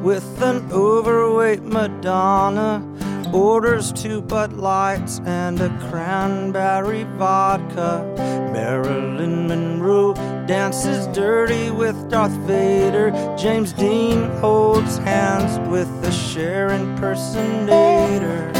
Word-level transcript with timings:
with 0.00 0.42
an 0.42 0.70
overweight 0.72 1.62
Madonna. 1.62 2.82
Orders 3.32 3.92
two 3.92 4.20
Bud 4.20 4.54
Lights 4.54 5.20
and 5.24 5.60
a 5.60 5.68
cranberry 5.88 7.04
vodka. 7.16 8.04
Marilyn 8.52 9.46
Monroe 9.46 10.14
dances 10.46 11.06
dirty 11.08 11.70
with 11.70 12.10
Darth 12.10 12.32
Vader. 12.46 13.12
James 13.38 13.72
Dean 13.72 14.28
holds 14.40 14.98
hands 14.98 15.60
with 15.70 15.88
the 16.02 16.10
Cher 16.10 16.70
impersonator. 16.70 18.50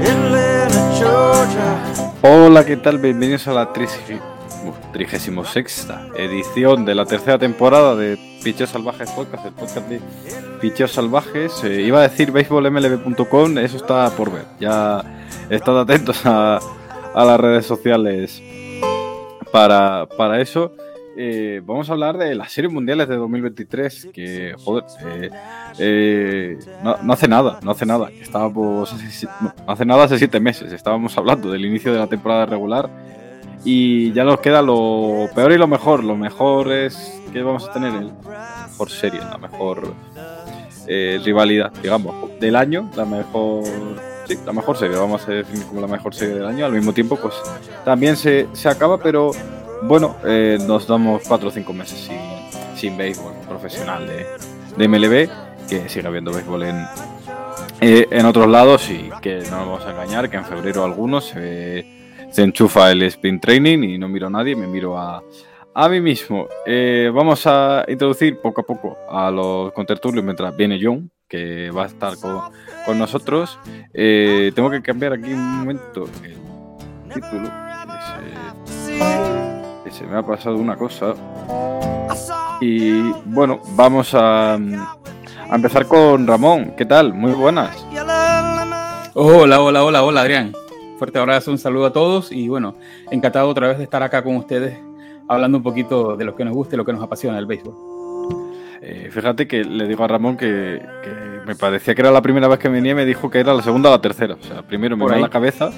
Atlanta, 0.00 0.98
Georgia. 1.00 2.12
Hola, 2.22 2.64
¿qué 2.64 2.76
tal? 2.76 2.98
Bienvenidos 2.98 3.48
a 3.48 3.52
la 3.52 3.72
36 4.96 5.88
edición 6.16 6.86
de 6.86 6.94
la 6.94 7.04
tercera 7.04 7.38
temporada 7.38 7.94
de 7.94 8.18
Picheos 8.42 8.70
Salvajes 8.70 9.10
Podcast, 9.10 9.44
el 9.44 9.52
podcast 9.52 9.88
de 9.90 10.00
Picheos 10.62 10.92
Salvajes. 10.92 11.62
Eh, 11.64 11.82
iba 11.82 11.98
a 11.98 12.08
decir 12.08 12.32
baseballmlb.com, 12.32 13.58
eso 13.58 13.76
está 13.76 14.08
por 14.16 14.32
ver. 14.32 14.44
Ya 14.58 15.04
estad 15.50 15.78
atentos 15.78 16.24
a, 16.24 16.60
a 17.14 17.24
las 17.26 17.38
redes 17.38 17.66
sociales 17.66 18.42
para, 19.52 20.08
para 20.16 20.40
eso. 20.40 20.72
Eh, 21.18 21.60
vamos 21.62 21.90
a 21.90 21.92
hablar 21.92 22.16
de 22.16 22.34
las 22.34 22.52
series 22.52 22.72
mundiales 22.72 23.06
de 23.06 23.16
2023, 23.16 24.08
que, 24.14 24.54
joder, 24.58 24.84
eh, 25.04 25.30
eh, 25.78 26.58
no, 26.82 26.96
no, 27.02 27.12
hace 27.12 27.28
nada, 27.28 27.60
no 27.62 27.70
hace 27.70 27.84
nada. 27.84 28.08
Estábamos, 28.18 28.94
no, 29.42 29.54
hace 29.66 29.84
nada, 29.84 30.04
hace 30.04 30.16
siete 30.16 30.40
meses, 30.40 30.72
estábamos 30.72 31.16
hablando 31.18 31.50
del 31.50 31.66
inicio 31.66 31.92
de 31.92 31.98
la 31.98 32.06
temporada 32.06 32.46
regular 32.46 32.90
y 33.64 34.12
ya 34.12 34.24
nos 34.24 34.40
queda 34.40 34.62
lo 34.62 35.28
peor 35.34 35.52
y 35.52 35.58
lo 35.58 35.66
mejor. 35.66 36.04
Lo 36.04 36.16
mejor 36.16 36.72
es 36.72 37.20
que 37.32 37.42
vamos 37.42 37.68
a 37.68 37.72
tener 37.72 37.94
el 37.94 38.12
mejor 38.68 38.90
serie, 38.90 39.20
la 39.20 39.38
mejor 39.38 39.94
rivalidad, 40.86 41.72
digamos, 41.82 42.38
del 42.38 42.54
año, 42.54 42.90
la 42.94 43.04
mejor 43.04 43.64
sí, 44.26 44.38
la 44.44 44.52
mejor 44.52 44.76
serie, 44.76 44.96
vamos 44.96 45.26
a 45.28 45.32
definir 45.32 45.64
como 45.66 45.80
la 45.80 45.86
mejor 45.86 46.14
serie 46.14 46.34
del 46.34 46.46
año. 46.46 46.66
Al 46.66 46.72
mismo 46.72 46.92
tiempo, 46.92 47.16
pues 47.16 47.34
también 47.84 48.16
se, 48.16 48.48
se 48.52 48.68
acaba, 48.68 48.98
pero 48.98 49.30
bueno, 49.82 50.16
eh, 50.24 50.58
nos 50.66 50.86
damos 50.86 51.22
4 51.26 51.48
o 51.48 51.50
5 51.50 51.72
meses 51.72 51.98
sin, 51.98 52.18
sin 52.76 52.96
béisbol 52.96 53.32
profesional 53.48 54.06
de, 54.06 54.26
de, 54.76 54.88
MLB, 54.88 55.68
que 55.68 55.88
sigue 55.88 56.06
habiendo 56.06 56.32
béisbol 56.32 56.64
en, 56.64 56.86
eh, 57.80 58.06
en 58.10 58.26
otros 58.26 58.48
lados 58.48 58.88
y 58.90 59.10
que 59.20 59.40
no 59.50 59.58
nos 59.58 59.66
vamos 59.66 59.86
a 59.86 59.90
engañar, 59.90 60.30
que 60.30 60.36
en 60.36 60.44
febrero 60.44 60.84
algunos 60.84 61.26
se, 61.26 61.86
se 62.30 62.42
enchufa 62.42 62.90
el 62.90 63.02
sprint 63.02 63.42
training 63.42 63.78
y 63.78 63.98
no 63.98 64.08
miro 64.08 64.26
a 64.26 64.30
nadie, 64.30 64.54
me 64.54 64.66
miro 64.66 64.98
a, 64.98 65.22
a 65.74 65.88
mí 65.88 66.00
mismo. 66.00 66.46
Eh, 66.66 67.10
vamos 67.14 67.46
a 67.46 67.84
introducir 67.88 68.40
poco 68.40 68.60
a 68.60 68.64
poco 68.64 68.96
a 69.10 69.30
los 69.30 69.72
contertulios 69.72 70.24
mientras 70.24 70.56
viene 70.56 70.78
John, 70.82 71.10
que 71.28 71.70
va 71.70 71.84
a 71.84 71.86
estar 71.86 72.16
con, 72.18 72.40
con 72.84 72.98
nosotros. 72.98 73.58
Eh, 73.94 74.52
tengo 74.54 74.70
que 74.70 74.82
cambiar 74.82 75.14
aquí 75.14 75.32
un 75.32 75.58
momento 75.58 76.08
el 76.24 77.12
título. 77.14 77.50
Se, 79.84 79.90
se 79.90 80.06
me 80.06 80.18
ha 80.18 80.22
pasado 80.22 80.56
una 80.56 80.76
cosa. 80.76 81.14
Y 82.60 83.00
bueno, 83.26 83.60
vamos 83.74 84.14
a, 84.14 84.54
a 84.54 85.54
empezar 85.54 85.86
con 85.86 86.26
Ramón. 86.26 86.74
¿Qué 86.76 86.86
tal? 86.86 87.12
Muy 87.12 87.32
buenas. 87.32 87.76
Hola, 89.14 89.60
hola, 89.60 89.84
hola, 89.84 90.02
hola, 90.02 90.20
Adrián. 90.20 90.52
Fuerte 90.98 91.18
abrazo, 91.18 91.50
un 91.50 91.58
saludo 91.58 91.86
a 91.86 91.92
todos 91.92 92.32
y 92.32 92.48
bueno, 92.48 92.74
encantado 93.10 93.48
otra 93.48 93.68
vez 93.68 93.78
de 93.78 93.84
estar 93.84 94.02
acá 94.02 94.22
con 94.22 94.36
ustedes 94.36 94.78
hablando 95.28 95.58
un 95.58 95.64
poquito 95.64 96.16
de 96.16 96.24
lo 96.24 96.34
que 96.34 96.44
nos 96.44 96.54
gusta 96.54 96.74
y 96.74 96.78
lo 96.78 96.84
que 96.84 96.92
nos 96.92 97.02
apasiona 97.02 97.38
el 97.38 97.46
béisbol. 97.46 97.74
Eh, 98.80 99.08
fíjate 99.10 99.46
que 99.46 99.64
le 99.64 99.86
digo 99.86 100.04
a 100.04 100.08
Ramón 100.08 100.36
que, 100.36 100.80
que, 101.02 101.40
me 101.46 101.54
parecía 101.54 101.94
que 101.94 102.02
era 102.02 102.10
la 102.10 102.22
primera 102.22 102.48
vez 102.48 102.58
que 102.58 102.68
venía 102.68 102.92
y 102.92 102.94
me 102.94 103.04
dijo 103.04 103.30
que 103.30 103.40
era 103.40 103.52
la 103.52 103.62
segunda 103.62 103.90
o 103.90 103.92
la 103.92 104.00
tercera. 104.00 104.34
O 104.34 104.42
sea, 104.42 104.62
primero 104.62 104.96
me 104.96 105.04
va 105.04 105.16
la 105.16 105.28
cabeza, 105.28 105.70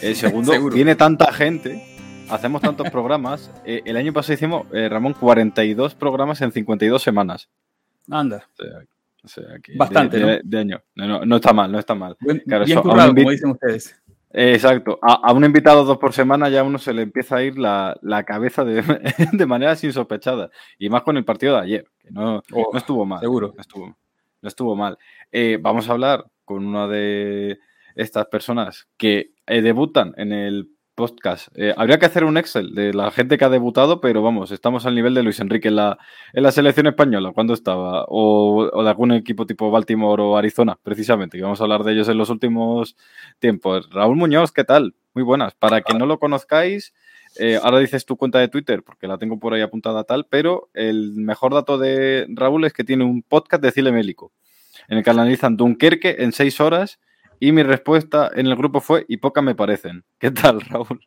el 0.00 0.16
segundo, 0.16 0.52
viene 0.70 0.94
tanta 0.94 1.32
gente, 1.32 1.82
hacemos 2.30 2.62
tantos 2.62 2.90
programas. 2.90 3.50
Eh, 3.66 3.80
el 3.86 3.96
año 3.96 4.12
pasado 4.12 4.34
hicimos, 4.34 4.66
eh, 4.72 4.90
Ramón, 4.90 5.14
42 5.14 5.94
programas 5.94 6.42
en 6.42 6.52
52 6.52 7.02
semanas. 7.02 7.48
Anda. 8.10 8.46
O 8.52 8.62
sea, 8.62 8.84
o 9.24 9.28
sea, 9.28 9.58
que 9.62 9.74
Bastante, 9.74 10.18
de, 10.18 10.22
¿no? 10.22 10.28
de, 10.28 10.40
de 10.44 10.58
año. 10.58 10.82
No, 10.94 11.08
no, 11.08 11.24
no, 11.24 11.36
está 11.36 11.54
mal, 11.54 11.72
no 11.72 11.78
está 11.78 11.94
mal. 11.94 12.14
Bien, 12.20 12.42
Claro, 12.46 12.66
bien 12.66 12.78
eso, 12.78 12.86
currado, 12.86 13.14
como 13.14 13.30
dicen 13.30 13.50
ustedes. 13.50 14.02
Exacto. 14.36 14.98
A, 15.00 15.28
a, 15.28 15.32
un 15.32 15.44
invitado 15.44 15.84
dos 15.84 15.98
por 15.98 16.12
semana 16.12 16.48
ya 16.48 16.60
a 16.60 16.64
uno 16.64 16.78
se 16.78 16.92
le 16.92 17.02
empieza 17.02 17.36
a 17.36 17.42
ir 17.42 17.56
la, 17.56 17.96
la 18.02 18.24
cabeza 18.24 18.64
de, 18.64 18.82
de, 19.32 19.46
maneras 19.46 19.82
insospechadas. 19.84 20.50
Y 20.78 20.88
más 20.88 21.02
con 21.02 21.16
el 21.16 21.24
partido 21.24 21.54
de 21.54 21.62
ayer, 21.62 21.86
que 22.00 22.10
no, 22.10 22.42
Oh, 22.52 22.70
no 22.72 22.78
estuvo 22.78 23.06
mal. 23.06 23.20
seguro. 23.20 23.52
No 23.54 23.60
estuvo, 23.60 23.86
no 23.86 24.48
estuvo 24.48 24.74
mal. 24.74 24.98
Eh, 25.30 25.58
vamos 25.60 25.88
a 25.88 25.92
hablar 25.92 26.24
con 26.44 26.66
una 26.66 26.88
de 26.88 27.58
estas 27.94 28.26
personas 28.26 28.88
que 28.96 29.30
eh, 29.46 29.62
debutan 29.62 30.12
en 30.16 30.32
el 30.32 30.68
podcast. 30.94 31.48
Eh, 31.56 31.74
habría 31.76 31.98
que 31.98 32.06
hacer 32.06 32.24
un 32.24 32.36
Excel 32.36 32.74
de 32.74 32.94
la 32.94 33.10
gente 33.10 33.38
que 33.38 33.44
ha 33.44 33.48
debutado, 33.48 34.00
pero 34.00 34.22
vamos, 34.22 34.50
estamos 34.50 34.86
al 34.86 34.94
nivel 34.94 35.14
de 35.14 35.22
Luis 35.22 35.40
Enrique 35.40 35.68
en 35.68 35.76
la, 35.76 35.98
selección 36.52 36.86
española, 36.86 37.32
cuando 37.34 37.54
estaba, 37.54 38.04
o, 38.08 38.70
o, 38.72 38.82
de 38.82 38.88
algún 38.88 39.12
equipo 39.12 39.46
tipo 39.46 39.70
Baltimore 39.70 40.22
o 40.22 40.36
Arizona, 40.36 40.78
precisamente, 40.82 41.36
que 41.36 41.42
vamos 41.42 41.60
a 41.60 41.64
hablar 41.64 41.84
de 41.84 41.92
ellos 41.92 42.08
en 42.08 42.18
los 42.18 42.30
últimos 42.30 42.96
tiempos. 43.38 43.90
Raúl 43.90 44.16
Muñoz, 44.16 44.52
¿qué 44.52 44.64
tal? 44.64 44.94
Muy 45.14 45.24
buenas. 45.24 45.54
Para 45.54 45.80
que 45.82 45.94
no 45.94 46.06
lo 46.06 46.18
conozcáis, 46.18 46.94
eh, 47.38 47.58
ahora 47.62 47.80
dices 47.80 48.06
tu 48.06 48.16
cuenta 48.16 48.38
de 48.38 48.48
Twitter, 48.48 48.82
porque 48.84 49.08
la 49.08 49.18
tengo 49.18 49.38
por 49.38 49.54
ahí 49.54 49.60
apuntada 49.60 50.04
tal, 50.04 50.26
pero 50.28 50.70
el 50.74 51.12
mejor 51.16 51.52
dato 51.52 51.78
de 51.78 52.26
Raúl 52.28 52.64
es 52.64 52.72
que 52.72 52.84
tiene 52.84 53.04
un 53.04 53.22
podcast 53.22 53.62
de 53.62 53.72
Cile 53.72 53.92
Mélico, 53.92 54.32
en 54.88 54.98
el 54.98 55.04
que 55.04 55.10
analizan 55.10 55.56
Dunkerque 55.56 56.16
en 56.20 56.32
seis 56.32 56.60
horas 56.60 57.00
y 57.44 57.52
mi 57.52 57.62
respuesta 57.62 58.30
en 58.34 58.46
el 58.46 58.56
grupo 58.56 58.80
fue 58.80 59.04
y 59.06 59.18
pocas 59.18 59.44
me 59.44 59.54
parecen. 59.54 60.02
¿Qué 60.18 60.30
tal, 60.30 60.62
Raúl? 60.62 61.06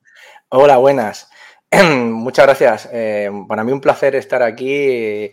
Hola, 0.49 0.77
buenas. 0.77 1.31
Muchas 1.71 2.45
gracias. 2.45 2.89
Eh, 2.93 3.31
para 3.47 3.63
mí 3.63 3.71
un 3.71 3.81
placer 3.81 4.15
estar 4.15 4.43
aquí. 4.43 5.31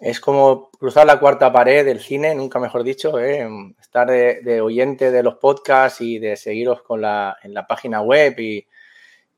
Es 0.00 0.18
como 0.18 0.70
cruzar 0.70 1.06
la 1.06 1.20
cuarta 1.20 1.52
pared 1.52 1.84
del 1.84 2.00
cine, 2.00 2.34
nunca 2.34 2.58
mejor 2.58 2.82
dicho, 2.82 3.20
eh, 3.20 3.46
estar 3.80 4.10
de, 4.10 4.40
de, 4.42 4.60
oyente 4.60 5.12
de 5.12 5.22
los 5.22 5.34
podcasts 5.34 6.00
y 6.00 6.18
de 6.18 6.36
seguiros 6.36 6.82
con 6.82 7.02
la, 7.02 7.36
en 7.44 7.54
la 7.54 7.68
página 7.68 8.00
web 8.00 8.34
y 8.40 8.66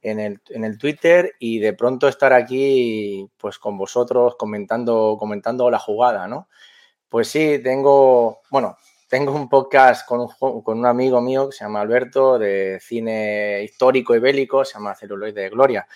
en 0.01 0.19
el, 0.19 0.41
en 0.49 0.65
el 0.65 0.79
Twitter 0.79 1.35
y 1.39 1.59
de 1.59 1.75
pronto 1.75 2.09
estar 2.09 2.33
aquí 2.33 3.29
pues 3.37 3.59
con 3.59 3.77
vosotros 3.77 4.37
comentando, 4.37 5.17
comentando 5.19 5.69
la 5.69 5.79
jugada, 5.79 6.27
¿no? 6.27 6.49
Pues 7.09 7.29
sí, 7.29 7.61
tengo, 7.63 8.41
bueno, 8.51 8.79
tengo 9.13 9.33
un 9.35 9.51
podcast 9.51 10.09
con 10.09 10.21
un, 10.21 10.63
con 10.63 10.79
un, 10.79 10.87
amigo 10.87 11.21
mío 11.21 11.51
que 11.51 11.55
se 11.55 11.65
llama 11.65 11.83
Alberto, 11.83 12.39
de 12.39 12.79
cine 12.81 13.63
histórico 13.63 14.17
y 14.17 14.21
bélico, 14.21 14.65
se 14.65 14.73
llama 14.73 14.95
Celuloide 14.95 15.39
de 15.39 15.51
Gloria. 15.51 15.87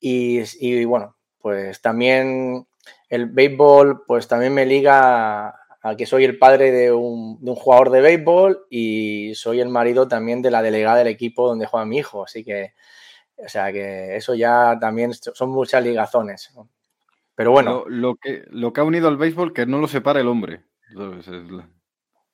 Y, 0.00 0.40
y, 0.58 0.82
bueno, 0.86 1.14
pues 1.42 1.82
también 1.82 2.66
el 3.10 3.26
béisbol, 3.26 4.06
pues 4.06 4.28
también 4.28 4.54
me 4.54 4.64
liga 4.64 5.48
a, 5.82 5.94
que 5.98 6.06
soy 6.06 6.24
el 6.24 6.38
padre 6.38 6.70
de 6.70 6.90
un, 6.90 7.38
de 7.44 7.50
un, 7.50 7.56
jugador 7.58 7.90
de 7.90 8.00
béisbol 8.00 8.66
y 8.70 9.34
soy 9.34 9.60
el 9.60 9.68
marido 9.68 10.08
también 10.08 10.40
de 10.40 10.50
la 10.50 10.62
delegada 10.62 10.96
del 10.96 11.08
equipo 11.08 11.48
donde 11.48 11.66
juega 11.66 11.84
mi 11.84 11.98
hijo. 11.98 12.24
Así 12.24 12.44
que, 12.44 12.72
o 13.36 13.48
sea, 13.50 13.70
que 13.70 14.16
eso 14.16 14.34
ya 14.34 14.78
también 14.80 15.12
son 15.12 15.50
muchas 15.50 15.84
ligazones. 15.84 16.50
Pero 17.34 17.50
bueno. 17.50 17.84
Lo, 17.86 17.90
lo 17.90 18.16
que, 18.16 18.44
lo 18.48 18.72
que 18.72 18.80
ha 18.80 18.84
unido 18.84 19.08
al 19.08 19.18
béisbol 19.18 19.52
que 19.52 19.66
no 19.66 19.80
lo 19.80 19.86
separa 19.86 20.20
el 20.20 20.28
hombre. 20.28 20.62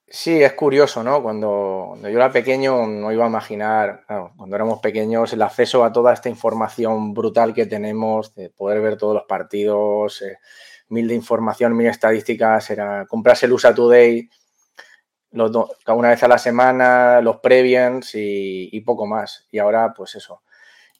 Sí, 0.06 0.42
es 0.42 0.52
curioso, 0.52 1.02
¿no? 1.02 1.22
Cuando, 1.22 1.94
yo 2.02 2.08
era 2.08 2.30
pequeño 2.30 2.86
no 2.86 3.10
iba 3.10 3.24
a 3.24 3.28
imaginar, 3.28 4.04
cuando 4.36 4.54
éramos 4.54 4.80
pequeños, 4.80 5.32
el 5.32 5.42
acceso 5.42 5.82
a 5.82 5.92
toda 5.92 6.12
esta 6.12 6.28
información 6.28 7.14
brutal 7.14 7.54
que 7.54 7.66
tenemos, 7.66 8.34
de 8.34 8.50
poder 8.50 8.80
ver 8.80 8.96
todos 8.96 9.14
los 9.14 9.24
partidos, 9.24 10.22
eh, 10.22 10.38
mil 10.88 11.08
de 11.08 11.14
información, 11.14 11.76
mil 11.76 11.86
estadísticas, 11.88 12.70
era 12.70 13.06
comprarse 13.06 13.46
el 13.46 13.52
USA 13.52 13.74
Today 13.74 14.28
los 15.34 15.50
una 15.88 16.10
vez 16.10 16.22
a 16.22 16.28
la 16.28 16.38
semana, 16.38 17.20
los 17.20 17.38
previens 17.38 18.12
y, 18.14 18.80
poco 18.82 19.06
más. 19.06 19.46
Y 19.50 19.58
ahora, 19.58 19.92
pues 19.94 20.14
eso. 20.14 20.42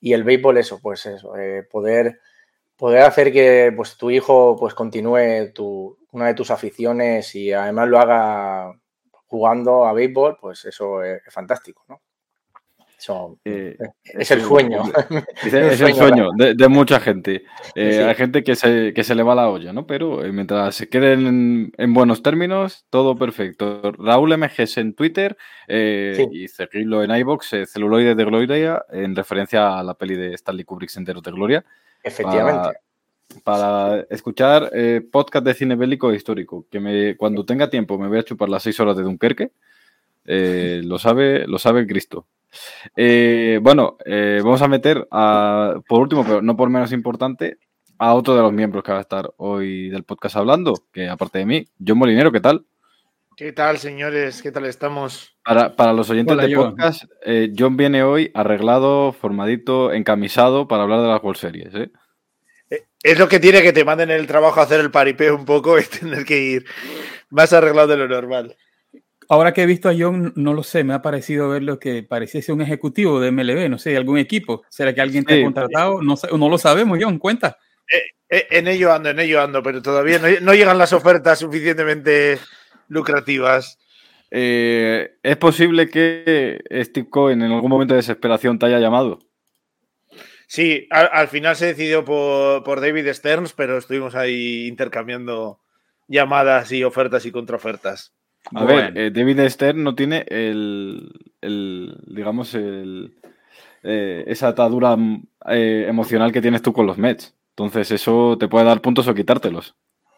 Y 0.00 0.12
el 0.12 0.24
béisbol, 0.24 0.58
eso, 0.58 0.80
pues 0.82 1.06
eso, 1.06 1.36
eh, 1.36 1.62
poder, 1.70 2.20
poder 2.76 3.02
hacer 3.04 3.32
que 3.32 3.72
pues, 3.76 3.96
tu 3.96 4.10
hijo 4.10 4.56
pues 4.58 4.74
continúe 4.74 5.52
una 6.12 6.26
de 6.26 6.34
tus 6.34 6.50
aficiones 6.50 7.34
y 7.34 7.52
además 7.52 7.88
lo 7.88 8.00
haga 8.00 8.74
jugando 9.26 9.86
a 9.86 9.92
béisbol, 9.92 10.38
pues 10.40 10.64
eso 10.64 11.02
es, 11.02 11.22
es 11.26 11.32
fantástico, 11.32 11.84
¿no? 11.88 12.00
Eso, 13.04 13.38
eh, 13.44 13.76
es, 14.04 14.30
el 14.30 14.40
sueño. 14.40 14.82
Es, 15.44 15.52
es 15.52 15.80
el 15.80 15.94
sueño 15.94 16.30
de, 16.36 16.54
de 16.54 16.68
mucha 16.68 17.00
gente. 17.00 17.44
Eh, 17.74 17.92
sí. 17.92 17.98
Hay 17.98 18.14
gente 18.14 18.42
que 18.42 18.56
se, 18.56 18.94
que 18.94 19.04
se 19.04 19.14
le 19.14 19.22
va 19.22 19.34
la 19.34 19.50
olla, 19.50 19.72
¿no? 19.72 19.86
Pero 19.86 20.24
eh, 20.24 20.32
mientras 20.32 20.74
se 20.74 20.88
queden 20.88 21.26
en, 21.26 21.72
en, 21.76 21.92
buenos 21.92 22.22
términos, 22.22 22.86
todo 22.88 23.16
perfecto. 23.16 23.92
Raúl 23.98 24.36
MGS 24.38 24.78
en 24.78 24.94
Twitter 24.94 25.36
eh, 25.68 26.14
sí. 26.16 26.28
y 26.32 26.48
seguirlo 26.48 27.02
en 27.02 27.14
iBox, 27.14 27.54
Celuloide 27.66 28.14
de 28.14 28.24
Gloria, 28.24 28.84
en 28.90 29.14
referencia 29.14 29.78
a 29.78 29.82
la 29.82 29.94
peli 29.94 30.14
de 30.16 30.32
Stanley 30.34 30.64
Kubrick, 30.64 30.88
Senderos 30.90 31.22
de 31.22 31.32
Gloria. 31.32 31.64
Efectivamente. 32.02 32.68
Para, 32.68 32.80
para 33.42 34.00
escuchar 34.10 34.70
eh, 34.72 35.00
podcast 35.10 35.44
de 35.46 35.54
cine 35.54 35.76
bélico 35.76 36.10
e 36.10 36.16
histórico. 36.16 36.66
Que 36.70 36.80
me, 36.80 37.16
cuando 37.16 37.44
tenga 37.44 37.70
tiempo 37.70 37.98
me 37.98 38.08
voy 38.08 38.18
a 38.18 38.24
chupar 38.24 38.48
las 38.48 38.62
seis 38.62 38.78
horas 38.80 38.96
de 38.96 39.02
Dunkerque. 39.02 39.50
Eh, 40.26 40.80
lo 40.84 40.98
sabe, 40.98 41.46
lo 41.46 41.58
sabe 41.58 41.86
Cristo. 41.86 42.26
Eh, 42.96 43.58
bueno, 43.62 43.96
eh, 44.04 44.40
vamos 44.42 44.62
a 44.62 44.68
meter 44.68 45.06
a, 45.10 45.74
por 45.88 46.00
último, 46.00 46.24
pero 46.24 46.40
no 46.42 46.56
por 46.56 46.70
menos 46.70 46.92
importante, 46.92 47.58
a 47.98 48.14
otro 48.14 48.34
de 48.34 48.42
los 48.42 48.52
miembros 48.52 48.82
que 48.84 48.92
va 48.92 48.98
a 48.98 49.02
estar 49.02 49.32
hoy 49.36 49.88
del 49.88 50.04
podcast 50.04 50.36
hablando, 50.36 50.74
que 50.92 51.08
aparte 51.08 51.38
de 51.38 51.46
mí, 51.46 51.64
John 51.84 51.98
Molinero, 51.98 52.32
¿qué 52.32 52.40
tal? 52.40 52.64
¿Qué 53.36 53.52
tal, 53.52 53.78
señores? 53.78 54.42
¿Qué 54.42 54.52
tal 54.52 54.64
estamos? 54.66 55.36
Para, 55.44 55.74
para 55.74 55.92
los 55.92 56.08
oyentes 56.08 56.34
Hola, 56.34 56.46
de 56.46 56.54
John. 56.54 56.70
podcast, 56.70 57.04
eh, 57.24 57.52
John 57.56 57.76
viene 57.76 58.04
hoy 58.04 58.30
arreglado, 58.32 59.12
formadito, 59.12 59.92
encamisado 59.92 60.68
para 60.68 60.84
hablar 60.84 61.00
de 61.00 61.08
las 61.08 61.22
World 61.22 61.40
Series. 61.40 61.74
¿eh? 61.74 61.90
Eh, 63.04 63.12
Es 63.12 63.18
lo 63.18 63.28
que 63.28 63.38
tiene 63.38 63.62
que 63.62 63.72
te 63.72 63.84
manden 63.84 64.10
el 64.10 64.26
trabajo 64.26 64.60
a 64.60 64.64
hacer 64.64 64.80
el 64.80 64.90
paripeo 64.90 65.36
un 65.36 65.44
poco 65.44 65.78
y 65.78 65.84
tener 66.00 66.24
que 66.24 66.38
ir 66.40 66.64
más 67.30 67.52
arreglado 67.52 67.88
de 67.88 67.96
lo 67.98 68.08
normal. 68.08 68.56
Ahora 69.28 69.54
que 69.54 69.62
he 69.62 69.66
visto 69.66 69.88
a 69.88 69.94
John, 69.98 70.32
no 70.36 70.52
lo 70.52 70.62
sé, 70.62 70.84
me 70.84 70.92
ha 70.92 71.00
parecido 71.00 71.48
ver 71.48 71.62
lo 71.62 71.78
que 71.78 72.02
pareciese 72.02 72.52
un 72.52 72.60
ejecutivo 72.60 73.20
de 73.20 73.30
MLB, 73.32 73.70
no 73.70 73.78
sé, 73.78 73.90
de 73.90 73.96
algún 73.96 74.18
equipo. 74.18 74.62
¿Será 74.68 74.94
que 74.94 75.00
alguien 75.00 75.24
te 75.24 75.34
Sí. 75.34 75.40
ha 75.40 75.44
contratado? 75.44 76.02
No, 76.02 76.48
lo 76.50 76.58
sabemos, 76.58 76.98
John, 77.00 77.18
cuenta. 77.18 77.56
Eh, 78.28 78.46
En 78.50 78.68
ello 78.68 78.92
ando, 78.92 79.10
en 79.10 79.18
ello 79.20 79.40
ando, 79.40 79.62
pero 79.62 79.80
todavía 79.80 80.18
no, 80.18 80.26
no 80.42 80.54
llegan 80.54 80.76
las 80.76 80.92
ofertas 80.92 81.38
suficientemente 81.38 82.38
lucrativas. 82.88 83.78
Eh, 84.30 85.12
¿Es 85.22 85.36
posible 85.36 85.88
que 85.88 86.60
Steve 86.82 87.08
Cohen 87.08 87.42
en 87.42 87.52
algún 87.52 87.70
momento 87.70 87.94
de 87.94 87.98
desesperación 88.00 88.58
te 88.58 88.66
haya 88.66 88.78
llamado? 88.78 89.20
Sí, 90.46 90.87
al, 90.91 91.08
al 91.12 91.29
final 91.29 91.56
se 91.56 91.67
decidió 91.67 92.05
por, 92.05 92.62
por 92.64 92.81
David 92.81 93.12
Stearns, 93.12 93.52
pero 93.52 93.79
estuvimos 93.79 94.14
ahí 94.14 94.67
intercambiando 94.67 95.58
llamadas 96.08 96.70
y 96.73 96.85
ofertas 96.85 97.25
y 97.26 97.32
contraofertas. 97.32 98.12
A 98.55 98.62
Bueno. 98.64 98.93
ver, 98.93 98.99
eh, 98.99 99.11
David 99.11 99.41
Stern 99.49 99.82
no 99.82 99.94
tiene 99.94 100.26
el, 100.29 101.11
el, 101.41 101.96
digamos, 102.06 102.55
el, 102.55 103.14
eh, 103.82 104.25
esa 104.26 104.49
atadura 104.49 104.96
eh, 105.49 105.87
emocional 105.88 106.31
que 106.31 106.43
tienes 106.43 106.61
tú 106.62 106.73
con 106.73 106.87
los 106.87 106.99
Mets. 106.99 107.35
Entonces 107.50 107.91
eso 107.91 108.37
te 108.38 108.49
puede 108.49 108.67
dar 108.67 108.81
puntos 108.82 109.08
o 109.08 109.14
quitártelos. 109.14 109.75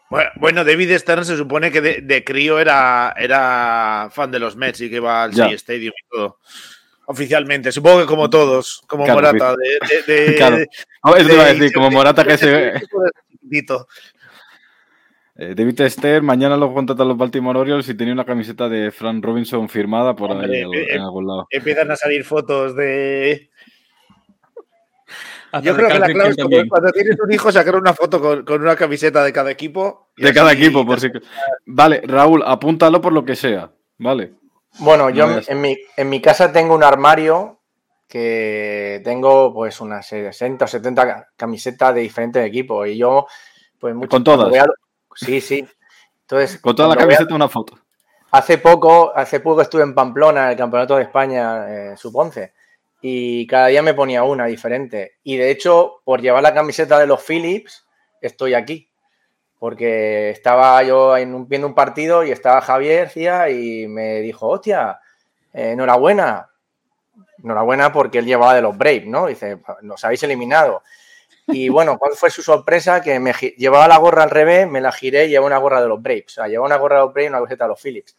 Bueno, 0.09 0.29
bueno, 0.37 0.63
David 0.65 0.97
Stearns 0.97 1.27
se 1.27 1.37
supone 1.37 1.71
que 1.71 1.81
de, 1.81 2.01
de 2.01 2.23
crío 2.23 2.59
era, 2.59 3.13
era 3.17 4.09
fan 4.11 4.31
de 4.31 4.39
los 4.39 4.55
Mets 4.55 4.81
y 4.81 4.89
que 4.89 4.95
iba 4.97 5.23
al 5.23 5.31
Ya. 5.33 5.47
Shea 5.47 5.55
Stadium 5.55 5.93
y 5.95 6.07
todo. 6.09 6.39
Oficialmente, 7.09 7.71
supongo 7.71 8.01
que 8.01 8.05
como 8.05 8.29
todos, 8.29 8.81
como 8.85 9.05
Claro, 9.05 9.21
Morata. 9.21 9.55
De, 9.55 10.13
de- 10.13 10.13
de- 10.31 10.35
Claro. 10.37 10.57
Eso 10.57 11.27
te 11.27 11.33
iba 11.33 11.43
a 11.43 11.47
decir, 11.47 11.63
de- 11.63 11.71
como 11.73 11.89
Morata 11.89 12.23
que 12.25 12.37
se... 12.37 12.73
Eh, 15.39 15.53
David 15.55 15.81
Stern 15.87 16.25
mañana 16.25 16.57
lo 16.57 16.73
contratan 16.73 17.07
los 17.07 17.17
Baltimore 17.17 17.59
Orioles 17.59 17.87
y 17.89 17.93
tenía 17.95 18.13
una 18.13 18.25
camiseta 18.25 18.67
de 18.67 18.89
Frank 18.91 19.23
Robinson 19.23 19.69
firmada 19.69 20.15
por 20.15 20.31
Hombre, 20.31 20.47
ahí 20.57 20.63
al- 20.63 20.73
eh, 20.73 20.95
en 20.95 21.01
algún 21.01 21.27
lado. 21.27 21.47
Empiezan 21.51 21.91
a 21.91 21.95
salir 21.95 22.23
fotos 22.23 22.75
de. 22.75 23.49
Hasta 25.51 25.65
Yo 25.65 25.75
creo 25.75 25.87
que 25.89 25.99
la 25.99 26.07
clave 26.07 26.29
es 26.31 26.35
como 26.37 26.57
cuando 26.67 26.91
tienes 26.91 27.17
un 27.23 27.31
hijo 27.31 27.51
sacar 27.51 27.75
una 27.75 27.93
foto 27.93 28.19
con, 28.19 28.43
con 28.43 28.61
una 28.61 28.75
camiseta 28.75 29.23
de 29.23 29.31
cada 29.31 29.49
equipo. 29.51 30.09
De 30.17 30.33
cada 30.33 30.51
equipo, 30.51 30.85
por 30.85 30.99
si... 30.99 31.07
Vale, 31.67 32.01
Raúl, 32.05 32.43
apúntalo 32.45 32.99
por 32.99 33.13
lo 33.13 33.23
que 33.23 33.35
sea. 33.35 33.71
Vale. 33.99 34.33
Bueno, 34.79 35.09
yo 35.09 35.27
No 35.27 35.41
en 35.47 35.61
mi, 35.61 35.77
en 35.95 36.09
mi 36.09 36.21
casa 36.21 36.51
tengo 36.51 36.75
un 36.75 36.83
armario 36.83 37.59
que 38.07 39.01
tengo 39.03 39.53
pues 39.53 39.81
unas 39.81 40.05
60 40.07 40.65
o 40.65 40.67
70 40.67 41.05
ca- 41.05 41.27
camisetas 41.35 41.93
de 41.95 42.01
diferentes 42.01 42.45
equipos 42.45 42.87
y 42.87 42.97
yo 42.97 43.27
pues 43.79 43.93
mucho 43.95 44.09
¿Con 44.09 44.23
todas? 44.23 44.53
a- 44.57 44.65
Sí, 45.15 45.41
sí. 45.41 45.67
Entonces, 46.21 46.59
Con 46.59 46.75
toda 46.75 46.89
la 46.89 46.95
camiseta 46.97 47.33
una 47.33 47.47
foto. 47.49 47.79
Hace 48.31 48.57
poco, 48.57 49.13
hace 49.15 49.39
poco 49.39 49.61
estuve 49.61 49.83
en 49.83 49.95
Pamplona, 49.95 50.45
en 50.45 50.49
el 50.51 50.57
Campeonato 50.57 50.97
de 50.97 51.03
España, 51.03 51.91
eh, 51.93 51.97
sub-11, 51.97 52.51
y 53.01 53.47
cada 53.47 53.67
día 53.67 53.81
me 53.81 53.93
ponía 53.93 54.23
una 54.23 54.45
diferente. 54.45 55.13
Y 55.23 55.37
de 55.37 55.49
hecho, 55.49 56.01
por 56.03 56.21
llevar 56.21 56.43
la 56.43 56.53
camiseta 56.53 56.99
de 56.99 57.07
los 57.07 57.23
Phillips, 57.23 57.87
estoy 58.21 58.53
aquí. 58.53 58.89
Porque 59.59 60.29
estaba 60.29 60.81
yo 60.83 61.17
en 61.17 61.33
un- 61.33 61.47
viendo 61.47 61.67
un 61.67 61.73
partido 61.73 62.23
y 62.23 62.31
estaba 62.31 62.61
Javier 62.61 63.09
Cía 63.09 63.49
y 63.49 63.87
me 63.87 64.21
dijo, 64.21 64.47
hostia, 64.47 64.99
eh, 65.53 65.71
enhorabuena. 65.71 66.49
Enhorabuena 67.43 67.91
porque 67.91 68.19
él 68.19 68.25
llevaba 68.25 68.53
de 68.53 68.61
los 68.61 68.77
Braves, 68.77 69.05
¿no? 69.07 69.27
Dice, 69.27 69.59
nos 69.81 70.03
habéis 70.03 70.23
eliminado. 70.23 70.83
Y 71.47 71.69
bueno, 71.69 71.97
¿cuál 71.97 72.13
fue 72.15 72.29
su 72.29 72.41
sorpresa? 72.43 73.01
Que 73.01 73.19
me 73.19 73.31
llevaba 73.57 73.87
la 73.87 73.97
gorra 73.97 74.23
al 74.23 74.29
revés, 74.29 74.67
me 74.67 74.81
la 74.81 74.91
giré 74.91 75.25
y 75.25 75.29
llevaba 75.29 75.47
una 75.47 75.57
gorra 75.57 75.81
de 75.81 75.87
los 75.87 76.01
Braves. 76.01 76.25
O 76.27 76.29
sea, 76.29 76.47
llevaba 76.47 76.67
una 76.67 76.77
gorra 76.77 76.97
de 76.97 77.01
los 77.05 77.13
Braves 77.13 77.27
y 77.27 77.29
una 77.29 77.37
camiseta 77.39 77.63
de 77.63 77.69
los 77.69 77.81
Phillips. 77.81 78.17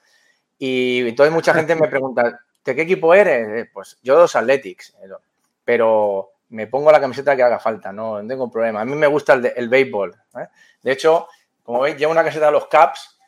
Y 0.58 1.08
entonces 1.08 1.32
mucha 1.32 1.52
gente 1.54 1.74
me 1.76 1.88
pregunta, 1.88 2.40
¿de 2.64 2.74
qué 2.74 2.82
equipo 2.82 3.12
eres? 3.14 3.48
Eh, 3.66 3.70
Pues 3.72 3.98
yo 4.02 4.14
de 4.16 4.22
los 4.22 4.34
Athletics. 4.34 4.94
Pero 5.64 6.32
me 6.50 6.66
pongo 6.66 6.90
la 6.92 7.00
camiseta 7.00 7.36
que 7.36 7.42
haga 7.42 7.58
falta, 7.58 7.92
no, 7.92 8.22
no 8.22 8.28
tengo 8.28 8.50
problema. 8.50 8.80
A 8.80 8.84
mí 8.84 8.94
me 8.94 9.06
gusta 9.06 9.34
el, 9.34 9.42
de- 9.42 9.52
el 9.56 9.68
béisbol. 9.68 10.14
¿eh? 10.40 10.46
De 10.82 10.92
hecho, 10.92 11.26
como 11.62 11.80
veis, 11.80 11.96
llevo 11.96 12.12
una 12.12 12.22
camiseta 12.22 12.46
de 12.46 12.52
los 12.52 12.66
Caps 12.68 13.18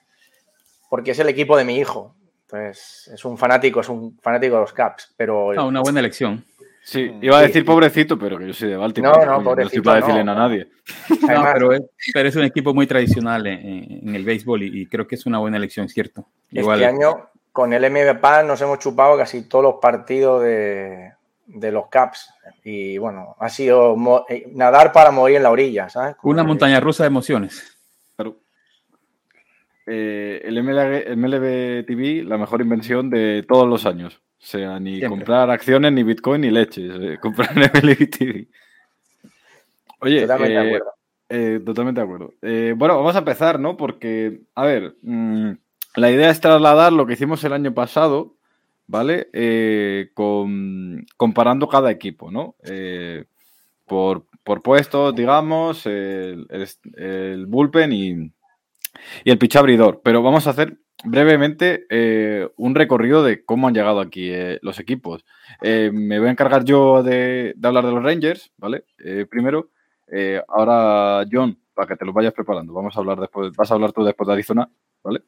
porque 0.88 1.12
es 1.12 1.19
el 1.19 1.28
equipo 1.28 1.56
de 1.56 1.64
mi 1.64 1.76
hijo. 1.76 2.14
Pues 2.49 3.08
es 3.14 3.25
un 3.25 3.38
fanático, 3.38 3.81
es 3.81 3.88
un 3.88 4.19
fanático 4.20 4.55
de 4.56 4.61
los 4.62 4.72
Caps. 4.72 5.14
Pero 5.17 5.52
Ah, 5.52 5.64
una 5.64 5.81
buena 5.82 6.00
elección. 6.00 6.44
Sí, 6.82 7.12
iba 7.20 7.37
a 7.37 7.43
Sí. 7.43 7.46
decir 7.49 7.64
pobrecito, 7.64 8.19
pero 8.19 8.38
que 8.38 8.46
yo 8.49 8.55
soy 8.55 8.70
de 8.70 8.76
Baltimore. 8.76 9.19
No, 9.19 9.25
no, 9.26 9.32
coño, 9.34 9.44
pobrecito, 9.44 9.76
estoy 9.76 9.82
para 9.84 10.00
no. 10.00 10.06
decirle 10.06 10.31
a 10.31 10.34
nadie. 10.34 10.69
No, 11.28 11.44
pero, 11.52 11.72
es, 11.75 11.82
pero 12.12 12.28
es 12.28 12.37
un 12.37 12.43
equipo 12.44 12.72
muy 12.75 12.87
tradicional 12.87 13.46
en, 13.46 13.58
en- 13.61 14.08
en 14.08 14.14
el 14.17 14.25
béisbol 14.25 14.62
y, 14.62 14.81
y 14.82 14.87
creo 14.87 15.06
que 15.06 15.14
es 15.14 15.26
una 15.26 15.38
buena 15.38 15.58
elección, 15.58 15.88
¿cierto? 15.88 16.26
Igual, 16.50 16.82
Este 16.82 16.94
año 16.96 17.28
con 17.52 17.72
el 17.72 17.82
MVP 17.88 18.44
nos 18.44 18.61
hemos 18.62 18.78
chupado 18.78 19.17
casi 19.19 19.43
todos 19.46 19.62
los 19.62 19.75
partidos 19.81 20.43
de, 20.43 21.12
de 21.55 21.73
los 21.73 21.88
Caps. 21.88 22.32
Y 22.64 22.99
bueno, 22.99 23.37
ha 23.38 23.49
sido 23.49 23.97
eh, 24.29 24.47
nadar 24.55 24.93
para 24.93 25.11
morir 25.11 25.37
en 25.38 25.43
la 25.44 25.50
orilla, 25.50 25.88
¿sabes? 25.88 26.17
Como 26.17 26.32
una 26.32 26.43
que- 26.43 26.49
montaña 26.49 26.81
rusa 26.81 27.02
de 27.05 27.08
emociones. 27.08 27.76
Pero, 28.17 28.37
eh, 29.87 30.43
el, 30.44 30.62
MLB, 30.62 31.06
el 31.06 31.17
MLB 31.17 31.87
TV, 31.87 32.23
la 32.25 32.38
mejor 32.38 32.61
invención 32.61 33.11
de 33.11 33.44
todos 33.49 33.67
los 33.69 33.87
años. 33.87 34.20
O 34.43 34.44
sea, 34.47 34.79
ni 34.81 34.97
Siempre. 34.99 35.08
comprar 35.19 35.51
acciones, 35.51 35.93
ni 35.93 36.03
Bitcoin, 36.03 36.41
ni 36.43 36.51
leches. 36.51 36.93
eh, 37.01 37.19
comprar 37.20 37.51
MLB 37.56 38.06
TV. 38.10 38.48
Oye, 40.01 40.22
Totalmente 40.22 40.55
de 40.55 40.65
eh, 40.65 40.67
acuerdo. 40.69 40.93
eh, 41.29 41.60
totalmente 41.65 42.01
de 42.01 42.05
acuerdo. 42.06 42.34
Eh, 42.43 42.74
bueno, 42.77 42.96
vamos 42.96 43.15
a 43.17 43.19
empezar, 43.19 43.60
¿no? 43.60 43.77
Porque, 43.77 44.41
a 44.55 44.65
ver, 44.65 44.94
mm, 45.03 45.51
la 45.96 46.10
idea 46.10 46.31
es 46.31 46.41
trasladar 46.41 46.93
lo 46.93 47.05
que 47.06 47.13
hicimos 47.15 47.43
el 47.44 47.53
año 47.53 47.74
pasado, 47.74 48.36
¿vale? 48.91 49.29
Eh, 49.32 50.11
comparando 51.17 51.69
cada 51.69 51.93
equipo, 51.93 52.32
¿no? 52.32 52.56
Eh, 52.65 53.25
por, 53.87 54.27
por 54.43 54.63
puestos, 54.63 55.15
digamos, 55.15 55.87
el, 55.87 56.47
el, 56.97 57.47
bullpen 57.47 57.93
y, 57.93 58.11
y 59.25 59.31
el 59.31 59.39
pitch 59.39 59.56
abridor. 59.56 60.01
Pero 60.03 60.23
vamos 60.23 60.47
a 60.47 60.51
hacer 60.51 60.79
brevemente 61.05 61.87
eh, 61.89 62.49
un 62.56 62.75
recorrido 62.75 63.23
de 63.23 63.44
cómo 63.44 63.69
han 63.69 63.75
llegado 63.75 64.01
aquí 64.01 64.32
los 64.61 64.81
equipos. 64.81 65.25
Me 65.63 66.19
voy 66.19 66.29
a 66.29 66.32
encargar 66.32 66.65
yo 66.65 67.05
de, 67.05 67.55
de 67.56 67.69
hablar 67.69 67.87
de 67.87 67.93
los 67.93 68.03
Rangers, 68.03 68.53
¿vale? 68.59 68.85
Primero, 69.31 69.70
ahora 70.49 71.25
John, 71.31 71.59
para 71.74 71.89
que 71.89 71.96
te 71.96 72.05
los 72.05 72.15
vayas 72.15 72.32
preparando, 72.32 72.72
vamos 72.72 72.96
a 72.96 73.00
hablar 73.00 73.19
después, 73.20 73.53
vas 73.56 73.70
a 73.70 73.74
hablar 73.74 73.93
tú 73.93 74.05
después 74.05 74.27
de 74.27 74.32
Arizona, 74.34 74.69
¿vale? 75.03 75.22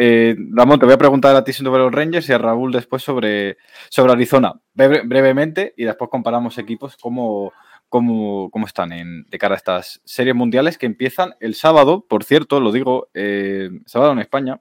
Eh, 0.00 0.36
Ramón, 0.52 0.78
te 0.78 0.86
voy 0.86 0.94
a 0.94 0.98
preguntar 0.98 1.34
a 1.36 1.44
ti 1.44 1.52
sobre 1.52 1.78
los 1.82 1.92
Rangers 1.92 2.28
y 2.28 2.32
a 2.32 2.38
Raúl 2.38 2.72
después 2.72 3.02
sobre, 3.02 3.56
sobre 3.90 4.12
Arizona, 4.12 4.52
Breve- 4.74 5.02
brevemente, 5.06 5.74
y 5.76 5.84
después 5.84 6.10
comparamos 6.10 6.58
equipos 6.58 6.96
cómo, 6.96 7.52
cómo, 7.88 8.50
cómo 8.50 8.66
están 8.66 8.92
en, 8.92 9.24
de 9.24 9.38
cara 9.38 9.54
a 9.54 9.56
estas 9.58 10.00
series 10.04 10.34
mundiales 10.34 10.78
que 10.78 10.86
empiezan 10.86 11.34
el 11.40 11.54
sábado, 11.54 12.04
por 12.08 12.24
cierto, 12.24 12.60
lo 12.60 12.72
digo, 12.72 13.08
eh, 13.14 13.70
sábado 13.86 14.12
en 14.12 14.18
España. 14.20 14.60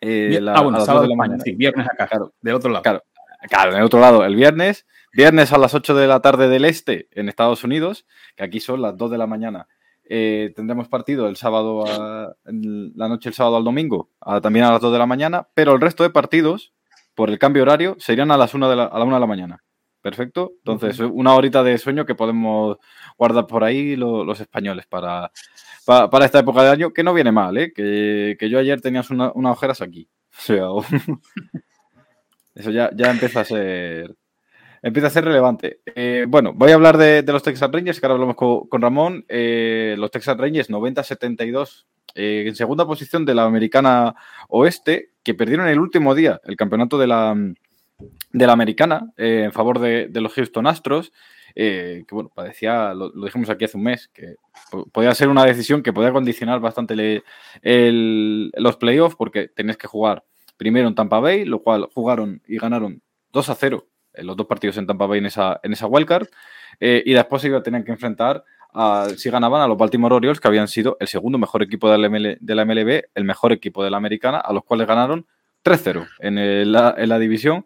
eh, 0.00 0.38
la- 0.40 0.54
ah, 0.54 0.62
bueno, 0.62 0.76
a 0.76 0.80
las 0.80 0.86
sábado 0.86 1.06
de 1.06 1.12
en 1.12 1.18
la 1.18 1.24
España, 1.24 1.28
mañana. 1.32 1.44
sí, 1.44 1.52
viernes 1.54 1.86
acá, 1.92 2.06
Claro. 2.06 2.32
del 2.40 2.54
otro 2.54 2.70
lado. 2.70 2.82
Claro. 2.82 3.02
Claro, 3.48 3.72
en 3.72 3.78
el 3.78 3.84
otro 3.84 4.00
lado, 4.00 4.24
el 4.24 4.36
viernes. 4.36 4.86
Viernes 5.12 5.52
a 5.52 5.58
las 5.58 5.74
8 5.74 5.94
de 5.94 6.06
la 6.06 6.20
tarde 6.20 6.48
del 6.48 6.64
este 6.66 7.08
en 7.12 7.28
Estados 7.28 7.64
Unidos, 7.64 8.06
que 8.36 8.44
aquí 8.44 8.60
son 8.60 8.80
las 8.80 8.96
2 8.96 9.10
de 9.10 9.18
la 9.18 9.26
mañana. 9.26 9.66
Eh, 10.12 10.52
tendremos 10.56 10.88
partido 10.88 11.28
el 11.28 11.36
sábado, 11.36 11.84
a- 11.86 12.34
la 12.44 13.08
noche 13.08 13.28
el 13.28 13.34
sábado 13.34 13.56
al 13.56 13.62
domingo, 13.64 14.10
a- 14.20 14.40
también 14.40 14.64
a 14.64 14.72
las 14.72 14.80
2 14.80 14.92
de 14.92 14.98
la 14.98 15.06
mañana, 15.06 15.46
pero 15.54 15.72
el 15.72 15.80
resto 15.80 16.02
de 16.02 16.10
partidos, 16.10 16.72
por 17.14 17.30
el 17.30 17.38
cambio 17.38 17.62
horario, 17.62 17.94
serían 18.00 18.30
a 18.32 18.36
las 18.36 18.52
1 18.52 18.68
de 18.68 18.74
la, 18.76 18.84
a 18.86 18.98
la 18.98 19.04
1 19.04 19.14
de 19.14 19.20
la 19.20 19.26
mañana. 19.26 19.62
Perfecto. 20.02 20.52
Entonces, 20.64 20.98
una 20.98 21.34
horita 21.34 21.62
de 21.62 21.78
sueño 21.78 22.06
que 22.06 22.14
podemos 22.16 22.78
guardar 23.18 23.46
por 23.46 23.62
ahí 23.62 23.94
lo- 23.94 24.24
los 24.24 24.40
españoles 24.40 24.86
para, 24.88 25.30
pa- 25.84 26.10
para 26.10 26.24
esta 26.24 26.38
época 26.40 26.62
de 26.64 26.70
año, 26.70 26.90
que 26.92 27.04
no 27.04 27.14
viene 27.14 27.30
mal, 27.30 27.56
¿eh? 27.58 27.72
que, 27.72 28.34
que 28.38 28.48
yo 28.50 28.58
ayer 28.58 28.80
tenías 28.80 29.10
una- 29.10 29.30
unas 29.34 29.52
ojeras 29.52 29.80
aquí. 29.80 30.08
O 30.32 30.42
sea, 30.42 30.66
eso 32.54 32.70
ya, 32.70 32.90
ya 32.96 33.10
empieza 33.10 33.40
a 33.40 33.44
ser 33.44 34.14
empieza 34.82 35.08
a 35.08 35.10
ser 35.10 35.24
relevante. 35.24 35.80
Eh, 35.94 36.26
bueno, 36.28 36.52
voy 36.54 36.70
a 36.70 36.74
hablar 36.74 36.96
de, 36.96 37.22
los 37.22 37.42
Texas 37.42 37.70
Rangers, 37.70 38.00
que 38.00 38.06
ahora 38.06 38.14
hablamos 38.14 38.36
con, 38.36 38.80
Ramón. 38.82 39.24
Eh, 39.28 39.94
los 39.98 40.10
Texas 40.10 40.36
Rangers 40.36 40.70
90-72 40.70 41.86
eh, 42.14 42.44
en 42.46 42.56
segunda 42.56 42.86
posición 42.86 43.24
de 43.24 43.34
la 43.34 43.44
americana 43.44 44.14
oeste, 44.48 45.10
que 45.22 45.34
perdieron 45.34 45.68
el 45.68 45.78
último 45.78 46.14
día 46.14 46.40
el 46.44 46.56
campeonato 46.56 46.98
de 46.98 47.06
la, 47.06 47.36
de 48.32 48.46
la 48.46 48.52
americana 48.52 49.12
en 49.16 49.52
favor 49.52 49.78
de, 49.78 50.08
los 50.14 50.32
Houston 50.32 50.66
Astros. 50.66 51.12
que 51.54 52.04
bueno, 52.10 52.30
parecía, 52.34 52.94
lo, 52.94 53.10
dijimos 53.10 53.50
aquí 53.50 53.66
hace 53.66 53.76
un 53.76 53.84
mes, 53.84 54.08
que 54.08 54.34
podía 54.92 55.14
ser 55.14 55.28
una 55.28 55.44
decisión 55.44 55.82
que 55.82 55.92
podía 55.92 56.12
condicionar 56.12 56.60
bastante 56.60 57.22
los 57.62 58.76
playoffs, 58.76 59.16
porque 59.16 59.48
tenías 59.48 59.76
que 59.76 59.86
jugar 59.86 60.24
primero 60.56 60.88
en 60.88 60.94
Tampa 60.94 61.20
Bay, 61.20 61.44
lo 61.44 61.62
cual 61.62 61.88
jugaron 61.94 62.42
y 62.46 62.58
ganaron 62.58 63.02
2 63.32 63.48
a 63.50 63.54
0 63.54 63.86
en 63.86 63.99
los 64.22 64.36
dos 64.36 64.46
partidos 64.46 64.76
en 64.76 64.86
Tampa 64.86 65.06
Bay 65.06 65.18
en 65.18 65.26
esa, 65.26 65.60
en 65.62 65.72
esa 65.72 65.86
wildcard. 65.86 66.28
Eh, 66.80 67.02
y 67.04 67.12
después 67.12 67.42
se 67.42 67.60
tener 67.60 67.84
que 67.84 67.92
enfrentar 67.92 68.44
a, 68.72 69.08
si 69.16 69.30
ganaban 69.30 69.60
a 69.60 69.66
los 69.66 69.76
Baltimore 69.76 70.14
Orioles, 70.14 70.40
que 70.40 70.48
habían 70.48 70.68
sido 70.68 70.96
el 71.00 71.08
segundo 71.08 71.38
mejor 71.38 71.62
equipo 71.62 71.90
de 71.90 71.98
la, 71.98 72.08
MLB, 72.08 73.02
el 73.14 73.24
mejor 73.24 73.52
equipo 73.52 73.84
de 73.84 73.90
la 73.90 73.98
americana, 73.98 74.38
a 74.38 74.52
los 74.52 74.64
cuales 74.64 74.86
ganaron 74.86 75.26
3-0 75.64 76.08
en, 76.20 76.72
la, 76.72 77.18
división 77.18 77.64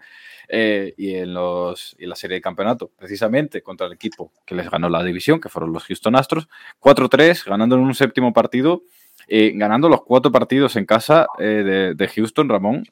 eh, 0.49 0.94
y, 0.96 1.14
en 1.14 1.34
los, 1.34 1.94
en 1.99 2.08
la 2.08 2.16
serie 2.16 2.37
de 2.37 2.40
campeonato, 2.40 2.90
precisamente 2.96 3.62
contra 3.62 3.87
el 3.87 3.92
equipo 3.92 4.32
que 4.44 4.54
les 4.54 4.68
ganó 4.68 4.88
la 4.88 5.04
división, 5.04 5.40
que 5.40 5.49
fueron 5.49 5.73
los 5.73 5.84
Houston 5.84 6.16
Astros, 6.16 6.49
4-3, 6.80 7.44
ganando 7.44 7.76
en 7.76 7.82
un 7.82 7.94
séptimo 7.94 8.32
partido. 8.32 8.82
Eh, 9.26 9.52
ganando 9.54 9.88
los 9.88 10.02
cuatro 10.02 10.30
partidos 10.30 10.76
en 10.76 10.84
casa 10.84 11.26
de, 11.38 12.11
Houston, 12.14 12.46
Ramón. 12.46 12.84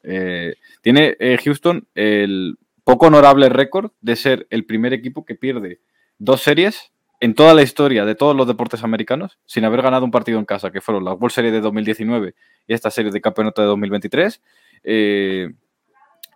tiene 0.80 1.16
Houston 1.44 1.86
el 1.94 2.56
poco 2.84 3.06
honorable 3.06 3.48
récord 3.48 3.92
de 4.00 4.16
ser 4.16 4.46
el 4.50 4.64
primer 4.66 4.92
equipo 4.92 5.24
que 5.24 5.34
pierde 5.34 5.80
dos 6.18 6.42
series 6.42 6.92
en 7.20 7.34
toda 7.34 7.54
la 7.54 7.62
historia 7.62 8.04
de 8.04 8.16
todos 8.16 8.34
los 8.34 8.48
deportes 8.48 8.82
americanos 8.82 9.38
sin 9.46 9.64
haber 9.64 9.82
ganado 9.82 10.04
un 10.04 10.10
partido 10.10 10.38
en 10.38 10.44
casa, 10.44 10.72
que 10.72 10.80
fueron 10.80 11.04
la 11.04 11.12
World 11.12 11.32
Series 11.32 11.52
de 11.52 11.60
2019 11.60 12.34
y 12.66 12.74
esta 12.74 12.90
serie 12.90 13.12
de 13.12 13.20
campeonato 13.20 13.62
de 13.62 13.68
2023. 13.68 14.42
Eh, 14.82 15.52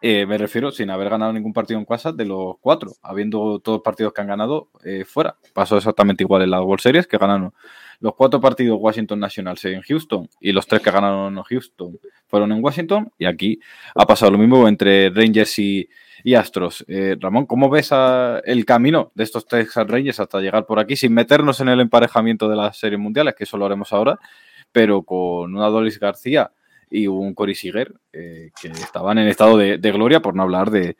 eh, 0.03 0.27
me 0.27 0.37
refiero 0.37 0.71
sin 0.71 0.91
haber 0.91 1.09
ganado 1.09 1.33
ningún 1.33 1.53
partido 1.53 1.79
en 1.81 1.87
casa 1.87 2.13
de 2.13 2.27
los 2.27 2.57
cuatro, 2.61 2.93
habiendo 3.03 3.59
todos 3.61 3.81
partidos 3.83 4.13
que 4.13 4.21
han 4.21 4.27
ganado 4.27 4.69
eh, 4.85 5.05
fuera. 5.05 5.37
Pasó 5.55 5.77
exactamente 5.77 6.23
igual 6.23 6.43
en 6.43 6.51
la 6.51 6.63
World 6.63 6.83
Series, 6.83 7.07
que 7.07 7.17
ganaron 7.17 7.53
los 8.01 8.15
cuatro 8.15 8.39
partidos 8.41 8.79
Washington 8.79 9.19
Nationals 9.21 9.65
en 9.65 9.81
Houston 9.81 10.29
y 10.39 10.53
los 10.53 10.67
tres 10.67 10.83
que 10.83 10.91
ganaron 10.91 11.43
Houston 11.43 11.99
fueron 12.27 12.53
en 12.53 12.63
Washington. 12.63 13.11
Y 13.19 13.25
aquí 13.25 13.59
ha 13.95 14.07
pasado 14.07 14.33
lo 14.33 14.39
mismo 14.39 14.69
entre 14.69 15.09
Rangers 15.11 15.59
y, 15.59 15.89
Astros. 16.37 16.85
Eh, 16.89 17.17
Ramón, 17.21 17.47
¿cómo 17.47 17.71
ves 17.71 17.91
el 18.45 18.65
camino 18.65 19.13
de 19.15 19.25
estos 19.25 19.47
Texas 19.47 19.87
Rangers 19.87 20.19
hasta 20.19 20.41
llegar 20.41 20.67
por 20.67 20.81
aquí 20.81 20.97
sin 20.97 21.15
meternos 21.15 21.61
en 21.61 21.69
el 21.69 21.81
emparejamiento 21.81 22.49
de 22.49 22.57
las 22.57 22.79
series 22.79 23.01
mundiales, 23.01 23.35
que 23.35 23.45
eso 23.45 23.57
lo 23.57 23.65
haremos 23.65 23.93
ahora, 23.93 24.19
pero 24.73 25.03
con 25.05 25.55
una 25.55 25.69
Doris 25.69 26.01
García 26.01 26.51
y 26.91 27.07
un 27.07 27.35
Cory 27.35 27.55
Seager 27.55 27.95
eh, 28.13 28.51
que 28.61 28.69
estaban 28.69 29.19
en 29.19 29.29
estado 29.29 29.57
de, 29.57 29.79
gloria, 29.79 30.21
por 30.21 30.35
no 30.35 30.43
hablar 30.43 30.71
de, 30.71 30.97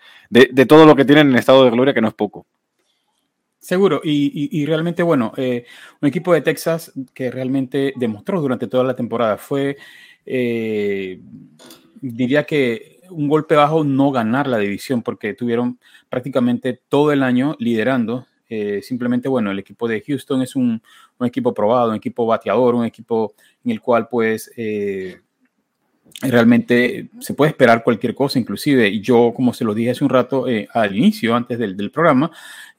todo 0.67 0.87
lo 0.87 0.97
que 0.97 1.05
tienen 1.05 1.31
en 1.31 1.37
estado 1.37 1.65
de 1.65 1.71
gloria, 1.71 1.95
que 1.95 2.01
no 2.01 2.09
es 2.09 2.15
poco. 2.15 2.47
Seguro, 3.59 4.01
y, 4.05 4.65
realmente, 4.67 5.03
bueno, 5.03 5.33
eh, 5.37 5.65
un 6.01 6.09
equipo 6.09 6.33
de 6.33 6.41
Texas 6.41 6.93
que 7.13 7.31
realmente 7.31 7.93
demostró 7.97 8.41
durante 8.41 8.69
toda 8.69 8.85
la 8.85 8.95
temporada 8.95 9.37
fue, 9.39 9.77
diría 12.01 12.45
que 12.45 12.97
un 13.11 13.29
golpe 13.29 13.55
bajo 13.55 13.85
no 13.85 14.11
ganar 14.11 14.47
la 14.47 14.59
división 14.59 15.03
porque 15.03 15.35
tuvieron 15.35 15.79
prácticamente 16.09 16.81
todo 16.89 17.13
el 17.13 17.23
año 17.23 17.57
liderando. 17.59 18.27
Eh, 18.49 18.81
simplemente, 18.83 19.29
bueno, 19.29 19.51
el 19.51 19.59
equipo 19.59 19.89
de 19.89 20.03
Houston 20.07 20.43
es 20.43 20.55
un, 20.55 20.81
equipo 21.21 21.53
probado, 21.53 21.91
un 21.91 21.97
equipo 21.97 22.27
bateador, 22.27 22.75
un 22.75 22.85
equipo 22.85 23.35
en 23.65 23.73
el 23.73 23.81
cual 23.81 24.09
pues 24.09 24.53
eh, 24.57 25.21
realmente 26.23 27.11
se 27.21 27.35
puede 27.35 27.51
esperar 27.51 27.85
cualquier 27.85 28.15
cosa, 28.15 28.39
inclusive 28.39 29.01
yo, 29.01 29.33
como 29.35 29.53
se 29.53 29.65
lo 29.65 29.75
dije 29.75 29.91
hace 29.91 30.05
un 30.05 30.11
rato 30.11 30.49
eh, 30.49 30.67
al 30.73 30.97
inicio, 30.97 31.35
antes 31.35 31.59
del, 31.59 31.77
del 31.77 31.91
programa, 31.91 32.31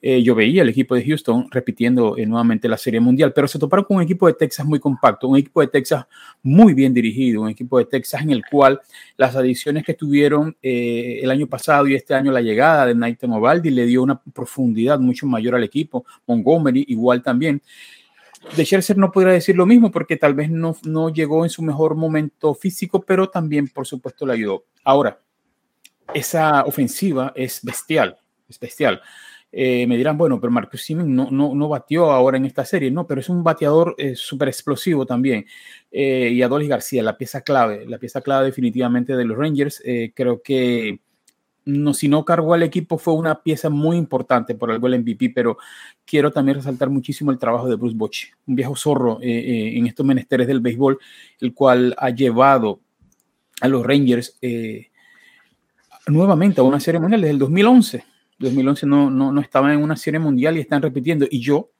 eh, 0.02 0.22
yo 0.22 0.34
veía 0.34 0.62
el 0.62 0.68
equipo 0.68 0.94
de 0.94 1.04
Houston 1.04 1.48
repitiendo 1.50 2.16
eh, 2.16 2.26
nuevamente 2.26 2.68
la 2.68 2.76
Serie 2.76 3.00
Mundial, 3.00 3.32
pero 3.32 3.46
se 3.46 3.58
toparon 3.58 3.84
con 3.84 3.98
un 3.98 4.02
equipo 4.02 4.26
de 4.26 4.34
Texas 4.34 4.66
muy 4.66 4.80
compacto, 4.80 5.28
un 5.28 5.38
equipo 5.38 5.60
de 5.60 5.68
Texas 5.68 6.06
muy 6.42 6.74
bien 6.74 6.92
dirigido, 6.92 7.42
un 7.42 7.48
equipo 7.48 7.78
de 7.78 7.84
Texas 7.84 8.22
en 8.22 8.30
el 8.30 8.42
cual 8.44 8.80
las 9.16 9.36
adiciones 9.36 9.84
que 9.84 9.94
tuvieron 9.94 10.56
el 10.62 11.30
año 11.30 11.46
pasado 11.46 11.86
y 11.86 11.94
este 11.94 12.14
año 12.14 12.32
la 12.32 12.40
llegada 12.40 12.86
de 12.86 12.94
Nathan 12.94 13.32
Ovaldi 13.32 13.70
le 13.70 13.86
dio 13.86 14.02
una 14.02 14.20
profundidad 14.20 14.98
mucho 14.98 15.26
mayor 15.26 15.54
al 15.54 15.64
equipo, 15.64 16.04
Montgomery 16.26 16.84
igual 16.88 17.22
también. 17.22 17.62
De 18.56 18.64
Scherzer 18.64 18.96
no 18.96 19.10
podría 19.10 19.32
decir 19.32 19.56
lo 19.56 19.66
mismo 19.66 19.90
porque 19.90 20.16
tal 20.16 20.34
vez 20.34 20.50
no, 20.50 20.76
no 20.84 21.10
llegó 21.10 21.44
en 21.44 21.50
su 21.50 21.62
mejor 21.62 21.94
momento 21.94 22.54
físico, 22.54 23.02
pero 23.02 23.28
también, 23.28 23.68
por 23.68 23.86
supuesto, 23.86 24.26
le 24.26 24.34
ayudó. 24.34 24.64
Ahora, 24.84 25.20
esa 26.14 26.64
ofensiva 26.64 27.32
es 27.34 27.60
bestial, 27.62 28.18
es 28.48 28.58
bestial. 28.58 29.02
Eh, 29.50 29.86
me 29.86 29.96
dirán, 29.96 30.18
bueno, 30.18 30.38
pero 30.40 30.50
Marcus 30.50 30.82
Simmons 30.82 31.08
no, 31.08 31.30
no, 31.30 31.54
no, 31.54 31.68
batió 31.68 32.10
ahora 32.10 32.36
en 32.36 32.44
esta 32.44 32.66
serie, 32.66 32.90
no, 32.90 33.06
pero 33.06 33.20
es 33.20 33.30
un 33.30 33.42
bateador 33.42 33.94
eh, 33.96 34.14
súper 34.14 34.48
explosivo 34.48 35.06
también. 35.06 35.46
Eh, 35.90 36.30
y 36.32 36.42
Adolis 36.42 36.68
García, 36.68 37.02
la 37.02 37.16
pieza 37.16 37.40
clave, 37.40 37.86
la 37.86 37.98
pieza 37.98 38.20
clave 38.20 38.46
definitivamente 38.46 39.16
de 39.16 39.24
los 39.24 39.38
Rangers, 39.38 39.82
creo 40.14 40.42
que 40.42 41.00
no, 41.64 41.94
si 41.94 42.08
no 42.08 42.24
cargó 42.24 42.54
al 42.54 42.62
equipo 42.62 42.98
fue 42.98 43.14
una 43.14 43.42
pieza 43.42 43.70
muy 43.70 43.96
importante 43.96 44.54
por 44.54 44.70
algo 44.70 44.86
el 44.86 45.00
MVP, 45.00 45.30
pero 45.34 45.58
quiero 46.08 46.32
también 46.32 46.56
resaltar 46.56 46.88
muchísimo 46.88 47.30
el 47.30 47.38
trabajo 47.38 47.68
de 47.68 47.76
Bruce 47.76 47.94
Bochy, 47.96 48.28
un 48.46 48.56
viejo 48.56 48.74
zorro 48.74 49.20
eh, 49.20 49.28
eh, 49.28 49.78
en 49.78 49.86
estos 49.86 50.06
menesteres 50.06 50.46
del 50.46 50.60
béisbol, 50.60 50.98
el 51.40 51.52
cual 51.52 51.94
ha 51.98 52.08
llevado 52.10 52.80
a 53.60 53.68
los 53.68 53.84
Rangers 53.84 54.38
eh, 54.40 54.88
nuevamente 56.06 56.60
a 56.60 56.64
una 56.64 56.80
serie 56.80 56.98
mundial 56.98 57.20
desde 57.20 57.32
el 57.32 57.38
2011. 57.38 58.04
2011 58.38 58.86
no, 58.86 59.10
no, 59.10 59.32
no 59.32 59.40
estaban 59.40 59.72
en 59.72 59.82
una 59.82 59.96
serie 59.96 60.18
mundial 60.18 60.56
y 60.56 60.60
están 60.60 60.80
repitiendo. 60.80 61.26
Y 61.30 61.40
yo, 61.40 61.70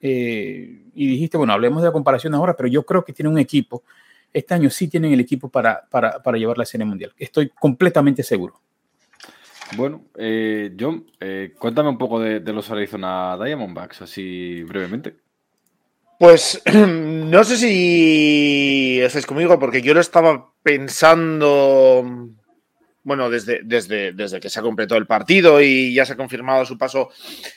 y 0.00 0.80
dijiste, 0.94 1.36
bueno, 1.36 1.52
hablemos 1.52 1.82
de 1.82 1.88
la 1.88 1.92
comparación 1.92 2.34
ahora, 2.34 2.56
pero 2.56 2.68
yo 2.68 2.84
creo 2.84 3.04
que 3.04 3.12
tienen 3.12 3.32
un 3.32 3.38
equipo. 3.38 3.84
Este 4.32 4.54
año 4.54 4.70
sí 4.70 4.88
tienen 4.88 5.12
el 5.12 5.20
equipo 5.20 5.48
para, 5.48 5.86
para, 5.88 6.20
para 6.22 6.38
llevar 6.38 6.58
la 6.58 6.64
serie 6.64 6.86
mundial. 6.86 7.12
Estoy 7.16 7.50
completamente 7.50 8.22
seguro. 8.22 8.60
Bueno, 9.76 10.06
eh, 10.16 10.74
John, 10.78 11.06
eh, 11.20 11.54
cuéntame 11.58 11.90
un 11.90 11.98
poco 11.98 12.20
de, 12.20 12.40
los 12.52 12.70
Arizona 12.70 13.36
Diamondbacks, 13.42 14.02
así 14.02 14.62
brevemente. 14.62 15.16
Pues 16.18 16.62
no 16.74 17.44
sé 17.44 17.56
si 17.56 19.00
estáis 19.00 19.26
conmigo, 19.26 19.58
porque 19.58 19.82
yo 19.82 19.94
lo 19.94 20.00
estaba 20.00 20.52
pensando, 20.62 22.04
bueno, 23.04 23.30
desde, 23.30 23.60
desde, 23.62 24.12
desde 24.12 24.40
que 24.40 24.50
se 24.50 24.58
ha 24.58 24.62
completado 24.62 24.98
el 24.98 25.06
partido 25.06 25.60
y 25.60 25.94
ya 25.94 26.04
se 26.04 26.14
ha 26.14 26.16
confirmado 26.16 26.64
su 26.64 26.78
paso 26.78 27.10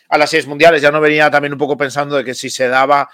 a 0.09 0.17
las 0.17 0.29
seis 0.29 0.45
mundiales, 0.45 0.81
ya 0.81 0.91
no 0.91 1.01
venía 1.01 1.31
también 1.31 1.53
un 1.53 1.59
poco 1.59 1.77
pensando 1.77 2.17
de 2.17 2.23
que 2.23 2.33
si 2.33 2.49
se 2.49 2.67
daba, 2.67 3.09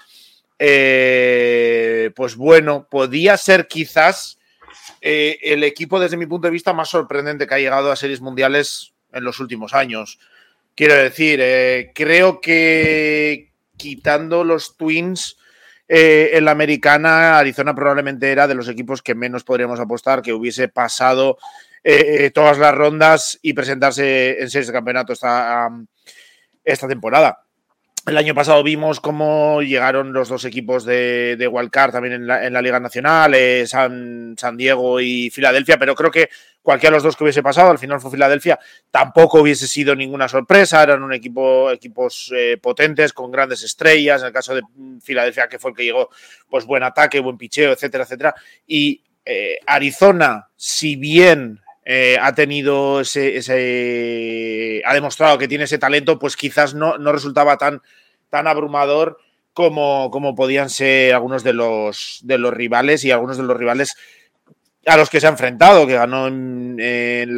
eh, 0.58 2.10
pues 2.16 2.36
bueno, 2.36 2.88
podía 2.90 3.36
ser 3.36 3.68
quizás 3.68 4.37
eh, 5.00 5.38
el 5.42 5.64
equipo, 5.64 6.00
desde 6.00 6.16
mi 6.16 6.26
punto 6.26 6.48
de 6.48 6.52
vista, 6.52 6.72
más 6.72 6.88
sorprendente 6.88 7.46
que 7.46 7.54
ha 7.54 7.58
llegado 7.58 7.90
a 7.90 7.96
series 7.96 8.20
mundiales 8.20 8.94
en 9.12 9.24
los 9.24 9.40
últimos 9.40 9.74
años. 9.74 10.18
Quiero 10.74 10.94
decir, 10.94 11.40
eh, 11.42 11.92
creo 11.94 12.40
que 12.40 13.52
quitando 13.76 14.44
los 14.44 14.76
Twins 14.76 15.36
eh, 15.88 16.30
en 16.34 16.44
la 16.44 16.50
americana, 16.52 17.38
Arizona 17.38 17.74
probablemente 17.74 18.30
era 18.30 18.46
de 18.46 18.54
los 18.54 18.68
equipos 18.68 19.02
que 19.02 19.14
menos 19.14 19.44
podríamos 19.44 19.80
apostar 19.80 20.22
que 20.22 20.32
hubiese 20.32 20.68
pasado 20.68 21.38
todas 22.34 22.58
las 22.58 22.74
rondas 22.74 23.38
y 23.40 23.54
presentarse 23.54 24.42
en 24.42 24.50
series 24.50 24.66
de 24.66 24.72
campeonato 24.74 25.14
esta, 25.14 25.70
esta 26.62 26.86
temporada. 26.86 27.47
El 28.08 28.16
año 28.16 28.34
pasado 28.34 28.62
vimos 28.62 29.00
cómo 29.00 29.60
llegaron 29.60 30.14
los 30.14 30.30
dos 30.30 30.46
equipos 30.46 30.86
de, 30.86 31.36
de 31.36 31.68
también 31.70 32.14
en 32.14 32.26
la, 32.26 32.62
Liga 32.62 32.80
Nacional, 32.80 33.34
eh, 33.34 33.66
San, 33.66 34.34
Diego 34.56 34.98
y 34.98 35.28
Filadelfia, 35.28 35.78
pero 35.78 35.94
creo 35.94 36.10
que 36.10 36.30
cualquiera 36.62 36.92
de 36.92 36.96
los 36.96 37.02
dos 37.02 37.16
que 37.16 37.24
hubiese 37.24 37.42
pasado, 37.42 37.70
al 37.70 37.78
final 37.78 38.00
fue 38.00 38.10
Filadelfia, 38.10 38.58
tampoco 38.90 39.42
hubiese 39.42 39.68
sido 39.68 39.94
ninguna 39.94 40.26
sorpresa, 40.26 40.82
eran 40.82 41.02
un 41.02 41.12
equipo, 41.12 41.70
equipos 41.70 42.32
eh, 42.34 42.56
potentes, 42.56 43.12
con 43.12 43.30
grandes 43.30 43.62
estrellas, 43.62 44.22
en 44.22 44.28
el 44.28 44.32
caso 44.32 44.54
de 44.54 44.62
Filadelfia, 45.02 45.46
que 45.46 45.58
fue 45.58 45.72
el 45.72 45.76
que 45.76 45.84
llegó, 45.84 46.08
pues 46.48 46.64
buen 46.64 46.84
ataque, 46.84 47.20
buen 47.20 47.36
picheo, 47.36 47.72
etcétera, 47.72 48.04
etcétera, 48.04 48.34
y 48.66 49.02
eh, 49.26 49.58
Arizona, 49.66 50.48
si 50.56 50.96
bien 50.96 51.60
eh, 51.90 52.18
ha 52.20 52.34
tenido 52.34 53.00
ese, 53.00 54.82
ha 54.84 54.92
demostrado 54.92 55.38
que 55.38 55.48
tiene 55.48 55.64
ese 55.64 55.78
talento, 55.78 56.18
pues 56.18 56.36
quizás 56.36 56.74
no, 56.74 56.98
no 56.98 57.12
resultaba 57.12 57.56
tan, 57.56 57.80
tan 58.28 58.46
abrumador 58.46 59.16
como, 59.54 60.10
como, 60.10 60.34
podían 60.34 60.68
ser 60.68 61.14
algunos 61.14 61.42
de 61.44 61.54
los, 61.54 62.20
de 62.24 62.36
los 62.36 62.52
rivales 62.52 63.06
y 63.06 63.10
algunos 63.10 63.38
de 63.38 63.44
los 63.44 63.56
rivales 63.56 63.96
a 64.84 64.98
los 64.98 65.08
que 65.08 65.18
se 65.18 65.28
ha 65.28 65.30
enfrentado, 65.30 65.86
que 65.86 65.94
ganó 65.94 66.26
en, 66.26 66.76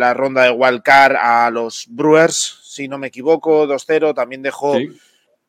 la 0.01 0.15
ronda 0.15 0.43
de 0.43 0.51
Wildcard 0.51 1.15
a 1.15 1.49
los 1.51 1.87
Brewers, 1.89 2.59
si 2.65 2.89
no 2.89 2.99
me 2.99 3.07
equivoco, 3.07 3.69
2-0. 3.69 4.17
También 4.17 4.43
dejó 4.43 4.77
Sí. 4.77 4.89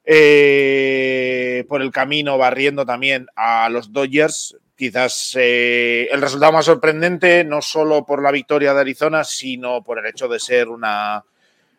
eh, 0.05 1.65
por 1.67 1.81
el 1.81 1.89
camino 1.89 2.37
barriendo 2.37 2.85
también 2.85 3.25
a 3.35 3.67
los 3.69 3.91
Dodgers. 3.91 4.57
Quizás 4.81 5.37
eh, 5.39 6.07
el 6.11 6.23
resultado 6.23 6.51
más 6.53 6.65
sorprendente, 6.65 7.43
no 7.43 7.61
solo 7.61 8.03
por 8.03 8.23
la 8.23 8.31
victoria 8.31 8.73
de 8.73 8.79
Arizona, 8.79 9.23
sino 9.23 9.83
por 9.83 9.99
el 9.99 10.07
hecho 10.07 10.27
de 10.27 10.39
ser 10.39 10.69
una, 10.69 11.23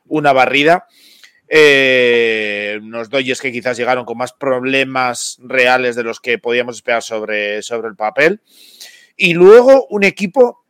una 0.06 0.32
barrida. 0.32 0.86
Eh, 1.48 2.78
unos 2.80 3.10
Dodgers 3.10 3.40
que 3.40 3.50
quizás 3.50 3.76
llegaron 3.76 4.04
con 4.04 4.18
más 4.18 4.32
problemas 4.32 5.36
reales 5.42 5.96
de 5.96 6.04
los 6.04 6.20
que 6.20 6.38
podíamos 6.38 6.76
esperar 6.76 7.02
sobre, 7.02 7.60
sobre 7.62 7.88
el 7.88 7.96
papel. 7.96 8.40
Y 9.16 9.34
luego 9.34 9.88
un 9.90 10.04
equipo, 10.04 10.64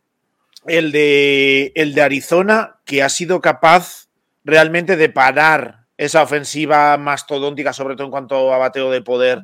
el 0.65 0.91
de, 0.91 1.71
el 1.75 1.93
de 1.93 2.01
Arizona, 2.01 2.79
que 2.83 3.03
ha 3.03 3.09
sido 3.09 3.41
capaz 3.41 4.07
realmente 4.43 4.97
de 4.97 5.09
parar 5.09 5.85
esa 5.97 6.23
ofensiva 6.23 6.97
mastodóntica, 6.97 7.73
sobre 7.73 7.93
todo 7.93 8.05
en 8.05 8.11
cuanto 8.11 8.51
a 8.51 8.57
bateo 8.57 8.89
de 8.89 9.03
poder 9.03 9.43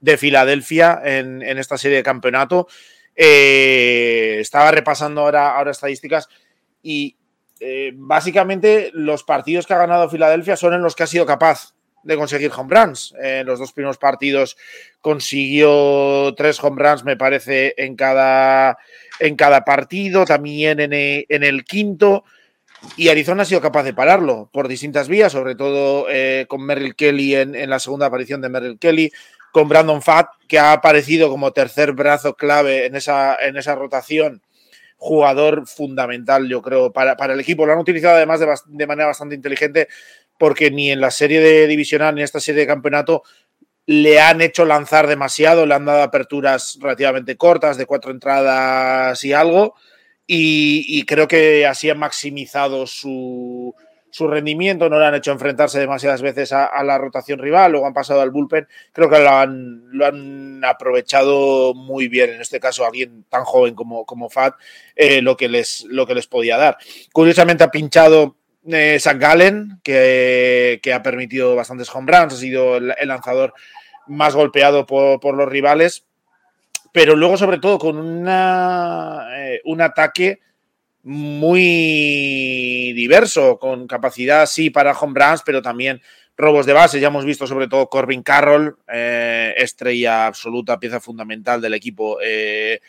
de 0.00 0.16
Filadelfia 0.16 1.00
en, 1.04 1.42
en 1.42 1.58
esta 1.58 1.78
serie 1.78 1.98
de 1.98 2.02
campeonato. 2.02 2.66
Eh, 3.16 4.38
estaba 4.40 4.70
repasando 4.70 5.20
ahora, 5.20 5.56
ahora 5.56 5.72
estadísticas 5.72 6.28
y 6.82 7.16
eh, 7.60 7.92
básicamente 7.94 8.90
los 8.94 9.24
partidos 9.24 9.66
que 9.66 9.74
ha 9.74 9.78
ganado 9.78 10.08
Filadelfia 10.08 10.56
son 10.56 10.72
en 10.72 10.82
los 10.82 10.96
que 10.96 11.02
ha 11.02 11.06
sido 11.06 11.26
capaz 11.26 11.74
de 12.02 12.16
conseguir 12.16 12.50
home 12.56 12.74
runs. 12.74 13.14
En 13.20 13.46
los 13.46 13.58
dos 13.58 13.72
primeros 13.72 13.98
partidos 13.98 14.56
consiguió 15.02 16.34
tres 16.34 16.62
home 16.62 16.82
runs, 16.82 17.04
me 17.04 17.18
parece, 17.18 17.74
en 17.76 17.94
cada, 17.94 18.78
en 19.18 19.36
cada 19.36 19.64
partido, 19.64 20.24
también 20.24 20.80
en 20.80 20.94
el, 20.94 21.26
en 21.28 21.44
el 21.44 21.64
quinto. 21.64 22.24
Y 22.96 23.08
Arizona 23.08 23.42
ha 23.42 23.46
sido 23.46 23.60
capaz 23.60 23.82
de 23.82 23.92
pararlo 23.92 24.48
por 24.50 24.66
distintas 24.66 25.08
vías, 25.08 25.32
sobre 25.32 25.54
todo 25.54 26.06
eh, 26.08 26.46
con 26.48 26.64
Merrill 26.64 26.94
Kelly 26.94 27.36
en, 27.36 27.54
en, 27.54 27.68
la 27.68 27.78
segunda 27.78 28.06
aparición 28.06 28.40
de 28.40 28.48
Merrill 28.48 28.78
Kelly, 28.78 29.12
con 29.52 29.68
Brandon 29.68 30.02
Fatt, 30.02 30.28
que 30.48 30.58
ha 30.58 30.72
aparecido 30.72 31.28
como 31.28 31.52
tercer 31.52 31.92
brazo 31.92 32.34
clave 32.34 32.86
en 32.86 32.96
esa, 32.96 33.36
en 33.36 33.56
esa 33.56 33.74
rotación, 33.74 34.42
jugador 34.96 35.66
fundamental, 35.66 36.48
yo 36.48 36.60
creo, 36.62 36.92
para, 36.92 37.16
para 37.16 37.34
el 37.34 37.40
equipo. 37.40 37.66
Lo 37.66 37.72
han 37.72 37.78
utilizado 37.78 38.16
además 38.16 38.40
de, 38.40 38.46
de, 38.66 38.86
manera 38.86 39.08
bastante 39.08 39.34
inteligente, 39.34 39.88
porque 40.38 40.70
ni 40.70 40.90
en 40.90 41.00
la 41.00 41.10
serie 41.10 41.40
de 41.40 41.66
divisional 41.66 42.14
ni 42.14 42.20
en 42.20 42.24
esta 42.24 42.40
serie 42.40 42.62
de 42.62 42.66
campeonato 42.66 43.22
le 43.86 44.20
han 44.20 44.40
hecho 44.40 44.64
lanzar 44.64 45.06
demasiado, 45.06 45.66
le 45.66 45.74
han 45.74 45.84
dado 45.84 46.02
aperturas 46.02 46.78
relativamente 46.80 47.36
cortas, 47.36 47.76
de 47.76 47.86
cuatro 47.86 48.10
entradas 48.10 49.24
y 49.24 49.32
algo. 49.32 49.74
Y, 50.26 50.84
y, 50.86 51.04
creo 51.06 51.26
que 51.26 51.66
así 51.66 51.90
han 51.90 51.98
maximizado 51.98 52.86
su, 52.86 53.74
su, 54.10 54.28
rendimiento, 54.28 54.88
no 54.88 54.98
le 54.98 55.06
han 55.06 55.14
hecho 55.14 55.32
enfrentarse 55.32 55.78
demasiadas 55.78 56.22
veces 56.22 56.52
a, 56.52 56.82
la 56.82 56.98
rotación 56.98 57.38
rival, 57.38 57.72
luego 57.72 57.86
han 57.86 57.94
pasado 57.94 58.20
al 58.20 58.30
bullpen, 58.30 58.66
creo 58.92 59.08
que 59.08 59.18
lo 59.18 59.30
han, 59.30 59.82
lo 59.92 60.06
han 60.06 60.64
aprovechado 60.64 61.74
muy 61.74 62.08
bien, 62.08 62.30
en 62.30 62.40
este 62.40 62.60
caso 62.60 62.84
alguien 62.84 63.24
tan 63.28 63.44
joven 63.44 63.74
como, 63.74 64.04
como 64.04 64.30
Fat, 64.30 64.54
eh, 64.96 65.22
lo, 65.22 65.36
que 65.36 65.48
les, 65.48 65.84
lo 65.88 66.06
que 66.06 66.14
les 66.14 66.26
podía 66.26 66.56
dar. 66.56 66.78
Curiosamente 67.12 67.64
ha 67.64 67.70
pinchado 67.70 68.36
eh, 68.66 68.98
Zach 69.00 69.18
Gallen, 69.18 69.80
que, 69.82 70.80
que, 70.82 70.92
ha 70.92 71.02
permitido 71.02 71.56
bastantes 71.56 71.94
home 71.94 72.12
runs, 72.12 72.34
ha 72.34 72.36
sido 72.36 72.76
el, 72.76 72.94
lanzador 73.04 73.54
más 74.06 74.34
golpeado 74.34 74.86
por, 74.86 75.20
por 75.20 75.34
los 75.34 75.48
rivales, 75.48 76.04
pero 76.92 77.14
luego 77.16 77.36
sobre 77.36 77.58
todo 77.58 77.78
con 77.78 78.26
eh, 78.28 79.60
un 79.64 79.80
ataque 79.80 80.40
muy 81.02 82.92
diverso, 82.94 83.58
con 83.58 83.86
capacidad 83.86 84.46
sí 84.46 84.70
para 84.70 84.92
home 84.92 85.18
runs, 85.18 85.42
pero 85.44 85.62
también 85.62 86.00
robos 86.36 86.66
de 86.66 86.72
base. 86.72 87.00
Ya 87.00 87.08
hemos 87.08 87.24
visto 87.24 87.46
sobre 87.46 87.68
todo 87.68 87.88
Corbin 87.88 88.22
Carroll, 88.22 88.76
eh, 88.92 89.54
estrella 89.56 90.26
absoluta, 90.26 90.78
pieza 90.78 91.00
fundamental 91.00 91.60
del 91.60 91.74
equipo. 91.74 92.18
Eh, 92.22 92.80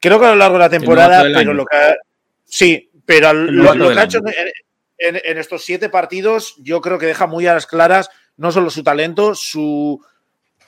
creo 0.00 0.18
que 0.18 0.26
a 0.26 0.30
lo 0.30 0.36
largo 0.36 0.54
de 0.54 0.64
la 0.64 0.70
temporada, 0.70 1.22
pero 1.22 1.38
año. 1.38 1.54
lo 1.54 1.64
que 1.64 1.76
ha, 1.76 1.96
sí, 2.44 2.90
pero 3.04 3.32
lo, 3.32 3.74
lo 3.74 3.90
que 3.90 3.98
ha 3.98 4.04
hecho 4.04 4.18
en, 4.18 5.14
en, 5.16 5.22
en, 5.24 5.38
estos 5.38 5.64
siete 5.64 5.88
partidos, 5.88 6.56
yo 6.58 6.80
creo 6.80 6.98
que 6.98 7.06
deja 7.06 7.26
muy 7.26 7.46
a 7.46 7.54
las 7.54 7.66
claras 7.66 8.10
no 8.36 8.50
solo 8.50 8.70
su 8.70 8.82
talento, 8.82 9.34
su 9.34 10.00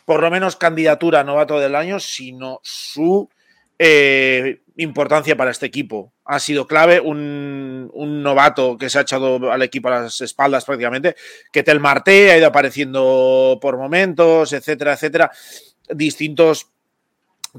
por 0.05 0.23
lo 0.23 0.31
menos 0.31 0.57
candidatura 0.57 1.21
a 1.21 1.25
novato 1.25 1.59
del 1.59 1.75
año, 1.75 1.99
sino 2.01 2.61
su 2.63 3.29
eh, 3.79 4.63
importancia 4.77 5.37
para 5.37 5.51
este 5.51 5.67
equipo. 5.67 6.13
Ha 6.27 6.41
sido 6.41 6.67
clave 6.67 7.01
un, 7.01 7.91
un, 7.95 8.23
novato 8.23 8.77
que 8.77 8.91
se 8.91 8.99
ha 8.99 9.03
echado 9.03 9.53
al 9.53 9.63
equipo 9.63 9.89
a 9.89 10.03
las 10.03 10.21
espaldas 10.21 10.65
prácticamente, 10.65 11.15
que 11.53 11.63
Tel 11.63 11.81
Marte 11.81 12.33
ha 12.33 12.39
ido 12.39 12.49
apareciendo 12.49 13.59
por 13.61 13.77
momentos, 13.77 14.53
etcétera, 14.53 14.95
etcétera. 14.95 15.31
Distintos 15.89 16.69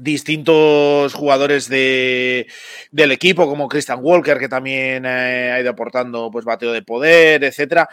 distintos 0.00 1.14
jugadores 1.14 1.68
de, 1.68 2.46
del 2.90 3.12
equipo, 3.12 3.46
como 3.46 3.68
Christian 3.68 4.00
Walker, 4.02 4.38
que 4.38 4.48
también 4.48 5.04
eh, 5.04 5.52
ha 5.52 5.60
ido 5.60 5.70
aportando 5.70 6.30
pues 6.30 6.44
bateo 6.44 6.72
de 6.72 6.82
poder, 6.82 7.44
etcétera. 7.44 7.88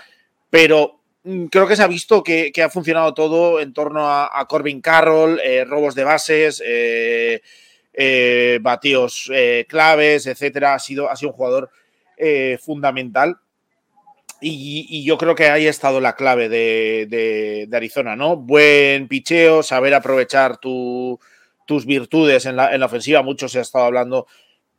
Pero 0.49 1.01
mm, 1.23 1.45
creo 1.45 1.67
que 1.67 1.75
se 1.75 1.83
ha 1.83 1.87
visto 1.87 2.23
que, 2.23 2.51
ha 2.63 2.69
funcionado 2.69 3.13
todo 3.13 3.59
en 3.59 3.73
torno 3.73 4.07
a, 4.07 4.39
a 4.39 4.45
Corbin 4.45 4.81
Carroll, 4.81 5.39
eh, 5.43 5.65
robos 5.65 5.95
de 5.95 6.03
bases, 6.03 6.61
eh, 6.65 7.41
eh, 7.97 8.59
batidos 8.61 9.29
eh, 9.33 9.65
claves, 9.67 10.27
etcétera. 10.27 10.75
Ha 10.75 10.79
sido, 10.79 11.09
ha 11.09 11.15
un 11.21 11.31
jugador 11.31 11.69
eh, 12.17 12.57
fundamental. 12.61 13.37
Y, 14.41 15.03
yo 15.05 15.17
creo 15.17 15.33
que 15.33 15.47
ahí 15.47 15.65
ha 15.65 15.69
estado 15.69 15.99
la 16.01 16.15
clave 16.15 16.49
de, 16.49 17.67
Arizona, 17.73 18.15
¿no? 18.15 18.35
Buen 18.35 19.07
picheo, 19.07 19.63
saber 19.63 19.93
aprovechar 19.93 20.57
tu, 20.57 21.19
tus 21.65 21.85
virtudes 21.85 22.45
en 22.45 22.57
la, 22.57 22.73
en 22.73 22.79
la, 22.79 22.85
ofensiva. 22.85 23.23
Mucho 23.23 23.47
se 23.47 23.59
ha 23.59 23.61
estado 23.63 23.85
hablando, 23.85 24.27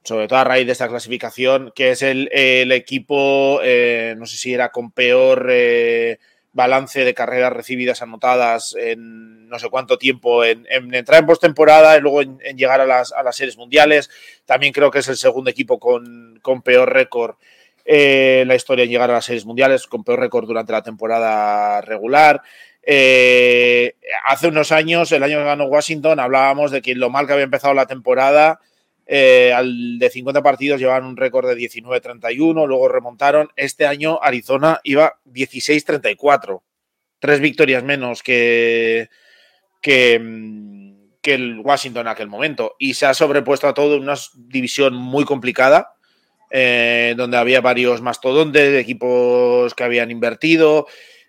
sobre 0.04 0.28
todo 0.28 0.38
a 0.38 0.44
raíz 0.44 0.66
de 0.66 0.72
esta 0.72 0.88
clasificación, 0.88 1.72
que 1.74 1.90
es 1.90 2.02
el, 2.02 2.28
el 2.32 2.70
equipo, 2.70 3.60
eh, 3.62 4.14
no 4.18 4.26
sé 4.26 4.36
si 4.36 4.54
era 4.54 4.70
con 4.70 4.92
peor 4.92 5.48
eh, 5.50 6.18
balance 6.56 7.04
de 7.04 7.14
carreras 7.14 7.52
recibidas 7.52 8.02
anotadas 8.02 8.74
en 8.76 9.48
no 9.48 9.58
sé 9.60 9.68
cuánto 9.68 9.98
tiempo, 9.98 10.42
en, 10.42 10.66
en 10.70 10.92
entrar 10.94 11.20
en 11.20 11.26
postemporada 11.26 11.96
y 11.96 12.00
luego 12.00 12.22
en, 12.22 12.38
en 12.42 12.56
llegar 12.56 12.80
a 12.80 12.86
las, 12.86 13.12
a 13.12 13.22
las, 13.22 13.36
series 13.36 13.56
mundiales. 13.56 14.10
También 14.46 14.72
creo 14.72 14.90
que 14.90 14.98
es 14.98 15.08
el 15.08 15.16
segundo 15.16 15.50
equipo 15.50 15.78
con, 15.78 16.40
con 16.42 16.62
peor 16.62 16.92
récord. 16.92 17.36
Eh, 17.84 18.44
la 18.46 18.56
historia 18.56 18.84
en 18.84 18.90
llegar 18.90 19.10
a 19.10 19.14
las 19.14 19.26
series 19.26 19.44
mundiales 19.44 19.86
con 19.86 20.02
peor 20.02 20.18
récord 20.18 20.46
durante 20.46 20.72
la 20.72 20.82
temporada 20.82 21.80
regular. 21.82 22.42
Eh, 22.82 23.94
hace 24.24 24.48
unos 24.48 24.72
años, 24.72 25.12
el 25.12 25.22
año 25.22 25.38
que 25.38 25.44
ganó 25.44 25.66
Washington, 25.66 26.18
hablábamos 26.18 26.70
de 26.70 26.82
que 26.82 26.94
lo 26.94 27.10
mal 27.10 27.26
que 27.26 27.34
había 27.34 27.44
empezado 27.44 27.74
la 27.74 27.86
temporada, 27.86 28.60
eh, 29.08 29.52
al 29.54 30.00
de 30.00 30.10
50 30.10 30.42
partidos 30.42 30.80
llevaban 30.80 31.04
un 31.04 31.16
récord 31.16 31.48
de 31.48 31.56
19-31, 31.56 32.66
luego 32.66 32.88
remontaron. 32.88 33.50
Este 33.54 33.86
año 33.86 34.18
Arizona 34.20 34.80
iba 34.82 35.20
16-34, 35.26 36.62
tres 37.20 37.40
victorias 37.40 37.84
menos 37.84 38.24
que, 38.24 39.08
que, 39.80 40.20
que, 41.22 41.34
el 41.34 41.60
Washington 41.60 42.02
en 42.02 42.08
aquel 42.08 42.28
momento. 42.28 42.74
Y 42.80 42.94
se 42.94 43.06
ha 43.06 43.14
sobrepuesto 43.14 43.68
a 43.68 43.74
todo 43.74 43.96
una 43.96 44.14
división 44.34 44.94
muy 44.94 45.24
complicada, 45.24 45.94
eh, 46.50 47.14
donde 47.16 47.36
había 47.36 47.60
varios 47.60 48.02
mastodontes, 48.02 48.74
equipos 48.74 49.72
que 49.74 49.84
habían 49.84 50.10
invertido. 50.10 50.88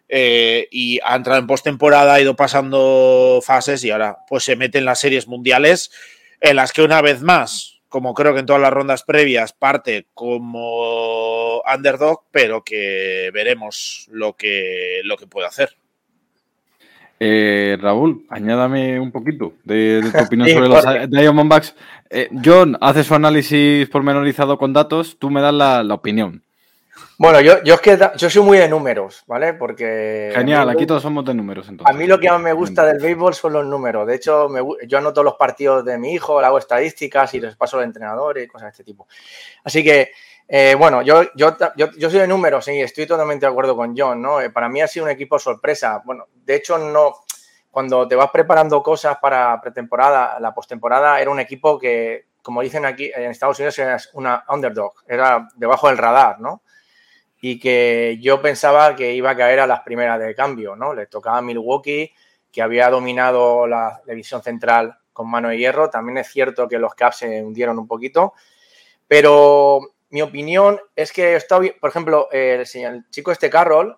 Eh, 0.09 0.67
y 0.71 0.99
ha 1.03 1.15
entrado 1.15 1.39
en 1.39 1.47
postemporada, 1.47 2.13
ha 2.13 2.21
ido 2.21 2.35
pasando 2.35 3.41
fases 3.43 3.83
y 3.83 3.91
ahora 3.91 4.19
pues 4.29 4.45
se 4.45 4.55
mete 4.55 4.77
en 4.77 4.85
las 4.85 5.01
series 5.01 5.27
mundiales 5.27 5.91
en 6.41 6.55
las 6.55 6.71
que 6.71 6.83
una 6.83 7.01
vez 7.01 7.21
más, 7.21 7.79
como 7.89 8.13
creo 8.13 8.33
que 8.33 8.41
en 8.41 8.45
todas 8.45 8.61
las 8.61 8.73
rondas 8.73 9.03
previas, 9.03 9.53
parte 9.53 10.07
como 10.13 11.61
underdog, 11.61 12.23
pero 12.31 12.63
que 12.63 13.31
veremos 13.33 14.07
lo 14.11 14.35
que, 14.35 15.01
lo 15.03 15.17
que 15.17 15.27
puede 15.27 15.47
hacer. 15.47 15.75
Eh, 17.19 17.77
Raúl, 17.81 18.25
añádame 18.29 18.99
un 18.99 19.11
poquito 19.11 19.53
de, 19.63 20.01
de 20.01 20.11
tu 20.11 20.17
opinión 20.25 20.47
sí, 20.47 20.53
sobre 20.53 20.69
los 20.69 21.09
Diamondbacks. 21.09 21.75
Eh, 22.09 22.29
John 22.43 22.77
hace 22.79 23.03
su 23.03 23.15
análisis 23.15 23.89
pormenorizado 23.89 24.57
con 24.57 24.73
datos, 24.73 25.17
tú 25.17 25.29
me 25.29 25.41
das 25.41 25.53
la, 25.53 25.83
la 25.83 25.95
opinión. 25.95 26.43
Bueno, 27.19 27.41
yo, 27.41 27.63
yo 27.63 27.73
es 27.75 27.81
que 27.81 27.97
yo 28.15 28.29
soy 28.29 28.43
muy 28.43 28.59
de 28.59 28.69
números, 28.69 29.23
¿vale? 29.25 29.53
Porque. 29.53 30.31
Genial, 30.35 30.69
aquí 30.69 30.85
todos 30.85 31.01
somos 31.01 31.25
de 31.25 31.33
números. 31.33 31.67
Entonces. 31.67 31.93
A 31.93 31.97
mí 31.97 32.05
lo 32.05 32.19
que 32.19 32.29
más 32.29 32.39
me 32.39 32.53
gusta 32.53 32.85
del 32.85 32.99
béisbol 32.99 33.33
son 33.33 33.53
los 33.53 33.65
números. 33.65 34.05
De 34.05 34.15
hecho, 34.15 34.47
me, 34.47 34.61
yo 34.87 34.97
anoto 34.99 35.23
los 35.23 35.33
partidos 35.33 35.83
de 35.83 35.97
mi 35.97 36.13
hijo, 36.13 36.39
hago 36.39 36.59
estadísticas 36.59 37.33
y 37.33 37.39
les 37.39 37.55
paso 37.55 37.79
al 37.79 37.85
entrenador 37.85 38.37
y 38.37 38.47
cosas 38.47 38.67
de 38.67 38.69
este 38.69 38.83
tipo. 38.83 39.07
Así 39.63 39.83
que, 39.83 40.11
eh, 40.47 40.75
bueno, 40.77 41.01
yo, 41.01 41.23
yo, 41.35 41.57
yo, 41.75 41.91
yo, 41.97 42.09
soy 42.09 42.19
de 42.19 42.27
números 42.27 42.67
y 42.67 42.81
estoy 42.81 43.07
totalmente 43.07 43.47
de 43.47 43.51
acuerdo 43.51 43.75
con 43.75 43.95
John, 43.97 44.21
¿no? 44.21 44.39
Eh, 44.39 44.51
para 44.51 44.69
mí 44.69 44.79
ha 44.81 44.87
sido 44.87 45.05
un 45.05 45.11
equipo 45.11 45.39
sorpresa. 45.39 46.03
Bueno, 46.05 46.27
de 46.45 46.55
hecho, 46.55 46.77
no. 46.77 47.15
Cuando 47.71 48.07
te 48.07 48.15
vas 48.15 48.29
preparando 48.31 48.81
cosas 48.81 49.17
para 49.21 49.59
pretemporada, 49.61 50.39
la 50.39 50.53
postemporada 50.53 51.19
era 51.19 51.29
un 51.29 51.39
equipo 51.39 51.77
que, 51.77 52.27
como 52.41 52.61
dicen 52.61 52.85
aquí 52.85 53.11
en 53.13 53.29
Estados 53.29 53.59
Unidos, 53.59 53.77
era 53.77 53.97
una 54.13 54.43
underdog, 54.49 54.93
era 55.07 55.47
debajo 55.55 55.87
del 55.87 55.97
radar, 55.97 56.39
¿no? 56.39 56.61
Y 57.41 57.59
que 57.59 58.17
yo 58.21 58.41
pensaba 58.41 58.95
que 58.95 59.13
iba 59.13 59.31
a 59.31 59.37
caer 59.37 59.59
a 59.59 59.67
las 59.67 59.81
primeras 59.81 60.19
de 60.19 60.33
cambio, 60.33 60.75
¿no? 60.75 60.93
Le 60.93 61.05
tocaba 61.07 61.37
a 61.37 61.41
Milwaukee, 61.41 62.11
que 62.51 62.61
había 62.61 62.89
dominado 62.89 63.67
la 63.67 64.01
división 64.07 64.41
central 64.41 64.97
con 65.13 65.29
mano 65.29 65.49
de 65.49 65.57
hierro. 65.57 65.89
También 65.89 66.17
es 66.17 66.27
cierto 66.27 66.67
que 66.67 66.79
los 66.79 66.95
Caps 66.95 67.17
se 67.17 67.43
hundieron 67.43 67.77
un 67.77 67.87
poquito, 67.87 68.33
pero 69.07 69.81
mi 70.09 70.21
opinión 70.21 70.79
es 70.95 71.11
que 71.11 71.35
está, 71.35 71.59
por 71.79 71.89
ejemplo, 71.89 72.29
el, 72.31 72.65
chico 73.09 73.31
este 73.31 73.49
Carroll, 73.49 73.97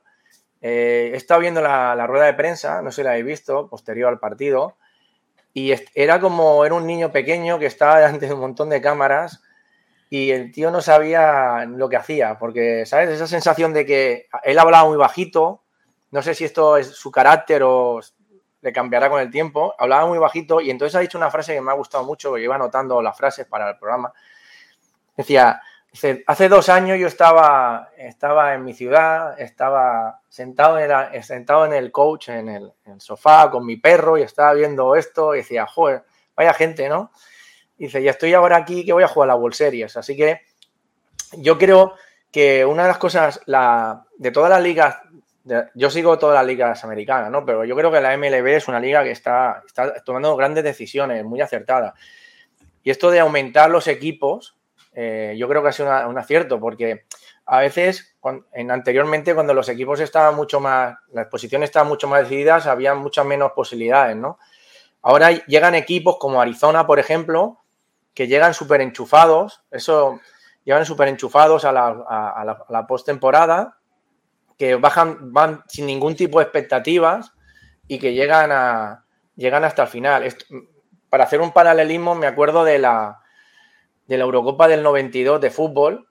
eh, 0.61 1.11
he 1.13 1.17
estado 1.17 1.39
viendo 1.39 1.61
la, 1.61 2.05
rueda 2.07 2.25
de 2.25 2.33
prensa, 2.33 2.81
no 2.81 2.91
sé 2.91 2.97
si 2.97 3.03
la 3.03 3.11
habéis 3.11 3.25
visto, 3.25 3.69
posterior 3.69 4.09
al 4.09 4.19
partido, 4.19 4.77
y 5.53 5.73
era 5.95 6.19
como, 6.19 6.65
era 6.65 6.75
un 6.75 6.85
niño 6.85 7.11
pequeño 7.11 7.59
que 7.59 7.67
estaba 7.67 7.97
delante 7.99 8.27
de 8.27 8.33
un 8.33 8.41
montón 8.41 8.69
de 8.69 8.81
cámaras 8.81 9.41
y 10.09 10.31
el 10.31 10.51
tío 10.51 10.71
no 10.71 10.81
sabía 10.81 11.65
lo 11.65 11.87
que 11.87 11.97
hacía, 11.97 12.37
porque, 12.39 12.85
¿sabes? 12.85 13.09
Esa 13.09 13.27
sensación 13.27 13.73
de 13.73 13.85
que 13.85 14.27
él 14.43 14.57
hablaba 14.57 14.87
muy 14.87 14.97
bajito, 14.97 15.63
no 16.11 16.21
sé 16.23 16.33
si 16.33 16.45
esto 16.45 16.77
es 16.77 16.87
su 16.87 17.11
carácter 17.11 17.61
o 17.63 17.99
le 18.61 18.73
cambiará 18.73 19.09
con 19.09 19.21
el 19.21 19.29
tiempo, 19.29 19.75
hablaba 19.77 20.07
muy 20.07 20.17
bajito 20.17 20.61
y 20.61 20.71
entonces 20.71 20.95
ha 20.95 20.99
dicho 20.99 21.17
una 21.17 21.29
frase 21.31 21.53
que 21.53 21.61
me 21.61 21.71
ha 21.71 21.75
gustado 21.75 22.03
mucho, 22.03 22.33
que 22.33 22.41
iba 22.41 22.55
anotando 22.55 23.01
las 23.01 23.15
frases 23.15 23.45
para 23.45 23.69
el 23.69 23.77
programa. 23.77 24.11
Decía, 25.15 25.61
hace 26.25 26.49
dos 26.49 26.69
años 26.69 26.97
yo 26.99 27.07
estaba, 27.07 27.89
estaba 27.97 28.53
en 28.53 28.63
mi 28.63 28.73
ciudad, 28.73 29.39
estaba 29.39 30.21
sentado 30.27 30.79
en, 30.79 30.91
el, 30.91 31.23
sentado 31.23 31.65
en 31.65 31.73
el 31.73 31.91
coach, 31.91 32.29
en 32.29 32.49
el, 32.49 32.73
sofá 32.97 33.49
con 33.51 33.65
mi 33.65 33.77
perro 33.77 34.17
y 34.17 34.23
estaba 34.23 34.53
viendo 34.53 34.95
esto 34.95 35.35
y 35.35 35.39
decía, 35.39 35.65
joder, 35.65 36.03
vaya 36.35 36.53
gente, 36.53 36.89
¿no? 36.89 37.11
Dice, 37.85 38.03
ya 38.03 38.11
estoy 38.11 38.33
ahora 38.33 38.57
aquí 38.57 38.85
que 38.85 38.93
voy 38.93 39.03
a 39.03 39.07
jugar 39.07 39.27
la 39.27 39.35
World 39.35 39.55
Series. 39.55 39.97
Así 39.97 40.15
que 40.15 40.41
yo 41.37 41.57
creo 41.57 41.93
que 42.31 42.65
una 42.65 42.83
de 42.83 42.89
las 42.89 42.97
cosas, 42.97 43.41
la, 43.45 44.05
de 44.17 44.31
todas 44.31 44.49
las 44.49 44.61
ligas, 44.61 44.97
yo 45.73 45.89
sigo 45.89 46.19
todas 46.19 46.35
las 46.35 46.45
ligas 46.45 46.83
americanas, 46.83 47.31
¿no? 47.31 47.45
Pero 47.45 47.65
yo 47.65 47.75
creo 47.75 47.91
que 47.91 48.01
la 48.01 48.15
MLB 48.15 48.47
es 48.47 48.67
una 48.67 48.79
liga 48.79 49.03
que 49.03 49.11
está, 49.11 49.63
está 49.65 50.03
tomando 50.03 50.35
grandes 50.35 50.63
decisiones, 50.63 51.25
muy 51.25 51.41
acertadas. 51.41 51.93
Y 52.83 52.91
esto 52.91 53.09
de 53.09 53.19
aumentar 53.19 53.69
los 53.69 53.87
equipos, 53.87 54.57
eh, 54.93 55.35
yo 55.37 55.47
creo 55.47 55.63
que 55.63 55.69
ha 55.69 55.73
sido 55.73 56.07
un 56.07 56.17
acierto, 56.17 56.59
porque 56.59 57.05
a 57.45 57.59
veces, 57.59 58.15
en, 58.53 58.69
anteriormente, 58.69 59.33
cuando 59.33 59.53
los 59.53 59.69
equipos 59.69 59.99
estaban 59.99 60.35
mucho 60.35 60.59
más, 60.59 60.97
las 61.11 61.27
posiciones 61.27 61.69
estaban 61.69 61.87
mucho 61.87 62.07
más 62.07 62.21
decididas, 62.21 62.67
había 62.67 62.93
muchas 62.93 63.25
menos 63.25 63.53
posibilidades, 63.53 64.15
¿no? 64.15 64.37
Ahora 65.01 65.31
llegan 65.31 65.75
equipos 65.75 66.17
como 66.19 66.41
Arizona, 66.41 66.85
por 66.85 66.99
ejemplo, 66.99 67.58
que 68.13 68.27
llegan 68.27 68.53
súper 68.53 68.81
enchufados, 68.81 69.61
eso, 69.71 70.19
llegan 70.65 70.85
súper 70.85 71.07
enchufados 71.07 71.65
a 71.65 71.71
la, 71.71 71.87
a, 71.87 72.65
la, 72.69 72.87
postemporada, 72.87 73.77
que 74.57 74.75
bajan, 74.75 75.31
van 75.33 75.63
sin 75.67 75.85
ningún 75.85 76.15
tipo 76.15 76.39
de 76.39 76.43
expectativas 76.43 77.33
y 77.87 77.99
que 77.99 78.13
llegan, 78.13 78.51
a, 78.51 79.05
llegan 79.35 79.63
hasta 79.63 79.83
el 79.83 79.87
final. 79.87 80.35
para 81.09 81.23
hacer 81.23 81.41
un 81.41 81.51
paralelismo, 81.51 82.15
me 82.15 82.27
acuerdo 82.27 82.63
de 82.63 82.79
la, 82.79 83.19
de 84.07 84.17
la 84.17 84.23
Eurocopa 84.23 84.67
del 84.67 84.83
92 84.83 85.39
de 85.39 85.49
fútbol, 85.49 86.09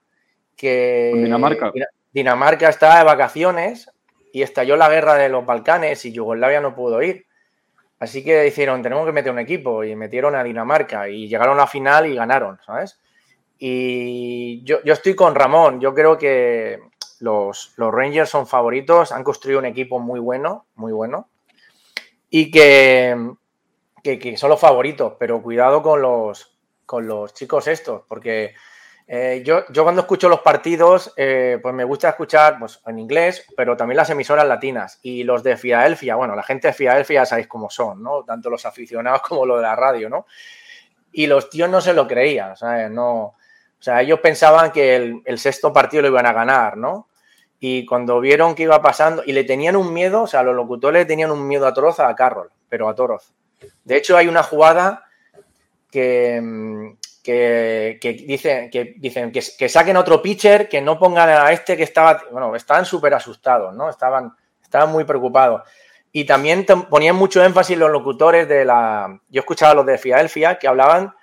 que 0.55 1.11
Dinamarca. 1.13 1.71
Dinamarca 2.11 2.69
estaba 2.69 2.97
de 2.97 3.05
vacaciones 3.05 3.91
y 4.33 4.41
estalló 4.41 4.75
la 4.75 4.89
guerra 4.89 5.15
de 5.15 5.29
los 5.29 5.45
Balcanes 5.45 6.03
y 6.05 6.11
Yugoslavia 6.11 6.61
no 6.61 6.75
pudo 6.75 7.01
ir. 7.01 7.27
Así 7.99 8.23
que 8.23 8.43
dijeron, 8.43 8.81
tenemos 8.81 9.05
que 9.05 9.11
meter 9.11 9.31
un 9.31 9.39
equipo 9.39 9.83
y 9.83 9.95
metieron 9.95 10.33
a 10.35 10.43
Dinamarca 10.43 11.09
y 11.09 11.27
llegaron 11.27 11.57
a 11.57 11.63
la 11.63 11.67
final 11.67 12.07
y 12.07 12.15
ganaron, 12.15 12.57
¿sabes? 12.65 12.99
Y 13.57 14.63
yo, 14.63 14.79
estoy 14.85 15.15
con 15.15 15.35
Ramón, 15.35 15.81
yo 15.81 15.93
creo 15.93 16.17
que 16.17 16.79
los, 17.19 17.73
Rangers 17.77 18.29
son 18.29 18.47
favoritos, 18.47 19.11
han 19.11 19.25
construido 19.25 19.59
un 19.59 19.65
equipo 19.65 19.99
muy 19.99 20.21
bueno, 20.21 20.65
muy 20.75 20.93
bueno, 20.93 21.27
y 22.29 22.51
que, 22.51 23.33
que, 24.01 24.37
son 24.37 24.49
los 24.49 24.61
favoritos, 24.61 25.15
pero 25.19 25.41
cuidado 25.41 25.81
con 25.81 26.01
los, 26.01 26.57
con 26.85 27.05
los 27.05 27.33
chicos 27.33 27.67
estos, 27.67 28.03
porque 28.07 28.53
eh, 29.11 29.41
yo, 29.43 29.65
yo, 29.71 29.81
cuando 29.81 30.01
escucho 30.01 30.29
los 30.29 30.41
partidos, 30.41 31.11
eh, 31.17 31.57
pues 31.63 31.73
me 31.73 31.83
gusta 31.83 32.09
escuchar 32.09 32.59
pues, 32.59 32.79
en 32.85 32.99
inglés, 32.99 33.43
pero 33.57 33.75
también 33.75 33.97
las 33.97 34.11
emisoras 34.11 34.47
latinas. 34.47 34.99
Y 35.01 35.23
los 35.23 35.41
de 35.41 35.57
Filadelfia, 35.57 36.15
bueno, 36.15 36.35
la 36.35 36.43
gente 36.43 36.67
de 36.67 36.73
Filadelfia 36.75 37.21
ya 37.21 37.25
sabéis 37.25 37.47
cómo 37.47 37.71
son, 37.71 38.03
¿no? 38.03 38.23
Tanto 38.23 38.51
los 38.51 38.67
aficionados 38.67 39.21
como 39.27 39.47
lo 39.47 39.55
de 39.57 39.63
la 39.63 39.75
radio, 39.75 40.11
¿no? 40.11 40.27
Y 41.11 41.25
los 41.25 41.49
tíos 41.49 41.67
no 41.71 41.81
se 41.81 41.95
lo 41.95 42.07
creían, 42.07 42.55
¿sabes? 42.55 42.91
No, 42.91 43.15
o 43.23 43.35
sea, 43.79 43.99
ellos 44.03 44.19
pensaban 44.19 44.71
que 44.71 44.95
el, 44.95 45.23
el, 45.25 45.39
sexto 45.39 45.73
partido 45.73 46.03
lo 46.03 46.09
iban 46.09 46.27
a 46.27 46.33
ganar, 46.33 46.77
¿no? 46.77 47.07
Y 47.59 47.87
cuando 47.87 48.19
vieron 48.19 48.53
que 48.53 48.63
iba 48.63 48.79
pasando, 48.79 49.23
y 49.25 49.31
le 49.31 49.43
tenían 49.43 49.75
un 49.75 49.91
miedo, 49.91 50.21
o 50.21 50.27
sea, 50.27 50.43
los 50.43 50.55
locutores 50.55 51.07
tenían 51.07 51.31
un 51.31 51.47
miedo 51.47 51.65
atroz 51.65 51.99
a 51.99 52.13
Carroll, 52.13 52.51
pero 52.69 52.87
a 52.87 52.93
Toroz. 52.93 53.33
De 53.83 53.97
hecho, 53.97 54.15
hay 54.15 54.27
una 54.27 54.43
jugada 54.43 55.05
que, 55.89 56.95
mm, 57.31 57.99
que, 57.99 58.13
dicen, 58.25 58.69
que, 58.69 58.95
dicen 58.97 59.31
que, 59.31 59.69
saquen 59.69 59.97
otro 59.97 60.21
pitcher, 60.21 60.67
que 60.67 60.81
no 60.81 60.97
pongan 60.97 61.29
a 61.29 61.51
este 61.51 61.77
que 61.77 61.83
estaba, 61.83 62.21
bueno, 62.31 62.55
estaban 62.55 62.85
súper 62.85 63.13
asustados, 63.13 63.73
¿no? 63.73 63.89
Estaban, 63.89 64.33
estaban 64.61 64.91
muy 64.91 65.03
preocupados. 65.03 65.63
Y 66.11 66.25
también 66.25 66.65
ponían 66.89 67.15
mucho 67.15 67.43
énfasis 67.43 67.77
los 67.77 67.91
locutores 67.91 68.47
de 68.47 68.65
la... 68.65 69.19
Yo 69.29 69.41
escuchaba 69.41 69.73
a 69.73 69.75
los 69.75 69.85
de 69.85 69.97
Filadelfia 69.97 70.57
que 70.57 70.67
hablaban 70.67 71.13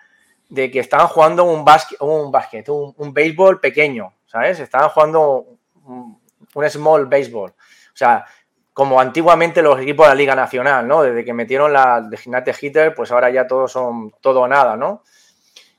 de 0.48 0.70
que 0.70 0.78
estaban 0.78 1.08
jugando 1.08 1.44
un 1.44 1.64
básquet, 1.64 2.00
un, 2.00 2.30
básquet, 2.30 2.68
un, 2.68 3.12
béisbol 3.12 3.58
pequeño, 3.60 4.12
¿sabes? 4.26 4.60
Estaban 4.60 4.90
jugando 4.90 5.44
un, 5.84 6.20
small 6.68 7.06
béisbol. 7.06 7.50
O 7.50 7.96
sea, 7.96 8.24
como 8.72 9.00
antiguamente 9.00 9.62
los 9.62 9.80
equipos 9.80 10.06
de 10.06 10.10
la 10.10 10.14
Liga 10.14 10.34
Nacional, 10.36 10.86
¿no? 10.86 11.02
Desde 11.02 11.24
que 11.24 11.32
metieron 11.32 11.72
la 11.72 12.00
de 12.00 12.16
Ginate 12.16 12.54
Hitter, 12.60 12.94
pues 12.94 13.10
ahora 13.10 13.30
ya 13.30 13.46
todos 13.46 13.72
son 13.72 14.12
todo 14.20 14.42
o 14.42 14.48
nada, 14.48 14.76
¿no? 14.76 15.02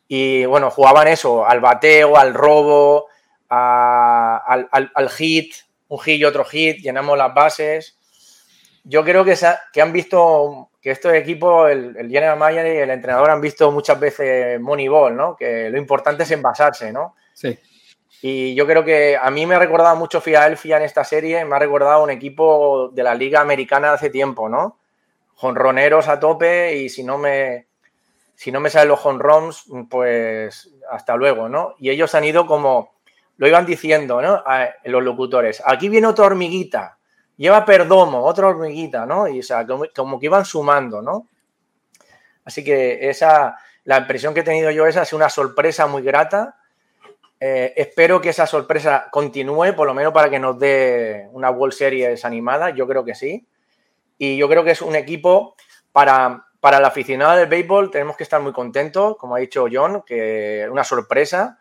Y 0.08 0.46
bueno, 0.46 0.70
jugaban 0.70 1.08
eso, 1.08 1.46
al 1.46 1.60
bateo, 1.60 2.18
al 2.18 2.34
robo, 2.34 3.08
al, 3.50 5.10
hit, 5.10 5.54
un 5.90 6.00
hit 6.00 6.20
y 6.20 6.26
otro 6.26 6.46
hit, 6.46 6.78
llenamos 6.78 7.18
las 7.18 7.34
bases. 7.34 7.98
Yo 8.84 9.04
creo 9.04 9.26
que, 9.26 9.36
que 9.74 9.82
han 9.82 9.92
visto 9.92 10.70
que 10.82 10.92
estos 10.92 11.14
equipos, 11.14 11.70
el, 11.70 11.98
el 11.98 12.10
General 12.10 12.38
Manager 12.38 12.74
y 12.74 12.78
el 12.80 12.90
entrenador 12.90 13.30
han 13.30 13.42
visto 13.42 13.70
muchas 13.72 14.00
veces 14.00 14.60
Moneyball, 14.62 15.16
¿no? 15.16 15.36
Que 15.36 15.70
lo 15.70 15.78
importante 15.78 16.24
es 16.24 16.32
envasarse, 16.32 16.94
¿no? 16.94 17.16
Sí. 17.34 17.60
Y 18.22 18.56
yo 18.56 18.66
creo 18.66 18.84
que 18.84 19.18
a 19.22 19.30
mí 19.30 19.46
me 19.46 19.56
ha 19.56 19.60
recordado 19.60 19.96
mucho 19.96 20.22
Philadelphia 20.22 20.78
en 20.78 20.84
esta 20.84 21.04
serie, 21.04 21.44
me 21.46 21.56
ha 21.56 21.60
recordado 21.60 22.04
un 22.04 22.10
equipo 22.10 22.90
de 22.90 23.04
la 23.04 23.14
Liga 23.14 23.42
Americana 23.42 23.90
de 23.90 23.94
hace 23.96 24.10
tiempo, 24.10 24.50
¿no? 24.50 24.80
Jonroneros 25.36 26.08
a 26.08 26.20
tope 26.20 26.76
y 26.78 26.90
si 26.90 27.04
no 27.04 27.20
me, 27.20 27.68
si 28.38 28.52
no 28.52 28.60
me 28.60 28.70
salen 28.70 28.90
los 28.90 29.04
home 29.04 29.18
runs, 29.20 29.66
pues 29.90 30.70
hasta 30.92 31.16
luego, 31.16 31.50
¿no? 31.50 31.74
Y 31.80 31.90
ellos 31.90 32.14
han 32.14 32.24
ido 32.24 32.46
como, 32.46 32.94
lo 33.38 33.48
iban 33.48 33.66
diciendo, 33.66 34.22
¿no? 34.22 34.44
A, 34.46 34.70
los 34.84 35.04
locutores, 35.04 35.64
aquí 35.66 35.90
viene 35.90 36.06
otra 36.06 36.28
hormiguita, 36.28 37.00
lleva 37.36 37.66
perdomo, 37.66 38.24
otra 38.24 38.48
hormiguita, 38.50 39.08
¿no? 39.08 39.28
Y 39.28 39.40
o 39.40 39.44
sea, 39.44 39.66
como, 39.66 40.20
que 40.20 40.28
iban 40.28 40.46
sumando, 40.46 41.02
¿no? 41.02 41.28
Así 42.46 42.64
que 42.64 43.10
esa, 43.10 43.58
la 43.86 43.98
impresión 43.98 44.36
que 44.36 44.42
he 44.42 44.44
tenido 44.44 44.70
yo 44.70 44.86
esa 44.86 45.02
es 45.02 45.14
una 45.14 45.30
sorpresa 45.30 45.88
muy 45.88 46.04
grata. 46.04 46.60
Eh, 47.40 47.74
espero 47.76 48.22
que 48.22 48.30
esa 48.30 48.46
sorpresa 48.46 49.08
continúe, 49.10 49.74
por 49.76 49.88
lo 49.88 49.96
menos 49.96 50.14
para 50.14 50.30
que 50.30 50.38
nos 50.38 50.60
dé 50.60 51.28
una 51.32 51.50
World 51.50 51.74
Series 51.74 52.24
animada, 52.24 52.70
yo 52.70 52.88
creo 52.88 53.04
que 53.04 53.16
sí. 53.16 53.48
Y 54.20 54.38
yo 54.38 54.48
creo 54.48 54.64
que 54.64 54.72
es 54.72 54.84
un 54.84 54.96
equipo 54.96 55.56
para 55.92 56.47
para 56.60 56.78
el 56.78 56.86
aficionado 56.86 57.38
del 57.38 57.48
béisbol 57.48 57.92
tenemos 57.92 58.18
que 58.18 58.24
estar 58.24 58.42
muy 58.42 58.52
contentos, 58.52 59.18
como 59.18 59.36
ha 59.36 59.40
dicho 59.40 59.68
John, 59.72 60.04
que 60.06 60.68
una 60.70 60.84
sorpresa. 60.84 61.60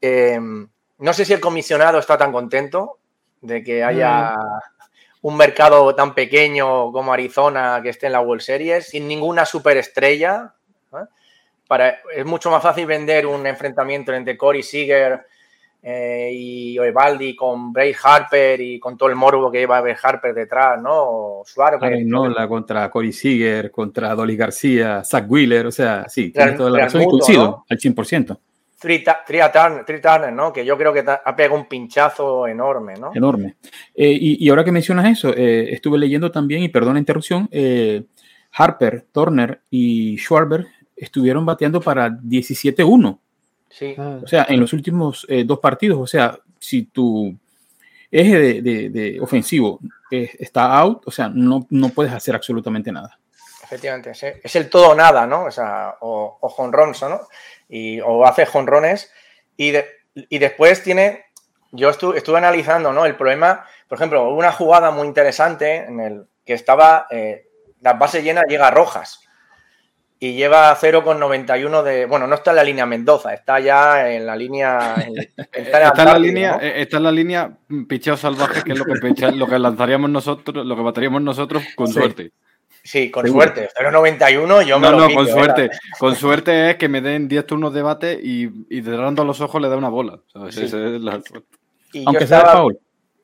Em, 0.00 0.68
no 0.98 1.12
sé 1.12 1.24
si 1.24 1.32
el 1.32 1.40
comisionado 1.40 1.98
está 1.98 2.18
tan 2.18 2.32
contento 2.32 2.98
de 3.40 3.62
que 3.64 3.82
haya 3.82 4.32
mm. 4.32 4.60
un 5.22 5.36
mercado 5.36 5.94
tan 5.94 6.14
pequeño 6.14 6.92
como 6.92 7.12
Arizona 7.12 7.80
que 7.82 7.88
esté 7.88 8.06
en 8.06 8.12
la 8.12 8.20
World 8.20 8.42
Series, 8.42 8.88
sin 8.88 9.08
ninguna 9.08 9.46
superestrella. 9.46 10.54
Para, 11.66 12.00
es 12.12 12.26
mucho 12.26 12.50
más 12.50 12.62
fácil 12.62 12.84
vender 12.86 13.26
un 13.26 13.46
enfrentamiento 13.46 14.12
entre 14.12 14.36
Corey 14.36 14.62
Seager 14.62 15.24
eh, 15.82 16.30
y 16.34 16.78
Oevaldi 16.78 17.34
con 17.34 17.72
Bray 17.72 17.94
Harper 18.02 18.60
y 18.60 18.78
con 18.78 18.98
todo 18.98 19.08
el 19.08 19.16
morbo 19.16 19.50
que 19.50 19.60
lleva 19.60 19.78
a 19.78 19.96
Harper 20.02 20.34
detrás, 20.34 20.80
¿no? 20.80 21.40
Suárez. 21.46 21.80
no, 22.04 22.28
la 22.28 22.46
contra 22.46 22.90
Corey 22.90 23.12
Seager, 23.12 23.70
contra 23.70 24.14
Dolly 24.14 24.36
García, 24.36 25.02
Zach 25.02 25.24
Wheeler, 25.26 25.66
o 25.66 25.72
sea, 25.72 26.06
sí, 26.08 26.30
tiene 26.30 26.52
toda 26.52 26.70
la 26.70 26.78
razón 26.80 27.02
y 27.02 27.06
coincido 27.06 27.64
al 27.68 27.78
100%. 27.78 28.38
Tria 28.78 29.52
Turner, 29.52 30.32
¿no? 30.32 30.52
Que 30.52 30.64
yo 30.64 30.76
creo 30.76 30.92
que 30.92 31.00
ha 31.00 31.36
pegado 31.36 31.58
un 31.58 31.66
pinchazo 31.66 32.46
enorme, 32.46 32.94
¿no? 32.98 33.12
Enorme. 33.14 33.56
Eh, 33.94 34.16
y, 34.20 34.48
ahora 34.50 34.64
que 34.64 34.72
mencionas 34.72 35.10
eso, 35.10 35.34
eh, 35.34 35.72
estuve 35.72 35.98
leyendo 35.98 36.30
también, 36.30 36.62
y 36.62 36.68
perdón 36.68 36.94
la 36.94 37.00
interrupción, 37.00 37.48
Harper, 38.52 39.06
Turner 39.12 39.62
y 39.70 40.16
Schwarber 40.18 40.66
estuvieron 40.96 41.46
bateando 41.46 41.80
para 41.80 42.10
17-1 42.10 43.18
Sí. 43.70 43.94
O 43.98 44.26
sea, 44.26 44.46
en 44.48 44.60
los 44.60 44.72
últimos 44.72 45.24
eh, 45.28 45.44
dos 45.44 45.60
partidos, 45.60 45.98
o 45.98 46.06
sea, 46.06 46.38
si 46.58 46.82
tu, 46.82 47.34
eje 48.10 48.60
de, 48.62 49.18
ofensivo 49.20 49.80
eh, 50.10 50.30
está 50.38 50.76
out, 50.78 51.02
o 51.06 51.10
sea, 51.10 51.30
no, 51.32 51.66
no 51.70 51.90
puedes 51.90 52.12
hacer 52.12 52.34
absolutamente 52.34 52.90
nada. 52.90 53.18
Efectivamente, 53.62 54.10
es 54.42 54.56
el 54.56 54.68
todo 54.68 54.90
o 54.90 54.94
nada, 54.96 55.26
¿no? 55.26 55.44
O 55.44 55.50
sea, 55.50 55.94
o, 56.00 56.38
o 56.40 56.48
jonrons, 56.48 57.02
¿no? 57.02 57.20
Y, 57.68 58.00
o 58.00 58.26
hace 58.26 58.44
jonrones 58.44 59.12
y, 59.56 59.72
y 60.14 60.38
después 60.38 60.82
tiene, 60.82 61.26
yo 61.70 61.90
estuve, 61.90 62.18
estuve 62.18 62.38
analizando, 62.38 62.92
¿no? 62.92 63.06
El 63.06 63.14
problema, 63.14 63.64
por 63.88 63.96
ejemplo, 63.96 64.34
una 64.34 64.50
jugada 64.50 64.90
muy 64.90 65.06
interesante 65.06 65.76
en 65.76 66.00
el 66.00 66.26
que 66.44 66.54
estaba, 66.54 67.06
eh, 67.10 67.46
la 67.80 67.92
base 67.92 68.24
llena 68.24 68.42
llega 68.42 68.66
a 68.66 68.72
Rojas 68.72 69.20
y 70.22 70.34
lleva 70.34 70.76
0,91 70.76 71.82
de. 71.82 72.04
Bueno, 72.04 72.26
no 72.26 72.34
está 72.34 72.50
en 72.50 72.56
la 72.56 72.64
línea 72.64 72.84
Mendoza, 72.84 73.32
está 73.32 73.58
ya 73.58 74.12
en 74.12 74.26
la 74.26 74.36
línea. 74.36 74.94
está, 75.52 75.88
en, 75.88 76.04
la 76.04 76.18
línea, 76.18 76.58
eh, 76.60 76.82
está 76.82 76.98
en 76.98 77.02
la 77.04 77.12
línea 77.12 77.50
picheo 77.88 78.18
salvaje, 78.18 78.62
que 78.62 78.72
es 78.72 78.78
lo 78.78 78.84
que, 78.84 79.32
lo 79.32 79.46
que 79.46 79.58
lanzaríamos 79.58 80.10
nosotros, 80.10 80.66
lo 80.66 80.76
que 80.76 80.82
bateríamos 80.82 81.22
nosotros 81.22 81.64
con 81.74 81.88
suerte. 81.88 82.32
Sí, 82.82 83.10
con 83.10 83.26
suerte. 83.26 83.70
0,91 83.78 84.64
yo 84.64 84.78
me 84.78 84.90
no, 84.90 84.98
lo 84.98 85.08
No, 85.08 85.14
con 85.14 85.26
¿eh? 85.26 85.32
suerte. 85.32 85.70
Con 85.98 86.14
suerte 86.14 86.70
es 86.70 86.76
que 86.76 86.88
me 86.88 87.00
den 87.00 87.26
10 87.26 87.46
turnos 87.46 87.72
de 87.72 87.82
bate 87.82 88.20
y, 88.22 88.50
y 88.68 88.82
cerrando 88.82 89.24
los 89.24 89.40
ojos 89.40 89.60
le 89.60 89.68
da 89.68 89.76
una 89.76 89.88
bola. 89.88 90.20
es 90.48 90.72
la 90.72 91.20
Y 91.92 92.04
Aunque 92.06 92.26
sea 92.26 92.44
Paul 92.44 92.78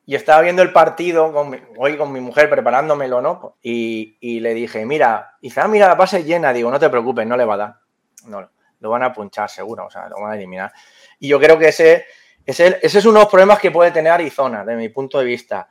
y 0.09 0.15
estaba 0.15 0.41
viendo 0.41 0.61
el 0.61 0.71
partido 0.71 1.33
hoy 1.77 1.97
con 1.97 2.13
mi 2.13 2.21
mujer 2.21 2.49
preparándomelo, 2.49 3.21
¿no? 3.21 3.57
Y, 3.61 4.39
le 4.39 4.53
dije, 4.53 4.85
mira, 4.85 5.35
dice, 5.41 5.59
ah, 5.59 5.67
mira, 5.67 5.89
la 5.89 5.95
base 5.95 6.23
llena. 6.23 6.53
Digo, 6.53 6.71
no 6.71 6.79
te 6.79 6.89
preocupes, 6.89 7.27
no 7.27 7.35
le 7.35 7.43
va 7.43 7.55
a 7.55 7.57
dar. 7.57 7.75
No, 8.23 8.49
lo 8.79 8.89
van 8.89 9.03
a 9.03 9.11
punchar 9.11 9.49
seguro, 9.49 9.85
o 9.85 9.91
sea, 9.91 10.07
lo 10.07 10.21
van 10.21 10.31
a 10.31 10.35
eliminar. 10.35 10.71
Y 11.19 11.27
yo 11.27 11.37
creo 11.41 11.59
que 11.59 11.67
ese, 11.67 12.05
ese, 12.45 12.79
ese 12.81 12.99
es 12.99 13.05
uno 13.05 13.15
de 13.15 13.25
los 13.25 13.29
problemas 13.29 13.59
que 13.59 13.69
puede 13.69 13.91
tener 13.91 14.13
Arizona, 14.13 14.63
desde 14.63 14.79
mi 14.79 14.87
punto 14.87 15.19
de 15.19 15.25
vista. 15.25 15.67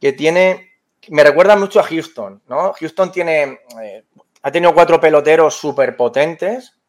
Que 0.00 0.12
tiene, 0.12 0.72
me 1.10 1.22
recuerda 1.22 1.54
mucho 1.54 1.78
a 1.78 1.84
Houston, 1.84 2.42
¿no? 2.48 2.72
Houston 2.72 3.12
tiene, 3.12 3.60
eh, 3.80 4.04
ha 4.42 4.50
tenido 4.50 4.74
cuatro 4.74 5.00
peloteros 5.00 5.54
súper 5.54 5.96
potentes 5.96 6.80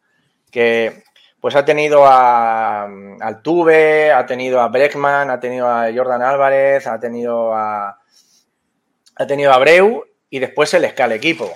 que 0.50 1.04
pues 1.44 1.58
ha 1.58 1.66
tenido 1.66 2.06
a, 2.06 2.88
Altuve, 3.20 4.14
ha 4.14 4.26
tenido 4.26 4.62
a 4.62 4.70
Breckman, 4.70 5.30
ha 5.30 5.42
tenido 5.42 5.68
a 5.68 5.92
Jordan 5.94 6.22
Álvarez, 6.22 6.88
ha 6.88 6.98
tenido 7.02 7.54
a, 7.54 8.00
ha 9.16 9.28
tenido 9.28 9.52
a 9.52 9.58
Breu 9.58 10.06
y 10.30 10.40
después 10.40 10.70
se 10.70 10.80
les 10.80 10.94
cae 10.94 11.08
el 11.08 11.12
equipo. 11.12 11.52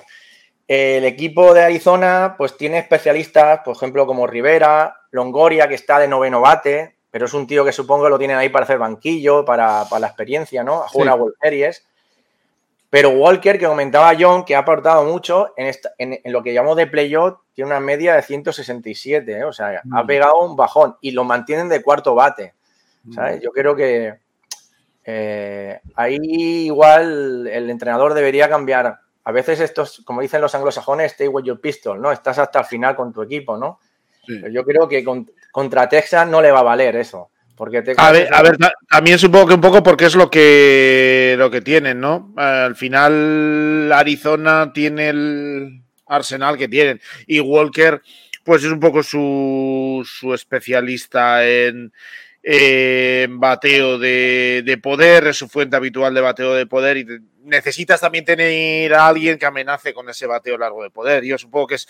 El 0.66 1.06
equipo 1.06 1.54
de 1.54 1.62
Arizona 1.62 2.34
pues 2.36 2.58
tiene 2.58 2.76
especialistas, 2.76 3.60
por 3.64 3.74
ejemplo, 3.74 4.06
como 4.06 4.26
Rivera, 4.26 4.94
Longoria, 5.10 5.68
que 5.68 5.76
está 5.76 5.98
de 5.98 6.06
noveno 6.06 6.42
bate, 6.42 6.96
pero 7.10 7.24
es 7.24 7.32
un 7.32 7.46
tío 7.46 7.64
que 7.64 7.72
supongo 7.72 8.10
lo 8.10 8.18
tienen 8.18 8.36
ahí 8.36 8.50
para 8.50 8.64
hacer 8.64 8.76
banquillo, 8.76 9.46
para, 9.46 9.86
la 9.98 10.06
experiencia, 10.06 10.62
¿no? 10.62 10.82
A 10.82 10.88
jugar 10.88 11.08
a 11.08 11.14
World 11.14 11.36
Series. 11.40 11.87
Pero 12.90 13.10
Walker, 13.10 13.58
que 13.58 13.66
comentaba 13.66 14.16
John, 14.18 14.44
que 14.44 14.56
ha 14.56 14.60
aportado 14.60 15.04
mucho 15.04 15.52
en, 15.56 15.74
en, 15.98 16.32
lo 16.32 16.42
que 16.42 16.54
llamamos 16.54 16.76
de 16.78 16.86
playoff, 16.86 17.40
tiene 17.52 17.70
una 17.70 17.80
media 17.80 18.14
de 18.14 18.22
167, 18.22 19.30
¿eh? 19.30 19.44
o 19.44 19.52
sea, 19.52 19.82
ha 19.92 20.02
mm. 20.02 20.06
pegado 20.06 20.38
un 20.38 20.56
bajón 20.56 20.96
y 21.02 21.10
lo 21.10 21.24
mantienen 21.24 21.68
de 21.68 21.82
cuarto 21.82 22.14
bate. 22.14 22.54
¿sabes? 23.14 23.38
Mm. 23.38 23.42
Yo 23.42 23.50
creo 23.50 23.76
que 23.76 24.18
eh, 25.04 25.80
ahí 25.96 26.18
igual 26.66 27.46
el 27.46 27.68
entrenador 27.68 28.14
debería 28.14 28.48
cambiar. 28.48 29.00
A 29.24 29.32
veces 29.32 29.60
estos, 29.60 30.02
como 30.06 30.22
dicen 30.22 30.40
los 30.40 30.54
anglosajones, 30.54 31.12
stay 31.12 31.28
with 31.28 31.44
your 31.44 31.60
pistol, 31.60 32.00
¿no? 32.00 32.10
Estás 32.10 32.38
hasta 32.38 32.60
el 32.60 32.64
final 32.64 32.96
con 32.96 33.12
tu 33.12 33.22
equipo, 33.22 33.56
¿no? 33.56 33.80
yo 34.50 34.62
creo 34.62 34.86
que 34.86 35.02
contra 35.50 35.88
Texas 35.88 36.28
no 36.28 36.42
le 36.42 36.52
va 36.52 36.58
a 36.58 36.62
valer 36.62 36.96
eso 36.96 37.30
a 37.96 38.12
ver, 38.12 38.32
a 38.32 38.42
ver, 38.42 38.56
también 38.88 39.18
supongo 39.18 39.48
que 39.48 39.54
un 39.54 39.60
poco 39.60 39.82
porque 39.82 40.06
es 40.06 40.14
lo 40.14 40.30
que, 40.30 41.34
lo 41.38 41.50
que 41.50 41.60
tienen, 41.60 42.00
¿no? 42.00 42.32
Al 42.36 42.76
final 42.76 43.92
Arizona 43.92 44.72
tiene 44.72 45.08
el 45.08 45.82
arsenal 46.06 46.56
que 46.56 46.68
tienen 46.68 47.00
y 47.26 47.40
Walker 47.40 48.00
pues 48.48 48.64
es 48.64 48.72
un 48.72 48.80
poco 48.80 49.02
su, 49.02 50.08
su 50.10 50.32
especialista 50.32 51.46
en, 51.46 51.92
bateo 53.38 53.98
de, 53.98 54.80
poder, 54.82 55.26
es 55.26 55.36
su 55.36 55.48
fuente 55.48 55.76
habitual 55.76 56.14
de 56.14 56.22
bateo 56.22 56.54
de 56.54 56.64
poder 56.64 56.96
y 56.96 57.06
necesitas 57.44 58.00
también 58.00 58.24
tener 58.24 58.94
a 58.94 59.06
alguien 59.06 59.38
que 59.38 59.44
amenace 59.44 59.92
con 59.92 60.08
ese 60.08 60.26
bateo 60.26 60.56
largo 60.56 60.82
de 60.82 60.88
poder. 60.88 61.24
Yo 61.24 61.36
supongo 61.36 61.66
que 61.66 61.74
es 61.74 61.86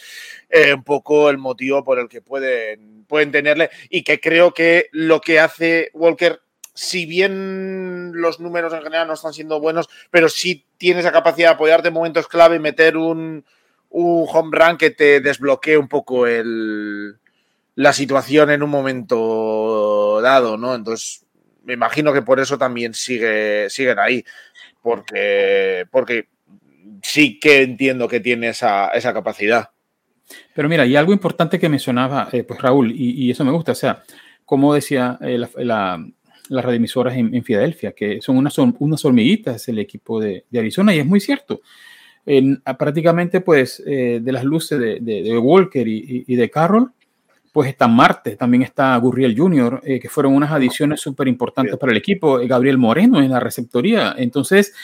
eh, 0.49 0.75
un 0.75 0.83
poco 0.83 1.31
el 1.31 1.39
motivo 1.39 1.85
por 1.85 2.01
el 2.01 2.09
que 2.09 2.23
pueden, 2.23 2.98
pueden 3.09 3.33
tenerle 3.33 3.71
y 3.91 4.05
que 4.05 4.21
creo 4.21 4.55
que 4.55 4.89
lo 4.93 5.21
que 5.21 5.41
hace 5.41 5.91
Walker, 5.95 6.41
si 6.75 7.07
bien 7.07 8.13
los 8.15 8.39
números 8.39 8.73
en 8.73 8.83
general 8.83 9.09
no 9.09 9.15
están 9.15 9.33
siendo 9.33 9.61
buenos, 9.61 9.89
pero 10.11 10.29
sí 10.29 10.67
tiene 10.77 11.01
esa 11.01 11.13
capacidad 11.13 11.49
de 11.49 11.55
apoyarte 11.55 11.89
en 11.89 11.95
momentos 11.95 12.29
clave 12.29 12.57
y 12.57 12.61
meter 12.61 12.97
un, 12.97 13.45
un 13.91 14.27
home 14.31 14.57
run 14.57 14.77
que 14.77 14.91
te 14.91 15.21
desbloquee 15.21 15.77
un 15.77 15.89
poco 15.89 16.27
el, 16.27 17.17
la 17.75 17.93
situación 17.93 18.51
en 18.51 18.63
un 18.63 18.71
momento 18.71 20.21
dado, 20.23 20.57
¿no? 20.57 20.75
Entonces, 20.75 21.25
me 21.65 21.75
imagino 21.75 22.13
que 22.13 22.23
por 22.23 22.41
eso 22.41 22.59
también 22.59 22.95
sigue, 22.95 23.69
siguen 23.71 23.99
ahí, 23.99 24.25
porque, 24.83 25.87
porque 25.91 26.29
sí 27.03 27.39
que 27.39 27.63
entiendo 27.63 28.09
que 28.09 28.21
tiene 28.21 28.49
esa, 28.49 28.91
capacidad. 29.13 29.71
Pero 30.55 30.69
mira, 30.69 30.87
y 30.87 30.97
algo 30.97 31.13
importante 31.13 31.59
que 31.59 31.69
mencionaba 31.69 32.29
eh, 32.33 32.45
pues 32.45 32.61
Raúl, 32.61 32.93
y, 32.93 33.31
eso 33.31 33.45
me 33.45 33.53
gusta, 33.53 33.73
o 33.73 33.75
sea, 33.75 34.03
como 34.45 34.75
decía 34.75 35.19
eh, 35.21 35.39
las 35.39 36.65
redemisoras 36.65 37.17
en, 37.17 37.43
Filadelfia, 37.43 37.93
que 37.93 38.21
son 38.21 38.37
unas, 38.37 38.57
unas 38.59 39.05
hormiguitas 39.05 39.69
el 39.69 39.79
equipo 39.79 40.21
de, 40.21 40.45
Arizona, 40.57 40.95
y 40.95 40.99
es 40.99 41.07
muy 41.07 41.21
cierto. 41.21 41.61
En, 42.25 42.63
prácticamente, 42.79 43.41
pues, 43.41 43.83
eh, 43.87 44.21
de 44.23 44.33
las 44.33 44.45
luces 44.45 44.79
de, 44.79 45.39
Walker 45.39 45.87
y, 45.87 46.25
y, 46.27 46.37
de 46.37 46.51
Carroll, 46.51 46.93
pues 47.53 47.71
está 47.71 47.89
Marte, 47.89 48.37
también 48.37 48.63
está 48.63 48.97
Gurriel 48.99 49.37
Jr., 49.37 49.81
que 49.83 50.09
fueron 50.09 50.35
unas 50.35 50.53
adiciones 50.53 51.01
súper 51.01 51.27
importantes 51.27 51.77
para 51.77 51.93
el 51.93 51.99
equipo, 51.99 52.39
Gabriel 52.47 52.79
Moreno 52.79 53.21
en 53.21 53.31
la 53.31 53.41
receptoría. 53.41 54.15
Entonces, 54.17 54.75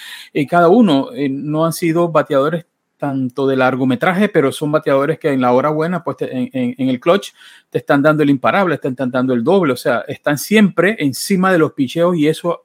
cada 0.49 0.69
uno 0.69 1.11
no 1.29 1.67
han 1.67 1.73
sido 1.73 2.09
bateadores 2.11 2.65
tanto 3.05 3.47
de 3.47 3.57
largometraje, 3.57 4.31
pero 4.31 4.51
son 4.51 4.73
bateadores 4.73 5.19
que 5.19 5.29
en 5.29 5.43
la 5.43 5.53
hora 5.53 5.69
buena, 5.69 6.03
pues 6.03 6.17
en, 6.21 6.88
el 6.88 7.01
clutch, 7.01 7.33
te 7.69 7.79
están 7.79 8.01
dando 8.01 8.23
el 8.23 8.31
imparable, 8.31 8.79
te 8.79 8.88
están 8.88 9.11
dando 9.11 9.35
el 9.35 9.45
doble, 9.45 9.75
o 9.75 9.77
sea, 9.77 10.05
están 10.09 10.38
siempre 10.38 10.97
encima 10.99 11.53
de 11.53 11.59
los 11.59 11.75
picheos 11.75 12.17
y 12.17 12.29
eso 12.29 12.62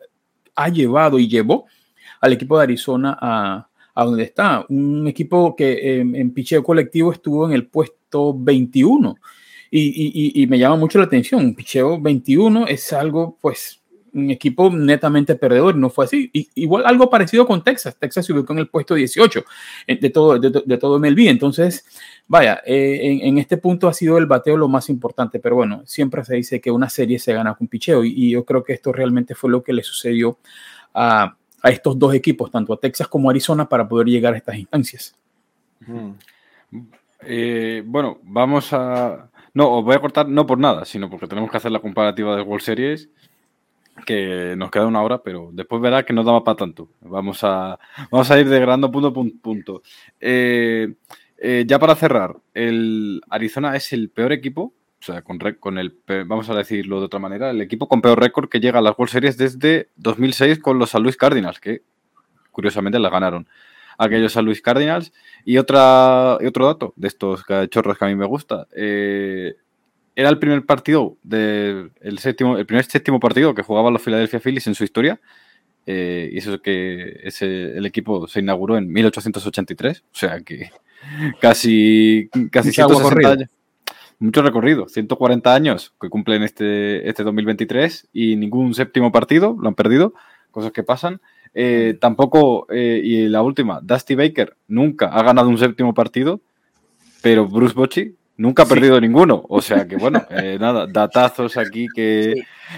ha 0.56 0.70
llevado 0.70 1.20
y 1.20 1.28
llevó 1.28 1.66
al 2.22 2.32
equipo 2.32 2.58
de 2.58 2.64
Arizona 2.64 3.18
a, 3.20 3.68
a 3.94 4.06
donde 4.06 4.24
está. 4.24 4.66
Un 4.70 5.08
equipo 5.08 5.56
que 5.58 6.00
en 6.00 6.34
picheo 6.34 6.64
colectivo 6.64 7.12
estuvo 7.12 7.46
en 7.46 7.54
el 7.54 7.68
puesto 7.68 8.34
21 8.34 9.18
y, 9.72 10.48
me 10.48 10.58
llama 10.58 10.78
mucho 10.78 11.00
la 11.00 11.06
atención. 11.06 11.44
Un 11.44 11.56
picheo 11.56 12.00
21 12.00 12.68
es 12.68 12.94
algo, 12.94 13.38
pues, 13.42 13.79
un 14.14 14.30
equipo 14.30 14.70
netamente 14.70 15.36
perdedor. 15.36 15.76
No 15.76 15.90
fue 15.90 16.06
así. 16.06 16.32
igual 16.56 16.84
algo 16.86 17.10
parecido 17.10 17.46
con 17.46 17.64
Texas. 17.64 17.96
Texas 17.98 18.26
se 18.26 18.34
ubicó 18.34 18.54
en 18.54 18.60
el 18.60 18.68
puesto 18.68 18.96
18 18.96 19.46
eh, 19.88 20.00
de 20.00 20.10
todo, 20.10 20.40
de, 20.40 20.78
todo 20.78 21.00
MLB. 21.00 21.28
Entonces, 21.28 21.86
vaya, 22.28 22.62
eh, 22.66 23.20
en, 23.22 23.38
este 23.38 23.58
punto 23.58 23.88
ha 23.88 23.94
sido 23.94 24.18
el 24.18 24.26
bateo 24.26 24.58
lo 24.58 24.68
más 24.68 24.90
importante. 24.90 25.40
Pero 25.40 25.56
bueno, 25.56 25.84
siempre 25.86 26.24
se 26.24 26.36
dice 26.36 26.62
que 26.62 26.72
una 26.72 26.90
serie 26.90 27.20
se 27.20 27.34
gana 27.34 27.54
con 27.56 27.68
picheo. 27.68 28.04
Y, 28.04 28.32
yo 28.32 28.46
creo 28.46 28.64
que 28.64 28.74
esto 28.74 28.92
realmente 28.92 29.36
fue 29.36 29.50
lo 29.50 29.64
que 29.64 29.74
le 29.74 29.84
sucedió 29.84 30.38
a, 30.94 31.36
estos 31.64 32.00
dos 32.00 32.14
equipos, 32.14 32.52
tanto 32.52 32.74
a 32.74 32.80
Texas 32.80 33.08
como 33.08 33.30
a 33.30 33.32
Arizona, 33.32 33.68
para 33.68 33.88
poder 33.88 34.08
llegar 34.08 34.34
a 34.34 34.38
estas 34.38 34.56
instancias. 34.56 35.16
Eh, 37.22 37.84
bueno, 37.86 38.20
vamos 38.24 38.72
a, 38.72 39.30
no, 39.54 39.78
os 39.78 39.84
voy 39.84 39.96
a 39.96 40.00
cortar 40.00 40.28
no 40.28 40.46
por 40.46 40.58
nada, 40.58 40.86
sino 40.86 41.10
porque 41.10 41.28
tenemos 41.28 41.52
que 41.52 41.58
hacer 41.58 41.72
la 41.72 41.80
comparativa 41.80 42.36
de 42.36 42.42
World 42.42 42.64
Series, 42.64 43.10
que 44.06 44.56
nos 44.58 44.72
queda 44.72 44.88
una 44.88 45.02
hora, 45.02 45.22
pero 45.24 45.50
después 45.54 45.82
verá 45.82 46.04
que 46.04 46.14
no 46.14 46.24
daba 46.24 46.44
para 46.44 46.58
tanto. 46.58 46.90
Vamos 47.02 47.44
a, 47.44 47.80
vamos 48.12 48.30
a 48.32 48.40
ir 48.40 48.50
degradando 48.50 48.92
punto 48.92 49.14
por 49.14 49.26
punto. 49.42 49.82
Eh, 50.20 50.94
eh, 51.38 51.64
ya 51.68 51.80
para 51.80 51.96
cerrar, 51.96 52.36
el 52.54 53.22
Arizona 53.30 53.76
es 53.76 53.94
el 53.94 54.10
peor 54.10 54.34
equipo, 54.34 54.74
o 55.02 55.04
sea, 55.04 55.22
con, 55.22 55.40
con 55.60 55.78
el, 55.78 55.98
vamos 56.26 56.50
a 56.50 56.56
decirlo 56.56 57.00
de 57.00 57.06
otra 57.06 57.20
manera, 57.20 57.52
el 57.52 57.62
equipo 57.62 57.88
con 57.88 58.02
peor 58.02 58.20
récord 58.20 58.50
que 58.50 58.60
llega 58.60 58.80
a 58.80 58.82
las 58.82 58.98
World 58.98 59.12
Series 59.12 59.38
desde 59.38 59.90
2006 59.96 60.60
con 60.60 60.78
los 60.80 60.90
San 60.90 61.04
Luis 61.04 61.16
Cardinals, 61.16 61.60
que 61.60 61.84
curiosamente 62.52 63.00
la 63.00 63.10
ganaron 63.10 63.48
aquellos 64.00 64.34
San 64.34 64.46
Luis 64.46 64.62
Cardinals. 64.62 65.14
Y, 65.46 65.58
otra, 65.58 66.38
y 66.42 66.48
otro 66.48 66.66
dato 66.66 66.94
de 66.96 67.08
estos 67.08 67.44
chorros 67.70 67.98
que 67.98 68.06
a 68.06 68.08
mí 68.08 68.16
me 68.16 68.26
gusta. 68.26 68.68
Eh, 68.76 69.56
era 70.20 70.28
el 70.28 70.38
primer 70.38 70.66
partido 70.66 71.16
de, 71.24 71.92
el 72.02 72.20
séptimo, 72.20 72.58
el 72.58 72.66
primer 72.66 72.84
séptimo 72.84 73.22
partido 73.22 73.56
que 73.56 73.64
jugaban 73.64 73.94
los 73.94 74.02
Philadelphia 74.02 74.42
Phillies 74.42 74.68
en 74.68 74.76
su 74.76 74.84
historia. 74.84 75.22
Eh, 75.86 76.30
y 76.34 76.38
eso 76.40 76.56
es 76.56 76.62
que 76.62 77.22
ese, 77.24 77.78
el 77.78 77.86
equipo 77.86 78.28
se 78.28 78.42
inauguró 78.42 78.78
en 78.78 78.92
1883, 78.92 80.02
o 80.02 80.04
sea 80.12 80.42
que 80.42 80.72
casi, 81.40 82.30
casi 82.52 82.74
160 82.74 83.32
años. 83.32 83.50
Mucho 84.20 84.42
recorrido, 84.42 84.90
140 84.90 85.56
años 85.56 85.94
que 86.02 86.10
cumplen 86.10 86.44
este, 86.44 87.08
este 87.08 87.24
2023 87.24 88.10
y 88.12 88.36
ningún 88.36 88.74
séptimo 88.74 89.14
partido, 89.14 89.56
lo 89.58 89.70
han 89.70 89.76
perdido, 89.76 90.14
cosas 90.52 90.74
que 90.74 90.84
pasan. 90.84 91.22
Eh, 91.54 91.98
tampoco, 92.02 92.68
eh, 92.70 93.00
y 93.02 93.30
la 93.30 93.42
última, 93.42 93.80
Dusty 93.82 94.16
Baker 94.16 94.58
nunca 94.68 95.08
ha 95.08 95.24
ganado 95.24 95.48
un 95.48 95.58
séptimo 95.58 95.94
partido, 95.94 96.42
pero 97.22 97.48
Bruce 97.48 97.74
Bochy 97.74 98.19
nunca 98.40 98.64
ha 98.64 98.66
perdido 98.66 99.00
ninguno. 99.00 99.44
O 99.50 99.62
sea 99.62 99.86
que, 99.88 99.98
bueno, 99.98 100.26
eh, 100.30 100.58
nada, 100.60 100.88
datazos 100.88 101.58
aquí 101.58 101.88
que, 101.94 102.36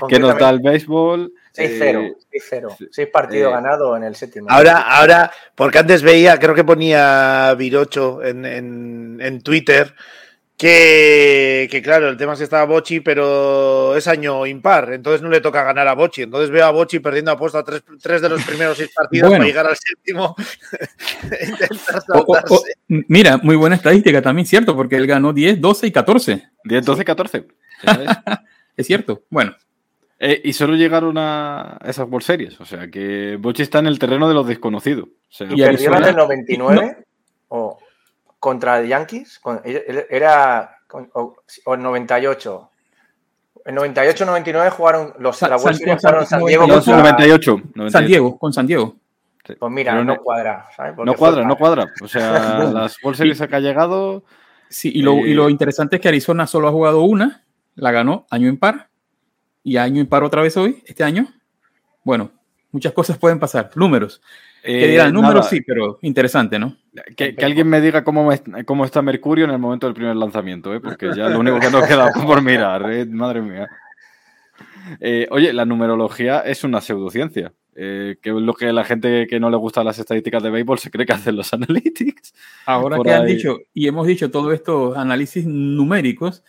que 0.10 0.19
nos 0.19 0.38
da 0.38 0.50
el 0.50 0.60
béisbol. 0.60 1.32
6-0, 1.56 2.15
6-0. 2.32 2.88
6 2.91 3.08
partidos 3.12 3.52
ganados 3.54 3.97
en 3.97 4.04
el 4.04 4.15
séptimo. 4.15 4.47
Ahora, 4.50 4.80
ahora, 4.82 5.32
porque 5.54 5.80
antes 5.80 6.02
veía, 6.02 6.39
creo 6.39 6.56
que 6.56 6.63
ponía 6.63 7.54
Virocho 7.56 8.24
en, 8.24 8.45
en, 8.45 9.19
en 9.21 9.41
Twitter 9.41 9.93
que, 10.62 11.82
claro, 11.84 12.08
el 12.08 12.17
tema 12.17 12.34
es 12.34 12.38
que 12.38 12.43
estaba 12.43 12.65
Bochi, 12.65 13.00
pero 13.00 13.95
es 13.95 14.08
año 14.08 14.45
impar, 14.45 14.93
entonces 14.93 15.24
no 15.24 15.30
le 15.30 15.41
toca 15.41 15.63
ganar 15.63 15.88
a 15.88 15.95
Bochi. 15.95 16.21
Entonces 16.21 16.52
veo 16.52 16.63
a 16.63 16.69
Bochi 16.69 17.00
perdiendo 17.00 17.32
apuesta 17.32 17.60
a 17.60 17.63
tres, 17.63 17.84
tres 18.00 18.21
de 18.21 18.30
los 18.30 18.43
primeros 18.43 18.78
seis 18.78 18.91
partidos 18.95 19.32
para 19.32 19.43
llegar 19.43 19.65
al 19.65 19.76
séptimo. 19.76 20.36
mira, 23.08 23.38
muy 23.38 23.56
buena 23.56 23.76
estadística 23.76 24.21
también, 24.21 24.45
cierto, 24.45 24.76
porque 24.76 24.97
él 24.97 25.08
ganó 25.08 25.34
10, 25.34 25.60
12 25.60 25.88
y 25.88 25.91
14. 25.91 26.50
10, 26.63 26.86
12 26.86 27.02
y 27.02 27.06
14. 27.06 27.47
es 28.78 28.86
cierto, 28.86 29.24
bueno. 29.32 29.56
Eh, 30.19 30.41
y 30.43 30.54
solo 30.54 30.76
llegaron 30.76 31.17
a 31.17 31.80
esas 31.84 32.08
World 32.08 32.24
Series, 32.24 32.62
o 32.62 32.65
sea 32.65 32.88
que 32.88 33.38
Bochi 33.39 33.63
está 33.63 33.80
en 33.80 33.88
el 33.88 33.97
terreno 33.97 34.28
de 34.28 34.36
los 34.36 34.45
desconocidos. 34.45 35.10
¿Y 35.39 35.60
perdió 35.60 35.97
en 35.97 36.04
el 36.04 36.15
99? 36.15 36.97
O 37.47 37.80
contra 38.41 38.80
el 38.80 38.88
Yankees, 38.88 39.39
era 40.10 40.80
o, 41.13 41.36
el 41.73 41.82
98. 41.82 42.69
En 43.63 43.75
98-99 43.75 44.71
jugaron 44.71 45.13
los 45.19 45.38
San, 45.38 45.60
San, 45.60 45.99
San, 45.99 46.25
San 46.25 46.45
Diego. 46.45 46.65
98, 46.65 47.62
San 47.89 48.08
Diego, 48.08 48.39
con 48.39 48.51
San 48.51 48.65
Diego. 48.65 48.95
Pues 49.60 49.71
mira, 49.71 49.93
no, 49.93 50.04
no, 50.04 50.17
cuadra. 50.17 50.65
No 51.06 51.13
cuadra, 51.13 51.45
no 51.45 51.56
cuadra. 51.56 51.93
O 52.01 52.08
sea, 52.08 52.63
las 52.73 52.97
World 53.04 53.17
Series 53.17 53.39
que 53.39 53.56
ha 53.56 53.60
llegado. 53.60 54.23
Sí, 54.69 54.91
y 54.91 55.04
lo, 55.04 55.17
y 55.17 55.36
lo, 55.36 55.47
interesante 55.47 55.97
es 55.97 56.01
que 56.01 56.08
Arizona 56.08 56.47
solo 56.47 56.67
ha 56.67 56.71
jugado 56.71 57.04
una, 57.04 57.43
la 57.75 57.91
ganó 57.91 58.25
año 58.32 58.47
impar, 58.47 58.89
y 59.63 59.77
año 59.77 60.01
impar 60.01 60.23
otra 60.23 60.41
vez 60.41 60.58
hoy, 60.58 60.82
este 60.88 61.04
año. 61.04 61.27
Bueno, 62.04 62.32
muchas 62.71 62.93
cosas 62.93 63.19
pueden 63.19 63.38
pasar. 63.38 63.69
Números. 63.75 64.19
Que 64.63 64.88
diga 64.88 65.06
el 65.06 65.13
número 65.13 65.41
sí, 65.41 65.62
pero 65.62 65.97
interesante, 66.02 66.60
¿no? 66.60 66.76
Que, 67.15 67.36
alguien 67.41 67.67
me 67.67 67.82
diga 67.82 68.04
cómo, 68.04 68.30
cómo, 68.65 68.86
está 68.86 69.02
Mercurio 69.02 69.45
en 69.45 69.52
el 69.52 69.58
momento 69.58 69.88
del 69.88 69.93
primer 69.93 70.15
lanzamiento, 70.15 70.74
¿eh? 70.74 70.80
porque 70.80 71.12
ya 71.15 71.30
lo 71.30 71.39
único 71.39 71.60
que 71.60 71.71
nos 71.71 71.88
queda 71.88 72.12
por 72.26 72.41
mirar, 72.41 72.91
¿eh? 72.91 73.06
madre 73.06 73.41
mía. 73.41 73.67
Eh, 75.00 75.28
oye, 75.32 75.54
la 75.54 75.65
numerología 75.65 76.41
es 76.41 76.63
una 76.63 76.82
pseudociencia, 76.82 77.54
eh, 77.76 78.17
que 78.21 78.30
es 78.30 78.36
lo 78.36 78.54
que 78.54 78.74
la 78.74 78.84
gente 78.84 79.28
que 79.28 79.39
no 79.39 79.50
le 79.50 79.58
gusta 79.58 79.84
las 79.84 80.00
estadísticas 80.00 80.43
de 80.43 80.50
béisbol 80.50 80.80
se 80.80 80.91
cree 80.91 81.06
que 81.06 81.13
hacen 81.13 81.36
los 81.36 81.54
analytics. 81.54 82.34
Ahora 82.65 82.97
que 83.02 83.13
han 83.13 83.26
dicho, 83.26 83.60
y 83.74 83.88
hemos 83.88 84.08
dicho 84.08 84.30
todos 84.32 84.54
estos 84.54 84.97
análisis 84.97 85.45
numéricos, 85.45 86.43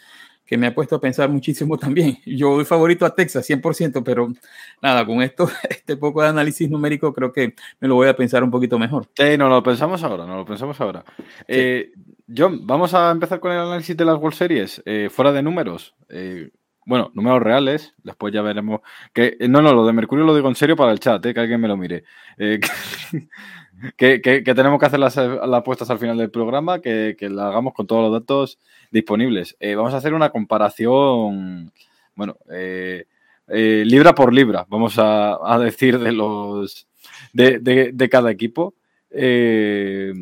que 0.44 0.56
me 0.58 0.66
ha 0.66 0.74
puesto 0.74 0.96
a 0.96 1.00
pensar 1.00 1.28
muchísimo 1.28 1.78
también. 1.78 2.18
Yo 2.26 2.54
doy 2.54 2.64
favorito 2.64 3.06
a 3.06 3.14
Texas, 3.14 3.48
100%, 3.48 4.02
pero 4.04 4.32
nada, 4.80 5.06
con 5.06 5.22
esto, 5.22 5.48
este 5.70 5.96
poco 5.96 6.22
de 6.22 6.28
análisis 6.28 6.68
numérico, 6.68 7.12
creo 7.12 7.32
que 7.32 7.54
me 7.80 7.88
lo 7.88 7.94
voy 7.94 8.08
a 8.08 8.16
pensar 8.16 8.42
un 8.44 8.50
poquito 8.50 8.78
mejor. 8.78 9.08
Sí, 9.14 9.36
no 9.38 9.48
lo 9.48 9.62
pensamos 9.62 10.02
ahora, 10.02 10.26
no 10.26 10.36
lo 10.36 10.44
pensamos 10.44 10.80
ahora. 10.80 11.04
Eh, 11.46 11.92
John, 12.34 12.66
vamos 12.66 12.94
a 12.94 13.10
empezar 13.10 13.40
con 13.40 13.52
el 13.52 13.58
análisis 13.58 13.96
de 13.96 14.04
las 14.04 14.16
World 14.16 14.36
Series, 14.36 14.82
eh, 14.84 15.08
fuera 15.10 15.32
de 15.32 15.42
números. 15.42 15.94
Eh, 16.08 16.50
bueno, 16.84 17.12
números 17.14 17.42
reales, 17.42 17.94
después 18.02 18.34
ya 18.34 18.42
veremos. 18.42 18.80
Que, 19.12 19.36
no, 19.48 19.62
no, 19.62 19.72
lo 19.72 19.86
de 19.86 19.92
Mercurio 19.92 20.24
lo 20.24 20.34
digo 20.34 20.48
en 20.48 20.56
serio 20.56 20.76
para 20.76 20.90
el 20.92 20.98
chat, 20.98 21.22
que 21.22 21.38
alguien 21.38 21.60
me 21.60 21.68
lo 21.68 21.76
mire. 21.76 22.04
Que, 23.96 24.20
tenemos 24.20 24.78
que 24.78 24.86
hacer 24.86 25.00
las, 25.00 25.18
apuestas 25.18 25.90
al 25.90 25.98
final 25.98 26.16
del 26.16 26.30
programa, 26.30 26.80
que, 26.80 27.16
que 27.18 27.28
la 27.28 27.48
hagamos 27.48 27.74
con 27.74 27.86
todos 27.86 28.02
los 28.02 28.20
datos 28.20 28.58
disponibles. 28.92 29.56
Eh, 29.58 29.74
vamos 29.74 29.92
a 29.94 29.96
hacer 29.96 30.14
una 30.14 30.30
comparación, 30.30 31.72
bueno, 32.14 32.36
eh, 32.52 33.06
eh, 33.48 33.82
libra 33.84 34.14
por 34.14 34.32
libra, 34.32 34.66
vamos 34.68 34.94
a, 34.98 35.58
decir, 35.58 35.98
de 35.98 36.12
los 36.12 36.86
de, 37.32 38.08
cada 38.10 38.30
equipo. 38.30 38.74
que 39.10 40.14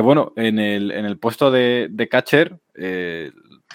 bueno, 0.00 0.32
en 0.36 0.58
el, 0.58 0.90
en 0.90 1.04
el 1.04 1.18
puesto 1.18 1.50
de, 1.50 1.88
de 1.90 2.08
catcher, 2.08 2.58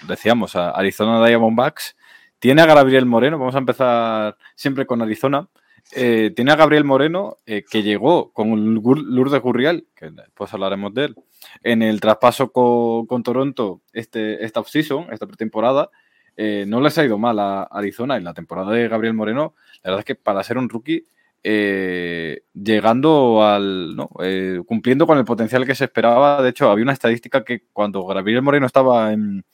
decíamos, 0.08 0.56
a 0.56 0.70
Arizona 0.70 1.24
Diamondbacks, 1.24 1.96
tiene 2.40 2.62
a 2.62 2.66
Gabriel 2.66 3.06
Moreno, 3.06 3.38
vamos 3.38 3.54
a 3.54 3.58
empezar 3.58 4.36
siempre 4.56 4.86
con 4.86 5.02
Arizona. 5.02 5.46
Tiene 5.92 6.52
a 6.52 6.56
Gabriel 6.56 6.84
Moreno 6.84 7.38
que 7.44 7.82
llegó 7.82 8.32
con 8.32 8.74
Lourdes 8.74 9.40
Gurriel, 9.40 9.86
que 9.94 10.10
después 10.10 10.52
hablaremos 10.54 10.94
de 10.94 11.06
él, 11.06 11.16
en 11.62 11.82
el 11.82 12.00
traspaso 12.00 12.52
con, 12.52 13.22
Toronto 13.22 13.82
este, 13.92 14.44
esta 14.44 14.60
offseason, 14.60 15.12
esta 15.12 15.26
pretemporada, 15.26 15.90
eh, 16.36 16.64
no 16.66 16.80
les 16.80 16.96
ha 16.96 17.04
ido 17.04 17.18
mal 17.18 17.38
a 17.38 17.64
Arizona 17.64 18.16
en 18.16 18.24
la 18.24 18.34
temporada 18.34 18.72
de 18.72 18.88
Gabriel 18.88 19.14
Moreno. 19.14 19.54
La 19.82 19.90
verdad 19.90 19.98
es 20.00 20.04
que 20.06 20.14
para 20.14 20.42
ser 20.42 20.58
un 20.58 20.68
rookie, 20.68 21.06
eh, 21.42 22.44
llegando 22.54 23.44
al. 23.44 23.94
¿no? 23.94 24.08
Eh, 24.22 24.62
cumpliendo 24.66 25.06
con 25.06 25.18
el 25.18 25.24
potencial 25.24 25.66
que 25.66 25.74
se 25.74 25.84
esperaba. 25.84 26.42
De 26.42 26.50
hecho, 26.50 26.70
había 26.70 26.84
una 26.84 26.92
estadística 26.94 27.44
que 27.44 27.64
cuando 27.72 28.06
Gabriel 28.06 28.42
Moreno 28.42 28.66
estaba 28.66 29.12
en, 29.12 29.44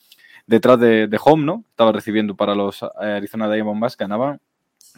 detrás 0.47 0.79
de, 0.79 1.19
home, 1.25 1.45
¿no? 1.45 1.65
Estaba 1.71 1.93
recibiendo 1.93 2.37
para 2.37 2.55
los 2.55 2.83
Arizona 2.83 3.51
Diamondbacks, 3.51 3.97
ganaban 3.97 4.41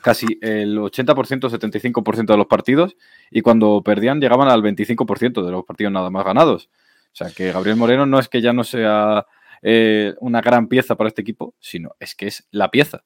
casi 0.03 0.27
el 0.40 0.79
80%, 0.79 1.51
75% 1.51 2.27
de 2.27 2.37
los 2.37 2.46
partidos 2.46 2.96
y 3.31 3.40
cuando 3.40 3.83
perdían 3.83 4.20
llegaban 4.20 4.48
al 4.48 4.62
25% 4.62 5.44
de 5.44 5.51
los 5.51 5.64
partidos 5.64 5.92
nada 5.92 6.11
más 6.11 6.24
ganados. 6.24 6.68
O 7.12 7.16
sea 7.16 7.31
que 7.31 7.53
Gabriel 7.53 7.77
Moreno 7.77 8.07
no 8.07 8.18
es 8.18 8.29
que 8.29 8.40
ya 8.40 8.53
no 8.53 8.64
sea 8.64 9.27
eh, 9.62 10.14
una 10.20 10.40
gran 10.40 10.68
pieza 10.68 10.94
para 10.94 11.09
este 11.09 11.22
equipo, 11.22 11.55
sino 11.59 11.96
es 11.98 12.14
que 12.14 12.29
es 12.29 12.46
la 12.51 12.70
pieza. 12.70 13.05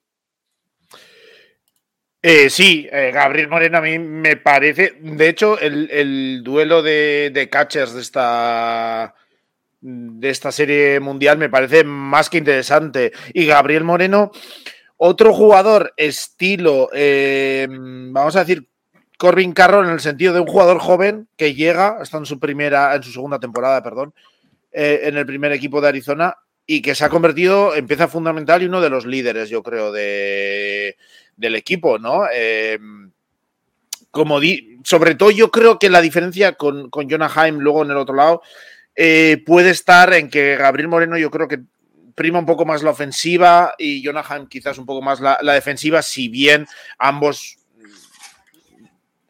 Eh, 2.24 2.50
sí, 2.50 2.88
eh, 2.92 3.10
Gabriel 3.12 3.48
Moreno 3.48 3.78
a 3.78 3.80
mí 3.80 3.98
me 3.98 4.36
parece, 4.36 4.94
de 5.00 5.28
hecho, 5.28 5.58
el, 5.58 6.42
duelo 6.44 6.80
de, 6.80 7.48
catchers 7.50 7.94
de 7.94 8.00
esta, 8.00 9.14
de 9.80 10.30
esta 10.30 10.52
serie 10.52 11.00
mundial 11.00 11.36
me 11.38 11.48
parece 11.48 11.82
más 11.82 12.30
que 12.30 12.38
interesante. 12.38 13.12
Y 13.34 13.46
Gabriel 13.46 13.82
Moreno, 13.82 14.30
otro 14.96 15.32
jugador 15.32 15.92
estilo, 15.96 16.88
vamos 18.12 18.36
a 18.36 18.40
decir, 18.40 18.68
Corbin 19.22 19.52
Carroll 19.52 19.86
en 19.86 19.92
el 19.92 20.00
sentido 20.00 20.34
de 20.34 20.40
un 20.40 20.48
jugador 20.48 20.80
joven 20.80 21.28
que 21.36 21.54
llega, 21.54 21.98
está 22.02 22.18
en 22.18 22.26
su 22.26 22.40
primera, 22.40 22.92
en 22.92 23.04
su 23.04 23.12
segunda 23.12 23.38
temporada, 23.38 23.80
perdón, 23.80 24.12
eh, 24.72 25.02
en 25.04 25.16
el 25.16 25.24
primer 25.24 25.52
equipo 25.52 25.80
de 25.80 25.86
Arizona 25.86 26.34
y 26.66 26.82
que 26.82 26.96
se 26.96 27.04
ha 27.04 27.08
convertido 27.08 27.72
en 27.76 27.86
pieza 27.86 28.08
fundamental 28.08 28.62
y 28.62 28.66
uno 28.66 28.80
de 28.80 28.90
los 28.90 29.06
líderes, 29.06 29.48
yo 29.48 29.62
creo, 29.62 29.92
de, 29.92 30.96
del 31.36 31.54
equipo, 31.54 32.00
¿no? 32.00 32.24
Em, 32.34 33.12
como 34.10 34.40
di, 34.40 34.80
sobre 34.82 35.14
todo 35.14 35.30
yo 35.30 35.52
creo 35.52 35.78
que 35.78 35.88
la 35.88 36.00
diferencia 36.00 36.54
con, 36.54 36.90
con 36.90 37.08
Jonah 37.08 37.30
Haim 37.32 37.60
luego 37.60 37.84
en 37.84 37.92
el 37.92 37.98
otro 37.98 38.16
lado 38.16 38.42
eh, 38.96 39.40
puede 39.46 39.70
estar 39.70 40.12
en 40.14 40.30
que 40.30 40.56
Gabriel 40.56 40.88
Moreno 40.88 41.16
yo 41.16 41.30
creo 41.30 41.46
que 41.46 41.60
prima 42.14 42.38
un 42.38 42.46
poco 42.46 42.64
más 42.64 42.82
la 42.82 42.90
ofensiva 42.90 43.74
y 43.78 44.04
Jonah 44.04 44.24
Haim 44.28 44.46
quizás 44.46 44.78
un 44.78 44.86
poco 44.86 45.02
más 45.02 45.20
la, 45.20 45.38
defensiva, 45.54 46.02
si 46.02 46.28
bien 46.28 46.66
ambos 46.98 47.58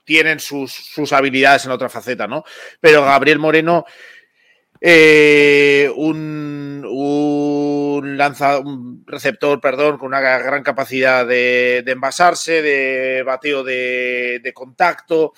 tienen 0.04 0.40
sus, 0.40 1.12
habilidades 1.12 1.64
en 1.64 1.70
otra 1.70 1.88
faceta, 1.88 2.26
¿no? 2.26 2.44
Pero 2.80 3.02
Gabriel 3.02 3.38
Moreno, 3.38 3.84
eh, 4.80 5.90
un, 5.96 6.84
un, 6.88 8.20
un 8.20 9.04
receptor, 9.06 9.60
perdón, 9.60 9.98
con 9.98 10.08
una 10.08 10.20
gran 10.20 10.62
capacidad 10.62 11.26
de, 11.26 11.84
envasarse, 11.86 12.62
de 12.62 13.22
bateo 13.22 13.62
de, 13.62 14.52
contacto, 14.54 15.32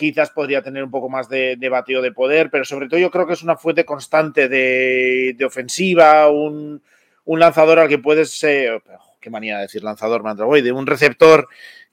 quizás 0.00 0.30
podría 0.30 0.62
tener 0.62 0.82
un 0.82 0.90
poco 0.90 1.10
más 1.10 1.28
de, 1.28 1.56
de, 1.56 1.68
bateo 1.68 2.00
de 2.00 2.10
poder, 2.10 2.48
pero 2.50 2.64
sobre 2.64 2.88
todo 2.88 2.98
yo 2.98 3.10
creo 3.10 3.26
que 3.26 3.34
es 3.34 3.42
una 3.42 3.56
fuente 3.56 3.84
constante 3.84 4.48
de, 4.48 5.36
ofensiva, 5.44 6.28
un, 6.30 6.82
lanzador 7.26 7.78
al 7.78 7.88
que 7.88 7.98
puedes, 7.98 8.30
ser, 8.30 8.82
qué 9.20 9.28
manía 9.28 9.56
de 9.56 9.62
decir 9.62 9.84
lanzador, 9.84 10.22
me 10.24 10.62
de 10.62 10.72
un 10.72 10.86
receptor 10.86 11.48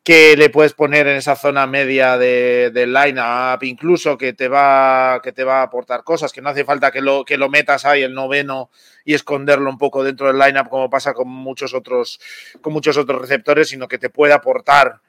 que 0.05 0.37
le 0.37 0.49
puedes 0.49 0.71
poner 0.71 1.05
en 1.07 1.17
esa 1.17 1.35
zona 1.35 1.67
media 1.67 2.17
del 2.17 2.73
de 2.73 2.87
line-up, 2.87 3.61
incluso 3.63 4.17
que 4.17 4.31
te, 4.31 4.47
va, 4.47 5.19
que 5.21 5.33
te 5.33 5.43
va 5.43 5.59
a 5.59 5.63
aportar 5.63 6.05
cosas, 6.05 6.31
que 6.31 6.41
no 6.41 6.47
hace 6.47 6.63
falta 6.63 6.91
que 6.91 7.01
lo, 7.01 7.25
que 7.25 7.35
lo 7.35 7.49
metas 7.49 7.83
ahí 7.83 8.03
el 8.03 8.13
noveno 8.13 8.69
y 9.03 9.15
esconderlo 9.15 9.69
un 9.69 9.77
poco 9.77 10.05
dentro 10.05 10.27
del 10.27 10.39
line-up 10.39 10.69
como 10.69 10.89
pasa 10.89 11.13
con 11.13 11.27
muchos 11.27 11.73
otros, 11.73 12.21
con 12.61 12.71
muchos 12.71 12.95
otros 12.95 13.19
receptores, 13.19 13.67
sino 13.67 13.89
que 13.89 13.97
te 13.97 14.09
puede 14.09 14.31
aportar 14.31 15.01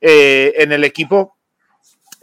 eh, 0.00 0.54
en 0.56 0.72
el 0.72 0.84
equipo. 0.84 1.35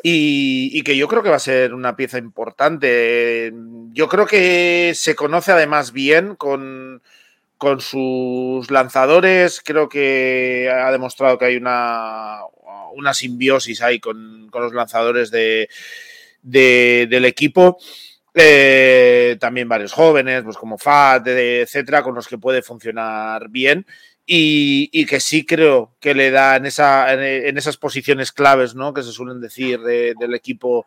Y, 0.06 0.84
que 0.84 0.97
yo 0.97 1.08
creo 1.08 1.24
que 1.24 1.30
va 1.30 1.38
a 1.38 1.39
ser 1.39 1.74
una 1.74 1.95
pieza 1.95 2.18
importante. 2.18 3.54
Yo 3.93 4.10
creo 4.10 4.26
que 4.26 4.91
se 4.95 5.16
conoce 5.16 5.54
además 5.54 5.93
bien 5.93 6.36
con, 6.36 7.01
con 7.58 7.80
sus 7.80 8.70
lanzadores. 8.70 9.62
Creo 9.64 9.88
que 9.88 10.70
ha 10.70 10.91
demostrado 10.91 11.38
que 11.38 11.45
hay 11.45 11.56
una, 11.56 12.39
una 12.95 13.14
simbiosis 13.14 13.82
ahí 13.82 14.01
con, 14.01 14.51
los 14.51 14.74
lanzadores 14.74 15.32
de, 15.32 15.70
del 16.41 17.24
equipo. 17.24 17.78
Eh, 18.36 19.38
también 19.39 19.70
varios 19.70 19.93
jóvenes, 19.93 20.43
pues 20.43 20.58
como 20.58 20.78
Fat, 20.78 21.26
etcétera, 21.28 22.04
con 22.04 22.16
los 22.16 22.28
que 22.28 22.38
puede 22.38 22.62
funcionar 22.62 23.47
bien. 23.47 23.86
Y, 24.26 25.05
que 25.05 25.19
sí 25.19 25.45
creo 25.45 25.95
que 25.99 26.13
le 26.13 26.32
da 26.32 26.55
en, 26.55 26.65
esa, 26.65 27.13
en, 27.13 27.57
esas 27.57 27.78
posiciones 27.78 28.32
claves, 28.32 28.74
¿no? 28.74 28.93
Que 28.93 29.03
se 29.03 29.11
suelen 29.11 29.41
decir 29.41 29.82
del 29.82 30.34
equipo 30.34 30.86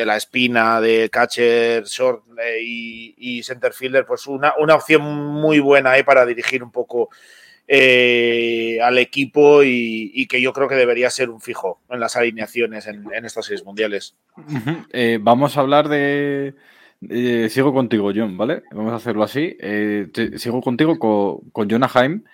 de 0.00 0.06
la 0.06 0.16
espina, 0.16 0.80
de 0.80 1.08
catcher, 1.10 1.84
short 1.84 2.24
eh, 2.42 2.58
y, 2.62 3.42
center 3.42 3.72
fielder, 3.72 4.06
pues 4.06 4.26
una, 4.26 4.54
opción 4.74 5.02
muy 5.02 5.60
buena 5.60 5.92
ahí 5.92 6.02
para 6.02 6.26
dirigir 6.26 6.62
un 6.62 6.70
poco 6.70 7.10
eh, 7.66 8.78
al 8.82 8.98
equipo 8.98 9.62
y, 9.62 10.26
que 10.26 10.40
yo 10.40 10.52
creo 10.52 10.68
que 10.68 10.74
debería 10.74 11.10
ser 11.10 11.30
un 11.30 11.40
fijo 11.40 11.80
en 11.90 12.00
las 12.00 12.16
alineaciones 12.16 12.86
en, 12.86 13.24
estas 13.24 13.46
seis 13.46 13.64
mundiales. 13.64 14.16
Eh, 14.92 15.18
vamos 15.20 15.56
a 15.56 15.60
hablar 15.60 15.88
de... 15.88 16.54
sigo 17.48 17.72
contigo, 17.72 18.12
John, 18.14 18.36
¿vale? 18.36 18.62
Vamos 18.72 18.92
a 18.92 18.96
hacerlo 18.96 19.22
así. 19.22 19.56
sigo 20.36 20.60
contigo 20.60 20.98
con, 20.98 21.50
con 21.50 21.70
Jonah 21.70 21.90
Haim, 21.94 22.24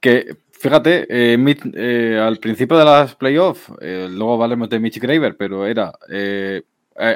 que 0.00 0.36
Fíjate, 0.62 1.08
eh, 1.10 1.56
eh, 1.74 2.20
al 2.22 2.38
principio 2.38 2.76
de 2.78 2.84
las 2.84 3.16
playoffs, 3.16 3.68
eh, 3.80 4.06
luego 4.08 4.38
valemos 4.38 4.70
de 4.70 4.78
Mitch 4.78 5.00
Graver, 5.00 5.36
pero 5.36 5.66
era. 5.66 5.92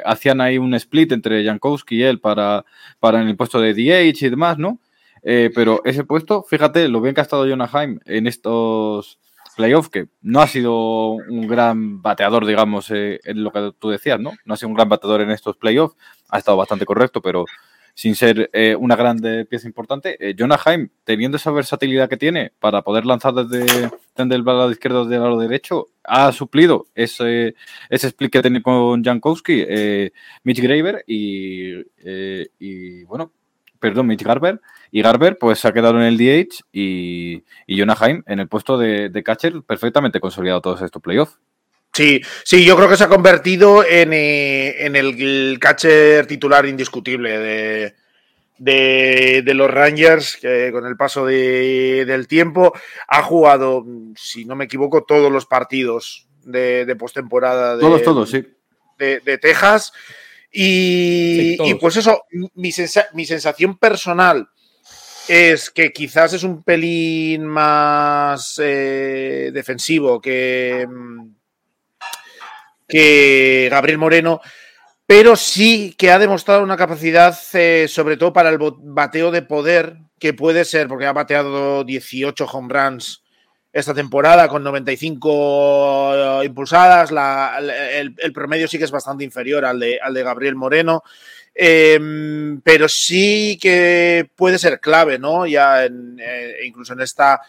hacían 0.03 0.41
ahí 0.41 0.57
un 0.57 0.73
split 0.73 1.13
entre 1.13 1.45
Jankowski 1.45 1.95
y 1.95 2.03
él 2.03 2.19
para, 2.19 2.65
para 2.99 3.21
el 3.21 3.37
puesto 3.37 3.61
de 3.61 3.73
DH 3.73 4.25
y 4.25 4.29
demás, 4.29 4.57
¿no? 4.57 4.81
pero 5.23 5.81
ese 5.85 6.03
puesto, 6.03 6.43
fíjate, 6.43 6.89
lo 6.89 6.99
bien 6.99 7.15
que 7.15 7.21
ha 7.21 7.23
estado 7.23 7.47
Jonah 7.47 7.69
Haim 7.71 7.99
en 8.05 8.27
estos 8.27 9.17
playoffs, 9.55 9.89
que 9.89 10.07
no 10.21 10.41
ha 10.41 10.47
sido 10.47 11.11
un 11.11 11.47
gran 11.47 12.01
bateador, 12.01 12.45
digamos, 12.45 12.91
en 12.91 13.43
lo 13.43 13.51
que 13.51 13.71
tú 13.79 13.89
decías, 13.89 14.19
¿no? 14.19 14.33
No 14.43 14.53
ha 14.53 14.57
sido 14.57 14.69
un 14.69 14.75
gran 14.75 14.89
bateador 14.89 15.21
en 15.21 15.31
estos 15.31 15.55
playoffs, 15.55 15.95
ha 16.29 16.37
estado 16.37 16.57
bastante 16.57 16.85
correcto, 16.85 17.21
pero 17.21 17.45
sin 17.97 18.15
ser 18.15 18.51
eh, 18.53 18.75
una 18.75 18.95
gran 18.95 19.17
pieza 19.49 19.67
importante. 19.67 20.17
Eh, 20.19 20.35
Jonah 20.37 20.59
Haim, 20.63 20.89
teniendo 21.03 21.37
esa 21.37 21.49
versatilidad 21.49 22.07
que 22.07 22.15
tiene 22.15 22.51
para 22.59 22.83
poder 22.83 23.07
lanzar 23.07 23.33
desde, 23.33 23.89
el 24.15 24.43
lado 24.45 24.69
izquierdo 24.69 25.05
del 25.05 25.19
lado 25.19 25.39
derecho, 25.39 25.87
ha 26.03 26.31
suplido 26.31 26.85
ese, 26.93 27.55
ese 27.89 28.07
split 28.09 28.31
que 28.31 28.43
tenía 28.43 28.61
con 28.61 29.03
Jankowski, 29.03 29.65
eh, 29.67 30.11
Mitch 30.43 30.61
Graver 30.61 31.03
y, 31.07 31.83
bueno, 33.05 33.31
perdón, 33.79 34.05
Mitch 34.05 34.21
Garber. 34.21 34.61
Y 34.91 35.01
Garber 35.01 35.39
pues 35.39 35.57
se 35.57 35.67
ha 35.67 35.73
quedado 35.73 35.97
en 35.99 36.03
el 36.03 36.17
DH 36.17 36.65
y, 36.71 37.43
y 37.65 37.79
Jonah 37.79 37.97
Haim 37.99 38.21
en 38.27 38.39
el 38.39 38.47
puesto 38.47 38.77
de, 38.77 39.23
catcher 39.25 39.63
perfectamente 39.63 40.19
consolidado 40.19 40.61
todos 40.61 40.83
estos 40.83 41.01
playoffs. 41.01 41.39
Sí, 41.97 42.21
sí, 42.43 42.63
yo 42.63 42.75
creo 42.75 42.87
que 42.87 42.95
se 42.95 43.05
ha 43.05 43.09
convertido 43.09 43.83
en, 43.83 44.13
eh, 44.13 44.85
el, 44.85 45.57
catcher 45.59 46.27
titular 46.27 46.67
indiscutible 46.67 47.95
de, 48.59 49.53
los 49.55 49.71
Rangers, 49.71 50.37
que 50.39 50.71
con 50.71 50.85
el 50.85 50.95
paso 50.95 51.25
del 51.25 52.27
tiempo 52.27 52.71
ha 53.07 53.23
jugado, 53.23 53.83
si 54.15 54.45
no 54.45 54.55
me 54.55 54.65
equivoco, 54.65 55.05
todos 55.05 55.31
los 55.31 55.47
partidos 55.47 56.27
de, 56.43 56.95
postemporada. 56.99 57.79
Todos, 57.79 58.03
todos, 58.03 58.29
sí. 58.29 58.45
De, 58.99 59.39
Texas. 59.39 59.91
Y, 60.51 61.73
pues 61.81 61.97
eso, 61.97 62.25
mi, 62.53 62.71
sensación 62.71 63.75
personal 63.79 64.47
es 65.27 65.71
que 65.71 65.91
quizás 65.91 66.33
es 66.33 66.43
un 66.43 66.61
pelín 66.61 67.47
más 67.47 68.61
eh, 68.63 69.49
defensivo 69.51 70.21
que 70.21 70.85
que 72.87 73.67
Gabriel 73.69 73.97
Moreno, 73.97 74.41
pero 75.05 75.35
sí 75.35 75.95
que 75.97 76.11
ha 76.11 76.19
demostrado 76.19 76.63
una 76.63 76.77
capacidad, 76.77 77.37
eh, 77.53 77.87
sobre 77.87 78.17
todo 78.17 78.33
para 78.33 78.49
el 78.49 78.57
bateo 78.59 79.31
de 79.31 79.41
poder, 79.41 79.97
que 80.19 80.33
puede 80.33 80.65
ser, 80.65 80.87
porque 80.87 81.05
ha 81.05 81.13
bateado 81.13 81.83
18 81.83 82.45
home 82.45 82.73
runs 82.73 83.23
esta 83.71 83.93
temporada 83.93 84.47
con 84.47 84.63
95 84.63 86.41
impulsadas, 86.43 87.11
el, 87.11 88.33
promedio 88.33 88.67
sí 88.67 88.79
que 88.79 88.85
es 88.85 88.91
bastante 88.91 89.23
inferior 89.23 89.65
al 89.65 89.79
de, 89.79 89.99
al 90.01 90.15
de 90.15 90.23
Gabriel 90.23 90.55
Moreno, 90.55 91.03
em, 91.53 92.59
pero 92.61 92.89
sí 92.89 93.57
que 93.61 94.27
puede 94.35 94.57
ser 94.57 94.79
clave, 94.79 95.19
¿no? 95.19 95.45
Ya 95.45 95.85
eh, 95.85 95.91
incluso 96.65 96.93
en 96.93 97.01
esta 97.01 97.39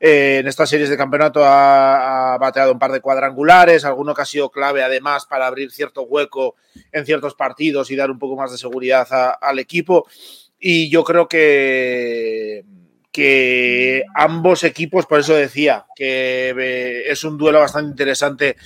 en 0.00 0.46
estas 0.46 0.70
series 0.70 0.88
de 0.90 0.96
campeonato 0.96 1.42
ha, 1.44 2.36
bateado 2.38 2.72
un 2.72 2.78
par 2.78 2.92
de 2.92 3.00
cuadrangulares, 3.00 3.84
alguno 3.84 4.14
que 4.14 4.22
ha 4.22 4.26
sido 4.26 4.50
clave 4.50 4.82
además 4.82 5.26
para 5.26 5.46
abrir 5.46 5.70
cierto 5.72 6.02
hueco 6.02 6.56
en 6.92 7.04
ciertos 7.04 7.34
partidos 7.34 7.90
y 7.90 7.96
dar 7.96 8.10
un 8.10 8.18
poco 8.18 8.36
más 8.36 8.52
de 8.52 8.58
seguridad 8.58 9.06
al 9.40 9.58
equipo. 9.58 10.06
Y 10.58 10.88
yo 10.88 11.04
creo 11.04 11.28
que, 11.28 12.64
que 13.10 14.04
ambos 14.14 14.64
equipos, 14.64 15.06
por 15.06 15.20
eso 15.20 15.34
decía, 15.34 15.86
que 15.96 16.54
eh, 16.56 17.02
es 17.10 17.24
un 17.24 17.36
duelo 17.36 17.60
bastante 17.60 17.90
interesante 17.90 18.56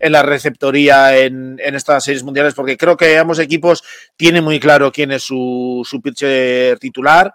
en 0.00 0.12
la 0.12 0.22
receptoría 0.22 1.18
en, 1.18 1.60
estas 1.60 2.04
series 2.04 2.24
mundiales, 2.24 2.54
porque 2.54 2.76
creo 2.76 2.96
que 2.96 3.18
ambos 3.18 3.38
equipos 3.38 3.84
tienen 4.16 4.42
muy 4.42 4.58
claro 4.58 4.90
quién 4.90 5.12
es 5.12 5.22
su, 5.22 5.86
su 5.88 6.00
pitcher 6.00 6.78
titular 6.78 7.34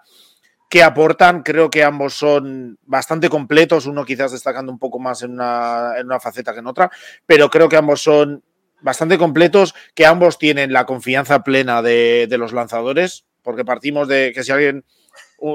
que 0.68 0.82
aportan. 0.82 1.42
Creo 1.42 1.70
que 1.70 1.84
ambos 1.84 2.14
son 2.14 2.78
bastante 2.84 3.28
completos, 3.28 3.86
uno 3.86 4.04
quizás 4.04 4.32
destacando 4.32 4.72
un 4.72 4.78
poco 4.78 4.98
más 4.98 5.22
en 5.22 5.32
una, 5.32 5.92
en 5.98 6.06
una 6.06 6.20
faceta 6.20 6.52
que 6.52 6.60
en 6.60 6.66
otra, 6.66 6.90
pero 7.26 7.50
creo 7.50 7.68
que 7.68 7.76
ambos 7.76 8.02
son 8.02 8.42
bastante 8.80 9.18
completos, 9.18 9.74
que 9.94 10.06
ambos 10.06 10.38
tienen 10.38 10.72
la 10.72 10.86
confianza 10.86 11.42
plena 11.42 11.82
de, 11.82 12.28
los 12.38 12.52
lanzadores, 12.52 13.24
porque 13.42 13.64
partimos 13.64 14.08
de 14.08 14.32
que 14.34 14.44
si 14.44 14.52
alguien 14.52 14.84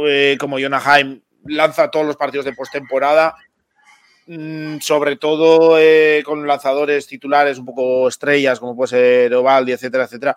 eh, 0.08 0.38
como 0.40 0.60
Jonah 0.60 0.82
Haim 0.84 1.22
lanza 1.46 1.92
todos 1.92 2.06
los 2.06 2.18
partidos 2.18 2.46
de 2.46 2.54
postemporada, 2.54 3.36
mm, 4.28 4.80
sobre 4.80 5.16
todo 5.16 5.78
eh, 5.80 6.24
con 6.26 6.46
lanzadores 6.48 7.08
titulares 7.08 7.58
un 7.58 7.66
poco 7.66 8.08
estrellas, 8.08 8.60
como 8.60 8.76
puede 8.76 8.90
ser 8.90 9.34
Ovaldi, 9.34 9.72
etcétera, 9.72 10.06
etcétera, 10.06 10.36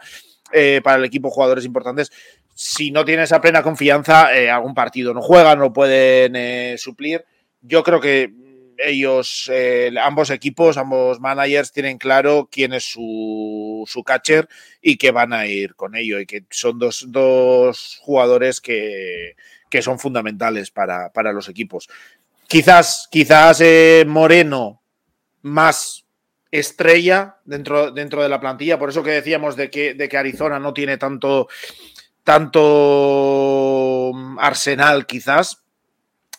eh, 0.52 0.80
para 0.84 0.98
el 0.98 1.04
equipo 1.04 1.30
jugadores 1.30 1.64
importantes, 1.64 2.12
si 2.54 2.92
no 2.92 3.04
tiene 3.04 3.24
esa 3.24 3.40
plena 3.40 3.62
confianza, 3.62 4.34
eh, 4.34 4.48
algún 4.48 4.74
partido 4.74 5.12
no 5.12 5.20
juegan, 5.20 5.58
no 5.58 5.72
pueden 5.72 6.36
eh, 6.36 6.76
suplir. 6.78 7.24
Yo 7.60 7.82
creo 7.82 8.00
que 8.00 8.32
ellos, 8.78 9.50
eh, 9.52 9.92
ambos 10.00 10.30
equipos, 10.30 10.76
ambos 10.76 11.20
managers 11.20 11.72
tienen 11.72 11.98
claro 11.98 12.48
quién 12.50 12.72
es 12.72 12.84
su, 12.84 13.84
su, 13.86 14.02
catcher 14.02 14.48
y 14.80 14.96
que 14.96 15.10
van 15.10 15.32
a 15.32 15.46
ir 15.46 15.74
con 15.74 15.94
ello 15.96 16.18
y 16.18 16.26
que 16.26 16.44
son 16.50 16.78
dos, 16.78 17.06
dos 17.08 17.98
jugadores 18.02 18.60
que, 18.60 19.36
que, 19.70 19.82
son 19.82 19.98
fundamentales 19.98 20.70
para, 20.70 21.12
para, 21.12 21.32
los 21.32 21.48
equipos. 21.48 21.88
Quizás, 22.48 23.08
quizás 23.10 23.62
Moreno 24.06 24.82
más 25.42 26.04
estrella 26.50 27.36
dentro, 27.44 27.90
dentro 27.90 28.22
de 28.22 28.28
la 28.28 28.40
plantilla, 28.40 28.78
por 28.78 28.88
eso 28.88 29.02
que 29.02 29.10
decíamos 29.10 29.56
de 29.56 29.70
que, 29.70 29.94
de 29.94 30.08
que 30.08 30.16
Arizona 30.16 30.60
no 30.60 30.72
tiene 30.72 30.98
tanto 30.98 31.48
tanto 32.24 34.10
mm, 34.14 34.38
Arsenal 34.40 35.06
quizás, 35.06 35.62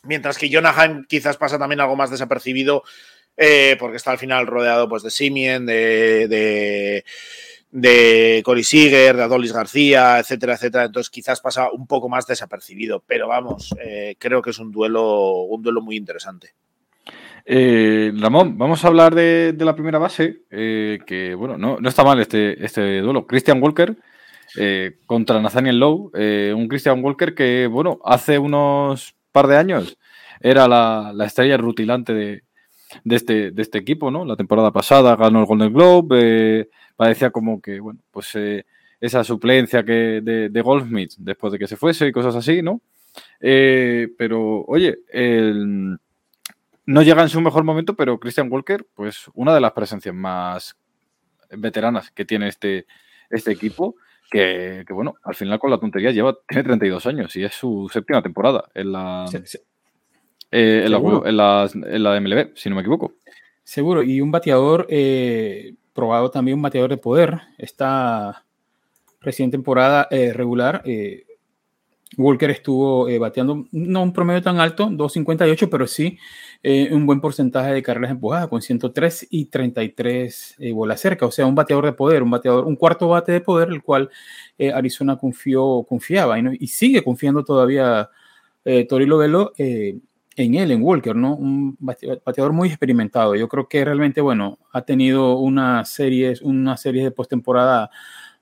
mientras 0.04 0.38
que 0.38 0.52
Jonah 0.52 1.04
quizás 1.08 1.38
pasa 1.38 1.58
también 1.58 1.80
algo 1.80 1.96
más 1.96 2.10
desapercibido 2.10 2.84
eh, 3.38 3.76
porque 3.80 3.98
está 3.98 4.12
al 4.12 4.18
final 4.18 4.48
rodeado 4.48 4.88
pues, 4.88 5.04
de 5.04 5.12
Simien, 5.12 5.66
de, 5.66 6.28
de, 6.28 7.06
de 7.72 8.42
Cory 8.46 8.64
Seager, 8.64 9.18
de 9.18 9.24
Adolis 9.24 9.52
García, 9.54 10.20
etcétera, 10.20 10.54
etcétera. 10.54 10.86
Entonces 10.86 11.10
quizás 11.10 11.42
pasa 11.42 11.70
un 11.72 11.86
poco 11.86 12.10
más 12.10 12.26
desapercibido, 12.28 13.04
pero 13.06 13.28
vamos, 13.28 13.76
eh, 13.80 14.16
creo 14.18 14.42
que 14.42 14.52
es 14.52 14.60
un 14.60 14.72
duelo, 14.72 15.42
un 15.44 15.62
duelo 15.62 15.82
muy 15.82 15.98
interesante. 15.98 16.54
Eh, 17.48 18.12
Ramón, 18.16 18.58
vamos 18.58 18.84
a 18.84 18.88
hablar 18.88 19.14
de, 19.14 19.56
la 19.60 19.76
primera 19.76 20.00
base, 20.00 20.42
que 20.50 21.36
bueno, 21.38 21.60
no, 21.60 21.78
no, 21.80 21.90
está 21.90 22.04
mal 22.04 22.20
este, 22.20 22.64
este 22.64 23.02
duelo. 23.02 23.28
Christian 23.28 23.62
Walker, 23.62 23.96
eh, 24.58 24.98
contra 25.06 25.42
Nathaniel 25.42 25.80
Lowe, 25.80 26.12
eh, 26.14 26.54
un 26.56 26.68
Christian 26.68 27.04
Walker 27.04 27.36
que, 27.36 27.68
bueno, 27.68 28.00
hace 28.06 28.40
unos 28.40 29.16
par 29.32 29.48
de 29.48 29.58
años 29.58 29.98
era 30.40 30.68
la, 30.68 31.14
estrella 31.26 31.58
rutilante 31.58 32.14
de, 32.14 32.44
este, 33.06 33.52
de 33.52 33.62
este 33.62 33.78
equipo, 33.78 34.12
¿no? 34.12 34.24
La 34.24 34.36
temporada 34.36 34.72
pasada 34.72 35.16
ganó 35.16 35.40
el 35.40 35.46
Golden 35.46 35.74
Globe, 35.74 36.20
eh, 36.22 36.70
parecía 36.96 37.32
como 37.32 37.62
que, 37.62 37.80
bueno, 37.80 38.00
pues 38.12 38.38
esa 39.02 39.24
suplencia 39.24 39.84
que 39.84 40.22
de, 40.22 40.50
de, 40.50 40.62
Goldsmith 40.62 41.14
después 41.18 41.52
de 41.52 41.60
que 41.60 41.68
se 41.68 41.76
fuese 41.76 42.08
y 42.08 42.12
cosas 42.12 42.36
así, 42.36 42.62
¿no? 42.62 42.82
pero, 43.40 44.64
oye, 44.68 44.98
no 46.86 47.02
llega 47.02 47.22
en 47.22 47.30
su 47.30 47.42
mejor 47.42 47.64
momento, 47.64 47.96
pero 47.96 48.20
Christian 48.20 48.52
Walker, 48.52 48.86
pues 48.94 49.26
una 49.34 49.54
de 49.54 49.62
las 49.62 49.72
presencias 49.74 50.16
más 50.16 50.76
veteranas 51.50 52.12
que 52.12 52.26
tiene 52.26 52.48
este, 52.48 52.86
este 53.30 53.52
equipo 53.52 53.96
que, 54.30 54.86
bueno, 54.90 55.16
al 55.24 55.36
final 55.36 55.60
con 55.60 55.72
la 55.72 55.80
tontería 55.80 56.12
lleva, 56.12 56.38
tiene 56.48 56.64
32 56.64 57.06
años 57.06 57.36
y 57.36 57.44
es 57.44 57.54
su 57.54 57.90
séptima 57.92 58.22
temporada 58.22 58.66
en 58.74 58.92
la, 58.92 59.26
eh, 60.52 60.84
en, 60.86 60.92
la 60.92 61.70
en, 61.74 62.04
la, 62.04 62.20
MLB, 62.20 62.52
si 62.56 62.70
no 62.70 62.76
me 62.76 62.82
equivoco. 62.82 63.14
Seguro, 63.64 64.04
y 64.04 64.22
un 64.22 64.32
bateador, 64.32 64.88
eh, 64.90 65.74
probado 65.94 66.30
también 66.30 66.58
un 66.58 66.62
bateador 66.62 66.90
de 66.90 66.98
poder. 66.98 67.40
Esta 67.58 68.44
recién 69.22 69.50
temporada 69.50 70.08
eh, 70.12 70.34
regular, 70.34 70.84
Walker 72.18 72.50
estuvo 72.50 73.08
bateando 73.20 73.66
no 73.72 74.04
un 74.04 74.14
promedio 74.14 74.42
tan 74.42 74.60
alto, 74.60 74.88
2.58, 74.88 75.68
pero 75.70 75.88
sí 75.88 76.18
un 76.92 77.06
buen 77.06 77.22
porcentaje 77.22 77.74
de 77.74 77.84
carreras 77.84 78.12
empujadas, 78.12 78.48
con 78.48 78.62
103 78.62 79.28
y 79.30 79.46
33 79.46 80.58
bolas 80.74 81.00
cerca. 81.00 81.26
O 81.26 81.32
sea, 81.32 81.46
un 81.46 81.56
bateador 81.56 81.86
de 81.86 81.94
poder, 81.94 82.24
un 82.24 82.32
bateador, 82.32 82.66
un 82.66 82.76
cuarto 82.76 83.08
bate 83.08 83.32
de 83.32 83.42
poder, 83.42 83.70
el 83.70 83.84
cual 83.84 84.10
Arizona 84.74 85.18
confió, 85.18 85.86
confiaba 85.88 86.38
y, 86.40 86.68
sigue 86.68 87.04
confiando 87.04 87.44
todavía 87.44 88.10
Tori 88.90 89.06
Lovelo 89.06 89.54
en 90.38 90.56
él, 90.56 90.72
en 90.72 90.84
Walker, 90.84 91.16
¿no? 91.16 91.36
Un 91.36 91.78
bateador 91.80 92.52
muy 92.52 92.70
experimentado. 92.70 93.36
Yo 93.36 93.48
creo 93.48 93.70
que 93.70 93.86
realmente, 93.86 94.22
bueno, 94.22 94.60
ha 94.72 94.82
tenido 94.82 95.38
una 95.38 95.86
serie, 95.86 96.34
una 96.42 96.78
serie 96.78 97.04
de 97.04 97.12
postemporada 97.12 97.90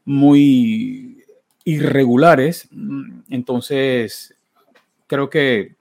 muy 0.05 1.23
irregulares. 1.63 2.67
Entonces, 3.29 4.35
creo 5.07 5.29
que 5.29 5.75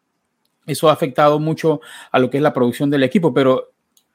eso 0.66 0.88
ha 0.88 0.92
afectado 0.92 1.38
mucho 1.38 1.80
a 2.10 2.18
lo 2.18 2.30
que 2.30 2.36
es 2.36 2.42
la 2.42 2.52
producción 2.52 2.90
del 2.90 3.02
equipo, 3.02 3.34
pero 3.34 3.72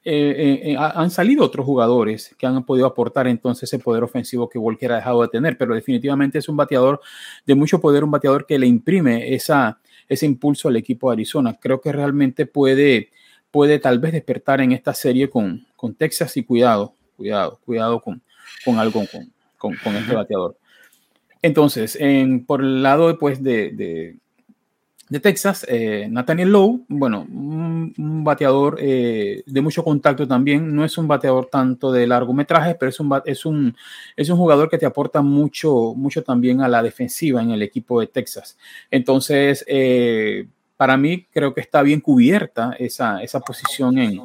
eh, 0.10 0.62
eh, 0.64 0.72
eh, 0.72 0.78
han 0.78 1.12
salido 1.12 1.43
otros 1.43 1.66
jugadores 1.66 2.34
que 2.38 2.45
han 2.48 2.64
podido 2.64 2.88
aportar 2.88 3.28
entonces 3.28 3.64
ese 3.64 3.84
poder 3.84 4.04
ofensivo 4.04 4.48
que 4.48 4.58
Walker 4.58 4.93
ha 4.93 4.95
dejado 4.98 5.22
de 5.22 5.28
tener, 5.28 5.58
pero 5.58 5.76
definitivamente 5.76 6.38
es 6.38 6.48
un 6.48 6.56
bateador 6.56 7.02
de 7.45 7.56
mucho 7.56 7.82
poder, 7.82 8.06
un 8.06 8.12
bateador 8.12 8.45
que 8.45 8.58
le 8.58 8.68
imprime 8.68 9.34
esa, 9.34 9.80
ese 10.08 10.26
impulso 10.26 10.70
al 10.70 10.78
equipo 10.78 11.10
de 11.10 11.16
Arizona. 11.16 11.58
Creo 11.60 11.82
que 11.82 11.91
realmente 11.91 12.45
puede, 12.45 13.10
puede 13.52 13.80
tal 13.80 14.00
vez 14.00 14.14
despertar 14.14 14.62
en 14.62 14.72
esta 14.72 14.93
serie 14.93 15.30
con, 15.30 15.68
con 15.76 15.93
Texas 15.93 16.38
y 16.38 16.43
cuidado, 16.43 16.93
cuidado, 17.18 17.60
cuidado 17.66 18.00
con, 18.00 18.22
con 18.64 18.80
algo, 18.80 19.04
con, 19.58 19.76
con, 19.76 19.95
este 19.98 20.16
bateador. 20.16 20.58
Entonces, 21.41 21.98
en, 22.00 22.45
por 22.45 22.62
el 22.62 22.82
lado 22.82 23.12
de, 23.12 23.72
de 23.74 24.18
Texas, 25.22 25.66
eh, 25.70 26.08
Nathaniel 26.10 26.49
Lowe, 26.49 26.82
bueno, 26.89 27.22
un, 27.22 28.24
bateador 28.26 28.78
eh, 28.82 29.41
de 29.45 29.62
mucho 29.62 29.82
contacto 29.82 30.28
también, 30.28 30.76
no 30.76 30.84
es 30.84 30.97
un 30.97 31.08
bateador 31.08 31.45
tanto 31.45 31.93
de 31.93 32.05
largometraje, 32.05 32.76
pero 32.76 32.89
es 32.89 32.99
un, 32.99 33.22
es 33.26 33.45
un, 33.45 33.76
es 34.18 34.30
un 34.30 34.38
jugador 34.38 34.70
que 34.70 34.78
te 34.78 34.86
aporta 34.86 35.22
mucho, 35.22 35.93
mucho 35.95 36.24
también 36.24 36.60
a 36.60 36.68
la 36.68 36.84
defensiva 36.84 37.41
en 37.41 37.51
el 37.51 37.62
equipo 37.62 38.01
de 38.01 38.08
Texas. 38.08 38.58
Entonces, 38.91 39.64
eh, 39.70 40.47
para 40.76 40.97
mí 40.97 41.26
creo 41.32 41.53
que 41.53 41.62
está 41.62 41.82
bien 41.84 42.01
cubierta 42.01 42.76
esa, 42.78 43.24
esa 43.24 43.39
posición 43.39 43.97
en, 43.97 44.20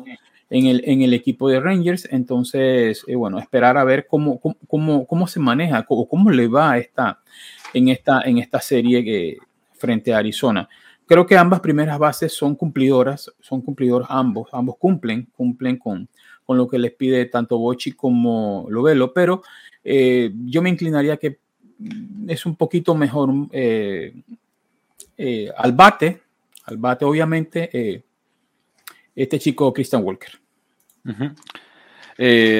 en, 0.50 0.66
el, 0.66 0.82
en 0.84 1.02
el 1.02 1.14
equipo 1.14 1.48
de 1.48 1.60
Rangers. 1.60 2.08
Entonces, 2.10 3.04
bueno, 3.16 3.38
esperar 3.38 3.78
a 3.78 3.84
ver 3.84 4.08
cómo, 4.08 4.40
cómo, 4.66 5.06
cómo, 5.06 5.28
se 5.28 5.38
maneja 5.38 5.86
o 5.88 6.08
cómo 6.08 6.28
le 6.30 6.48
va 6.48 6.76
esta, 6.76 7.20
en, 7.72 7.88
esta, 7.88 8.22
en 8.22 8.38
esta 8.38 8.60
serie 8.60 9.04
que 9.04 9.38
frente 9.82 10.14
a 10.14 10.18
Arizona. 10.18 10.68
Creo 11.06 11.26
que 11.26 11.36
ambas 11.36 11.60
primeras 11.60 11.98
bases 11.98 12.32
son 12.32 12.54
cumplidoras, 12.54 13.30
son 13.40 13.60
cumplidores 13.60 14.06
ambos, 14.08 14.48
ambos 14.52 14.76
cumplen, 14.78 15.28
cumplen 15.36 15.76
con, 15.76 16.08
con 16.44 16.56
lo 16.56 16.68
que 16.68 16.78
les 16.78 16.92
pide 16.92 17.26
tanto 17.26 17.58
Bochi 17.58 17.92
como 17.92 18.66
Lovelo, 18.70 19.12
pero 19.12 19.42
eh, 19.82 20.32
yo 20.46 20.62
me 20.62 20.70
inclinaría 20.70 21.16
que 21.16 21.40
es 22.28 22.46
un 22.46 22.54
poquito 22.54 22.94
mejor 22.94 23.30
eh, 23.50 24.14
eh, 25.18 25.50
al 25.56 25.72
bate, 25.72 26.22
al 26.66 26.76
bate 26.76 27.04
obviamente, 27.04 28.04
este 29.16 29.38
chico 29.40 29.72
Christian 29.72 30.04
Walker. 30.04 30.30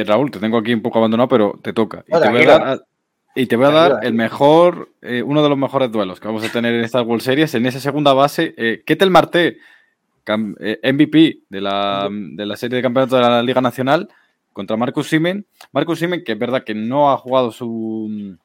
Raúl, 0.04 0.30
te 0.32 0.40
tengo 0.40 0.58
aquí 0.58 0.74
un 0.74 0.82
poco 0.82 0.98
abandonado, 0.98 1.28
pero 1.28 1.60
te 1.62 1.72
toca. 1.72 2.04
Y 2.08 2.10
te 2.10 2.28
voy 2.28 2.42
a 2.42 2.58
dar, 2.58 2.86
y 3.34 3.46
te 3.46 3.56
voy 3.56 3.66
a 3.66 3.70
dar 3.70 4.00
el 4.02 4.12
mejor, 4.12 4.90
eh, 5.00 5.22
uno 5.22 5.42
de 5.42 5.48
los 5.48 5.56
mejores 5.56 5.90
duelos 5.90 6.20
que 6.20 6.28
vamos 6.28 6.44
a 6.44 6.52
tener 6.52 6.74
en 6.74 6.84
estas 6.84 7.06
World 7.06 7.22
Series. 7.22 7.54
En 7.54 7.64
esa 7.64 7.80
segunda 7.80 8.12
base, 8.12 8.54
eh, 8.58 8.82
Ketel 8.84 9.10
Marte, 9.10 9.56
MVP 10.26 11.26
eh, 11.26 11.38
de 11.48 11.60
la, 11.60 12.08
de 12.10 12.46
la 12.46 12.56
serie 12.56 12.76
de 12.76 12.82
campeonato 12.82 13.16
de 13.16 13.22
la 13.22 13.42
Liga 13.42 13.62
Nacional, 13.62 14.08
contra 14.52 14.76
Marcus 14.76 15.08
Simen. 15.08 15.46
Marcus 15.72 15.98
Simen, 15.98 16.24
que 16.24 16.32
es 16.32 16.38
verdad 16.38 16.62
que 16.62 16.74
no 16.74 17.10
ha 17.10 17.16
jugado 17.16 17.52
su, 17.52 18.36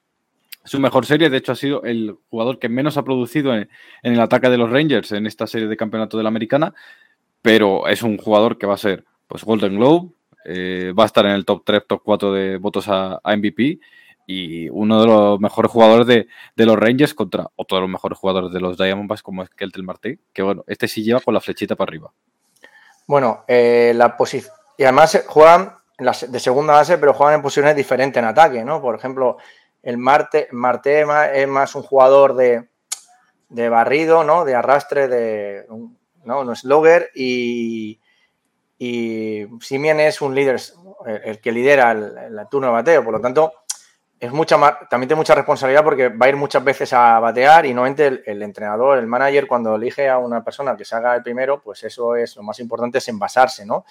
su 0.63 0.79
mejor 0.79 1.05
serie, 1.05 1.29
de 1.29 1.37
hecho 1.37 1.51
ha 1.51 1.55
sido 1.55 1.83
el 1.83 2.15
jugador 2.29 2.57
que 2.57 2.69
menos 2.69 2.95
ha 2.95 3.03
producido 3.03 3.53
en, 3.53 3.69
el 4.03 4.19
ataque 4.21 4.49
de 4.49 4.57
los 4.57 4.69
Rangers 4.69 5.11
en 5.11 5.27
esta 5.27 5.47
serie 5.47 5.67
de 5.67 5.75
campeonato 5.75 6.15
de 6.15 6.23
la 6.23 6.29
Americana, 6.29 6.73
pero 7.41 7.89
es 7.89 8.03
un 8.03 8.17
jugador 8.17 8.57
que 8.57 8.65
va 8.65 8.75
a 8.75 8.77
ser 8.77 9.03
pues 9.27 9.43
Golden 9.43 9.75
Globe, 9.75 10.11
va 10.97 11.03
a 11.03 11.07
estar 11.07 11.25
en 11.25 11.33
el 11.33 11.43
top 11.43 11.63
3, 11.65 11.83
top 11.85 12.01
4 12.05 12.31
de 12.31 12.57
votos 12.57 12.87
a, 12.87 13.19
a 13.21 13.35
MVP 13.35 13.81
y 14.29 14.67
uno 14.69 14.99
de 14.99 15.07
los 15.07 15.39
mejores 15.39 15.71
jugadores 15.71 16.05
de, 16.05 16.65
los 16.65 16.77
Rangers 16.77 17.13
contra 17.13 17.47
otro 17.55 17.77
de 17.77 17.81
los 17.81 17.89
mejores 17.89 18.19
jugadores 18.19 18.51
de 18.51 18.59
los 18.59 18.77
Diamondbacks 18.77 19.23
como 19.23 19.41
es 19.41 19.49
Keltel 19.49 19.83
Martí, 19.83 20.19
que 20.33 20.41
bueno, 20.41 20.65
este 20.67 20.89
sí 20.89 21.01
lleva 21.01 21.21
con 21.21 21.33
la 21.33 21.39
flechita 21.39 21.77
para 21.77 21.89
arriba. 21.89 22.11
Bueno, 23.07 23.45
eh, 23.47 23.93
la 23.95 24.17
posición... 24.17 24.53
Y 24.77 24.83
además 24.83 25.23
juegan 25.27 25.75
de 25.97 26.39
segunda 26.39 26.73
base, 26.73 26.97
pero 26.97 27.13
juegan 27.13 27.35
en 27.35 27.41
posiciones 27.41 27.75
diferentes 27.75 28.21
en 28.21 28.27
ataque, 28.27 28.65
¿no? 28.65 28.81
Por 28.81 28.95
ejemplo, 28.95 29.37
el 29.81 29.97
Marte, 29.97 30.49
Marte 30.51 31.05
es 31.33 31.47
más 31.47 31.73
un 31.73 31.83
jugador 31.83 32.35
de, 32.35 32.67
barrido, 33.69 34.25
¿no? 34.25 34.43
De 34.43 34.55
arrastre, 34.55 35.07
de... 35.07 35.65
¿no? 36.25 36.43
No 36.43 36.51
es 36.51 36.65
logger 36.65 37.11
y, 37.15 38.01
y 38.77 39.47
Simien 39.61 40.01
es 40.01 40.21
un 40.21 40.35
líder, 40.35 40.59
el, 41.23 41.39
que 41.39 41.53
lidera 41.53 41.91
el 41.91 42.47
turno 42.51 42.67
de 42.67 42.73
bateo, 42.73 43.03
por 43.05 43.13
lo 43.13 43.21
tanto 43.21 43.53
es 44.19 44.31
mucha 44.31 44.57
también 44.89 45.07
tiene 45.07 45.19
mucha 45.19 45.35
responsabilidad 45.35 45.83
porque 45.83 46.09
va 46.09 46.25
a 46.25 46.29
ir 46.29 46.35
muchas 46.35 46.63
veces 46.63 46.91
a 46.93 47.19
batear 47.19 47.65
y 47.65 47.73
normalmente 47.73 48.23
el, 48.25 48.41
entrenador, 48.41 48.97
el 48.97 49.07
manager, 49.07 49.47
cuando 49.47 49.75
elige 49.75 50.09
a 50.09 50.17
una 50.17 50.43
persona 50.43 50.75
que 50.75 50.85
se 50.85 50.95
haga 50.95 51.15
el 51.15 51.23
primero, 51.23 51.61
pues 51.61 51.83
eso 51.83 52.15
es 52.15 52.35
lo 52.35 52.43
más 52.43 52.59
importante, 52.59 52.97
es 52.97 53.07
envasarse, 53.07 53.65
¿no? 53.65 53.85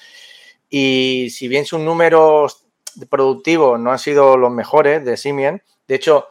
Y 0.69 1.29
si 1.31 1.47
bien 1.47 1.65
sus 1.65 1.79
números 1.79 2.67
productivos 3.09 3.79
no 3.79 3.93
han 3.93 3.99
sido 3.99 4.37
los 4.37 4.51
mejores 4.51 5.05
de 5.05 5.17
Simien, 5.17 5.63
de 5.87 5.95
hecho, 5.95 6.29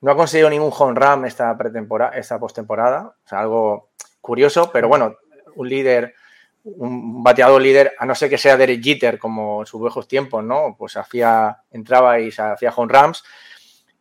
no 0.00 0.12
ha 0.12 0.16
conseguido 0.16 0.48
ningún 0.48 0.72
home 0.76 0.98
run 0.98 1.26
esta 1.26 1.56
pretemporada, 1.56 2.16
esta 2.16 2.38
postemporada, 2.38 3.14
o 3.24 3.28
sea, 3.28 3.40
algo 3.40 3.90
curioso, 4.22 4.70
pero 4.72 4.88
bueno, 4.88 5.16
un 5.56 5.68
líder 5.68 6.14
un 6.64 7.22
bateador 7.22 7.60
líder, 7.60 7.92
a 7.98 8.06
no 8.06 8.14
ser 8.14 8.30
que 8.30 8.38
sea 8.38 8.56
Derek 8.56 8.82
Jeter, 8.82 9.18
como 9.18 9.60
en 9.60 9.66
sus 9.66 9.80
viejos 9.80 10.08
tiempos, 10.08 10.42
¿no? 10.42 10.74
Pues 10.78 10.96
hacía, 10.96 11.62
entraba 11.70 12.18
y 12.18 12.32
se 12.32 12.42
hacía 12.42 12.72
home 12.74 12.92
Rams. 12.92 13.22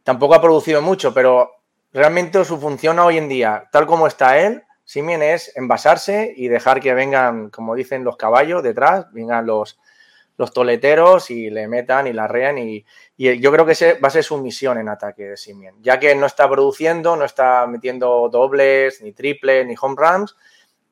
Tampoco 0.04 0.36
ha 0.36 0.42
producido 0.42 0.82
mucho, 0.82 1.14
pero 1.14 1.52
realmente 1.92 2.44
su 2.46 2.60
función 2.60 3.00
hoy 3.00 3.18
en 3.18 3.28
día, 3.28 3.68
tal 3.72 3.86
como 3.86 4.08
está 4.08 4.40
él, 4.40 4.64
Simien 4.86 5.22
es 5.22 5.56
envasarse 5.56 6.34
y 6.36 6.48
dejar 6.48 6.80
que 6.80 6.94
vengan, 6.94 7.50
como 7.50 7.76
dicen 7.76 8.04
los 8.04 8.18
caballos 8.18 8.64
detrás, 8.64 9.12
vengan 9.14 9.46
los, 9.46 9.80
los 10.38 10.52
toleteros 10.52 11.32
y 11.32 11.50
le 11.50 11.68
metan 11.68 12.08
y 12.08 12.14
la 12.14 12.28
rean. 12.28 12.58
Y, 12.58 12.86
y, 13.16 13.40
yo 13.40 13.52
creo 13.52 13.66
que 13.66 13.74
ese 13.74 13.94
va 13.96 14.08
a 14.08 14.12
ser 14.12 14.24
su 14.24 14.38
misión 14.38 14.78
en 14.78 14.90
ataque 14.90 15.24
de 15.24 15.38
Simien, 15.38 15.76
ya 15.82 16.00
que 16.00 16.16
no 16.16 16.26
está 16.26 16.50
produciendo, 16.50 17.16
no 17.16 17.24
está 17.24 17.66
metiendo 17.68 18.30
dobles, 18.30 19.02
ni 19.02 19.14
triples, 19.14 19.66
ni 19.66 19.76
home 19.80 19.96
runs 19.98 20.36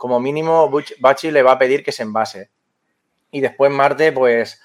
como 0.01 0.19
mínimo 0.19 0.67
Bachi 0.99 1.29
le 1.29 1.43
va 1.43 1.51
a 1.51 1.59
pedir 1.59 1.83
que 1.83 1.91
se 1.91 2.01
envase. 2.01 2.49
Y 3.29 3.39
después 3.39 3.71
Marte, 3.71 4.11
pues 4.11 4.59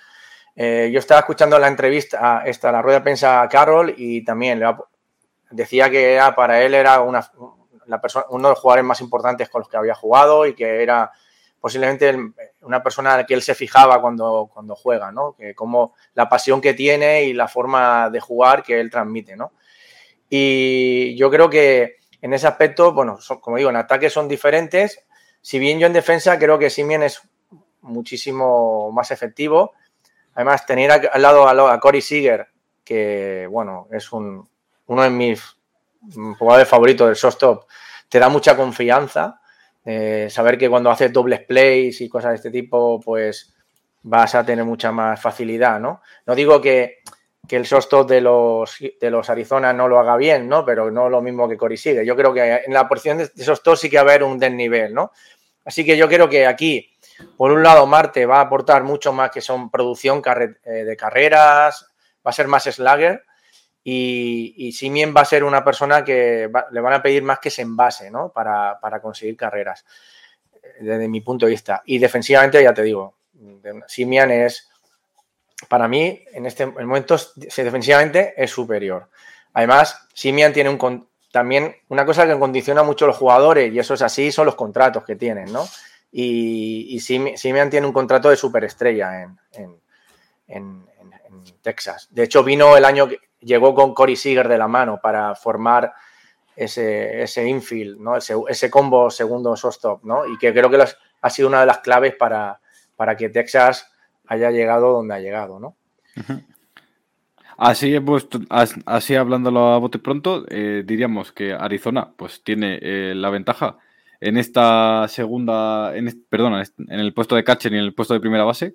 eh, 0.55 0.89
yo 0.91 0.99
estaba 0.99 1.20
escuchando 1.20 1.59
la 1.59 1.68
entrevista, 1.68 2.43
esta, 2.47 2.72
la 2.72 2.80
rueda 2.80 3.01
de 3.01 3.05
prensa 3.05 3.43
a 3.43 3.49
Carroll 3.51 3.93
y 3.99 4.24
también 4.24 4.59
le 4.59 4.74
decía 5.51 5.91
que 5.91 6.18
para 6.34 6.62
él 6.62 6.72
era 6.72 7.03
una, 7.03 7.20
persona, 8.01 8.24
uno 8.30 8.49
de 8.49 8.53
los 8.55 8.59
jugadores 8.59 8.87
más 8.87 9.03
importantes 9.03 9.51
con 9.51 9.59
los 9.59 9.68
que 9.68 9.76
había 9.76 9.95
jugado 9.95 10.47
y 10.47 10.55
que 10.55 10.82
era 10.82 11.12
posiblemente 11.61 12.16
una 12.62 12.82
persona 12.82 13.12
a 13.12 13.16
la 13.18 13.26
que 13.26 13.34
él 13.34 13.43
se 13.43 13.55
fijaba 13.55 14.01
cuando, 14.01 14.51
cuando 14.51 14.74
juega, 14.74 15.12
¿no? 15.12 15.34
Que 15.37 15.55
como 15.55 15.95
la 16.14 16.30
pasión 16.30 16.62
que 16.62 16.72
tiene 16.72 17.24
y 17.24 17.34
la 17.34 17.47
forma 17.47 18.09
de 18.09 18.20
jugar 18.20 18.62
que 18.62 18.80
él 18.80 18.91
transmite, 18.91 19.37
¿no? 19.37 19.53
Y 20.30 21.14
yo 21.16 21.30
creo 21.30 21.51
que 21.51 21.97
en 22.22 22.32
ese 22.32 22.47
aspecto, 22.47 22.95
bueno, 22.95 23.18
como 23.43 23.59
digo, 23.59 23.68
en 23.68 23.76
ataque 23.76 24.09
son 24.09 24.28
diferentes, 24.28 25.05
si 25.47 25.61
bien 25.61 25.78
yo 25.78 25.86
en 25.86 25.92
defensa 25.92 26.40
creo 26.40 26.59
que 26.59 26.70
Simien 26.70 27.05
es 27.05 27.22
muchísimo 27.82 28.90
más 28.90 29.12
efectivo. 29.12 29.74
Además, 30.34 30.66
tener 30.66 30.90
al 30.90 31.22
lado 31.22 31.68
a, 31.68 31.78
Cory 31.78 32.03
Seager, 32.03 32.49
que 32.82 33.47
bueno, 33.49 33.86
es 33.92 34.11
un, 34.11 34.49
uno 34.86 35.03
de 35.05 35.11
mis 35.11 35.57
jugadores 36.36 36.66
favoritos 36.66 37.07
del 37.07 37.14
shortstop, 37.14 37.68
te 38.09 38.18
da 38.18 38.28
mucha 38.28 38.57
confianza. 38.57 39.40
Eh, 39.84 40.26
saber 40.30 40.59
que 40.59 40.68
cuando 40.68 40.90
haces 40.90 41.12
dobles 41.12 41.42
plays 41.42 42.01
y 42.01 42.09
cosas 42.09 42.30
de 42.30 42.36
este 42.38 42.51
tipo, 42.51 42.99
pues 43.01 43.55
vas 44.03 44.34
a 44.34 44.44
tener 44.44 44.64
mucha 44.64 44.90
más 44.90 45.22
facilidad, 45.22 45.78
¿no? 45.78 46.03
No 46.26 46.34
digo 46.34 46.61
que 46.61 47.03
que 47.47 47.57
el 47.57 47.64
shortstop 47.64 48.09
de 48.09 48.20
los, 48.20 48.76
de 48.78 49.11
los 49.11 49.30
Arizona 49.30 49.72
no 49.72 49.88
lo 49.88 49.99
haga 49.99 50.16
bien, 50.16 50.49
¿no? 50.49 50.64
Pero 50.64 50.90
no 50.90 51.09
lo 51.09 51.22
mismo 51.22 51.49
que 51.49 51.57
Cory 51.57 51.76
Sigue. 51.76 52.05
Yo 52.05 52.16
creo 52.16 52.32
que 52.32 52.62
en 52.66 52.72
la 52.72 52.88
porción 52.88 53.18
de 53.18 53.30
dos 53.34 53.80
sí 53.80 53.88
que 53.88 53.97
va 53.97 54.03
a 54.03 54.05
haber 54.05 54.24
un 54.24 54.38
desnivel, 54.38 54.94
¿no? 54.94 55.12
Así 55.64 55.84
que 55.84 55.97
yo 55.97 56.09
creo 56.09 56.28
que 56.28 56.47
aquí, 56.47 56.97
por 57.36 57.51
un 57.51 57.62
lado, 57.62 57.86
Marte 57.86 58.24
va 58.26 58.38
a 58.38 58.42
aportar 58.42 58.84
mucho 58.84 59.12
más 59.12 59.30
que 59.30 59.40
son 59.40 59.70
producción 59.70 60.22
eh, 60.64 60.70
de 60.70 60.97
carreras, 60.97 61.86
va 62.24 62.30
a 62.30 62.32
ser 62.32 62.47
más 62.47 62.64
slagger 62.64 63.24
y, 63.82 64.55
y 64.57 64.72
Simien 64.72 65.14
va 65.16 65.22
a 65.22 65.24
ser 65.24 65.42
una 65.42 65.64
persona 65.64 66.05
que 66.05 66.49
le 66.70 66.80
van 66.80 66.92
a 66.92 67.03
pedir 67.03 67.22
más 67.22 67.38
que 67.40 67.51
se 67.51 67.62
envase, 67.62 68.11
¿no? 68.11 68.32
Para, 68.32 68.78
para 68.80 69.01
conseguir 69.01 69.36
carreras, 69.36 69.84
desde 70.80 71.09
mi 71.09 71.20
punto 71.20 71.47
de 71.47 71.51
vista. 71.51 71.82
Y 71.84 71.99
defensivamente, 71.99 72.62
ya 72.62 72.74
te 72.74 72.82
digo, 72.82 73.16
Simian 73.86 74.30
es 74.30 74.70
para 75.68 75.88
mí, 75.88 76.22
en 76.32 76.46
este 76.46 76.66
momento, 76.66 77.16
defensivamente 77.36 78.34
es 78.36 78.50
superior. 78.50 79.09
Además, 79.54 80.07
Simian 80.12 80.52
tiene 80.52 80.70
un 80.70 81.09
también 81.32 81.76
una 81.88 82.07
cosa 82.07 82.26
que 82.26 82.38
condiciona 82.38 82.82
mucho 82.82 83.04
a 83.04 83.09
los 83.09 83.16
jugadores, 83.16 83.72
y 83.72 83.78
eso 83.78 83.94
es 83.94 84.02
así, 84.02 84.32
son 84.32 84.46
los 84.46 84.54
contratos 84.54 85.04
que 85.04 85.16
tienen, 85.16 85.52
¿no? 85.52 85.66
Y, 86.11 86.98
Simian 87.00 87.68
tiene 87.68 87.86
un 87.86 87.92
contrato 87.92 88.30
de 88.30 88.36
superestrella 88.36 89.28
en, 90.46 90.86
Texas. 91.62 92.09
De 92.11 92.24
hecho, 92.24 92.42
vino 92.42 92.76
el 92.76 92.84
año 92.84 93.07
que 93.07 93.20
llegó 93.40 93.74
con 93.74 93.92
Corey 93.92 94.16
Seager 94.16 94.48
de 94.48 94.57
la 94.57 94.66
mano 94.66 94.98
para 95.00 95.34
formar 95.34 95.92
ese, 96.57 97.22
ese 97.22 97.46
infield, 97.46 98.00
¿no? 98.00 98.16
Ese, 98.16 98.70
combo 98.70 99.11
segundo 99.11 99.54
shortstop, 99.54 100.04
¿no? 100.04 100.26
Y 100.26 100.38
que 100.38 100.52
creo 100.52 100.70
que 100.70 100.82
ha 101.20 101.30
sido 101.30 101.48
una 101.48 101.61
de 101.61 101.66
las 101.66 101.78
claves 101.78 102.14
para, 102.16 102.61
para 102.96 103.16
que 103.16 103.28
Texas 103.28 103.92
haya 104.27 104.51
llegado 104.51 104.93
donde 104.93 105.14
ha 105.14 105.20
llegado, 105.20 105.61
¿no? 105.61 105.77
Así, 107.59 107.97
así 108.85 109.14
hablándolo 109.14 109.68
a 109.68 109.79
bote 109.79 109.99
pronto, 109.99 110.45
eh, 110.49 110.83
diríamos 110.85 111.33
que 111.33 111.55
Arizona 111.55 112.12
pues 112.16 112.43
tiene 112.43 112.79
eh, 112.83 113.14
la 113.16 113.31
ventaja 113.31 113.79
en 114.20 114.37
esta 114.37 115.07
segunda, 115.09 115.97
en 115.97 116.24
perdón, 116.29 116.62
en 116.89 117.01
el 117.01 117.14
puesto 117.14 117.35
de 117.35 117.45
catcher 117.45 117.72
y 117.72 117.79
en 117.79 117.85
el 117.85 117.95
puesto 117.95 118.12
de 118.12 118.20
primera 118.20 118.45
base. 118.45 118.74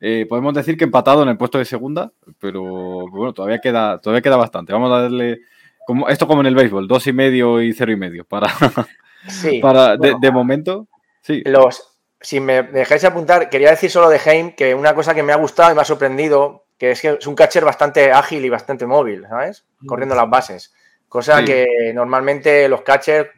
Eh, 0.00 0.26
podemos 0.28 0.54
decir 0.54 0.76
que 0.76 0.84
empatado 0.84 1.22
en 1.22 1.28
el 1.28 1.36
puesto 1.36 1.58
de 1.58 1.64
segunda, 1.64 2.12
pero 2.40 3.06
bueno, 3.08 3.32
todavía 3.34 3.60
queda, 3.60 4.00
todavía 4.00 4.22
queda 4.22 4.36
bastante. 4.36 4.72
Vamos 4.72 4.90
a 4.92 5.02
darle 5.02 5.40
como, 5.86 6.08
esto 6.08 6.26
como 6.26 6.40
en 6.40 6.46
el 6.46 6.54
béisbol, 6.54 6.88
dos 6.88 7.06
y 7.06 7.12
medio 7.12 7.60
y 7.60 7.72
cero 7.72 7.92
y 7.92 7.96
medio 7.96 8.24
para, 8.24 8.48
para 9.60 9.96
de, 9.96 10.16
de, 10.20 10.30
momento. 10.32 10.88
Sí. 11.20 11.42
Los, 11.44 11.91
si 12.22 12.40
me 12.40 12.62
dejáis 12.62 13.04
apuntar, 13.04 13.50
quería 13.50 13.70
decir 13.70 13.90
solo 13.90 14.08
de 14.08 14.20
Heim 14.24 14.52
que 14.54 14.74
una 14.74 14.94
cosa 14.94 15.14
que 15.14 15.22
me 15.22 15.32
ha 15.32 15.36
gustado 15.36 15.72
y 15.72 15.74
me 15.74 15.82
ha 15.82 15.84
sorprendido, 15.84 16.66
que 16.78 16.92
es 16.92 17.00
que 17.00 17.16
es 17.20 17.26
un 17.26 17.34
catcher 17.34 17.64
bastante 17.64 18.12
ágil 18.12 18.44
y 18.44 18.48
bastante 18.48 18.86
móvil, 18.86 19.26
¿sabes? 19.28 19.64
Mm. 19.80 19.86
Corriendo 19.86 20.14
las 20.14 20.30
bases. 20.30 20.74
Cosa 21.08 21.44
que 21.44 21.92
normalmente 21.94 22.68
los 22.68 22.82
catchers 22.82 23.28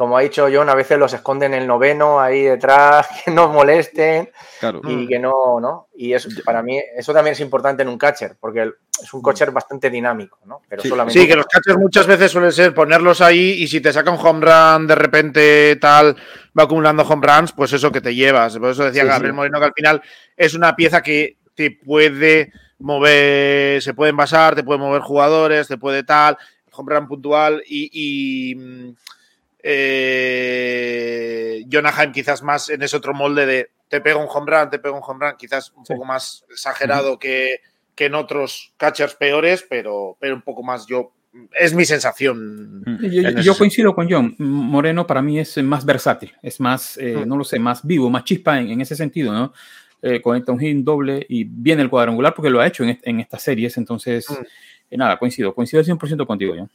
como 0.00 0.16
ha 0.16 0.22
dicho 0.22 0.48
John, 0.50 0.70
a 0.70 0.74
veces 0.74 0.98
los 0.98 1.12
esconden 1.12 1.52
en 1.52 1.60
el 1.60 1.68
noveno 1.68 2.18
ahí 2.18 2.44
detrás, 2.44 3.06
que 3.22 3.30
no 3.30 3.52
molesten 3.52 4.30
y 4.88 5.06
que 5.06 5.18
no, 5.18 5.60
¿no? 5.60 5.88
Y 5.94 6.14
eso, 6.14 6.30
para 6.42 6.62
mí, 6.62 6.80
eso 6.96 7.12
también 7.12 7.32
es 7.32 7.40
importante 7.40 7.82
en 7.82 7.90
un 7.90 7.98
catcher, 7.98 8.34
porque 8.40 8.72
es 8.98 9.12
un 9.12 9.20
catcher 9.20 9.50
bastante 9.50 9.90
dinámico, 9.90 10.38
¿no? 10.46 10.62
Pero 10.66 10.80
sí, 10.80 10.88
solamente... 10.88 11.20
sí, 11.20 11.28
que 11.28 11.36
los 11.36 11.44
catchers 11.44 11.76
muchas 11.76 12.06
veces 12.06 12.32
suelen 12.32 12.50
ser 12.50 12.72
ponerlos 12.72 13.20
ahí 13.20 13.56
y 13.58 13.68
si 13.68 13.82
te 13.82 13.92
saca 13.92 14.10
un 14.10 14.18
home 14.18 14.40
run 14.40 14.86
de 14.86 14.94
repente 14.94 15.76
tal, 15.76 16.16
va 16.58 16.62
acumulando 16.62 17.02
home 17.02 17.26
runs, 17.26 17.52
pues 17.52 17.70
eso 17.74 17.92
que 17.92 18.00
te 18.00 18.14
llevas. 18.14 18.56
Por 18.56 18.70
eso 18.70 18.84
decía 18.84 19.04
Gabriel 19.04 19.34
Moreno 19.34 19.58
que 19.58 19.66
al 19.66 19.74
final 19.74 20.02
es 20.34 20.54
una 20.54 20.74
pieza 20.76 21.02
que 21.02 21.36
te 21.54 21.72
puede 21.72 22.54
mover, 22.78 23.82
se 23.82 23.92
pueden 23.92 24.16
basar, 24.16 24.54
te 24.54 24.64
puede 24.64 24.78
mover 24.78 25.02
jugadores, 25.02 25.68
te 25.68 25.76
puede 25.76 26.04
tal, 26.04 26.38
home 26.72 26.94
run 26.94 27.06
puntual 27.06 27.62
y 27.66 28.54
mm, 28.56 28.92
eh, 29.62 31.64
Jonah 31.70 32.12
quizás 32.12 32.42
más 32.42 32.70
en 32.70 32.82
ese 32.82 32.96
otro 32.96 33.14
molde 33.14 33.46
de 33.46 33.70
te 33.88 34.00
pega 34.00 34.16
un 34.16 34.28
home 34.30 34.50
run, 34.50 34.70
te 34.70 34.78
pega 34.78 34.94
un 34.94 35.02
home 35.04 35.26
run, 35.26 35.36
quizás 35.36 35.72
un 35.76 35.84
poco 35.84 36.04
más 36.04 36.44
exagerado 36.48 37.18
que, 37.18 37.60
que, 37.94 38.06
en 38.06 38.14
otros 38.14 38.72
catchers 38.76 39.16
peores, 39.16 39.66
pero, 39.68 40.16
pero 40.20 40.36
un 40.36 40.42
poco 40.42 40.62
más 40.62 40.86
yo. 40.86 41.12
Es 41.58 41.74
mi 41.74 41.84
sensación. 41.84 42.84
Yo, 43.42 43.56
coincido 43.56 43.94
con 43.94 44.10
John. 44.10 44.34
Moreno 44.38 45.06
para 45.06 45.22
mí 45.22 45.38
es 45.38 45.56
más 45.62 45.84
versátil, 45.84 46.32
es 46.42 46.60
más, 46.60 46.96
eh, 46.98 47.24
no 47.26 47.36
lo 47.36 47.44
sé, 47.44 47.58
más 47.58 47.84
vivo, 47.84 48.10
más 48.10 48.24
chispa 48.24 48.60
en, 48.60 48.80
ese 48.80 48.96
sentido, 48.96 49.32
¿no? 49.32 49.52
Eh, 50.02 50.22
conecta 50.22 50.52
un 50.52 50.58
hit 50.58 50.78
doble 50.78 51.26
y 51.28 51.44
viene 51.44 51.82
el 51.82 51.90
cuadrangular 51.90 52.32
porque 52.32 52.48
lo 52.48 52.60
ha 52.60 52.66
hecho 52.66 52.84
en, 52.84 52.98
en 53.02 53.20
estas 53.20 53.42
series. 53.42 53.76
Entonces, 53.76 54.26
eh, 54.90 54.96
nada, 54.96 55.18
coincido, 55.18 55.54
coincido 55.54 55.82
100% 55.82 56.26
contigo, 56.26 56.54
John. 56.56 56.70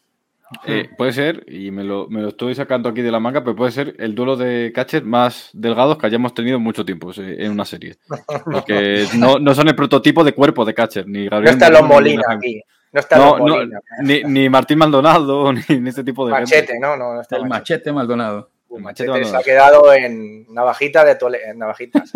Eh, 0.65 0.89
puede 0.95 1.11
ser, 1.11 1.43
y 1.47 1.71
me 1.71 1.83
lo, 1.83 2.07
me 2.07 2.21
lo, 2.21 2.29
estoy 2.29 2.53
sacando 2.53 2.89
aquí 2.89 3.01
de 3.01 3.11
la 3.11 3.19
manga, 3.19 3.43
pero 3.43 3.55
puede 3.55 3.71
ser 3.71 3.95
el 3.97 4.13
duelo 4.13 4.35
de 4.35 4.71
catchers 4.73 5.05
más 5.05 5.49
delgados 5.53 5.97
que 5.97 6.05
hayamos 6.05 6.33
tenido 6.35 6.59
mucho 6.59 6.85
tiempo 6.85 7.11
en 7.17 7.51
una 7.51 7.65
serie. 7.65 7.95
Porque 8.45 9.07
no, 9.17 9.39
no 9.39 9.55
son 9.55 9.67
el 9.67 9.75
prototipo 9.75 10.23
de 10.23 10.33
cuerpo 10.33 10.63
de 10.63 10.73
catcher, 10.73 11.07
ni 11.07 11.27
Gabriel. 11.27 11.57
No 11.57 11.65
está 11.65 11.69
los 11.69 11.87
Molina 11.87 12.23
aquí. 12.29 12.61
No 12.91 12.99
está 12.99 13.17
no, 13.17 13.37
Molina. 13.37 13.79
ni, 14.01 14.23
ni, 14.23 14.47
Martín 14.47 14.77
Maldonado, 14.77 15.51
ni, 15.69 15.89
este 15.89 16.03
tipo 16.03 16.25
de. 16.27 16.33
Machete, 16.33 16.79
no, 16.79 16.95
no. 16.95 17.21
está 17.21 17.37
el 17.37 17.45
machete, 17.45 17.91
Maldonado. 17.91 18.51
El 18.69 18.83
machete, 18.83 19.25
se 19.25 19.35
ha 19.35 19.41
quedado 19.41 19.91
en 19.93 20.45
navajita 20.53 21.03
de 21.03 21.15
tole 21.15 21.39
en 21.43 21.57
navajitas. 21.57 22.11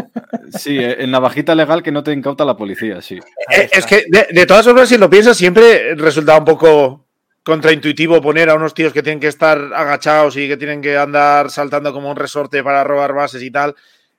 Sí, 0.52 0.78
en 0.80 1.10
navajita 1.10 1.56
legal 1.56 1.82
que 1.82 1.92
no 1.92 2.04
te 2.04 2.12
incauta 2.12 2.46
la 2.46 2.56
policía, 2.56 3.02
sí. 3.02 3.16
Eh, 3.50 3.70
es 3.72 3.86
que, 3.88 4.04
de, 4.08 4.28
de 4.32 4.46
todas 4.46 4.66
formas, 4.66 4.88
si 4.88 4.98
lo 4.98 5.10
piensas, 5.10 5.36
siempre 5.36 5.96
resulta 5.96 6.38
un 6.38 6.46
poco 6.46 7.09
contraintuitivo 7.50 8.22
poner 8.22 8.50
a 8.50 8.56
unos 8.56 8.74
tíos 8.74 8.94
que 8.94 9.02
tienen 9.02 9.20
que 9.20 9.28
estar 9.28 9.58
agachados 9.74 10.38
y 10.38 10.48
que 10.48 10.56
tienen 10.56 10.82
que 10.82 10.96
andar 10.98 11.50
saltando 11.50 11.92
como 11.92 12.10
un 12.10 12.16
resorte 12.16 12.64
para 12.64 12.84
robar 12.84 13.14
bases 13.14 13.42
y 13.42 13.50
tal, 13.50 13.76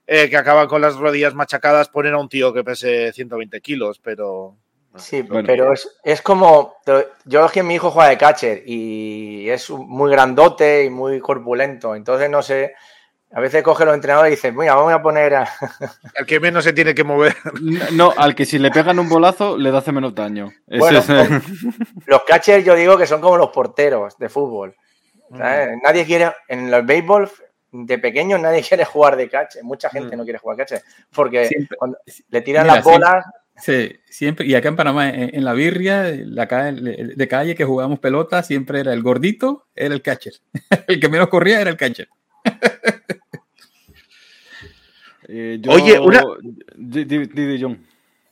eh, 0.07 0.29
que 0.29 0.37
acaban 0.37 0.67
con 0.67 0.83
las 0.83 0.97
rodillas 0.97 1.35
machacadas, 1.35 1.89
poner 1.89 2.15
a 2.15 2.19
un 2.19 2.29
tío 2.29 2.53
que 2.53 2.65
pese 2.65 3.13
120 3.13 3.61
kilos, 3.61 4.01
pero... 4.03 4.57
Sí, 4.97 5.23
pero 5.23 5.73
es, 5.73 5.89
es, 6.03 6.21
como. 6.21 6.75
Yo 7.25 7.47
es 7.47 7.53
que 7.53 7.63
mi 7.63 7.77
hijo 7.77 7.93
juega 7.93 8.11
de 8.11 8.19
catcher 8.19 8.65
y 8.67 9.49
es 9.49 9.71
muy 9.71 10.11
grandote 10.11 10.85
y 10.85 10.91
muy 10.91 11.21
corpulento. 11.21 11.95
Entonces, 11.95 12.29
no 12.29 12.43
sé, 12.43 12.75
a 13.33 13.41
veces 13.41 13.63
coge 13.63 13.85
los 13.85 13.95
entrenadores 13.95 14.33
y 14.33 14.37
dice, 14.37 14.51
mira, 14.51 14.75
vamos 14.75 14.93
a 14.93 15.01
poner 15.01 15.35
a... 15.35 15.49
Al 16.17 16.27
que 16.27 16.41
menos 16.41 16.65
se 16.65 16.73
tiene 16.73 16.95
que 16.95 17.05
mover. 17.05 17.37
No, 17.93 18.13
al 18.17 18.35
que 18.35 18.45
si 18.45 18.59
le 18.59 18.71
pegan 18.71 18.99
un 18.99 19.09
bolazo 19.09 19.57
le 19.57 19.77
hace 19.77 19.93
menos 19.93 20.15
daño. 20.15 20.51
Bueno, 20.67 21.01
los 22.07 22.23
catchers 22.25 22.65
yo 22.65 22.75
digo 22.75 22.99
que 22.99 23.07
son 23.07 23.21
como 23.21 23.37
los 23.37 23.51
porteros 23.51 24.19
de 24.19 24.29
fútbol. 24.29 24.75
Nadie 25.31 26.05
quiere, 26.05 26.33
en 26.49 26.73
el 26.73 26.83
béisbol 26.83 27.31
de 27.73 27.99
pequeño 27.99 28.37
nadie 28.37 28.63
quiere 28.63 28.85
jugar 28.85 29.17
de 29.17 29.29
catcher. 29.29 29.63
Mucha 29.63 29.89
gente 29.91 30.17
mm. 30.17 30.19
no 30.19 30.25
quiere 30.25 30.39
jugar 30.41 30.57
catcher 30.57 30.83
porque 31.15 31.49
cuando 31.79 31.99
le 32.29 32.41
tiran 32.41 32.67
las 32.67 32.83
bolas... 32.83 33.25
Sí, 33.57 33.95
siempre. 34.09 34.47
Y 34.47 34.55
acá 34.55 34.71
en 34.71 34.77
Panamá, 34.77 35.11
en, 35.11 35.45
la 35.45 35.53
birria, 35.53 36.11
la 36.25 36.49
calle, 36.49 37.13
de 37.15 37.29
calle 37.29 37.55
que 37.55 37.67
jugábamos 37.67 37.99
pelota, 37.99 38.43
siempre 38.43 38.81
era 38.81 38.95
el 38.95 39.03
gordito, 39.03 39.67
era 39.75 39.95
el 39.95 40.01
catcher. 40.01 40.33
el 40.89 40.99
que 40.99 41.09
menos 41.11 41.29
corría 41.29 41.61
era 41.61 41.71
el 41.71 41.77
catcher. 41.77 42.09
Eh, 45.33 45.61
Oye, 45.69 45.99
una. 45.99 46.23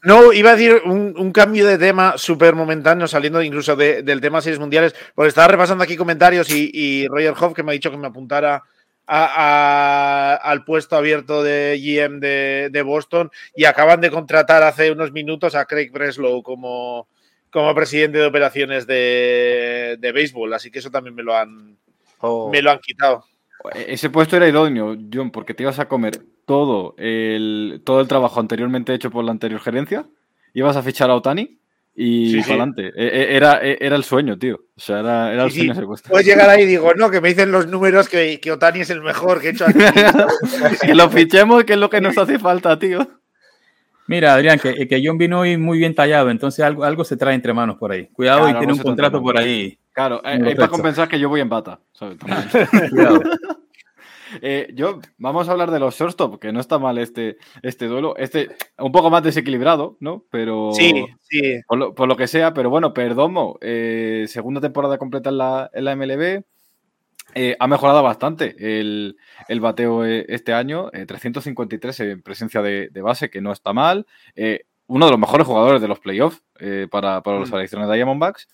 No, 0.02 0.32
iba 0.32 0.50
a 0.50 0.56
decir 0.56 0.82
un, 0.84 1.32
cambio 1.32 1.66
de 1.66 1.78
tema 1.78 2.14
súper 2.16 2.54
momentáneo, 2.54 3.06
saliendo 3.06 3.42
incluso 3.42 3.76
del 3.76 4.20
tema 4.20 4.40
series 4.40 4.60
mundiales, 4.60 4.94
porque 5.14 5.28
estaba 5.28 5.48
repasando 5.48 5.84
aquí 5.84 5.96
comentarios 5.96 6.50
y, 6.50 7.06
Roger 7.08 7.34
Hoff, 7.38 7.54
que 7.54 7.62
me 7.62 7.72
ha 7.72 7.74
dicho 7.74 7.90
que 7.90 7.96
me 7.96 8.06
apuntara 8.06 8.62
al 9.06 10.64
puesto 10.64 10.96
abierto 10.96 11.42
de 11.42 11.80
GM 11.80 12.20
de, 12.20 12.82
Boston, 12.82 13.30
y 13.56 13.64
acaban 13.64 14.00
de 14.00 14.10
contratar 14.10 14.62
hace 14.62 14.90
unos 14.90 15.12
minutos 15.12 15.54
a 15.54 15.64
Craig 15.64 15.90
Breslow 15.90 16.42
como, 16.42 17.08
como 17.50 17.74
presidente 17.74 18.18
de 18.18 18.26
operaciones 18.26 18.86
de, 18.86 19.98
béisbol, 20.14 20.52
así 20.52 20.70
que 20.70 20.78
eso 20.78 20.90
también 20.90 21.14
me 21.14 21.22
lo 21.24 21.36
han, 21.36 21.76
oh. 22.20 22.50
me 22.50 22.62
lo 22.62 22.70
han 22.70 22.78
quitado. 22.78 23.24
Ese 23.74 24.10
puesto 24.10 24.36
era 24.36 24.48
idóneo, 24.48 24.96
John, 25.12 25.32
porque 25.32 25.54
te 25.54 25.64
ibas 25.64 25.80
a 25.80 25.88
comer 25.88 26.20
todo 26.48 26.94
el, 26.96 27.82
todo 27.84 28.00
el 28.00 28.08
trabajo 28.08 28.40
anteriormente 28.40 28.94
hecho 28.94 29.10
por 29.10 29.22
la 29.22 29.32
anterior 29.32 29.60
gerencia, 29.60 30.06
ibas 30.54 30.76
a 30.76 30.82
fichar 30.82 31.10
a 31.10 31.14
Otani 31.14 31.60
y 31.94 32.40
para 32.40 32.46
adelante. 32.46 32.92
E, 32.96 33.06
e, 33.06 33.36
era, 33.36 33.60
e, 33.62 33.76
era 33.78 33.96
el 33.96 34.02
sueño, 34.02 34.38
tío. 34.38 34.56
O 34.74 34.80
sea, 34.80 35.00
era, 35.00 35.30
era 35.30 35.44
el 35.44 35.52
sueño 35.52 35.72
ese 35.72 35.82
puesto. 35.82 36.08
Puedes 36.08 36.26
llegar 36.26 36.48
ahí 36.48 36.62
y 36.62 36.66
digo, 36.66 36.94
no, 36.94 37.10
que 37.10 37.20
me 37.20 37.28
dicen 37.28 37.52
los 37.52 37.66
números 37.66 38.08
que, 38.08 38.40
que 38.40 38.50
Otani 38.50 38.80
es 38.80 38.88
el 38.88 39.02
mejor 39.02 39.42
que 39.42 39.48
he 39.48 39.50
hecho 39.50 39.66
aquí. 39.66 39.78
que 40.86 40.94
lo 40.94 41.10
fichemos, 41.10 41.64
que 41.64 41.74
es 41.74 41.78
lo 41.78 41.90
que 41.90 42.00
nos 42.00 42.16
hace 42.16 42.38
falta, 42.38 42.78
tío. 42.78 43.06
Mira, 44.06 44.32
Adrián, 44.32 44.58
que, 44.58 44.88
que 44.88 45.02
John 45.04 45.18
vino 45.18 45.40
hoy 45.40 45.58
muy 45.58 45.76
bien 45.76 45.94
tallado, 45.94 46.30
entonces 46.30 46.64
algo, 46.64 46.82
algo 46.82 47.04
se 47.04 47.18
trae 47.18 47.34
entre 47.34 47.52
manos 47.52 47.76
por 47.76 47.92
ahí. 47.92 48.06
Cuidado 48.06 48.48
y 48.48 48.54
tiene 48.54 48.72
un 48.72 48.78
contrato 48.78 49.20
por 49.20 49.36
ahí. 49.36 49.78
Claro, 49.92 50.22
es 50.24 50.56
para 50.56 50.68
compensar 50.68 51.08
que 51.08 51.20
yo 51.20 51.28
voy 51.28 51.42
en 51.42 51.50
bata. 51.50 51.78
Cuidado. 52.90 53.20
Eh, 54.42 54.70
yo, 54.74 55.00
vamos 55.16 55.48
a 55.48 55.52
hablar 55.52 55.70
de 55.70 55.80
los 55.80 55.96
shortstop, 55.96 56.38
que 56.38 56.52
no 56.52 56.60
está 56.60 56.78
mal 56.78 56.98
este, 56.98 57.38
este 57.62 57.86
duelo. 57.86 58.16
Este, 58.16 58.48
un 58.78 58.92
poco 58.92 59.10
más 59.10 59.22
desequilibrado, 59.22 59.96
¿no? 60.00 60.24
Pero. 60.30 60.72
Sí, 60.72 61.06
sí. 61.20 61.60
Por 61.66 62.08
lo, 62.08 62.16
que 62.16 62.26
sea, 62.26 62.54
pero 62.54 62.70
bueno, 62.70 62.92
Perdomo, 62.92 63.58
eh, 63.60 64.26
segunda 64.28 64.60
temporada 64.60 64.98
completa 64.98 65.30
en 65.30 65.38
la, 65.38 65.70
en 65.72 65.84
la 65.84 65.96
MLB. 65.96 66.42
Eh, 67.34 67.56
ha 67.58 67.66
mejorado 67.66 68.02
bastante 68.02 68.56
el, 68.80 69.16
bateo 69.60 70.04
este 70.04 70.54
año, 70.54 70.90
353 70.90 72.00
en 72.00 72.22
presencia 72.22 72.62
de, 72.62 72.90
base, 73.02 73.28
que 73.28 73.42
no 73.42 73.52
está 73.52 73.72
mal. 73.72 74.06
uno 74.86 75.04
de 75.04 75.10
los 75.10 75.20
mejores 75.20 75.46
jugadores 75.46 75.82
de 75.82 75.88
los 75.88 76.00
playoffs 76.00 76.42
para, 76.90 77.22
para 77.22 77.38
los 77.38 77.50
mm. 77.50 77.54
de 77.54 77.94
Diamondbacks. 77.94 78.48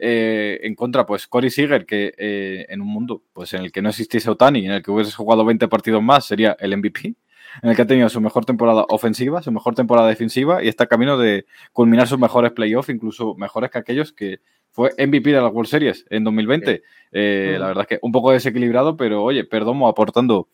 Eh, 0.00 0.60
en 0.62 0.76
contra, 0.76 1.04
pues 1.04 1.26
Cory 1.26 1.50
Seager, 1.50 1.84
que 1.84 2.14
eh, 2.16 2.66
en 2.68 2.80
un 2.80 2.86
mundo 2.86 3.22
pues 3.32 3.52
en 3.54 3.62
el 3.62 3.72
que 3.72 3.82
no 3.82 3.88
existiese 3.88 4.30
Otani, 4.30 4.64
en 4.64 4.72
el 4.72 4.82
que 4.82 4.92
hubiese 4.92 5.12
jugado 5.12 5.44
20 5.44 5.66
partidos 5.66 6.02
más, 6.02 6.24
sería 6.24 6.56
el 6.60 6.76
MVP, 6.76 7.16
en 7.62 7.70
el 7.70 7.74
que 7.74 7.82
ha 7.82 7.86
tenido 7.86 8.08
su 8.08 8.20
mejor 8.20 8.44
temporada 8.44 8.84
ofensiva, 8.90 9.42
su 9.42 9.50
mejor 9.50 9.74
temporada 9.74 10.08
defensiva 10.08 10.62
y 10.62 10.68
está 10.68 10.86
camino 10.86 11.18
de 11.18 11.46
culminar 11.72 12.06
sus 12.06 12.18
mejores 12.18 12.52
playoffs, 12.52 12.90
incluso 12.90 13.34
mejores 13.34 13.70
que 13.72 13.78
aquellos 13.78 14.12
que 14.12 14.40
fue 14.70 14.90
MVP 14.96 15.30
de 15.30 15.40
la 15.40 15.48
World 15.48 15.68
Series 15.68 16.06
en 16.10 16.22
2020. 16.22 16.82
Eh, 17.10 17.56
la 17.58 17.66
verdad 17.66 17.82
es 17.82 17.88
que 17.88 17.98
un 18.02 18.12
poco 18.12 18.30
desequilibrado, 18.30 18.96
pero 18.96 19.24
oye, 19.24 19.42
Perdomo 19.44 19.88
aportando 19.88 20.48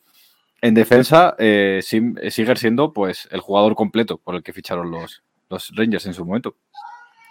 en 0.61 0.73
defensa, 0.73 1.35
sigue 1.37 2.55
siendo 2.55 2.93
pues 2.93 3.27
el 3.31 3.41
jugador 3.41 3.75
completo 3.75 4.17
por 4.17 4.33
el 4.33 4.41
que 4.41 4.53
ficharon 4.53 4.89
los, 4.89 5.21
los 5.49 5.71
Rangers 5.75 6.07
en 6.07 6.15
su 6.15 6.25
momento. 6.25 6.55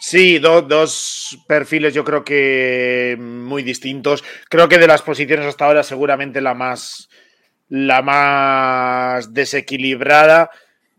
Sí, 0.06 0.38
dos 0.38 1.38
perfiles 1.46 1.94
yo 1.94 2.04
creo 2.04 2.22
que 2.22 3.16
muy 3.18 3.62
distintos. 3.62 4.22
Creo 4.50 4.68
que 4.68 4.76
de 4.76 4.86
las 4.86 5.00
posiciones 5.00 5.46
hasta 5.46 5.64
ahora 5.64 5.82
seguramente 5.82 6.42
la 6.42 6.52
más, 6.52 7.08
la 7.70 8.02
más 8.02 9.32
desequilibrada. 9.32 10.50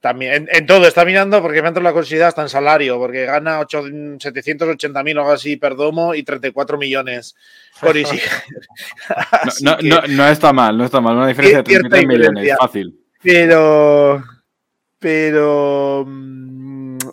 También, 0.01 0.49
en, 0.51 0.65
todo, 0.65 0.87
está 0.87 1.05
mirando 1.05 1.39
porque 1.43 1.61
me 1.61 1.67
entra 1.67 1.83
la 1.83 1.93
curiosidad 1.93 2.29
hasta 2.29 2.41
en 2.41 2.49
salario, 2.49 2.97
porque 2.97 3.25
gana 3.25 3.63
780 3.69 5.03
mil 5.03 5.19
o 5.19 5.21
algo 5.21 5.33
así, 5.33 5.55
Perdomo, 5.55 6.15
y 6.15 6.23
34 6.23 6.75
millones 6.79 7.35
por 7.79 7.95
no, 9.61 9.77
no, 9.83 10.01
no, 10.07 10.27
está 10.27 10.51
mal, 10.51 10.75
no 10.75 10.83
está 10.83 10.99
mal, 10.99 11.15
una 11.15 11.27
diferencia 11.27 11.59
de 11.59 11.63
33 11.63 12.07
millones, 12.07 12.55
fácil. 12.57 12.99
Pero, 13.21 14.23
pero 14.97 16.07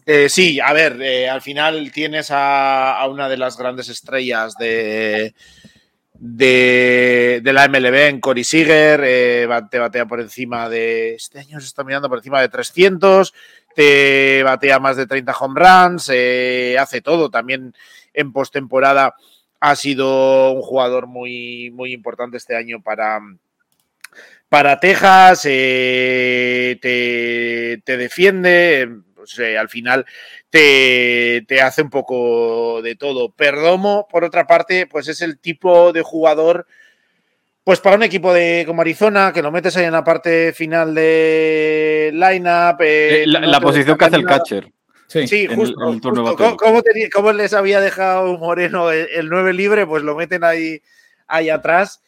eh, 0.05 0.29
sí, 0.29 0.59
a 0.59 0.73
ver, 0.73 1.01
eh, 1.01 1.29
al 1.29 1.43
final 1.43 1.93
tienes 1.93 2.29
a, 2.31 3.07
una 3.09 3.29
de 3.29 3.37
las 3.37 3.57
grandes 3.57 3.89
estrellas 3.89 4.57
de, 4.57 5.33
de, 6.15 7.41
la 7.45 7.69
MLB 7.69 8.09
en 8.09 8.21
Cory 8.21 8.43
Seager, 8.43 9.01
eh, 9.05 9.49
te 9.71 9.79
batea 9.79 10.07
por 10.07 10.21
encima 10.21 10.69
de, 10.69 11.15
este 11.15 11.39
año 11.39 11.61
se 11.61 11.67
está 11.67 11.85
mirando 11.85 12.09
por 12.09 12.19
encima 12.19 12.41
de 12.41 12.49
300, 12.49 13.33
te 13.77 14.43
batea 14.43 14.81
más 14.81 14.97
de 14.97 15.07
30 15.07 15.33
home 15.39 15.61
runs, 15.61 16.11
hace 16.79 17.01
todo, 17.01 17.31
también 17.31 17.73
en 18.13 18.33
postemporada 18.33 19.15
ha 19.61 19.77
sido 19.77 20.51
un 20.51 20.63
jugador 20.63 21.07
muy, 21.07 21.71
muy 21.71 21.93
importante 21.93 22.39
este 22.39 22.57
año 22.57 22.83
para, 22.83 23.21
para 24.49 24.81
Texas, 24.81 25.43
te, 25.43 26.81
te, 26.81 27.97
defiende, 27.97 29.03
pues, 29.23 29.39
eh, 29.39 29.57
al 29.57 29.69
final 29.69 30.05
te, 30.51 31.47
hace 31.63 31.81
un 31.81 31.91
poco 31.91 32.83
de 32.83 32.97
todo. 32.97 33.31
Perdomo, 33.31 34.09
por 34.11 34.25
otra 34.25 34.49
parte, 34.49 34.89
pues 34.89 35.07
es 35.07 35.23
el 35.23 35.39
tipo 35.39 35.93
de 35.93 36.03
jugador, 36.03 36.67
pues 37.63 37.79
para 37.79 37.95
un 37.95 38.03
equipo 38.03 38.35
de 38.35 38.65
como 38.67 38.83
Arizona, 38.83 39.33
que 39.33 39.41
lo 39.41 39.53
metes 39.53 39.77
ahí 39.77 39.85
en 39.85 39.93
la 39.93 40.03
parte 40.03 40.53
final 40.53 40.93
de 40.93 42.11
lineup. 42.13 42.81
Eh, 42.81 43.23
la, 43.29 43.61
posición 43.61 43.97
que 43.97 44.07
hace 44.07 44.17
el 44.17 44.25
catcher. 44.25 44.73
Sí, 45.07 45.47
justo. 45.47 45.77
¿Cómo, 47.13 47.33
les 47.33 47.53
había 47.53 47.81
dejado 47.81 48.37
Moreno 48.39 48.91
el, 48.91 49.07
el 49.15 49.29
9 49.29 49.53
libre? 49.53 49.87
Pues 49.87 50.03
lo 50.03 50.17
meten 50.17 50.43
ahí, 50.43 50.83
ahí 51.29 51.49
atrás. 51.49 52.03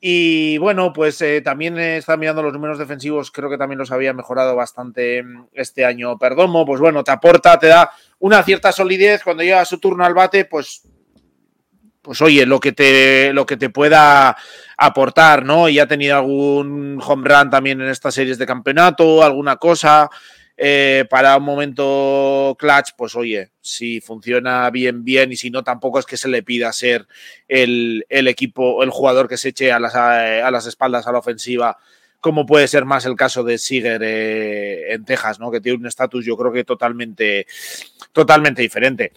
Y 0.00 0.58
bueno, 0.58 0.92
pues 0.92 1.20
eh, 1.22 1.40
también 1.40 1.76
está 1.78 2.16
mirando 2.16 2.42
los 2.42 2.52
números 2.52 2.78
defensivos, 2.78 3.32
creo 3.32 3.50
que 3.50 3.58
también 3.58 3.78
los 3.78 3.90
había 3.90 4.12
mejorado 4.12 4.54
bastante 4.54 5.24
mm, 5.24 5.46
este 5.54 5.84
año 5.84 6.16
Perdomo, 6.18 6.64
pues 6.64 6.80
bueno, 6.80 7.02
te 7.02 7.10
aporta, 7.10 7.58
te 7.58 7.66
da 7.66 7.90
una 8.20 8.42
cierta 8.44 8.70
solidez 8.70 9.24
cuando 9.24 9.42
llega 9.42 9.64
su 9.64 9.78
turno 9.78 10.04
al 10.04 10.14
bate, 10.14 10.44
pues 10.44 10.82
pues 12.00 12.22
oye, 12.22 12.46
lo 12.46 12.58
que 12.58 12.72
te 12.72 13.32
lo 13.34 13.44
que 13.44 13.56
te 13.56 13.68
pueda 13.68 14.36
aportar, 14.78 15.44
¿no? 15.44 15.68
Y 15.68 15.78
ha 15.78 15.86
tenido 15.86 16.16
algún 16.16 16.98
home 17.04 17.28
run 17.28 17.50
también 17.50 17.82
en 17.82 17.88
estas 17.88 18.14
series 18.14 18.38
de 18.38 18.46
campeonato, 18.46 19.22
alguna 19.22 19.56
cosa. 19.56 20.08
Eh, 20.60 21.04
para 21.08 21.36
un 21.36 21.44
momento 21.44 22.56
clutch, 22.58 22.88
pues 22.96 23.14
oye, 23.14 23.52
si 23.60 24.00
funciona 24.00 24.68
bien, 24.70 25.04
bien, 25.04 25.30
y 25.30 25.36
si 25.36 25.50
no, 25.50 25.62
tampoco 25.62 26.00
es 26.00 26.04
que 26.04 26.16
se 26.16 26.26
le 26.26 26.42
pida 26.42 26.72
ser 26.72 27.06
el, 27.46 28.04
equipo, 28.08 28.82
el 28.82 28.90
jugador 28.90 29.28
que 29.28 29.36
se 29.36 29.50
eche 29.50 29.70
a 29.70 29.78
las, 29.78 29.94
a 29.94 30.50
las, 30.50 30.66
espaldas 30.66 31.06
a 31.06 31.12
la 31.12 31.20
ofensiva, 31.20 31.78
como 32.18 32.44
puede 32.44 32.66
ser 32.66 32.84
más 32.86 33.06
el 33.06 33.14
caso 33.14 33.44
de 33.44 33.56
Siger 33.56 34.00
eh, 34.02 34.94
en 34.94 35.04
Texas, 35.04 35.38
¿no? 35.38 35.52
Que 35.52 35.60
tiene 35.60 35.78
un 35.78 35.86
estatus, 35.86 36.26
yo 36.26 36.36
creo 36.36 36.50
que 36.50 36.64
totalmente, 36.64 37.46
totalmente 38.12 38.60
diferente. 38.60 39.12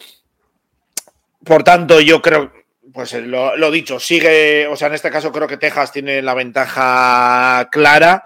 Por 1.44 1.64
tanto, 1.64 2.00
yo 2.02 2.22
creo, 2.22 2.54
pues 2.94 3.16
lo 3.16 3.72
dicho, 3.72 4.00
sigue, 4.00 4.68
o 4.68 4.76
sea, 4.76 4.89
en 4.89 4.94
este 4.94 5.10
caso 5.10 5.32
creo 5.32 5.48
que 5.48 5.58
Texas 5.58 5.92
tiene 5.92 6.22
la 6.22 6.36
ventaja 6.36 7.68
clara 7.72 8.26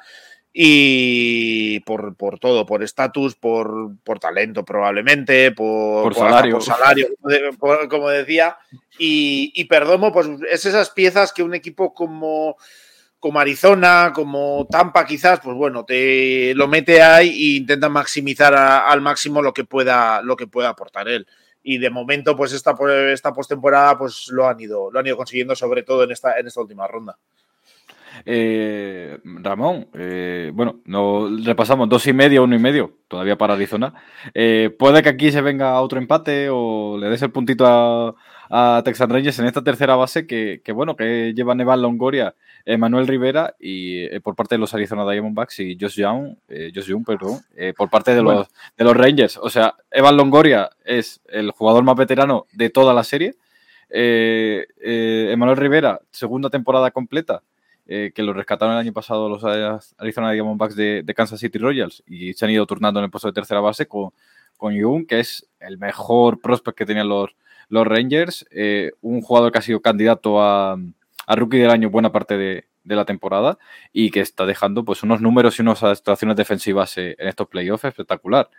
y 0.57 1.81
por, 1.81 2.15
todo, 2.39 2.65
por 2.65 2.81
estatus, 2.81 3.35
por, 3.35 3.91
talento 4.21 4.63
probablemente, 4.63 5.51
por, 5.51 6.15
salario, 6.15 6.61
salario 6.61 7.09
como 7.89 8.07
decía. 8.07 8.57
Y, 8.97 9.51
y, 9.53 9.65
Perdomo, 9.65 10.13
pues 10.13 10.29
es 10.49 10.65
esas 10.65 10.91
piezas 10.91 11.33
que 11.33 11.43
un 11.43 11.55
equipo 11.55 11.93
como, 11.93 12.55
como 13.19 13.41
Arizona, 13.41 14.13
como 14.15 14.65
Tampa 14.71 15.05
quizás, 15.05 15.41
pues 15.41 15.57
bueno, 15.57 15.83
te 15.83 16.53
lo 16.55 16.69
mete 16.69 17.01
ahí 17.01 17.27
e 17.27 17.57
intenta 17.57 17.89
maximizar 17.89 18.55
al 18.55 19.01
máximo 19.01 19.41
lo 19.41 19.53
que 19.53 19.65
pueda, 19.65 20.21
lo 20.21 20.37
que 20.37 20.47
pueda 20.47 20.69
aportar 20.69 21.09
él. 21.09 21.27
Y 21.63 21.79
de 21.79 21.89
momento, 21.89 22.33
pues 22.37 22.53
esta, 22.53 22.73
esta 23.11 23.33
postemporada, 23.33 23.97
pues 23.97 24.29
lo 24.29 24.47
han 24.47 24.57
ido, 24.61 24.89
lo 24.89 24.99
han 24.99 25.05
ido 25.05 25.17
consiguiendo, 25.17 25.53
sobre 25.53 25.83
todo 25.83 26.05
en 26.05 26.11
esta, 26.11 26.39
en 26.39 26.47
esta 26.47 26.61
última 26.61 26.87
ronda. 26.87 27.17
Eh, 28.25 29.17
Ramón, 29.23 29.87
eh, 29.93 30.51
bueno, 30.53 30.79
no, 30.85 31.29
repasamos 31.43 31.89
dos 31.89 32.05
y 32.07 32.13
medio, 32.13 32.43
uno 32.43 32.55
y 32.55 32.59
medio, 32.59 32.93
todavía 33.07 33.37
para 33.37 33.53
Arizona. 33.53 33.93
Eh, 34.33 34.73
puede 34.77 35.03
que 35.03 35.09
aquí 35.09 35.31
se 35.31 35.41
venga 35.41 35.81
otro 35.81 35.99
empate 35.99 36.49
o 36.49 36.97
le 36.99 37.09
des 37.09 37.21
el 37.21 37.31
puntito 37.31 37.65
a, 37.67 38.15
a 38.49 38.81
Texas 38.83 39.09
Rangers 39.09 39.39
en 39.39 39.45
esta 39.45 39.63
tercera 39.63 39.95
base 39.95 40.25
que, 40.27 40.61
bueno, 40.73 40.95
que 40.95 41.33
lleva 41.33 41.55
Neval 41.55 41.81
Longoria, 41.81 42.35
Manuel 42.79 43.07
Rivera 43.07 43.55
y 43.59 44.07
por 44.19 44.35
parte 44.35 44.55
de 44.55 44.59
los 44.59 44.73
Arizona 44.73 45.09
Diamondbacks 45.09 45.59
y 45.59 45.77
Josh 45.79 45.97
Young, 45.97 46.35
Josh 46.73 46.87
Young 46.87 47.05
perdón, 47.05 47.39
por 47.77 47.89
parte 47.89 48.15
de 48.15 48.23
los, 48.23 48.47
de 48.75 48.83
los 48.83 48.97
Rangers. 48.97 49.37
O 49.37 49.49
sea, 49.49 49.75
Evan 49.91 50.17
Longoria 50.17 50.71
es 50.83 51.21
el 51.27 51.51
jugador 51.51 51.83
más 51.83 51.95
veterano 51.95 52.47
de 52.53 52.71
toda 52.71 52.93
la 52.93 53.03
serie. 53.03 53.35
Emanuel 53.87 55.57
Rivera, 55.57 55.99
segunda 56.09 56.49
temporada 56.49 56.89
completa. 56.89 57.43
Eh, 57.87 58.13
que 58.15 58.23
lo 58.23 58.33
rescataron 58.33 58.73
el 58.73 58.79
año 58.79 58.93
pasado 58.93 59.29
los 59.29 59.43
Arizona 59.99 60.31
Diamondbacks 60.31 60.75
de, 60.75 61.03
de, 61.03 61.13
Kansas 61.13 61.39
City 61.39 61.59
Royals 61.59 62.01
y 62.07 62.33
se 62.33 62.43
han 62.43 62.49
ido 62.49 62.65
turnando 62.65 62.99
en 62.99 63.03
el 63.03 63.11
puesto 63.11 63.27
de 63.27 63.33
tercera 63.33 63.59
base 63.59 63.85
con, 63.85 64.09
con 64.57 64.73
Young, 64.73 65.05
que 65.05 65.19
es 65.19 65.47
el 65.59 65.77
mejor 65.77 66.41
prospect 66.41 66.75
que 66.75 66.87
tenían 66.87 67.07
los, 67.07 67.35
los 67.69 67.85
Rangers, 67.85 68.43
eh, 68.49 68.93
un 69.01 69.21
jugador 69.21 69.51
que 69.51 69.59
ha 69.59 69.61
sido 69.61 69.81
candidato 69.81 70.41
a, 70.41 70.73
a 71.27 71.35
rookie 71.35 71.59
del 71.59 71.69
año 71.69 71.91
buena 71.91 72.11
parte 72.11 72.37
de, 72.37 72.65
de, 72.83 72.95
la 72.95 73.05
temporada 73.05 73.59
y 73.93 74.09
que 74.09 74.21
está 74.21 74.47
dejando 74.47 74.83
pues 74.83 75.03
unos 75.03 75.21
números 75.21 75.59
y 75.59 75.61
unas 75.61 75.83
actuaciones 75.83 76.37
defensivas 76.37 76.97
eh, 76.97 77.15
en 77.19 77.27
estos 77.27 77.47
playoffs 77.47 77.85
espectacular. 77.85 78.49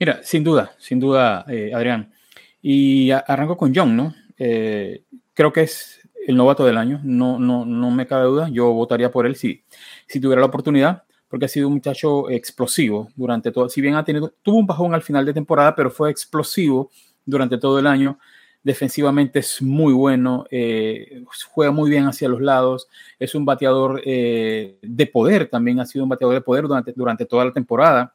Mira, 0.00 0.24
sin 0.24 0.42
duda, 0.42 0.72
sin 0.76 0.98
duda, 0.98 1.44
Adrián. 1.72 2.12
Y 2.60 3.12
arranco 3.12 3.56
con 3.56 3.72
Young, 3.72 3.90
¿no? 3.90 4.14
creo 4.36 5.52
que 5.52 5.62
es 5.62 6.01
el 6.26 6.36
novato 6.36 6.64
del 6.64 6.78
año, 6.78 7.00
no, 7.02 7.38
no, 7.38 7.64
no 7.64 7.90
me 7.90 8.06
cabe 8.06 8.26
duda, 8.26 8.48
yo 8.48 8.72
votaría 8.72 9.10
por 9.10 9.26
él 9.26 9.36
si, 9.36 9.62
si 10.06 10.20
tuviera 10.20 10.40
la 10.40 10.46
oportunidad, 10.46 11.04
porque 11.28 11.46
ha 11.46 11.48
sido 11.48 11.68
un 11.68 11.74
muchacho 11.74 12.30
explosivo 12.30 13.08
durante 13.16 13.50
todo, 13.50 13.68
si 13.68 13.80
bien 13.80 13.94
ha 13.94 14.04
tenido, 14.04 14.32
tuvo 14.42 14.58
un 14.58 14.66
bajón 14.66 14.94
al 14.94 15.02
final 15.02 15.24
de 15.24 15.32
temporada, 15.32 15.74
pero 15.74 15.90
fue 15.90 16.10
explosivo 16.10 16.90
durante 17.24 17.58
todo 17.58 17.78
el 17.78 17.86
año, 17.86 18.18
defensivamente 18.62 19.40
es 19.40 19.60
muy 19.60 19.92
bueno, 19.92 20.44
eh, 20.50 21.24
juega 21.50 21.72
muy 21.72 21.90
bien 21.90 22.06
hacia 22.06 22.28
los 22.28 22.40
lados, 22.40 22.88
es 23.18 23.34
un 23.34 23.44
bateador 23.44 24.00
eh, 24.04 24.78
de 24.82 25.06
poder, 25.06 25.48
también 25.48 25.80
ha 25.80 25.86
sido 25.86 26.04
un 26.04 26.10
bateador 26.10 26.34
de 26.34 26.40
poder 26.40 26.68
durante, 26.68 26.92
durante 26.92 27.26
toda 27.26 27.44
la 27.44 27.52
temporada 27.52 28.14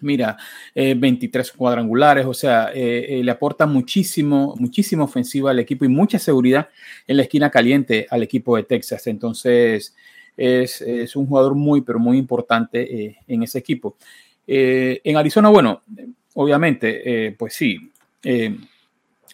mira, 0.00 0.36
23 0.74 1.48
eh, 1.48 1.52
cuadrangulares, 1.56 2.26
o 2.26 2.34
sea, 2.34 2.70
eh, 2.74 3.18
eh, 3.18 3.24
le 3.24 3.30
aporta 3.30 3.66
muchísimo, 3.66 4.54
muchísima 4.58 5.04
ofensiva 5.04 5.50
al 5.50 5.58
equipo 5.58 5.84
y 5.84 5.88
mucha 5.88 6.18
seguridad 6.18 6.68
en 7.06 7.16
la 7.16 7.22
esquina 7.22 7.50
caliente 7.50 8.06
al 8.10 8.22
equipo 8.22 8.56
de 8.56 8.64
Texas. 8.64 9.06
Entonces, 9.06 9.94
es, 10.36 11.16
un 11.16 11.26
jugador 11.26 11.54
muy, 11.54 11.80
pero 11.80 11.98
muy 11.98 12.18
importante 12.18 13.16
en 13.26 13.42
ese 13.42 13.58
equipo. 13.58 13.96
en 14.46 15.16
Arizona, 15.16 15.48
bueno, 15.48 15.82
obviamente, 16.34 17.34
pues 17.38 17.54
sí, 17.54 17.90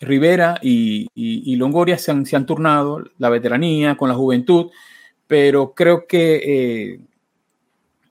Rivera 0.00 0.58
y, 0.62 1.56
Longoria 1.56 1.98
se 1.98 2.12
han, 2.12 2.24
se 2.24 2.36
han, 2.36 2.46
turnado, 2.46 3.02
la 3.18 3.30
veteranía 3.30 3.96
con 3.96 4.08
la 4.08 4.14
juventud, 4.14 4.70
pero 5.26 5.74
creo 5.74 6.06
que 6.06 7.00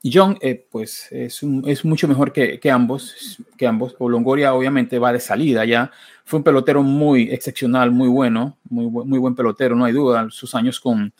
John, 0.03 0.37
eh, 0.41 0.65
pues 0.71 1.07
es, 1.11 1.43
mucho 1.43 2.07
mejor 2.07 2.33
que, 2.33 2.59
ambos, 2.71 3.37
que 3.55 3.67
ambos. 3.67 3.95
O 3.99 4.09
Longoria 4.09 4.53
obviamente 4.53 4.97
va 4.97 5.13
de 5.13 5.19
salida 5.19 5.63
ya. 5.65 5.91
Fue 6.25 6.37
un 6.39 6.43
pelotero 6.43 6.81
muy 6.81 7.29
excepcional, 7.31 7.91
muy 7.91 8.07
bueno, 8.07 8.57
muy, 8.69 9.19
buen 9.19 9.35
pelotero, 9.35 9.75
no 9.75 9.85
hay 9.85 9.93
duda. 9.93 10.27
Sus 10.31 10.55
años 10.55 10.79
con, 10.79 11.13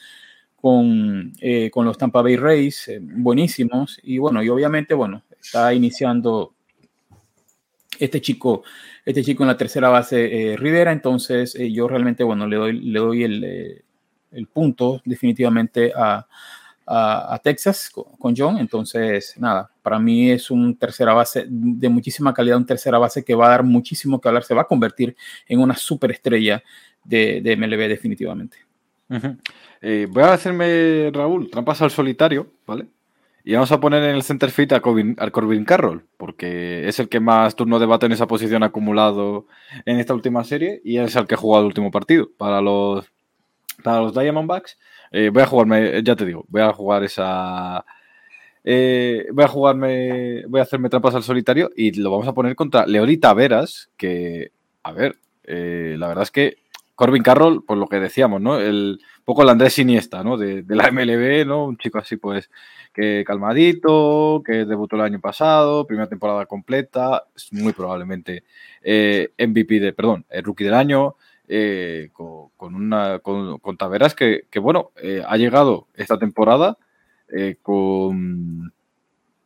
con, 0.56 1.34
eh, 1.42 1.70
con 1.70 1.86
los 1.86 1.98
Tampa 1.98 2.24
Bay 2.24 2.38
Rays, 2.38 2.88
eh, 2.88 3.00
buenísimos. 3.02 4.00
Y 4.02 4.18
bueno, 4.18 4.42
y 4.42 4.50
obviamente, 4.50 4.96
bueno, 4.96 5.24
está 5.40 5.74
iniciando 5.76 6.56
este 8.00 8.20
chico, 8.20 8.64
este 9.06 9.24
chico 9.24 9.44
en 9.44 9.48
la 9.48 9.58
tercera 9.58 9.90
base 9.90 10.56
Rivera. 10.58 10.92
Entonces, 10.92 11.56
yo 11.72 11.88
realmente, 11.88 12.24
bueno, 12.24 12.48
le 12.48 12.56
doy, 12.56 12.80
le 12.80 13.00
doy 13.00 13.24
el, 13.24 13.84
el 14.32 14.48
punto 14.48 15.02
definitivamente 15.06 15.94
a 15.96 16.26
a, 16.92 17.40
Texas 17.44 17.90
con, 17.90 18.36
John. 18.36 18.58
Entonces, 18.58 19.36
nada, 19.38 19.72
para 19.82 20.00
mí 20.00 20.32
es 20.32 20.52
un 20.52 20.76
tercera 20.78 21.14
base 21.14 21.46
de 21.48 21.90
muchísima 21.90 22.34
calidad, 22.34 22.58
un 22.58 22.66
tercera 22.66 22.98
base 22.98 23.24
que 23.24 23.36
va 23.36 23.48
a 23.48 23.50
dar 23.50 23.64
muchísimo 23.64 24.20
que 24.20 24.28
hablar, 24.28 24.44
se 24.44 24.54
va 24.54 24.64
a 24.64 24.68
convertir 24.68 25.16
en 25.48 25.60
una 25.60 25.76
superestrella 25.76 26.62
de, 27.04 27.42
de 27.42 27.56
MLB 27.56 27.88
definitivamente. 27.88 28.58
Eh, 29.82 30.08
voy 30.10 30.24
a 30.24 30.34
hacerme, 30.34 31.12
Raúl, 31.14 31.50
trampas 31.50 31.82
al 31.82 31.92
solitario, 31.92 32.48
¿vale? 32.66 32.88
Y 33.44 33.54
vamos 33.54 33.72
a 33.72 33.80
poner 33.80 34.04
en 34.04 34.16
el 34.16 34.24
center 34.24 34.52
fit 34.52 34.72
a 34.74 34.80
Corbin, 34.82 35.66
Carroll, 35.66 36.06
porque 36.18 36.88
es 36.88 37.00
el 37.00 37.10
que 37.10 37.20
más 37.20 37.56
turno 37.56 37.80
de 37.80 37.88
bate 37.88 38.06
en 38.06 38.12
esa 38.12 38.28
posición 38.28 38.62
acumulado 38.62 39.48
en 39.86 40.00
esta 40.00 40.14
última 40.14 40.44
serie 40.44 40.80
y 40.84 40.98
es 40.98 41.16
el 41.16 41.26
que 41.26 41.34
ha 41.34 41.40
jugado 41.40 41.64
el 41.64 41.68
último 41.68 41.90
partido 41.90 42.30
para 42.38 42.62
los, 42.62 43.12
para 43.84 44.02
los 44.02 44.14
Diamondbacks. 44.14 44.78
Eh, 45.12 45.30
voy 45.30 45.44
a 45.44 45.46
jugarme, 45.46 46.02
ya 46.04 46.16
te 46.16 46.26
digo, 46.26 46.46
voy 46.48 46.62
a 46.62 46.72
jugar 46.72 47.04
esa. 47.04 47.86
Eh, 48.64 49.28
voy 49.34 49.44
a 49.44 49.48
jugarme, 49.48 50.46
voy 50.48 50.60
a 50.62 50.64
hacerme 50.64 50.90
trampas 50.90 51.16
al 51.16 51.24
solitario 51.24 51.72
y 51.76 51.92
lo 52.00 52.12
vamos 52.12 52.28
a 52.28 52.34
poner 52.34 52.56
contra 52.56 52.86
Leolita 52.86 53.34
Veras, 53.34 53.90
que, 53.98 54.52
a 54.84 54.92
ver, 54.94 55.18
eh, 55.44 55.96
la 55.98 56.08
verdad 56.08 56.24
es 56.24 56.32
que 56.32 56.58
Corbin 56.96 57.24
Carroll, 57.24 57.66
pues 57.66 57.78
lo 57.80 57.88
que 57.88 58.00
decíamos, 58.00 58.40
¿no? 58.42 58.58
El 58.60 59.00
poco 59.26 59.44
el 59.44 59.50
Andrés 59.50 59.74
Siniesta, 59.74 60.24
¿no? 60.24 60.38
De, 60.38 60.64
la 60.70 60.92
MLB, 60.92 61.46
¿no? 61.46 61.66
Un 61.66 61.78
chico 61.78 61.98
así, 61.98 62.16
pues, 62.18 62.50
que 62.94 63.24
calmadito, 63.26 64.44
que 64.46 64.66
debutó 64.66 64.96
el 64.96 65.02
año 65.02 65.20
pasado, 65.20 65.86
primera 65.88 66.08
temporada 66.08 66.46
completa, 66.46 67.26
muy 67.52 67.74
probablemente 67.74 68.44
MVP 68.84 69.80
de, 69.80 69.94
perdón, 69.94 70.26
el 70.30 70.44
rookie 70.44 70.66
del 70.66 70.76
año. 70.76 71.16
Eh, 71.54 72.12
con, 72.14 72.76
una, 72.76 73.20
con, 73.20 73.60
Taveras 73.78 74.16
que, 74.16 74.46
bueno, 74.62 74.92
eh, 74.96 75.22
ha 75.28 75.36
llegado 75.36 75.90
esta 75.96 76.18
temporada 76.18 76.78
eh, 77.28 77.58
con 77.62 78.72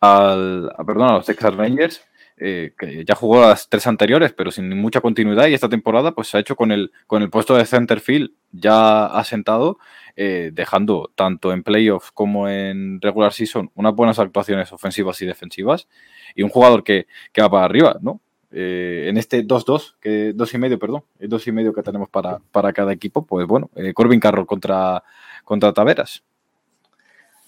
al, 0.02 0.72
perdón, 0.86 1.10
a 1.10 1.14
los 1.14 1.26
Texas 1.26 1.56
Rangers, 1.56 2.06
que 2.38 3.04
ya 3.08 3.16
jugó 3.16 3.42
las 3.42 3.70
tres 3.70 3.88
anteriores, 3.88 4.34
pero 4.34 4.52
sin 4.52 4.70
mucha 4.80 5.02
continuidad, 5.02 5.48
y 5.48 5.56
esta 5.56 5.68
temporada 5.68 6.12
pues 6.12 6.28
se 6.28 6.38
ha 6.38 6.42
hecho 6.42 6.56
con 6.56 6.72
el, 6.72 6.92
con 7.08 7.24
el 7.24 7.32
puesto 7.32 7.56
de 7.56 7.66
center 7.66 8.00
field 8.00 8.30
ya 8.52 9.08
asentado, 9.08 9.80
dejando 10.16 11.12
tanto 11.16 11.54
en 11.54 11.64
playoffs 11.64 12.12
como 12.12 12.48
en 12.48 13.02
regular 13.02 13.34
season 13.34 13.72
unas 13.74 13.96
buenas 13.96 14.20
actuaciones 14.20 14.72
ofensivas 14.72 15.20
y 15.24 15.26
defensivas, 15.26 15.88
y 16.36 16.44
un 16.44 16.50
jugador 16.50 16.84
que, 16.84 17.08
que 17.34 17.42
va 17.42 17.50
para 17.50 17.66
arriba, 17.66 17.98
¿no? 18.00 18.22
Eh, 18.58 19.10
en 19.10 19.18
este 19.18 19.46
2-2, 19.46 19.96
que 20.00 20.32
dos 20.34 20.54
y 20.54 20.58
medio, 20.58 20.80
perdón, 20.80 21.04
el 21.20 21.28
dos 21.28 21.46
y 21.46 21.52
medio 21.52 21.74
que 21.74 21.84
tenemos 21.84 22.08
para, 22.08 22.40
para 22.54 22.72
cada 22.72 22.94
equipo, 22.94 23.26
pues 23.26 23.46
bueno, 23.46 23.70
eh, 23.76 23.94
Corbin 23.94 24.22
Carroll 24.22 24.46
contra, 24.46 25.04
contra 25.44 25.74
Taveras. 25.74 26.24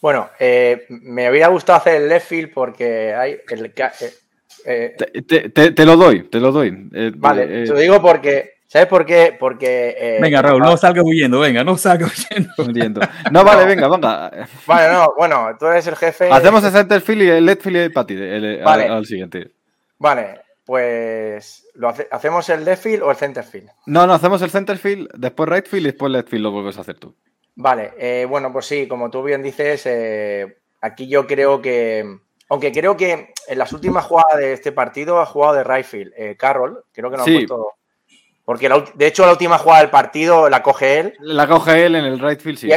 Bueno, 0.01 0.29
eh, 0.37 0.85
me 0.89 1.27
habría 1.27 1.47
gustado 1.47 1.77
hacer 1.77 2.01
el 2.01 2.09
left 2.09 2.27
field 2.27 2.51
porque 2.53 3.15
hay 3.15 3.37
el, 3.49 3.73
te, 3.73 3.85
lo 5.85 5.95
doy, 5.95 6.23
te 6.23 6.41
lo 6.41 6.51
doy. 6.51 6.89
vale, 7.15 7.47
te 7.47 7.67
lo 7.67 7.79
digo 7.79 8.01
porque 8.01 8.57
¿Sabes 8.67 8.89
por 8.89 9.05
qué? 9.05 9.33
Porque. 9.39 10.17
venga, 10.21 10.41
Raúl, 10.41 10.61
no 10.61 10.75
salgas 10.75 11.05
huyendo, 11.05 11.39
venga, 11.39 11.63
no 11.63 11.77
salgas 11.77 12.27
huyendo. 12.57 12.99
No, 13.31 13.45
vale, 13.45 13.63
venga, 13.63 13.87
venga. 13.87 14.29
Vale, 14.65 14.91
no, 14.91 15.13
bueno, 15.17 15.55
tú 15.57 15.67
eres 15.67 15.87
el 15.87 15.95
jefe. 15.95 16.29
Hacemos 16.29 16.61
el 16.65 16.73
center 16.73 16.99
field 16.99 17.21
y 17.21 17.29
el 17.29 17.45
left 17.45 17.61
field 17.61 17.93
para 17.93 18.05
ti, 18.05 18.17
vale. 18.61 18.89
al, 18.89 19.05
siguiente. 19.05 19.51
Vale, 19.97 20.41
pues 20.67 21.65
¿lo 21.75 21.87
hacemos 21.87 22.49
el 22.49 22.65
left 22.65 22.83
field 22.83 23.01
o 23.01 23.09
el 23.09 23.15
center 23.15 23.45
field? 23.45 23.69
No, 23.85 24.05
no, 24.05 24.13
hacemos 24.13 24.41
el 24.41 24.51
center 24.51 24.77
field, 24.77 25.09
después 25.13 25.49
right 25.49 25.65
field 25.65 25.85
y 25.85 25.91
después 25.91 26.11
left 26.11 26.27
field 26.27 26.43
lo 26.43 26.51
vuelves 26.51 26.77
a 26.77 26.81
hacer 26.81 26.99
tú. 26.99 27.15
Vale, 27.55 27.93
eh, 27.97 28.25
bueno, 28.29 28.51
pues 28.51 28.65
sí, 28.65 28.85
como 28.85 29.09
tú 29.09 29.23
bien 29.23 29.41
dices, 29.41 29.83
eh, 29.85 30.57
aquí 30.81 31.07
yo 31.07 31.25
creo 31.25 31.61
que, 31.61 32.19
aunque 32.49 32.73
creo 32.73 32.97
que 32.97 33.33
en 33.47 33.57
las 33.57 33.71
últimas 33.71 34.03
jugadas 34.03 34.37
de 34.39 34.51
este 34.51 34.73
partido 34.73 35.21
ha 35.21 35.25
jugado 35.25 35.53
de 35.53 35.63
right 35.63 35.85
field, 35.85 36.11
eh, 36.17 36.35
Carroll, 36.37 36.83
creo 36.91 37.09
que 37.09 37.17
no 37.17 37.23
ha 37.23 37.25
puesto... 37.25 37.73
Porque 38.43 38.69
de 38.95 39.07
hecho 39.07 39.25
la 39.25 39.31
última 39.31 39.57
jugada 39.57 39.81
del 39.81 39.89
partido 39.89 40.49
la 40.49 40.63
coge 40.63 40.99
él. 40.99 41.13
La 41.19 41.47
coge 41.47 41.85
él 41.85 41.95
en 41.95 42.05
el 42.05 42.19
right 42.19 42.39
field, 42.39 42.57
sí. 42.57 42.69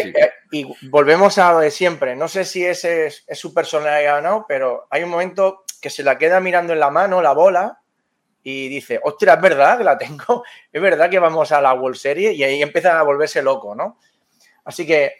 Y, 0.50 0.60
y 0.60 0.88
volvemos 0.88 1.38
a 1.38 1.52
lo 1.52 1.58
de 1.60 1.70
siempre. 1.70 2.16
No 2.16 2.26
sé 2.26 2.44
si 2.44 2.64
ese 2.64 3.06
es, 3.06 3.24
es 3.26 3.38
su 3.38 3.54
personalidad 3.54 4.18
o 4.18 4.20
no, 4.20 4.46
pero 4.48 4.86
hay 4.90 5.04
un 5.04 5.10
momento 5.10 5.64
que 5.80 5.90
se 5.90 6.02
la 6.02 6.18
queda 6.18 6.40
mirando 6.40 6.72
en 6.72 6.80
la 6.80 6.90
mano, 6.90 7.22
la 7.22 7.32
bola, 7.32 7.79
y 8.42 8.68
dice, 8.68 9.00
ostras, 9.02 9.36
es 9.36 9.42
verdad 9.42 9.78
que 9.78 9.84
la 9.84 9.98
tengo, 9.98 10.44
es 10.72 10.82
verdad 10.82 11.10
que 11.10 11.18
vamos 11.18 11.52
a 11.52 11.60
la 11.60 11.74
World 11.74 11.96
Series 11.96 12.34
y 12.36 12.44
ahí 12.44 12.62
empieza 12.62 12.98
a 12.98 13.02
volverse 13.02 13.42
loco, 13.42 13.74
¿no? 13.74 13.98
Así 14.64 14.86
que 14.86 15.14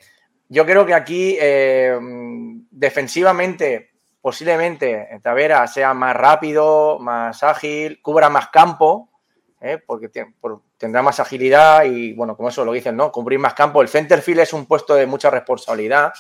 yo 0.49 0.67
creo 0.67 0.85
que 0.85 0.95
aquí 0.95 1.37
eh, 1.41 1.99
defensivamente, 2.71 3.91
posiblemente 4.21 5.21
Tavera 5.23 5.67
sea 5.67 5.95
más 5.95 6.15
rápido, 6.17 6.99
más 6.99 7.43
ágil, 7.43 8.03
cubra 8.03 8.29
más 8.29 8.49
campo, 8.49 9.11
¿eh? 9.61 9.79
porque 9.87 10.11
tendrá 10.77 11.03
más 11.03 11.21
agilidad 11.21 11.85
y, 11.85 12.13
bueno, 12.15 12.37
como 12.37 12.49
eso 12.49 12.65
lo 12.65 12.73
dicen, 12.73 12.97
¿no? 12.97 13.13
Cubrir 13.13 13.39
más 13.39 13.55
campo. 13.55 13.83
El 13.83 13.89
centerfield 13.89 14.41
es 14.41 14.53
un 14.53 14.67
puesto 14.67 14.95
de 14.95 15.07
mucha 15.07 15.31
responsabilidad, 15.31 16.13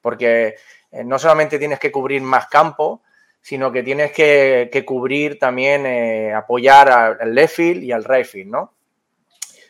porque 0.00 0.54
eh, 0.92 1.04
no 1.04 1.18
solamente 1.18 1.58
tienes 1.58 1.78
que 1.78 1.90
cubrir 1.90 2.22
más 2.22 2.46
campo, 2.48 3.02
sino 3.46 3.70
que 3.70 3.84
tienes 3.84 4.10
que, 4.10 4.84
cubrir 4.84 5.38
también, 5.38 5.86
eh, 5.86 6.34
apoyar 6.34 6.90
al 6.90 7.32
left 7.32 7.54
field 7.54 7.84
y 7.84 7.92
al 7.92 8.02
right 8.02 8.26
field, 8.26 8.50
¿no? 8.50 8.74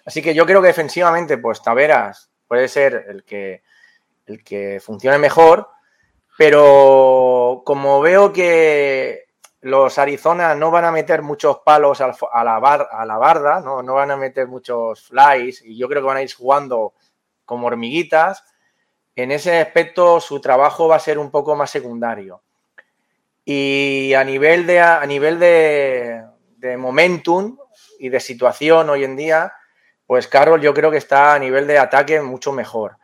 Así 0.07 0.23
que 0.23 0.33
yo 0.33 0.47
creo 0.47 0.63
que 0.63 0.69
defensivamente, 0.69 1.37
pues 1.37 1.61
Taveras 1.61 2.31
puede 2.49 2.69
ser 2.69 3.05
el 3.07 3.23
que, 3.23 3.63
el 4.25 4.43
que 4.43 4.81
funcione 4.83 5.19
mejor, 5.19 5.69
pero 6.39 7.65
como 7.67 8.01
veo 8.01 8.33
que 8.33 9.27
los 9.61 9.99
Arizona 9.99 10.55
no 10.55 10.71
van 10.71 10.87
a 10.87 10.91
meter 10.91 11.21
muchos 11.21 11.59
palos 11.59 12.01
a 12.01 12.07
la, 12.07 12.17
a 12.33 13.05
la 13.05 13.19
barda, 13.19 13.61
¿no? 13.61 13.83
no 13.83 13.93
van 13.93 14.11
a 14.11 14.17
meter 14.17 14.47
muchos 14.47 15.03
flies, 15.03 15.61
y 15.63 15.77
yo 15.77 15.87
creo 15.87 16.01
que 16.01 16.09
van 16.09 16.17
a 16.17 16.23
ir 16.23 16.33
jugando 16.33 16.95
como 17.45 17.67
hormiguitas, 17.67 18.43
en 19.15 19.33
ese 19.33 19.61
aspecto 19.61 20.19
su 20.19 20.41
trabajo 20.41 20.89
va 20.89 20.97
a 20.97 21.01
ser 21.01 21.19
un 21.19 21.31
poco 21.31 21.55
más 21.55 21.71
secundario. 21.71 22.41
Y 23.49 24.13
a 24.15 24.25
nivel 24.25 24.67
de, 24.67 24.81
a 24.81 25.07
nivel 25.07 25.39
de, 25.39 26.25
momentum 26.77 27.57
y 28.01 28.09
de 28.09 28.19
situación 28.19 28.91
hoy 28.91 29.05
en 29.05 29.15
día, 29.15 29.53
pues 30.05 30.27
Carroll 30.27 30.61
yo 30.61 30.75
creo 30.75 30.91
que 30.91 30.97
está 30.97 31.33
a 31.33 31.39
nivel 31.39 31.69
de 31.69 31.79
ataque 31.79 32.21
mucho 32.21 32.51
mejor. 32.51 32.97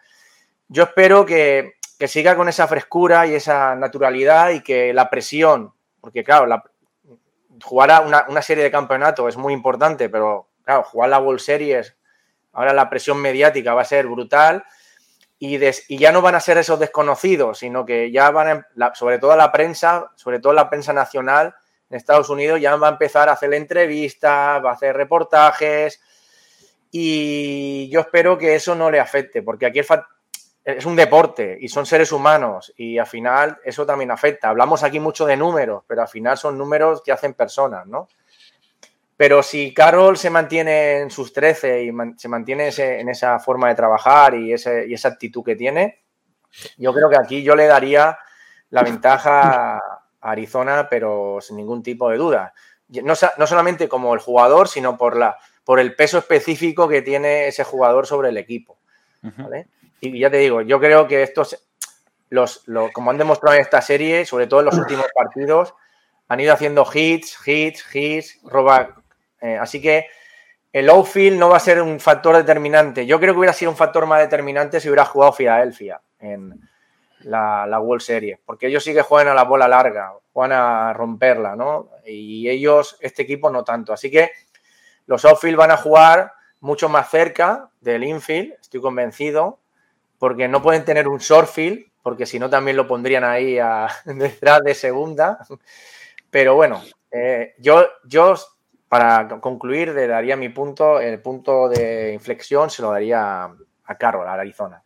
Yo 0.66 0.82
espero 0.82 1.24
que, 1.24 1.74
siga 2.08 2.34
con 2.34 2.48
esa 2.48 2.66
frescura 2.66 3.24
y 3.28 3.36
esa 3.36 3.76
naturalidad 3.76 4.50
y 4.50 4.64
que 4.64 4.92
la 4.92 5.08
presión, 5.08 5.72
porque 6.00 6.24
claro, 6.24 6.46
la, 6.46 6.64
jugar 7.62 8.04
una, 8.04 8.26
una, 8.28 8.42
serie 8.42 8.64
de 8.64 8.72
campeonato 8.72 9.28
es 9.28 9.36
muy 9.36 9.52
importante, 9.52 10.08
pero 10.08 10.48
claro, 10.64 10.82
jugar 10.82 11.10
la 11.10 11.20
World 11.20 11.38
Series, 11.38 11.96
ahora 12.52 12.72
la 12.72 12.90
presión 12.90 13.18
mediática 13.18 13.74
va 13.74 13.82
a 13.82 13.84
ser 13.84 14.08
brutal 14.08 14.64
y, 15.44 15.98
ya 15.98 16.12
no 16.12 16.22
van 16.22 16.36
a 16.36 16.40
ser 16.40 16.56
esos 16.58 16.78
desconocidos, 16.78 17.58
sino 17.58 17.84
que 17.84 18.12
ya 18.12 18.30
van, 18.30 18.64
a, 18.78 18.94
sobre 18.94 19.18
todo 19.18 19.34
la 19.34 19.50
prensa, 19.50 20.12
sobre 20.14 20.38
todo 20.38 20.52
la 20.52 20.70
prensa 20.70 20.92
nacional 20.92 21.56
en 21.90 21.96
Estados 21.96 22.30
Unidos, 22.30 22.60
ya 22.60 22.76
va 22.76 22.86
a 22.86 22.92
empezar 22.92 23.28
a 23.28 23.32
hacer 23.32 23.52
entrevistas, 23.52 24.64
va 24.64 24.70
a 24.70 24.74
hacer 24.74 24.96
reportajes 24.96 26.00
y 26.92 27.88
yo 27.90 28.00
espero 28.00 28.38
que 28.38 28.54
eso 28.54 28.76
no 28.76 28.88
le 28.88 29.00
afecte, 29.00 29.42
porque 29.42 29.66
aquí 29.66 29.80
es 30.64 30.86
un 30.86 30.94
deporte 30.94 31.58
y 31.60 31.66
son 31.66 31.86
seres 31.86 32.12
humanos 32.12 32.72
y 32.76 32.98
al 32.98 33.08
final 33.08 33.58
eso 33.64 33.84
también 33.84 34.12
afecta. 34.12 34.48
Hablamos 34.48 34.84
aquí 34.84 35.00
mucho 35.00 35.26
de 35.26 35.36
números, 35.36 35.82
pero 35.88 36.02
al 36.02 36.08
final 36.08 36.38
son 36.38 36.56
números 36.56 37.02
que 37.02 37.10
hacen 37.10 37.34
personas, 37.34 37.84
¿no? 37.88 38.06
Pero 39.16 39.42
si 39.42 39.72
Carol 39.74 40.16
se 40.16 40.30
mantiene 40.30 41.00
en 41.00 41.10
sus 41.10 41.32
13 41.32 41.84
y 41.84 41.92
se 42.16 42.28
mantiene 42.28 42.70
en 42.76 43.08
esa 43.08 43.38
forma 43.38 43.68
de 43.68 43.74
trabajar 43.74 44.34
y, 44.34 44.52
esa 44.52 45.08
actitud 45.08 45.44
que 45.44 45.56
tiene, 45.56 46.00
Yo 46.76 46.92
creo 46.92 47.08
que 47.08 47.16
aquí 47.16 47.42
yo 47.42 47.56
le 47.56 47.66
daría 47.66 48.18
la 48.70 48.82
ventaja 48.82 49.76
a 49.76 50.00
Arizona, 50.20 50.88
pero 50.88 51.38
sin 51.40 51.56
ningún 51.56 51.82
tipo 51.82 52.10
de 52.10 52.16
duda. 52.16 52.52
No, 52.88 53.14
no 53.38 53.46
solamente 53.46 53.88
como 53.88 54.12
el 54.14 54.20
jugador, 54.20 54.68
sino 54.68 54.98
por, 54.98 55.16
la, 55.16 55.38
por 55.64 55.80
el 55.80 55.94
peso 55.94 56.18
específico 56.18 56.88
que 56.88 57.02
tiene 57.02 57.48
ese 57.48 57.64
jugador 57.64 58.06
sobre 58.06 58.30
el 58.30 58.36
equipo. 58.36 58.78
Y 60.00 60.18
ya 60.18 60.30
te 60.30 60.38
digo, 60.38 60.62
yo 60.62 60.80
creo 60.80 61.06
que 61.06 61.22
estos, 61.22 61.56
los, 62.28 62.64
como 62.92 63.10
han 63.10 63.18
demostrado 63.18 63.54
en 63.54 63.62
esta 63.62 63.80
serie, 63.80 64.24
sobre 64.26 64.46
todo 64.46 64.60
en 64.60 64.66
los 64.66 64.78
últimos 64.78 65.06
partidos, 65.14 65.74
han 66.28 66.40
ido 66.40 66.52
haciendo 66.52 66.86
hits, 66.92 67.36
hits, 67.46 67.94
hits, 67.94 68.40
roba. 68.42 69.01
Eh, 69.42 69.58
así 69.60 69.82
que 69.82 70.06
el 70.72 70.88
outfield 70.88 71.38
no 71.38 71.50
va 71.50 71.58
a 71.58 71.60
ser 71.60 71.82
un 71.82 72.00
factor 72.00 72.34
determinante. 72.34 73.04
Yo 73.04 73.20
creo 73.20 73.34
que 73.34 73.40
hubiera 73.40 73.52
sido 73.52 73.70
un 73.70 73.76
factor 73.76 74.06
más 74.06 74.20
determinante 74.20 74.80
si 74.80 74.88
hubiera 74.88 75.04
jugado 75.04 75.34
Filadelfia 75.34 76.00
en 76.18 76.58
la, 77.24 77.78
World 77.78 78.02
Series, 78.02 78.38
porque 78.44 78.68
ellos 78.68 78.82
sí 78.82 78.94
que 78.94 79.02
juegan 79.02 79.28
a 79.28 79.34
la 79.34 79.44
bola 79.44 79.68
larga, 79.68 80.14
juegan 80.32 80.52
a 80.52 80.92
romperla, 80.94 81.56
¿no? 81.56 81.90
Y 82.06 82.48
ellos, 82.48 82.96
este 83.00 83.22
equipo, 83.22 83.50
no 83.50 83.64
tanto. 83.64 83.92
Así 83.92 84.10
que 84.10 84.30
los 85.06 85.24
outfield 85.24 85.56
van 85.56 85.72
a 85.72 85.76
jugar 85.76 86.32
mucho 86.60 86.88
más 86.88 87.10
cerca 87.10 87.70
del 87.80 88.04
infield, 88.04 88.54
estoy 88.60 88.80
convencido, 88.80 89.58
porque 90.18 90.48
no 90.48 90.62
pueden 90.62 90.84
tener 90.84 91.06
un 91.08 91.18
shortfield, 91.18 91.84
porque 92.02 92.26
si 92.26 92.38
no 92.38 92.48
también 92.48 92.76
lo 92.76 92.86
pondrían 92.86 93.24
ahí 93.24 93.58
detrás 94.06 94.62
de 94.62 94.74
segunda. 94.74 95.38
Pero 96.30 96.54
bueno, 96.54 96.82
eh, 97.10 97.54
yo, 97.58 97.86
yo 98.04 98.36
para 98.92 99.40
concluir, 99.40 99.88
le 99.94 100.06
daría 100.06 100.36
mi 100.36 100.50
punto, 100.50 101.00
el 101.00 101.18
punto 101.18 101.70
de 101.70 102.12
inflexión 102.12 102.68
se 102.68 102.82
lo 102.82 102.90
daría 102.90 103.44
a 103.44 103.94
Carroll, 103.96 104.28
a 104.28 104.34
Arizona. 104.34 104.82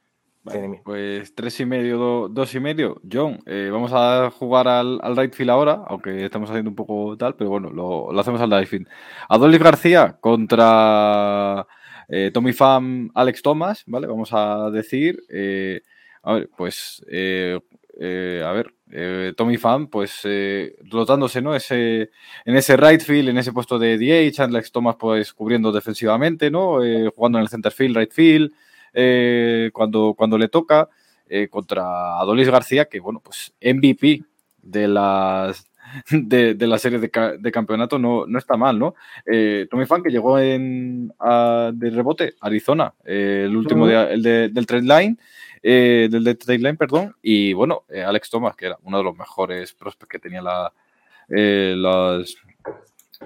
pues 0.84 1.34
tres 1.34 1.58
y 1.58 1.66
medio, 1.66 2.28
dos 2.28 2.54
y 2.54 2.60
medio. 2.60 3.00
John, 3.12 3.40
eh, 3.46 3.68
vamos 3.72 3.90
a 3.92 4.30
jugar 4.30 4.68
al, 4.68 5.00
al 5.02 5.16
right 5.16 5.34
field 5.34 5.50
ahora, 5.50 5.82
aunque 5.88 6.24
estamos 6.24 6.48
haciendo 6.48 6.70
un 6.70 6.76
poco 6.76 7.16
tal, 7.16 7.34
pero 7.34 7.50
bueno, 7.50 7.70
lo, 7.70 8.16
hacemos 8.16 8.40
al 8.40 8.52
right 8.52 8.68
field. 8.68 8.86
Adolis 9.28 9.60
García 9.60 10.16
contra 10.20 11.66
eh, 12.08 12.30
Tommy 12.32 12.52
Pham, 12.52 13.10
Alex 13.12 13.42
Thomas, 13.42 13.82
¿vale? 13.88 14.06
Vamos 14.06 14.28
a 14.32 14.70
decir. 14.70 15.18
Eh, 15.28 15.80
a 16.22 16.34
ver, 16.34 16.48
pues 16.56 17.04
eh, 17.98 18.42
a 18.44 18.52
ver, 18.52 18.74
eh, 18.90 19.32
Tommy 19.36 19.56
Pham, 19.56 19.88
pues 19.88 20.20
eh, 20.24 20.76
rotándose, 20.90 21.40
¿no? 21.40 21.54
Ese, 21.54 22.10
en 22.44 22.56
ese 22.56 22.76
right 22.76 23.00
field, 23.00 23.30
en 23.30 23.38
ese 23.38 23.52
puesto 23.52 23.78
de 23.78 23.96
DH, 23.96 24.42
Alex 24.42 24.70
Thomas, 24.70 24.96
pues 24.96 25.32
cubriendo 25.32 25.72
defensivamente, 25.72 26.50
¿no? 26.50 26.78
jugando 27.14 27.38
en 27.38 27.42
el 27.42 27.48
center 27.48 27.72
field, 27.72 27.96
right 27.96 28.12
field, 28.12 28.52
cuando, 29.72 30.14
cuando 30.14 30.36
le 30.36 30.48
toca, 30.48 30.88
contra 31.50 32.18
Adolis 32.18 32.50
García, 32.50 32.84
que, 32.84 33.00
bueno, 33.00 33.20
pues 33.24 33.54
MVP 33.60 34.22
de 34.62 34.88
las. 34.88 35.70
De, 36.10 36.56
la 36.66 36.78
serie 36.78 36.98
de, 36.98 37.52
campeonato 37.52 37.96
no, 37.96 38.26
no, 38.26 38.38
está 38.40 38.56
mal, 38.56 38.76
¿no? 38.76 38.96
Tommy 39.70 39.86
Pham 39.86 40.02
que 40.02 40.10
llegó 40.10 40.36
en, 40.36 41.08
de 41.08 41.90
rebote 41.90 42.34
Arizona, 42.40 42.92
el 43.04 43.56
último 43.56 43.86
día, 43.86 44.10
el 44.10 44.20
del 44.20 44.66
trade 44.66 44.82
line, 44.82 45.16
eh, 45.62 46.08
del 46.10 46.24
deadline, 46.24 46.76
perdón, 46.76 47.14
y 47.22 47.52
bueno, 47.52 47.84
eh, 47.88 48.02
Alex 48.02 48.30
Thomas, 48.30 48.56
que 48.56 48.66
era 48.66 48.78
uno 48.82 48.98
de 48.98 49.04
los 49.04 49.16
mejores 49.16 49.72
prospects 49.72 50.10
que 50.10 50.18
tenía 50.18 50.42
la, 50.42 50.72
eh, 51.28 51.74
los, 51.76 52.36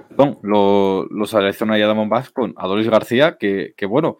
perdón, 0.08 0.38
los, 0.42 1.34
Arizona 1.34 1.76
Diamondbacks 1.76 2.30
con 2.30 2.54
Adolis 2.56 2.88
García, 2.88 3.36
que, 3.38 3.74
bueno, 3.88 4.18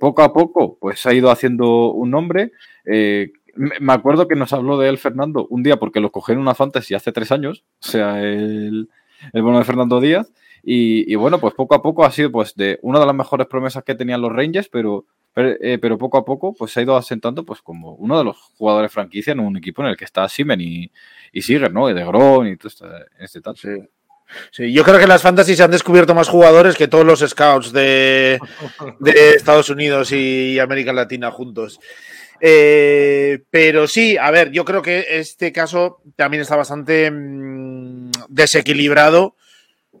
poco 0.00 0.22
a 0.22 0.32
poco 0.32 0.78
pues 0.80 1.04
ha 1.04 1.12
ido 1.12 1.30
haciendo 1.30 1.92
un 1.92 2.10
nombre. 2.10 2.52
me 2.84 3.92
acuerdo 3.92 4.26
que 4.26 4.36
nos 4.36 4.52
habló 4.52 4.78
de 4.78 4.88
él 4.88 4.98
Fernando 4.98 5.46
un 5.50 5.62
día 5.62 5.76
porque 5.76 6.00
lo 6.00 6.10
cogió 6.10 6.34
en 6.34 6.40
una 6.40 6.54
fantasy 6.54 6.94
hace 6.94 7.12
tres 7.12 7.30
años, 7.30 7.64
o 7.82 7.86
sea, 7.86 8.22
el, 8.22 8.88
el 9.32 9.42
bueno 9.42 9.58
de 9.58 9.64
Fernando 9.64 10.00
Díaz. 10.00 10.32
Y, 10.68 11.10
y, 11.12 11.14
bueno, 11.14 11.38
pues 11.38 11.54
poco 11.54 11.76
a 11.76 11.82
poco 11.82 12.04
ha 12.04 12.10
sido 12.10 12.32
pues 12.32 12.56
de 12.56 12.80
una 12.82 12.98
de 12.98 13.06
las 13.06 13.14
mejores 13.14 13.46
promesas 13.46 13.84
que 13.84 13.94
tenían 13.94 14.20
los 14.20 14.32
Rangers, 14.32 14.68
pero 14.68 15.04
eh, 15.36 15.78
pero, 15.80 15.98
poco 15.98 16.18
a 16.18 16.24
poco 16.24 16.54
pues 16.54 16.72
se 16.72 16.80
ha 16.80 16.82
ido 16.82 16.96
asentando 16.96 17.44
pues 17.44 17.60
como 17.60 17.94
uno 17.94 18.16
de 18.16 18.24
los 18.24 18.36
jugadores 18.56 18.90
franquicia 18.90 19.32
en 19.32 19.40
un 19.40 19.56
equipo 19.56 19.82
en 19.82 19.88
el 19.88 19.96
que 19.96 20.06
está 20.06 20.28
Simen 20.28 20.60
y, 20.60 20.90
y 21.32 21.58
¿no? 21.70 21.90
Y 21.90 21.94
De 21.94 22.04
Gron 22.04 22.46
y 22.46 22.56
todo 22.56 22.68
este, 22.68 22.86
este 23.18 23.40
tal. 23.40 23.56
Sí. 23.56 23.68
Sí, 24.50 24.72
yo 24.72 24.82
creo 24.82 24.96
que 24.96 25.04
en 25.04 25.08
las 25.08 25.22
fantasy 25.22 25.54
se 25.54 25.62
han 25.62 25.70
descubierto 25.70 26.14
más 26.14 26.28
jugadores 26.28 26.74
que 26.74 26.88
todos 26.88 27.04
los 27.06 27.20
scouts 27.20 27.72
de, 27.72 28.40
de 28.98 29.30
Estados 29.30 29.70
Unidos 29.70 30.10
y 30.10 30.58
América 30.58 30.92
Latina 30.92 31.30
juntos. 31.30 31.78
Eh, 32.40 33.44
pero 33.50 33.86
sí, 33.86 34.16
a 34.16 34.30
ver, 34.30 34.50
yo 34.50 34.64
creo 34.64 34.82
que 34.82 35.06
este 35.10 35.52
caso 35.52 36.02
también 36.16 36.42
está 36.42 36.56
bastante 36.56 37.10
mm, 37.10 38.10
desequilibrado, 38.28 39.36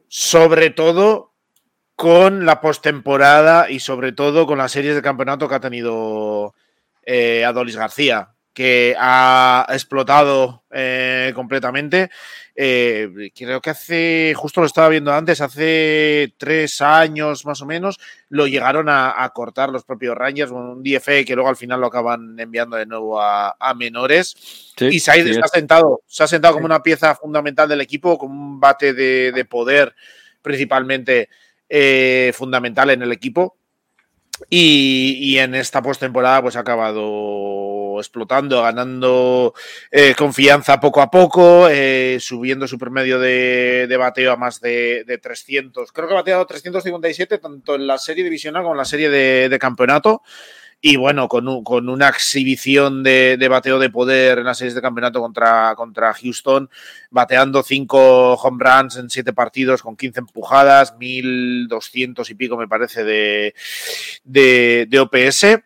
sobre 0.08 0.70
todo 0.70 1.32
con 1.96 2.44
la 2.44 2.60
postemporada 2.60 3.70
y 3.70 3.80
sobre 3.80 4.12
todo 4.12 4.46
con 4.46 4.58
las 4.58 4.72
series 4.72 4.94
de 4.94 5.02
campeonato 5.02 5.48
que 5.48 5.54
ha 5.54 5.60
tenido 5.60 6.54
eh, 7.02 7.42
Adolis 7.44 7.76
García, 7.76 8.34
que 8.52 8.94
ha 8.98 9.66
explotado 9.70 10.64
eh, 10.70 11.32
completamente. 11.34 12.10
Eh, 12.54 13.30
creo 13.34 13.62
que 13.62 13.70
hace, 13.70 14.34
justo 14.36 14.60
lo 14.60 14.66
estaba 14.66 14.90
viendo 14.90 15.12
antes, 15.12 15.40
hace 15.40 16.34
tres 16.36 16.82
años 16.82 17.46
más 17.46 17.62
o 17.62 17.66
menos, 17.66 17.98
lo 18.28 18.46
llegaron 18.46 18.88
a, 18.90 19.30
cortar 19.34 19.70
los 19.70 19.84
propios 19.84 20.16
Rangers, 20.16 20.50
un 20.50 20.82
DFE 20.82 21.24
que 21.24 21.34
luego 21.34 21.48
al 21.48 21.56
final 21.56 21.80
lo 21.80 21.86
acaban 21.86 22.38
enviando 22.38 22.76
de 22.76 22.86
nuevo 22.86 23.20
a, 23.20 23.74
menores. 23.74 24.74
y 24.80 25.00
se 25.00 25.10
ha, 25.10 25.48
sentado, 25.48 26.02
se 26.06 26.24
ha 26.24 26.26
sentado 26.26 26.54
como 26.54 26.66
una 26.66 26.82
pieza 26.82 27.14
fundamental 27.14 27.68
del 27.68 27.80
equipo, 27.80 28.18
como 28.18 28.34
un 28.34 28.60
bate 28.60 28.92
de, 28.92 29.32
de 29.32 29.44
poder 29.46 29.94
principalmente 30.42 31.28
eh, 31.68 32.32
fundamental 32.34 32.90
en 32.90 33.02
el 33.02 33.12
equipo. 33.12 33.56
Y, 34.50 35.38
en 35.38 35.54
esta 35.54 35.80
postemporada 35.80 36.42
pues 36.42 36.56
ha 36.56 36.60
acabado 36.60 37.98
explotando, 37.98 38.60
ganando 38.60 39.54
eh, 39.90 40.14
confianza 40.14 40.78
poco 40.78 41.00
a 41.00 41.10
poco, 41.10 41.68
eh, 41.70 42.18
subiendo 42.20 42.68
su 42.68 42.78
promedio 42.78 43.18
de, 43.18 43.96
bateo 43.98 44.32
a 44.32 44.36
más 44.36 44.60
de, 44.60 45.18
300. 45.22 45.90
Creo 45.90 46.06
que 46.06 46.14
ha 46.14 46.18
bateado 46.18 46.46
357 46.46 47.38
tanto 47.38 47.76
en 47.76 47.86
la 47.86 47.96
serie 47.96 48.24
divisional 48.24 48.62
como 48.62 48.74
en 48.74 48.78
la 48.78 48.84
serie 48.84 49.08
de 49.08 49.58
campeonato 49.58 50.22
y 50.80 50.96
bueno, 50.96 51.28
con, 51.28 51.64
con 51.64 51.88
una 51.88 52.08
exhibición 52.08 53.02
de, 53.02 53.44
bateo 53.50 53.78
de 53.78 53.90
poder 53.90 54.38
en 54.38 54.44
las 54.44 54.58
series 54.58 54.74
de 54.74 54.82
campeonato 54.82 55.20
contra, 55.20 55.74
contra 55.74 56.12
Houston, 56.14 56.70
bateando 57.10 57.62
cinco 57.62 58.34
home 58.34 58.62
runs 58.62 58.96
en 58.96 59.10
siete 59.10 59.32
partidos 59.32 59.82
con 59.82 59.96
15 59.96 60.20
empujadas, 60.20 60.96
1200 60.98 62.28
y 62.30 62.34
pico 62.34 62.56
me 62.56 62.68
parece 62.68 63.04
de, 63.04 63.54
de, 64.24 65.00
OPS. 65.00 65.62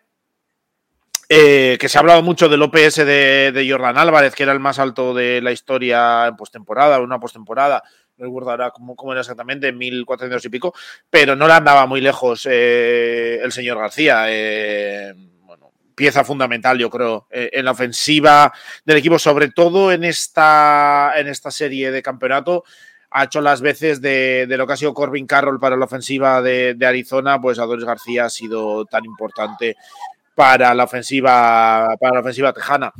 Eh, 1.33 1.77
que 1.79 1.87
se 1.87 1.97
ha 1.97 2.01
hablado 2.01 2.21
mucho 2.23 2.49
del 2.49 2.61
OPS 2.61 2.97
de, 2.97 3.51
de, 3.53 3.67
Jordan 3.69 3.97
Álvarez, 3.97 4.35
que 4.35 4.43
era 4.43 4.51
el 4.51 4.59
más 4.59 4.79
alto 4.79 5.13
de 5.13 5.39
la 5.41 5.53
historia 5.53 6.27
en 6.27 6.35
postemporada, 6.35 6.99
una 6.99 7.21
postemporada 7.21 7.83
no 8.17 8.25
recuerdo 8.25 8.51
ahora 8.51 8.71
cómo, 8.71 9.11
era 9.11 9.21
exactamente, 9.21 9.71
1400 9.71 10.45
y 10.45 10.49
pico, 10.49 10.73
pero 11.09 11.35
no 11.35 11.47
le 11.47 11.53
andaba 11.53 11.85
muy 11.85 12.01
lejos 12.01 12.47
eh, 12.49 13.39
el 13.41 13.51
señor 13.51 13.79
García. 13.79 14.25
Eh, 14.27 15.13
bueno, 15.41 15.71
pieza 15.95 16.23
fundamental, 16.23 16.77
yo 16.77 16.89
creo, 16.89 17.27
eh, 17.31 17.49
en 17.53 17.65
la 17.65 17.71
ofensiva 17.71 18.53
del 18.85 18.97
equipo, 18.97 19.17
sobre 19.17 19.49
todo 19.49 19.91
en 19.91 20.03
esta, 20.03 21.13
en 21.15 21.27
esta 21.27 21.51
serie 21.51 21.91
de 21.91 22.01
campeonato 22.01 22.63
ha 23.11 23.25
hecho 23.25 23.41
las 23.41 23.61
veces 23.61 24.01
de, 24.01 24.45
lo 24.49 24.65
que 24.65 24.73
ha 24.73 24.77
sido 24.77 24.93
Corbin 24.93 25.27
Carroll 25.27 25.59
para 25.59 25.75
la 25.75 25.85
ofensiva 25.85 26.41
de, 26.41 26.77
Arizona, 26.81 27.39
pues 27.41 27.59
Adonis 27.59 27.85
García 27.85 28.25
ha 28.25 28.29
sido 28.29 28.85
tan 28.85 29.03
importante 29.03 29.75
para 30.41 30.73
la 30.73 30.85
ofensiva, 30.85 31.95
para 31.99 32.15
la 32.15 32.21
ofensiva 32.21 32.51
tejana. 32.51 32.91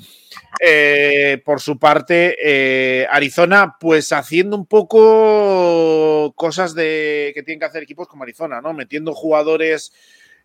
Eh, 0.63 1.41
por 1.43 1.59
su 1.59 1.79
parte, 1.79 2.37
eh, 2.39 3.07
Arizona, 3.09 3.77
pues 3.79 4.11
haciendo 4.11 4.55
un 4.55 4.67
poco 4.67 6.33
cosas 6.35 6.75
de 6.75 7.31
que 7.33 7.41
tienen 7.41 7.59
que 7.59 7.65
hacer 7.65 7.81
equipos 7.81 8.07
como 8.07 8.21
Arizona, 8.21 8.61
¿no? 8.61 8.73
Metiendo 8.73 9.15
jugadores 9.15 9.91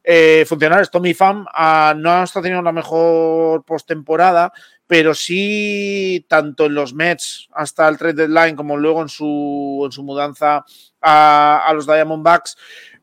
eh, 0.04 0.46
funcionales. 0.48 0.90
Tommy 0.90 1.12
Pham 1.12 1.44
ah, 1.52 1.92
no 1.94 2.22
está 2.22 2.40
teniendo 2.40 2.62
la 2.62 2.72
mejor 2.72 3.62
postemporada, 3.66 4.50
pero 4.86 5.12
sí, 5.12 6.24
tanto 6.30 6.64
en 6.64 6.76
los 6.76 6.94
Mets 6.94 7.50
hasta 7.52 7.86
el 7.88 7.98
trade 7.98 8.26
deadline 8.26 8.56
como 8.56 8.78
luego 8.78 9.02
en 9.02 9.10
su, 9.10 9.82
en 9.84 9.92
su 9.92 10.02
mudanza 10.02 10.64
a 11.02 11.70
los 11.74 11.86
Diamondbacks, 11.86 12.56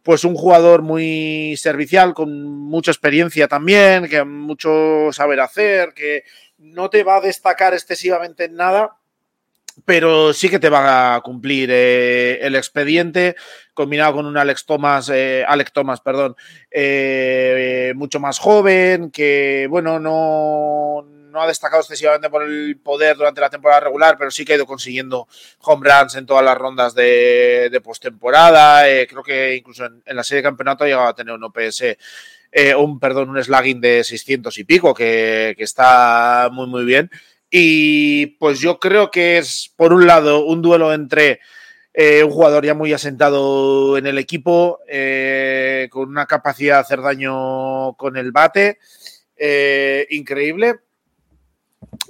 pues 0.03 0.25
un 0.25 0.35
jugador 0.35 0.81
muy 0.81 1.55
servicial, 1.57 2.13
con 2.13 2.43
mucha 2.45 2.91
experiencia 2.91 3.47
también, 3.47 4.09
que 4.09 4.23
mucho 4.23 5.11
saber 5.13 5.39
hacer, 5.39 5.93
que 5.93 6.23
no 6.57 6.89
te 6.89 7.03
va 7.03 7.17
a 7.17 7.21
destacar 7.21 7.73
excesivamente 7.73 8.45
en 8.45 8.55
nada, 8.55 8.97
pero 9.85 10.33
sí 10.33 10.49
que 10.49 10.59
te 10.59 10.69
va 10.69 11.15
a 11.15 11.21
cumplir 11.21 11.69
eh, 11.71 12.39
el 12.41 12.55
expediente 12.55 13.35
combinado 13.73 14.13
con 14.13 14.25
un 14.25 14.37
Alex 14.37 14.65
Thomas, 14.65 15.09
eh, 15.09 15.43
Alex 15.47 15.71
Thomas, 15.73 16.01
perdón, 16.01 16.35
eh, 16.69 17.93
mucho 17.95 18.19
más 18.19 18.39
joven, 18.39 19.09
que 19.09 19.67
bueno, 19.69 19.99
no, 19.99 21.07
no 21.33 21.41
ha 21.41 21.47
destacado 21.47 21.81
excesivamente 21.81 22.29
por 22.29 22.43
el 22.43 22.77
poder 22.77 23.17
durante 23.17 23.41
la 23.41 23.49
temporada 23.49 23.81
regular, 23.81 24.15
pero 24.17 24.29
sí 24.29 24.45
que 24.45 24.53
ha 24.53 24.55
ido 24.55 24.67
consiguiendo 24.67 25.27
home 25.61 25.89
runs 25.89 26.15
en 26.15 26.27
todas 26.27 26.45
las 26.45 26.55
rondas 26.55 26.93
de, 26.93 27.69
de 27.71 27.81
postemporada. 27.81 28.87
Eh, 28.87 29.07
creo 29.07 29.23
que 29.23 29.55
incluso 29.55 29.85
en, 29.85 30.15
la 30.15 30.23
serie 30.23 30.41
de 30.41 30.47
campeonato 30.49 30.83
ha 30.83 30.87
llegado 30.87 31.07
a 31.07 31.15
tener 31.15 31.33
un 31.33 31.43
OPS, 31.43 31.97
eh, 32.51 32.75
un, 32.75 32.99
perdón, 32.99 33.31
un 33.31 33.43
slugging 33.43 33.81
de 33.81 34.03
600 34.03 34.55
y 34.59 34.63
pico, 34.63 34.93
que, 34.93 35.55
está 35.57 36.49
muy, 36.51 36.67
muy 36.67 36.85
bien. 36.85 37.09
Y 37.49 38.27
pues 38.37 38.59
yo 38.59 38.79
creo 38.79 39.09
que 39.09 39.39
es, 39.39 39.73
por 39.75 39.91
un 39.91 40.05
lado, 40.05 40.45
un 40.45 40.61
duelo 40.61 40.93
entre 40.93 41.39
eh, 41.95 42.23
un 42.23 42.31
jugador 42.31 42.63
ya 42.63 42.75
muy 42.75 42.93
asentado 42.93 43.97
en 43.97 44.05
el 44.05 44.19
equipo, 44.19 44.79
con 45.89 46.09
una 46.09 46.27
capacidad 46.27 46.75
de 46.75 46.81
hacer 46.81 47.01
daño 47.01 47.93
con 47.95 48.17
el 48.17 48.31
bate 48.31 48.77
increíble. 50.09 50.79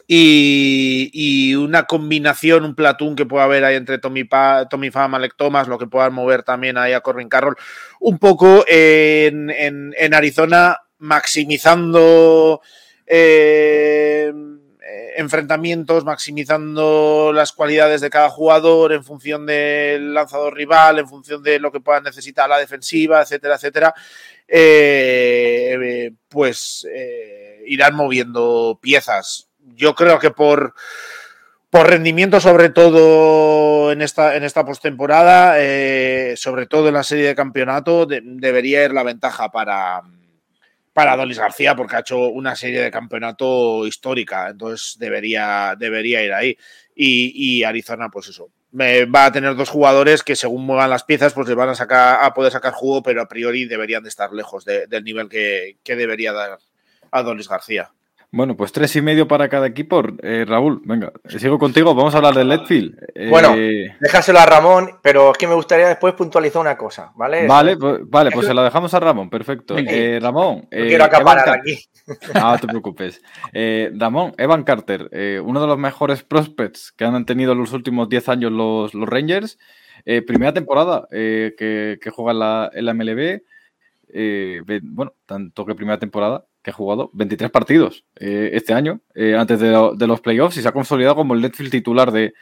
Y, 0.07 1.55
una 1.55 1.83
combinación, 1.83 2.65
un 2.65 2.75
platón 2.75 3.15
que 3.15 3.25
pueda 3.25 3.45
haber 3.45 3.63
ahí 3.63 3.75
entre 3.75 3.97
Tommy, 3.97 4.25
pa, 4.25 4.67
Tommy 4.69 4.91
Pham, 4.91 5.15
Alec 5.15 5.35
Thomas, 5.37 5.67
lo 5.67 5.77
que 5.77 5.87
puedan 5.87 6.13
mover 6.13 6.43
también 6.43 6.77
ahí 6.77 6.93
a 6.93 7.01
Corbin 7.01 7.29
Carroll, 7.29 7.55
un 7.99 8.19
poco 8.19 8.65
en, 8.67 9.49
en 9.49 10.13
Arizona, 10.13 10.77
maximizando 10.99 12.61
enfrentamientos, 15.15 16.05
maximizando 16.05 17.31
las 17.33 17.51
cualidades 17.51 18.01
de 18.01 18.09
cada 18.09 18.29
jugador 18.29 18.93
en 18.93 19.03
función 19.03 19.45
del 19.45 20.13
lanzador 20.13 20.53
rival, 20.55 20.99
en 20.99 21.07
función 21.07 21.43
de 21.43 21.59
lo 21.59 21.71
que 21.71 21.79
pueda 21.79 22.01
necesitar 22.01 22.49
la 22.49 22.57
defensiva, 22.57 23.21
etcétera, 23.21 23.55
etcétera, 23.55 23.93
eh, 24.47 26.11
pues 26.27 26.87
eh, 26.93 27.63
irán 27.67 27.95
moviendo 27.95 28.79
piezas. 28.81 29.49
Yo 29.75 29.95
creo 29.95 30.19
que 30.19 30.31
por, 30.31 30.73
por 31.69 31.89
rendimiento, 31.89 32.39
sobre 32.39 32.69
todo 32.69 33.91
en 33.91 34.01
esta, 34.01 34.35
en 34.35 34.43
esta 34.43 34.65
postemporada, 34.65 35.55
eh, 35.57 36.35
sobre 36.37 36.67
todo 36.67 36.87
en 36.87 36.93
la 36.93 37.03
serie 37.03 37.27
de 37.27 37.35
campeonato, 37.35 38.05
debería 38.05 38.83
ir 38.83 38.93
la 38.93 39.03
ventaja 39.03 39.49
para 39.49 40.03
para 40.93 41.15
García 41.15 41.75
porque 41.75 41.95
ha 41.95 41.99
hecho 41.99 42.29
una 42.29 42.55
serie 42.55 42.81
de 42.81 42.91
campeonato 42.91 43.85
histórica, 43.87 44.49
entonces 44.49 44.95
debería, 44.99 45.75
debería 45.77 46.23
ir 46.23 46.33
ahí. 46.33 46.57
Y, 46.95 47.63
Arizona, 47.63 48.09
pues 48.09 48.27
eso, 48.27 48.51
va 48.73 49.25
a 49.25 49.31
tener 49.31 49.55
dos 49.55 49.69
jugadores 49.69 50.21
que 50.21 50.35
según 50.35 50.65
muevan 50.65 50.91
las 50.91 51.03
piezas, 51.03 51.33
pues 51.33 51.47
le 51.47 51.55
van 51.55 51.69
a 51.69 51.75
sacar 51.75 52.23
a 52.23 52.33
poder 52.35 52.51
sacar 52.51 52.73
jugo, 52.73 53.01
pero 53.01 53.21
a 53.23 53.27
priori 53.27 53.65
deberían 53.65 54.03
de 54.03 54.09
estar 54.09 54.31
lejos 54.31 54.63
del 54.63 55.03
nivel 55.03 55.27
que, 55.27 55.77
que 55.83 55.95
debería 55.95 56.31
dar 56.31 56.59
a 57.09 57.23
Dolis 57.23 57.49
García. 57.49 57.91
Bueno, 58.33 58.57
pues 58.57 58.71
tres 58.71 58.95
y 58.95 59.01
medio 59.03 59.27
para 59.27 59.47
cada 59.47 59.67
equipo. 59.67 60.01
Eh, 60.23 60.43
Raúl, 60.47 60.81
venga, 60.85 61.13
sigo 61.27 61.59
contigo. 61.59 61.93
Vamos 61.93 62.15
a 62.15 62.17
hablar 62.17 62.33
del 62.33 62.49
Letfield. 62.49 62.97
Eh, 63.13 63.29
bueno, 63.29 63.53
déjaselo 63.99 64.39
a 64.39 64.45
Ramón, 64.47 64.89
pero 65.03 65.33
es 65.33 65.37
que 65.37 65.45
me 65.45 65.53
gustaría 65.53 65.87
después 65.87 66.15
puntualizar 66.15 66.59
una 66.59 66.75
cosa, 66.75 67.11
¿vale? 67.15 67.45
Vale, 67.45 67.77
pues, 67.77 67.99
vale, 68.09 68.31
pues 68.31 68.47
se 68.47 68.55
la 68.55 68.63
dejamos 68.63 68.91
a 68.95 68.99
Ramón, 68.99 69.29
perfecto. 69.29 69.75
Eh, 69.77 70.17
Ramón. 70.19 70.67
quiero 70.71 71.03
acaparar 71.03 71.47
aquí. 71.47 71.79
No 72.33 72.57
te 72.57 72.67
preocupes. 72.67 73.21
Ramón, 73.93 74.33
Evan 74.39 74.63
Carter, 74.63 75.11
uno 75.43 75.61
de 75.61 75.67
los 75.67 75.77
mejores 75.77 76.23
prospects 76.23 76.91
que 76.91 77.05
han 77.05 77.25
tenido 77.25 77.51
en 77.51 77.59
los 77.59 77.71
últimos 77.71 78.09
10 78.09 78.29
años 78.29 78.51
los, 78.51 78.95
los 78.95 79.07
Rangers. 79.07 79.59
primera 80.25 80.53
temporada 80.53 81.07
que, 81.11 81.99
juega 82.11 82.31
en 82.31 82.39
la, 82.39 82.71
en 82.73 82.85
la 82.85 82.93
MLB. 82.95 83.41
bueno, 84.81 85.13
tanto 85.27 85.65
que 85.67 85.75
primera 85.75 85.99
temporada 85.99 86.45
que 86.63 86.71
ha 86.71 86.73
jugado 86.73 87.11
23 87.13 87.51
partidos 87.51 88.05
eh, 88.15 88.51
este 88.53 88.73
año, 88.73 89.01
eh, 89.13 89.35
antes 89.35 89.59
de, 89.59 90.07
los 90.07 90.21
playoffs, 90.21 90.57
y 90.57 90.61
se 90.61 90.67
ha 90.67 90.71
consolidado 90.71 91.15
como 91.15 91.33
el 91.33 91.41
Netfield 91.41 91.71
titular 91.71 92.11
de, 92.11 92.33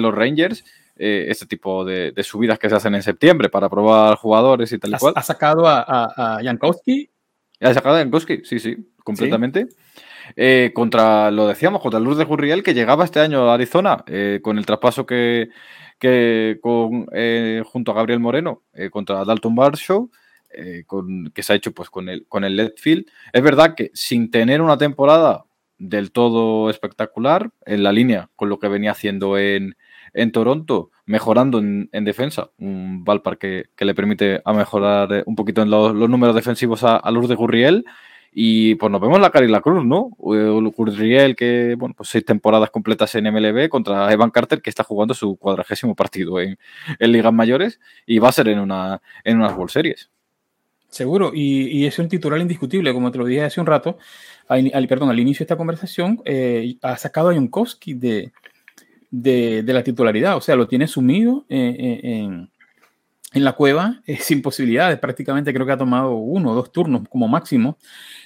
los 0.00 0.14
Rangers. 0.14 0.64
Eh, 0.96 1.26
este 1.28 1.46
tipo 1.46 1.84
de, 1.84 2.14
subidas 2.22 2.58
que 2.58 2.68
se 2.68 2.76
hacen 2.76 2.94
en 2.94 3.02
septiembre 3.02 3.48
para 3.48 3.68
probar 3.68 4.16
jugadores 4.16 4.72
y 4.72 4.78
tal 4.78 4.92
y 4.92 4.96
cual. 4.96 5.12
¿Ha 5.16 5.22
sacado 5.22 5.64
a, 5.66 6.40
Jankowski? 6.42 7.10
Ha 7.60 7.74
sacado 7.74 7.96
a 7.96 7.98
Jankowski, 7.98 8.42
sí, 8.44 8.58
sí, 8.58 8.76
completamente. 9.02 9.66
contra, 10.72 11.30
lo 11.30 11.48
decíamos, 11.48 11.82
contra 11.82 12.00
Luz 12.00 12.16
de 12.16 12.24
Jurriel, 12.24 12.62
que 12.62 12.74
llegaba 12.74 13.04
este 13.04 13.20
año 13.20 13.50
a 13.50 13.54
Arizona, 13.54 14.04
con 14.40 14.56
el 14.56 14.64
traspaso 14.64 15.04
que, 15.04 15.50
que 15.98 16.58
con, 16.62 17.06
junto 17.64 17.90
a 17.90 17.94
Gabriel 17.94 18.20
Moreno 18.20 18.62
contra 18.90 19.24
Dalton 19.24 19.54
Barshow. 19.54 20.10
Eh, 20.56 20.84
con, 20.86 21.30
que 21.30 21.42
se 21.42 21.52
ha 21.52 21.56
hecho 21.56 21.72
pues, 21.72 21.90
con 21.90 22.08
el, 22.08 22.26
con 22.28 22.44
el 22.44 22.56
Letfield. 22.56 23.06
Es 23.32 23.42
verdad 23.42 23.74
que 23.74 23.90
sin 23.94 24.30
tener 24.30 24.62
una 24.62 24.78
temporada 24.78 25.44
del 25.78 26.12
todo 26.12 26.70
espectacular, 26.70 27.50
en 27.66 27.82
la 27.82 27.92
línea 27.92 28.30
con 28.36 28.48
lo 28.48 28.58
que 28.58 28.68
venía 28.68 28.92
haciendo 28.92 29.38
en, 29.38 29.76
en 30.12 30.32
Toronto, 30.32 30.90
mejorando 31.06 31.58
en, 31.58 31.88
defensa, 32.04 32.50
un 32.58 33.04
Valpar 33.04 33.38
que, 33.38 33.66
que, 33.76 33.84
le 33.84 33.94
permite 33.94 34.40
a 34.44 34.52
mejorar 34.52 35.24
un 35.26 35.34
poquito 35.34 35.62
en 35.62 35.70
los, 35.70 35.94
números 35.94 36.34
defensivos 36.34 36.84
a, 36.84 37.00
a 37.02 37.12
de 37.12 37.34
Gurriel. 37.34 37.84
Y 38.36 38.74
pues 38.76 38.90
nos 38.90 39.00
vemos 39.00 39.20
la 39.20 39.30
cara 39.30 39.46
y 39.46 39.48
la 39.48 39.60
cruz, 39.60 39.84
¿no? 39.84 40.10
Eh, 40.34 40.70
Gurriel, 40.76 41.36
que, 41.36 41.76
bueno, 41.78 41.94
pues 41.96 42.08
seis 42.08 42.24
temporadas 42.24 42.70
completas 42.70 43.14
en 43.14 43.32
MLB 43.32 43.68
contra 43.68 44.12
Evan 44.12 44.30
Carter, 44.30 44.60
que 44.60 44.70
está 44.70 44.82
jugando 44.82 45.14
su 45.14 45.36
cuadragésimo 45.36 45.94
partido 45.94 46.40
en, 46.40 46.58
en 46.98 47.12
ligas 47.12 47.32
mayores 47.32 47.78
y 48.06 48.18
va 48.18 48.30
a 48.30 48.32
ser 48.32 48.48
en, 48.48 48.58
una, 48.58 49.00
en 49.22 49.36
unas 49.36 49.56
World 49.56 49.70
Series. 49.70 50.10
Seguro, 50.94 51.32
y, 51.34 51.86
es 51.86 51.98
un 51.98 52.08
titular 52.08 52.38
indiscutible, 52.40 52.92
como 52.92 53.10
te 53.10 53.18
lo 53.18 53.24
dije 53.26 53.42
hace 53.42 53.60
un 53.60 53.66
rato, 53.66 53.98
al, 54.46 54.86
perdón, 54.86 55.10
al 55.10 55.18
inicio 55.18 55.40
de 55.40 55.46
esta 55.46 55.56
conversación, 55.56 56.22
eh, 56.24 56.76
ha 56.82 56.96
sacado 56.96 57.30
a 57.30 57.34
Jankowski 57.34 57.94
de, 57.94 58.32
de, 59.10 59.64
la 59.66 59.82
titularidad, 59.82 60.36
o 60.36 60.40
sea, 60.40 60.54
lo 60.54 60.68
tiene 60.68 60.86
sumido 60.86 61.46
en, 61.48 62.48
en, 63.32 63.44
la 63.44 63.54
cueva 63.54 64.02
sin 64.20 64.40
posibilidades, 64.40 65.00
prácticamente 65.00 65.52
creo 65.52 65.66
que 65.66 65.72
ha 65.72 65.76
tomado 65.76 66.14
uno 66.14 66.52
o 66.52 66.54
dos 66.54 66.70
turnos 66.70 67.08
como 67.08 67.26
máximo 67.26 67.76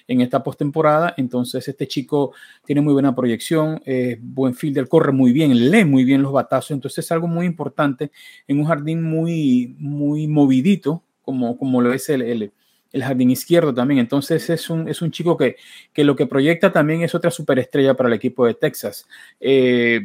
en 0.07 0.21
esta 0.21 0.43
postemporada, 0.43 1.14
entonces 1.16 1.66
este 1.69 1.89
chico 1.89 2.35
tiene 2.66 2.83
muy 2.83 2.93
buena 2.93 3.14
proyección, 3.14 3.81
es 3.87 4.19
buen 4.21 4.55
fielder, 4.55 4.89
corre 4.89 5.12
muy 5.12 5.33
bien, 5.33 5.71
lee 5.71 5.87
muy 5.87 6.05
bien 6.05 6.21
los 6.21 6.33
batazos, 6.33 6.73
entonces 6.73 7.03
es 7.03 7.12
algo 7.12 7.29
muy 7.29 7.47
importante 7.47 8.11
en 8.47 8.61
un 8.61 8.66
jardín 8.66 9.03
muy, 9.03 9.75
muy 9.79 10.27
movidito, 10.27 11.03
como, 11.23 11.57
como 11.57 11.81
lo 11.81 11.95
es 11.95 12.11
el, 12.11 12.53
el 12.93 13.03
jardín 13.03 13.30
izquierdo 13.30 13.74
también. 13.74 14.01
Entonces 14.01 14.49
es 14.51 14.70
un, 14.70 14.89
es 14.89 15.03
un 15.03 15.11
chico 15.11 15.36
que, 15.36 15.57
que, 15.93 16.05
lo 16.05 16.16
que 16.16 16.26
proyecta 16.26 16.72
también 16.72 17.03
es 17.03 17.14
otra 17.14 17.30
superestrella 17.30 17.95
para 17.95 18.09
el 18.09 18.14
equipo 18.14 18.47
de 18.47 18.55
Texas. 18.55 19.07
Eh, 19.41 20.01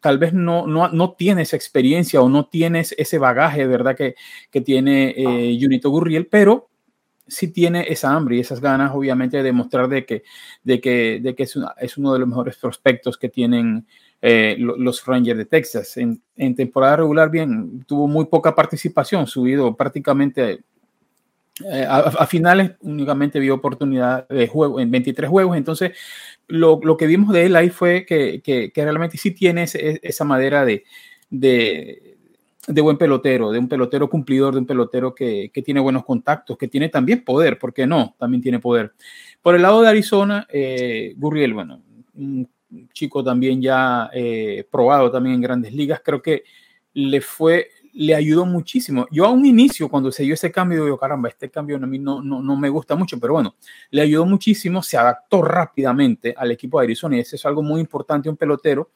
tal 0.00 0.18
vez 0.18 0.32
no, 0.32 0.66
no, 0.66 0.88
no, 0.88 1.12
tienes 1.12 1.54
experiencia 1.54 2.20
o 2.20 2.28
no 2.28 2.46
tienes 2.46 2.94
ese 2.98 3.18
bagaje, 3.18 3.66
¿verdad? 3.66 3.96
Que, 3.96 4.14
que 4.50 4.60
tiene 4.60 5.14
eh, 5.16 5.58
Junito 5.60 5.90
Gurriel, 5.90 6.26
pero 6.26 6.68
sí 7.26 7.48
tiene 7.48 7.86
esa 7.88 8.12
hambre 8.12 8.36
y 8.36 8.40
esas 8.40 8.60
ganas, 8.60 8.92
obviamente, 8.92 9.36
de 9.36 9.42
demostrar 9.44 9.88
de 9.88 10.04
que, 10.04 10.24
de 10.64 10.80
que, 10.80 11.20
de 11.22 11.34
que 11.34 11.44
es, 11.44 11.56
es 11.78 11.96
uno 11.96 12.12
de 12.12 12.18
los 12.18 12.28
mejores 12.28 12.56
prospectos 12.56 13.16
que 13.16 13.28
tienen 13.28 13.86
eh, 14.20 14.56
los 14.58 15.06
Rangers 15.06 15.38
de 15.38 15.46
Texas. 15.46 15.96
En, 15.96 16.20
en, 16.36 16.54
temporada 16.54 16.96
regular, 16.96 17.30
bien, 17.30 17.84
tuvo 17.86 18.08
muy 18.08 18.26
poca 18.26 18.54
participación, 18.54 19.26
subido 19.26 19.74
prácticamente 19.76 20.64
eh, 21.64 21.86
a, 21.88 22.26
finales 22.26 22.72
únicamente 22.80 23.38
vio 23.38 23.54
oportunidad 23.54 24.26
de 24.28 24.48
juego 24.48 24.80
en 24.80 24.90
23 24.90 25.28
juegos, 25.28 25.56
entonces 25.56 25.92
lo, 26.48 26.80
lo 26.82 26.96
que 26.96 27.06
vimos 27.06 27.32
de 27.32 27.46
él 27.46 27.56
ahí 27.56 27.70
fue 27.70 28.04
que, 28.06 28.40
que, 28.42 28.72
realmente 28.74 29.18
sí 29.18 29.32
tiene 29.32 29.64
esa 29.64 30.24
madera 30.24 30.64
de, 30.64 30.84
de, 31.28 32.16
de, 32.66 32.80
buen 32.80 32.98
pelotero, 32.98 33.50
de 33.52 33.58
un 33.58 33.68
pelotero 33.68 34.08
cumplidor, 34.08 34.54
de 34.54 34.60
un 34.60 34.66
pelotero 34.66 35.14
que, 35.14 35.50
que, 35.52 35.62
tiene 35.62 35.80
buenos 35.80 36.04
contactos, 36.04 36.56
que 36.56 36.68
tiene 36.68 36.88
también 36.88 37.24
poder, 37.24 37.58
¿por 37.58 37.72
qué 37.72 37.86
no? 37.86 38.14
También 38.18 38.42
tiene 38.42 38.58
poder. 38.58 38.92
Por 39.42 39.54
el 39.54 39.62
lado 39.62 39.82
de 39.82 39.88
Arizona, 39.88 40.46
eh, 40.50 41.14
Gurriel, 41.16 41.54
bueno, 41.54 41.82
un 42.14 42.48
chico 42.92 43.24
también 43.24 43.60
ya 43.60 44.10
eh, 44.12 44.66
probado 44.70 45.10
también 45.10 45.36
en 45.36 45.40
grandes 45.40 45.72
ligas, 45.72 46.00
creo 46.04 46.22
que 46.22 46.44
le 46.94 47.20
fue 47.20 47.68
le 47.92 48.14
ayudó 48.14 48.46
muchísimo. 48.46 49.06
Yo 49.10 49.24
a 49.24 49.30
un 49.30 49.44
inicio, 49.44 49.88
cuando 49.88 50.12
se 50.12 50.22
dio 50.22 50.34
ese 50.34 50.50
cambio, 50.50 50.84
digo, 50.84 50.98
caramba, 50.98 51.28
este 51.28 51.50
cambio 51.50 51.76
a 51.76 51.80
mí 51.80 51.98
no, 51.98 52.22
no, 52.22 52.42
no, 52.42 52.56
me 52.56 52.68
gusta 52.68 52.94
mucho, 52.96 53.18
pero 53.18 53.34
bueno, 53.34 53.54
le 53.90 54.02
ayudó 54.02 54.26
muchísimo, 54.26 54.82
se 54.82 54.96
adaptó 54.96 55.42
rápidamente 55.42 56.34
al 56.36 56.50
equipo 56.50 56.78
de 56.78 56.86
Arizona 56.86 57.16
y 57.16 57.20
eso 57.20 57.36
es 57.36 57.44
algo 57.46 57.62
muy 57.62 57.80
importante, 57.80 58.28
un 58.28 58.36
pelotero 58.36 58.90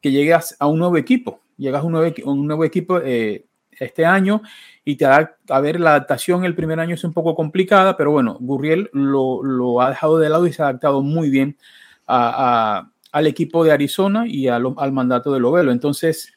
que 0.00 0.10
llegas 0.10 0.56
a 0.58 0.66
un 0.66 0.78
nuevo 0.78 0.96
equipo, 0.96 1.40
llegas 1.56 1.82
a 1.82 1.86
un 1.86 1.92
nuevo, 1.92 2.14
un 2.24 2.46
nuevo 2.46 2.64
equipo 2.64 3.00
eh, 3.02 3.46
este 3.72 4.04
año 4.04 4.42
y 4.84 4.96
te 4.96 5.04
da, 5.04 5.36
a 5.48 5.60
ver, 5.60 5.80
la 5.80 5.90
adaptación 5.90 6.44
el 6.44 6.54
primer 6.54 6.80
año 6.80 6.94
es 6.94 7.04
un 7.04 7.12
poco 7.12 7.34
complicada, 7.34 7.96
pero 7.96 8.10
bueno, 8.10 8.36
Gurriel 8.40 8.90
lo, 8.92 9.42
lo 9.42 9.80
ha 9.80 9.90
dejado 9.90 10.18
de 10.18 10.28
lado 10.28 10.46
y 10.46 10.52
se 10.52 10.62
ha 10.62 10.68
adaptado 10.68 11.02
muy 11.02 11.30
bien 11.30 11.56
a, 12.06 12.90
al 13.12 13.26
equipo 13.26 13.64
de 13.64 13.72
Arizona 13.72 14.26
y 14.26 14.48
al 14.48 14.92
mandato 14.92 15.32
de 15.32 15.40
Lovelo. 15.40 15.72
Entonces, 15.72 16.35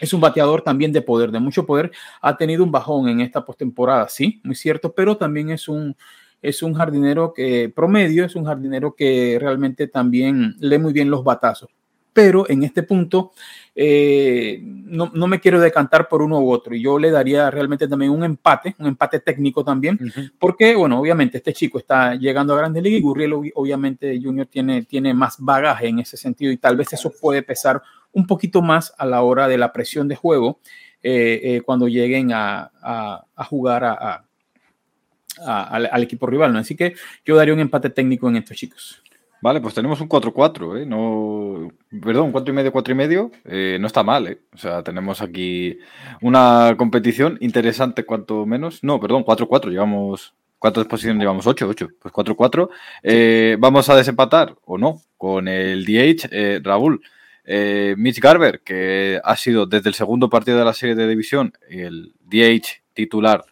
es 0.00 0.12
un 0.12 0.20
bateador 0.20 0.62
también 0.62 0.92
de 0.92 1.02
poder, 1.02 1.30
de 1.30 1.40
mucho 1.40 1.66
poder. 1.66 1.90
Ha 2.20 2.36
tenido 2.36 2.64
un 2.64 2.72
bajón 2.72 3.08
en 3.08 3.20
esta 3.20 3.44
postemporada, 3.44 4.08
sí, 4.08 4.40
muy 4.44 4.54
cierto, 4.54 4.92
pero 4.92 5.16
también 5.16 5.50
es 5.50 5.68
un, 5.68 5.96
es 6.40 6.62
un 6.62 6.74
jardinero 6.74 7.32
que 7.32 7.72
promedio, 7.74 8.24
es 8.24 8.34
un 8.34 8.44
jardinero 8.44 8.94
que 8.94 9.38
realmente 9.40 9.86
también 9.86 10.56
lee 10.58 10.78
muy 10.78 10.92
bien 10.92 11.10
los 11.10 11.22
batazos. 11.24 11.70
Pero 12.12 12.48
en 12.48 12.62
este 12.62 12.82
punto 12.82 13.32
eh, 13.74 14.60
no, 14.62 15.08
me 15.26 15.40
quiero 15.40 15.60
decantar 15.60 16.08
por 16.08 16.22
uno 16.22 16.40
u 16.40 16.50
otro. 16.50 16.74
Yo 16.74 16.98
le 16.98 17.10
daría 17.10 17.50
realmente 17.50 17.88
también 17.88 18.10
un 18.10 18.22
empate, 18.24 18.74
un 18.78 18.88
empate 18.88 19.20
técnico 19.20 19.64
también, 19.64 19.98
porque, 20.38 20.74
bueno, 20.74 21.00
obviamente 21.00 21.38
este 21.38 21.52
chico 21.52 21.78
está 21.78 22.14
llegando 22.14 22.54
a 22.54 22.58
Grandes 22.58 22.82
Ligas 22.82 22.98
y 22.98 23.02
Gurriel, 23.02 23.32
obviamente, 23.54 24.20
Junior 24.22 24.46
tiene, 24.46 24.82
tiene 24.82 25.14
más 25.14 25.36
bagaje 25.38 25.88
en 25.88 26.00
ese 26.00 26.16
sentido 26.16 26.52
y 26.52 26.58
tal 26.58 26.76
vez 26.76 26.92
eso 26.92 27.12
puede 27.18 27.42
pesar 27.42 27.82
un 28.12 28.26
poquito 28.26 28.60
más 28.60 28.92
a 28.98 29.06
la 29.06 29.22
hora 29.22 29.48
de 29.48 29.56
la 29.56 29.72
presión 29.72 30.06
de 30.06 30.16
juego 30.16 30.60
eh, 31.02 31.40
eh, 31.42 31.60
cuando 31.62 31.88
lleguen 31.88 32.30
a, 32.32 32.70
jugar 33.48 33.84
a, 33.84 34.24
al, 35.44 36.02
equipo 36.02 36.26
rival. 36.26 36.52
¿no? 36.52 36.58
Así 36.58 36.76
que 36.76 36.94
yo 37.24 37.36
daría 37.36 37.54
un 37.54 37.60
empate 37.60 37.90
técnico 37.90 38.28
en 38.28 38.36
estos 38.36 38.56
chicos. 38.56 39.02
Vale, 39.42 39.60
pues 39.60 39.74
tenemos 39.74 40.00
un 40.00 40.08
4-4, 40.08 40.80
¿eh? 40.80 40.86
No, 40.86 41.68
perdón, 42.00 42.26
un 42.26 42.32
4 42.32 42.52
y 42.52 42.56
medio, 42.56 42.70
4 42.70 42.92
y 42.92 42.96
medio, 42.96 43.32
eh, 43.44 43.76
no 43.80 43.88
está 43.88 44.04
mal, 44.04 44.28
¿eh? 44.28 44.38
O 44.54 44.56
sea, 44.56 44.84
tenemos 44.84 45.20
aquí 45.20 45.80
una 46.20 46.76
competición 46.78 47.38
interesante, 47.40 48.04
cuanto 48.04 48.46
menos. 48.46 48.84
No, 48.84 49.00
perdón, 49.00 49.24
4-4, 49.24 49.70
llevamos. 49.70 50.32
¿Cuántas 50.60 50.86
posiciones 50.86 51.20
llevamos? 51.20 51.48
8, 51.48 51.66
8. 51.68 51.88
Pues 52.00 52.14
4-4. 52.14 52.68
Eh, 53.02 53.56
vamos 53.58 53.88
a 53.88 53.96
desempatar, 53.96 54.54
o 54.64 54.78
no, 54.78 55.02
con 55.18 55.48
el 55.48 55.84
DH, 55.84 56.28
eh, 56.30 56.60
Raúl. 56.62 57.02
Eh, 57.44 57.96
Mitch 57.98 58.20
Garber, 58.20 58.60
que 58.60 59.20
ha 59.24 59.36
sido 59.36 59.66
desde 59.66 59.88
el 59.88 59.94
segundo 59.94 60.30
partido 60.30 60.58
de 60.58 60.64
la 60.64 60.72
serie 60.72 60.94
de 60.94 61.08
división 61.08 61.52
el 61.68 62.12
DH 62.20 62.82
titular 62.94 63.44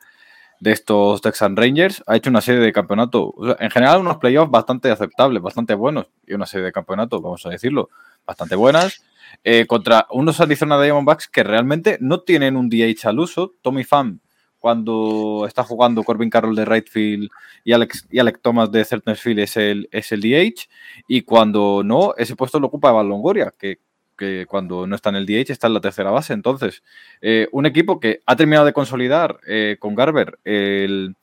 de 0.60 0.72
estos 0.72 1.22
Texan 1.22 1.56
Rangers, 1.56 2.02
ha 2.06 2.16
hecho 2.16 2.30
una 2.30 2.42
serie 2.42 2.60
de 2.60 2.72
campeonatos, 2.72 3.32
en 3.58 3.70
general 3.70 4.00
unos 4.00 4.18
playoffs 4.18 4.50
bastante 4.50 4.90
aceptables, 4.90 5.42
bastante 5.42 5.74
buenos, 5.74 6.06
y 6.26 6.34
una 6.34 6.46
serie 6.46 6.66
de 6.66 6.72
campeonatos, 6.72 7.20
vamos 7.22 7.44
a 7.46 7.50
decirlo, 7.50 7.88
bastante 8.26 8.54
buenas, 8.54 9.02
eh, 9.42 9.66
contra 9.66 10.06
unos 10.10 10.40
Arizona 10.40 10.80
Diamondbacks 10.80 11.28
que 11.28 11.42
realmente 11.42 11.96
no 12.00 12.20
tienen 12.20 12.56
un 12.56 12.68
DH 12.68 13.06
al 13.08 13.20
uso. 13.20 13.54
Tommy 13.62 13.84
Pham, 13.84 14.20
cuando 14.58 15.44
está 15.46 15.64
jugando 15.64 16.02
Corbin 16.02 16.28
Carroll 16.28 16.54
de 16.54 16.64
right 16.66 16.88
field 16.88 17.30
y 17.64 17.72
Alex, 17.72 18.06
y 18.10 18.18
Alex 18.18 18.40
Thomas 18.42 18.70
de 18.70 18.84
Field 18.84 19.38
es 19.38 19.56
el, 19.56 19.88
es 19.90 20.12
el 20.12 20.20
DH, 20.20 20.68
y 21.08 21.22
cuando 21.22 21.82
no, 21.82 22.14
ese 22.16 22.36
puesto 22.36 22.60
lo 22.60 22.66
ocupa 22.66 22.90
Evan 22.90 23.08
Longoria, 23.08 23.54
que 23.58 23.78
que 24.20 24.44
cuando 24.46 24.86
no 24.86 24.94
está 24.94 25.08
en 25.08 25.16
el 25.16 25.24
DH 25.24 25.50
está 25.50 25.66
en 25.66 25.74
la 25.74 25.80
tercera 25.80 26.10
base. 26.10 26.34
Entonces, 26.34 26.82
eh, 27.22 27.48
un 27.52 27.64
equipo 27.64 27.98
que 27.98 28.20
ha 28.26 28.36
terminado 28.36 28.66
de 28.66 28.74
consolidar 28.74 29.40
eh, 29.48 29.78
con 29.80 29.94
Garber 29.94 30.38
el, 30.44 31.16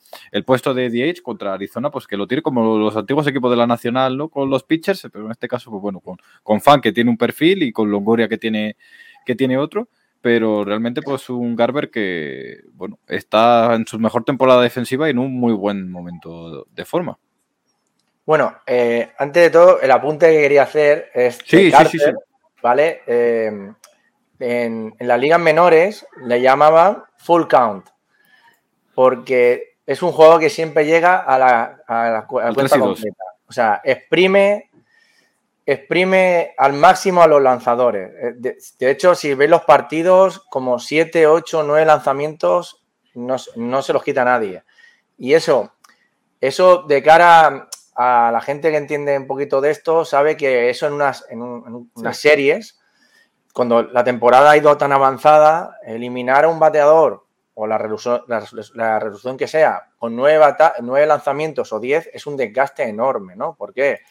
puesto 0.45 0.73
de 0.73 0.89
DH 0.89 1.21
contra 1.21 1.53
Arizona, 1.53 1.91
pues 1.91 2.07
que 2.07 2.17
lo 2.17 2.27
tiene 2.27 2.41
como 2.41 2.79
los 2.79 2.97
antiguos 2.97 3.27
equipos 3.27 3.51
de 3.51 3.57
la 3.57 3.67
Nacional, 3.67 4.17
¿no? 4.17 4.29
Con 4.29 4.49
los 4.49 4.63
pitchers, 4.63 5.07
pero 5.13 5.25
en 5.25 5.31
este 5.31 5.47
caso, 5.47 5.69
pues 5.69 5.81
bueno, 5.81 5.99
con, 5.99 6.17
con 6.41 6.59
Fan 6.59 6.81
que 6.81 6.91
tiene 6.91 7.11
un 7.11 7.17
perfil 7.17 7.61
y 7.61 7.71
con 7.71 7.91
Longoria 7.91 8.27
que 8.27 8.39
tiene, 8.39 8.75
que 9.25 9.35
tiene 9.35 9.57
otro. 9.59 9.87
Pero 10.19 10.65
realmente, 10.65 11.03
pues 11.03 11.29
un 11.29 11.55
Garber 11.55 11.91
que, 11.91 12.61
bueno, 12.73 12.97
está 13.07 13.75
en 13.75 13.85
su 13.85 13.99
mejor 13.99 14.23
temporada 14.23 14.63
defensiva 14.63 15.07
y 15.07 15.11
en 15.11 15.19
un 15.19 15.39
muy 15.39 15.53
buen 15.53 15.91
momento 15.91 16.65
de 16.73 16.85
forma. 16.85 17.19
Bueno, 18.25 18.57
eh, 18.65 19.11
antes 19.19 19.43
de 19.43 19.49
todo, 19.51 19.79
el 19.79 19.91
apunte 19.91 20.29
que 20.29 20.41
quería 20.41 20.63
hacer 20.63 21.11
es 21.13 21.37
sí, 21.45 21.71
sí, 21.71 21.99
sí, 21.99 21.99
¿vale? 22.67 23.01
Eh, 23.07 23.49
en, 24.39 24.95
las 24.99 25.19
ligas 25.19 25.39
menores 25.39 26.05
le 26.21 26.41
llamaban 26.41 27.01
full 27.15 27.43
count, 27.47 27.87
porque 28.93 29.77
es 29.85 30.01
un 30.01 30.11
juego 30.11 30.37
que 30.37 30.49
siempre 30.49 30.85
llega 30.85 31.17
a 31.17 31.39
la, 31.39 32.25
cuenta 32.27 32.77
completa. 32.77 33.23
O 33.47 33.53
sea, 33.53 33.79
exprime, 33.85 34.69
exprime 35.65 36.55
al 36.57 36.73
máximo 36.73 37.21
a 37.21 37.27
los 37.27 37.41
lanzadores. 37.41 38.11
Eh, 38.21 38.33
de, 38.35 38.91
hecho, 38.91 39.15
si 39.15 39.33
veis 39.33 39.49
los 39.49 39.63
partidos, 39.63 40.39
como 40.49 40.77
7, 40.77 41.25
8, 41.25 41.63
9 41.63 41.85
lanzamientos, 41.85 42.83
no, 43.15 43.37
se 43.37 43.93
los 43.93 44.03
quita 44.03 44.25
nadie. 44.25 44.63
Y 45.17 45.35
eso, 45.35 45.71
eso 46.41 46.83
de 46.83 47.01
cara 47.01 47.69
a 47.99 48.29
la 48.31 48.41
gente 48.41 48.69
que 48.69 48.77
entiende 48.77 49.17
un 49.17 49.25
poquito 49.25 49.59
de 49.59 49.71
esto 49.71 50.05
sabe 50.05 50.37
que 50.37 50.69
eso 50.69 50.85
en 50.85 50.93
unas, 50.93 51.25
en, 51.29 51.41
unas 51.41 52.17
series, 52.17 52.79
cuando 53.53 53.81
la 53.81 54.03
temporada 54.03 54.51
ha 54.51 54.57
ido 54.57 54.77
tan 54.77 54.91
avanzada, 54.91 55.79
eliminar 55.83 56.45
a 56.45 56.47
un 56.47 56.59
bateador 56.59 57.25
o 57.55 57.65
la 57.65 57.79
resolución, 57.79 58.21
la, 58.27 59.35
que 59.35 59.47
sea 59.47 59.89
con 59.97 60.15
nueve, 60.15 60.45
nueve, 60.81 61.07
lanzamientos 61.07 61.73
o 61.73 61.79
diez 61.79 62.07
es 62.13 62.27
un 62.27 62.37
desgaste 62.37 62.83
enorme, 62.83 63.35
¿no? 63.35 63.55
¿Por 63.55 63.73
qué? 63.73 64.01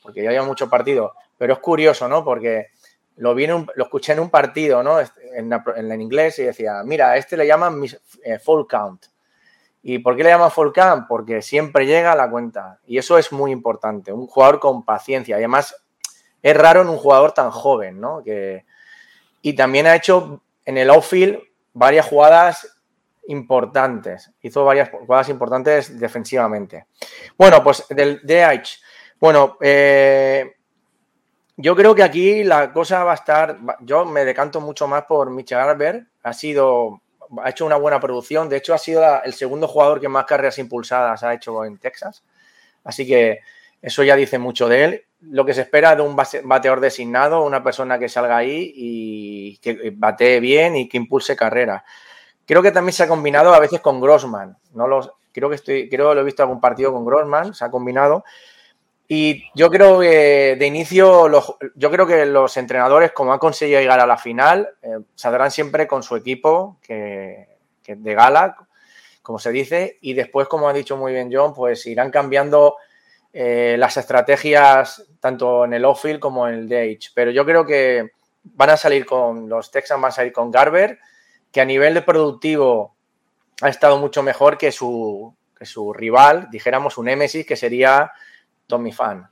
Porque 0.00 0.22
ya 0.22 0.30
hay 0.30 0.40
muchos 0.42 0.68
partidos. 0.68 1.10
Pero 1.36 1.54
es 1.54 1.58
curioso, 1.58 2.06
¿no? 2.06 2.24
Porque 2.24 2.68
lo, 3.16 3.34
vi 3.34 3.48
lo 3.48 3.66
escuché 3.76 4.12
en 4.12 4.20
un 4.20 4.30
partido, 4.30 4.84
¿no? 4.84 5.00
En, 5.00 5.52
en, 5.52 6.00
inglés 6.00 6.38
y 6.38 6.44
decía, 6.44 6.82
mira, 6.84 7.10
a 7.10 7.16
este 7.16 7.36
le 7.36 7.44
llaman 7.48 7.82
eh, 8.22 8.38
full 8.38 8.66
count. 8.70 9.06
¿Y 9.82 9.98
por 9.98 10.16
qué 10.16 10.22
le 10.22 10.30
llaman 10.30 10.50
Volcán? 10.54 11.06
Porque 11.08 11.42
siempre 11.42 11.86
llega 11.86 12.12
a 12.12 12.16
la 12.16 12.30
cuenta. 12.30 12.78
Y 12.86 12.98
eso 12.98 13.18
es 13.18 13.32
muy 13.32 13.50
importante. 13.50 14.12
Un 14.12 14.26
jugador 14.26 14.60
con 14.60 14.84
paciencia. 14.84 15.36
Y 15.36 15.40
además 15.40 15.74
es 16.40 16.56
raro 16.56 16.82
en 16.82 16.88
un 16.88 16.96
jugador 16.96 17.32
tan 17.32 17.50
joven, 17.50 18.00
¿no? 18.00 18.22
Que... 18.22 18.64
Y 19.42 19.54
también 19.54 19.88
ha 19.88 19.96
hecho 19.96 20.42
en 20.64 20.78
el 20.78 20.88
outfield 20.90 21.40
varias 21.72 22.06
jugadas 22.06 22.80
importantes. 23.26 24.30
Hizo 24.40 24.64
varias 24.64 24.90
jugadas 24.90 25.28
importantes 25.28 25.98
defensivamente. 25.98 26.86
Bueno, 27.36 27.62
pues 27.64 27.84
del 27.88 28.20
DH. 28.22 28.78
Bueno, 29.18 29.56
eh, 29.60 30.56
yo 31.56 31.74
creo 31.74 31.94
que 31.94 32.02
aquí 32.02 32.44
la 32.44 32.72
cosa 32.72 33.04
va 33.04 33.12
a 33.12 33.16
estar. 33.16 33.58
Yo 33.80 34.04
me 34.04 34.24
decanto 34.24 34.60
mucho 34.60 34.86
más 34.86 35.04
por 35.04 35.30
Mitch 35.30 35.50
Garber. 35.50 36.06
Ha 36.22 36.32
sido 36.32 37.02
ha 37.42 37.50
hecho 37.50 37.66
una 37.66 37.76
buena 37.76 38.00
producción. 38.00 38.48
De 38.48 38.56
hecho, 38.56 38.74
ha 38.74 38.78
sido 38.78 39.04
el 39.22 39.32
segundo 39.32 39.68
jugador 39.68 40.00
que 40.00 40.08
más 40.08 40.24
carreras 40.24 40.58
impulsadas 40.58 41.22
ha 41.22 41.34
hecho 41.34 41.64
en 41.64 41.78
Texas. 41.78 42.22
Así 42.84 43.06
que 43.06 43.40
eso 43.80 44.02
ya 44.02 44.16
dice 44.16 44.38
mucho 44.38 44.68
de 44.68 44.84
él. 44.84 45.04
Lo 45.20 45.44
que 45.44 45.54
se 45.54 45.62
espera 45.62 45.94
de 45.94 46.02
un 46.02 46.16
bateador 46.16 46.80
designado, 46.80 47.44
una 47.44 47.62
persona 47.62 47.98
que 47.98 48.08
salga 48.08 48.36
ahí 48.36 48.72
y 48.74 49.58
que 49.58 49.92
batee 49.94 50.40
bien 50.40 50.76
y 50.76 50.88
que 50.88 50.96
impulse 50.96 51.36
carrera. 51.36 51.84
Creo 52.44 52.62
que 52.62 52.72
también 52.72 52.92
se 52.92 53.04
ha 53.04 53.08
combinado 53.08 53.54
a 53.54 53.60
veces 53.60 53.80
con 53.80 54.00
Grossman. 54.00 54.56
No 54.74 54.88
los, 54.88 55.12
creo 55.32 55.48
que 55.48 55.54
estoy, 55.54 55.88
creo 55.88 56.08
que 56.08 56.14
lo 56.16 56.20
he 56.20 56.24
visto 56.24 56.42
algún 56.42 56.60
partido 56.60 56.92
con 56.92 57.04
Grossman, 57.04 57.54
se 57.54 57.64
ha 57.64 57.70
combinado. 57.70 58.24
Y 59.14 59.44
yo 59.54 59.70
creo 59.70 60.00
que 60.00 60.56
de 60.58 60.66
inicio, 60.66 61.28
yo 61.74 61.90
creo 61.90 62.06
que 62.06 62.24
los 62.24 62.56
entrenadores, 62.56 63.12
como 63.12 63.34
han 63.34 63.38
conseguido 63.38 63.78
llegar 63.78 64.00
a 64.00 64.06
la 64.06 64.16
final, 64.16 64.70
eh, 64.80 65.00
saldrán 65.14 65.50
siempre 65.50 65.86
con 65.86 66.02
su 66.02 66.16
equipo 66.16 66.78
que, 66.82 67.46
de 67.86 68.14
gala, 68.14 68.56
como 69.20 69.38
se 69.38 69.52
dice, 69.52 69.98
y 70.00 70.14
después, 70.14 70.48
como 70.48 70.66
ha 70.66 70.72
dicho 70.72 70.96
muy 70.96 71.12
bien 71.12 71.28
John, 71.30 71.52
pues 71.52 71.84
irán 71.84 72.10
cambiando 72.10 72.76
eh, 73.34 73.76
las 73.78 73.98
estrategias 73.98 75.04
tanto 75.20 75.66
en 75.66 75.74
el 75.74 75.84
off-field 75.84 76.18
como 76.18 76.48
en 76.48 76.54
el 76.54 76.68
DH. 76.70 77.10
Pero 77.14 77.30
yo 77.32 77.44
creo 77.44 77.66
que 77.66 78.12
van 78.44 78.70
a 78.70 78.78
salir 78.78 79.04
con, 79.04 79.46
los 79.46 79.70
Texans 79.70 80.00
van 80.00 80.08
a 80.08 80.12
salir 80.12 80.32
con 80.32 80.50
Garber, 80.50 80.98
que 81.52 81.60
a 81.60 81.66
nivel 81.66 81.92
de 81.92 82.00
productivo 82.00 82.94
ha 83.60 83.68
estado 83.68 83.98
mucho 83.98 84.22
mejor 84.22 84.56
que 84.56 84.72
su, 84.72 85.34
que 85.58 85.66
su 85.66 85.92
rival, 85.92 86.48
dijéramos 86.50 86.96
un 86.96 87.04
Nemesis, 87.04 87.44
que 87.44 87.56
sería 87.56 88.10
Tommy 88.66 88.92
Fan. 88.92 89.28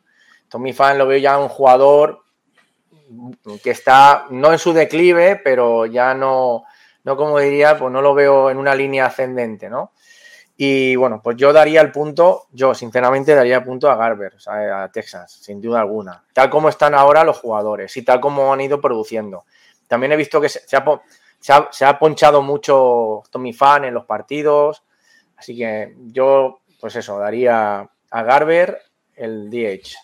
Tommy 0.48 0.72
Fan 0.72 0.98
lo 0.98 1.06
veo 1.06 1.18
ya 1.18 1.38
un 1.38 1.48
jugador 1.48 2.22
que 3.62 3.70
está 3.70 4.26
no 4.30 4.52
en 4.52 4.58
su 4.58 4.72
declive, 4.72 5.40
pero 5.42 5.86
ya 5.86 6.14
no, 6.14 6.64
no 7.04 7.16
como 7.16 7.38
diría, 7.38 7.78
pues 7.78 7.90
no 7.92 8.02
lo 8.02 8.14
veo 8.14 8.50
en 8.50 8.58
una 8.58 8.74
línea 8.74 9.06
ascendente, 9.06 9.68
¿no? 9.68 9.92
Y 10.56 10.94
bueno, 10.96 11.22
pues 11.22 11.38
yo 11.38 11.54
daría 11.54 11.80
el 11.80 11.90
punto, 11.90 12.48
yo 12.52 12.74
sinceramente 12.74 13.34
daría 13.34 13.56
el 13.56 13.64
punto 13.64 13.90
a 13.90 13.96
Garber, 13.96 14.36
a 14.46 14.90
Texas, 14.92 15.32
sin 15.32 15.58
duda 15.58 15.80
alguna. 15.80 16.22
Tal 16.34 16.50
como 16.50 16.68
están 16.68 16.94
ahora 16.94 17.24
los 17.24 17.38
jugadores 17.38 17.96
y 17.96 18.02
tal 18.02 18.20
como 18.20 18.52
han 18.52 18.60
ido 18.60 18.78
produciendo. 18.78 19.46
También 19.88 20.12
he 20.12 20.16
visto 20.16 20.38
que 20.38 20.50
se, 20.50 20.76
ha, 20.76 21.70
se 21.70 21.84
ha, 21.86 21.98
ponchado 21.98 22.42
mucho 22.42 23.22
Tommy 23.30 23.54
Fan 23.54 23.86
en 23.86 23.94
los 23.94 24.04
partidos, 24.04 24.84
así 25.34 25.56
que 25.56 25.96
yo, 26.12 26.60
pues 26.78 26.94
eso, 26.94 27.18
daría 27.18 27.88
a 28.10 28.22
Garber 28.22 28.82
el 29.20 29.50
DH. 29.50 29.96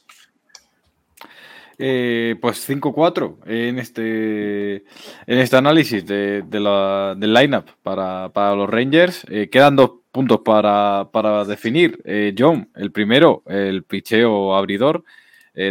Eh, 1.79 2.37
pues 2.41 2.67
5-4 2.67 3.37
en 3.45 3.79
este, 3.79 4.77
en 4.77 5.39
este 5.39 5.57
análisis 5.59 6.07
de, 6.07 6.43
la, 6.51 7.15
del 7.15 7.35
lineup 7.35 7.67
para, 7.83 8.31
para 8.33 8.55
los 8.55 8.69
Rangers. 8.69 9.27
Eh, 9.29 9.51
quedan 9.51 9.77
dos 9.77 9.91
puntos 10.11 10.41
para, 10.43 11.45
definir. 11.47 12.01
Eh, 12.05 12.35
John, 12.37 12.71
el 12.75 12.93
primero, 12.93 13.43
el 13.47 13.85
picheo 13.85 14.55
abridor. 14.55 15.05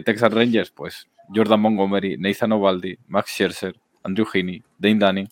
Texas 0.04 0.34
Rangers, 0.34 0.72
pues 0.72 1.08
Jordan 1.32 1.60
Montgomery, 1.62 2.18
Nathan 2.18 2.54
Ovaldi, 2.54 2.98
Max 3.08 3.30
Scherzer, 3.30 3.76
Andrew 4.02 4.26
Heaney, 4.26 4.64
Dane 4.80 4.96
Dunning. 4.96 5.30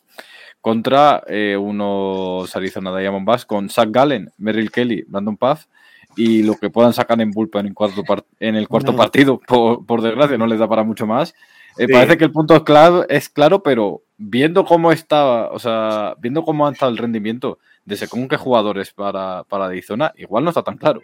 Contra 0.62 1.24
unos 1.60 2.56
Arizona 2.56 2.96
Diamondbacks 2.96 3.46
con 3.46 3.68
Zach 3.68 3.90
Gallen, 3.90 4.32
Merrill 4.38 4.70
Kelly, 4.70 5.04
Brandon 5.08 5.38
Paz 5.38 5.68
y 6.16 6.44
lo 6.44 6.56
que 6.56 6.70
puedan 6.70 6.94
sacar 6.94 7.20
en 7.22 7.32
bullpen 7.32 7.68
en, 7.68 7.74
cuarto 7.74 8.04
en 8.40 8.56
el 8.56 8.68
cuarto 8.68 8.96
partido, 8.96 9.40
por, 9.40 10.02
desgracia, 10.02 10.38
no 10.38 10.48
les 10.48 10.60
da 10.60 10.68
para 10.68 10.84
mucho 10.84 11.06
más. 11.08 11.34
Eh, 11.78 11.88
parece 11.92 12.18
que 12.18 12.26
el 12.26 12.32
punto 12.32 12.56
es 12.56 12.64
claro, 12.64 13.08
es 13.10 13.30
claro, 13.30 13.64
pero 13.64 14.04
viendo 14.18 14.64
cómo 14.66 14.92
estaba, 14.92 15.50
o 15.52 15.60
sea, 15.60 16.16
viendo 16.20 16.44
cómo 16.44 16.68
ha 16.68 16.72
estado 16.72 16.92
el 16.92 16.98
rendimiento 16.98 17.58
de 17.86 17.98
según 17.98 18.28
qué 18.28 18.38
jugadores 18.38 18.94
para, 18.94 19.44
para 19.44 19.66
Arizona, 19.66 20.14
igual 20.18 20.44
no 20.44 20.52
está 20.52 20.64
tan 20.64 20.78
claro. 20.78 21.02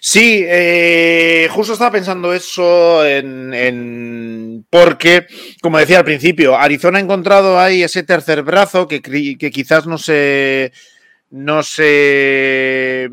Sí, 0.00 0.44
eh, 0.46 1.48
justo 1.50 1.72
estaba 1.72 1.90
pensando 1.90 2.32
eso 2.32 3.04
en, 3.04 4.64
porque, 4.70 5.26
como 5.60 5.78
decía 5.78 5.98
al 5.98 6.04
principio, 6.04 6.56
Arizona 6.56 6.98
ha 6.98 7.02
encontrado 7.02 7.58
ahí 7.58 7.82
ese 7.82 8.04
tercer 8.04 8.42
brazo 8.42 8.86
que, 8.86 9.02
que 9.02 9.50
quizás 9.50 9.86
no 9.86 9.98
se, 9.98 10.72
no 11.30 11.64
se 11.64 13.10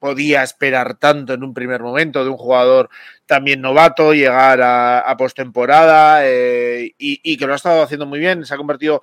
podía 0.00 0.42
esperar 0.42 0.94
tanto 0.94 1.34
en 1.34 1.44
un 1.44 1.54
primer 1.54 1.82
momento 1.82 2.24
de 2.24 2.30
un 2.30 2.36
jugador 2.36 2.90
también 3.26 3.60
novato, 3.60 4.12
llegar 4.12 4.60
a, 4.62 5.14
postemporada 5.16 6.26
eh, 6.26 6.94
y, 6.98 7.36
que 7.36 7.46
lo 7.46 7.52
ha 7.52 7.56
estado 7.56 7.82
haciendo 7.82 8.06
muy 8.06 8.18
bien, 8.18 8.44
se 8.44 8.54
ha 8.54 8.56
convertido 8.56 9.02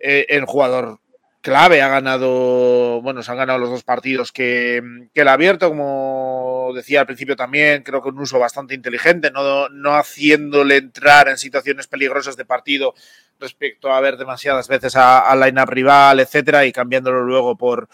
eh, 0.00 0.26
en 0.30 0.46
jugador 0.46 0.98
clave, 1.42 1.82
ha 1.82 1.88
ganado, 1.88 3.02
bueno, 3.02 3.22
se 3.22 3.30
han 3.30 3.36
ganado 3.36 3.58
los 3.58 3.70
dos 3.70 3.82
partidos 3.82 4.32
que, 4.32 4.82
que 5.12 5.20
el 5.20 5.28
abierto, 5.28 5.68
como 5.68 6.70
decía 6.74 7.00
al 7.00 7.06
principio 7.06 7.36
también, 7.36 7.82
creo 7.82 8.00
que 8.00 8.08
un 8.08 8.20
uso 8.20 8.38
bastante 8.38 8.74
inteligente, 8.74 9.30
no, 9.30 9.68
no 9.68 9.94
haciéndole 9.94 10.76
entrar 10.76 11.28
en 11.28 11.36
situaciones 11.36 11.88
peligrosas 11.88 12.36
de 12.36 12.44
partido 12.44 12.94
respecto 13.40 13.92
a 13.92 14.00
ver 14.00 14.16
demasiadas 14.16 14.68
veces 14.68 14.94
a, 14.96 15.34
la 15.34 15.46
line 15.46 15.66
rival, 15.66 16.20
etcétera, 16.20 16.64
y 16.64 16.72
cambiándolo 16.72 17.22
luego 17.24 17.56
por, 17.56 17.88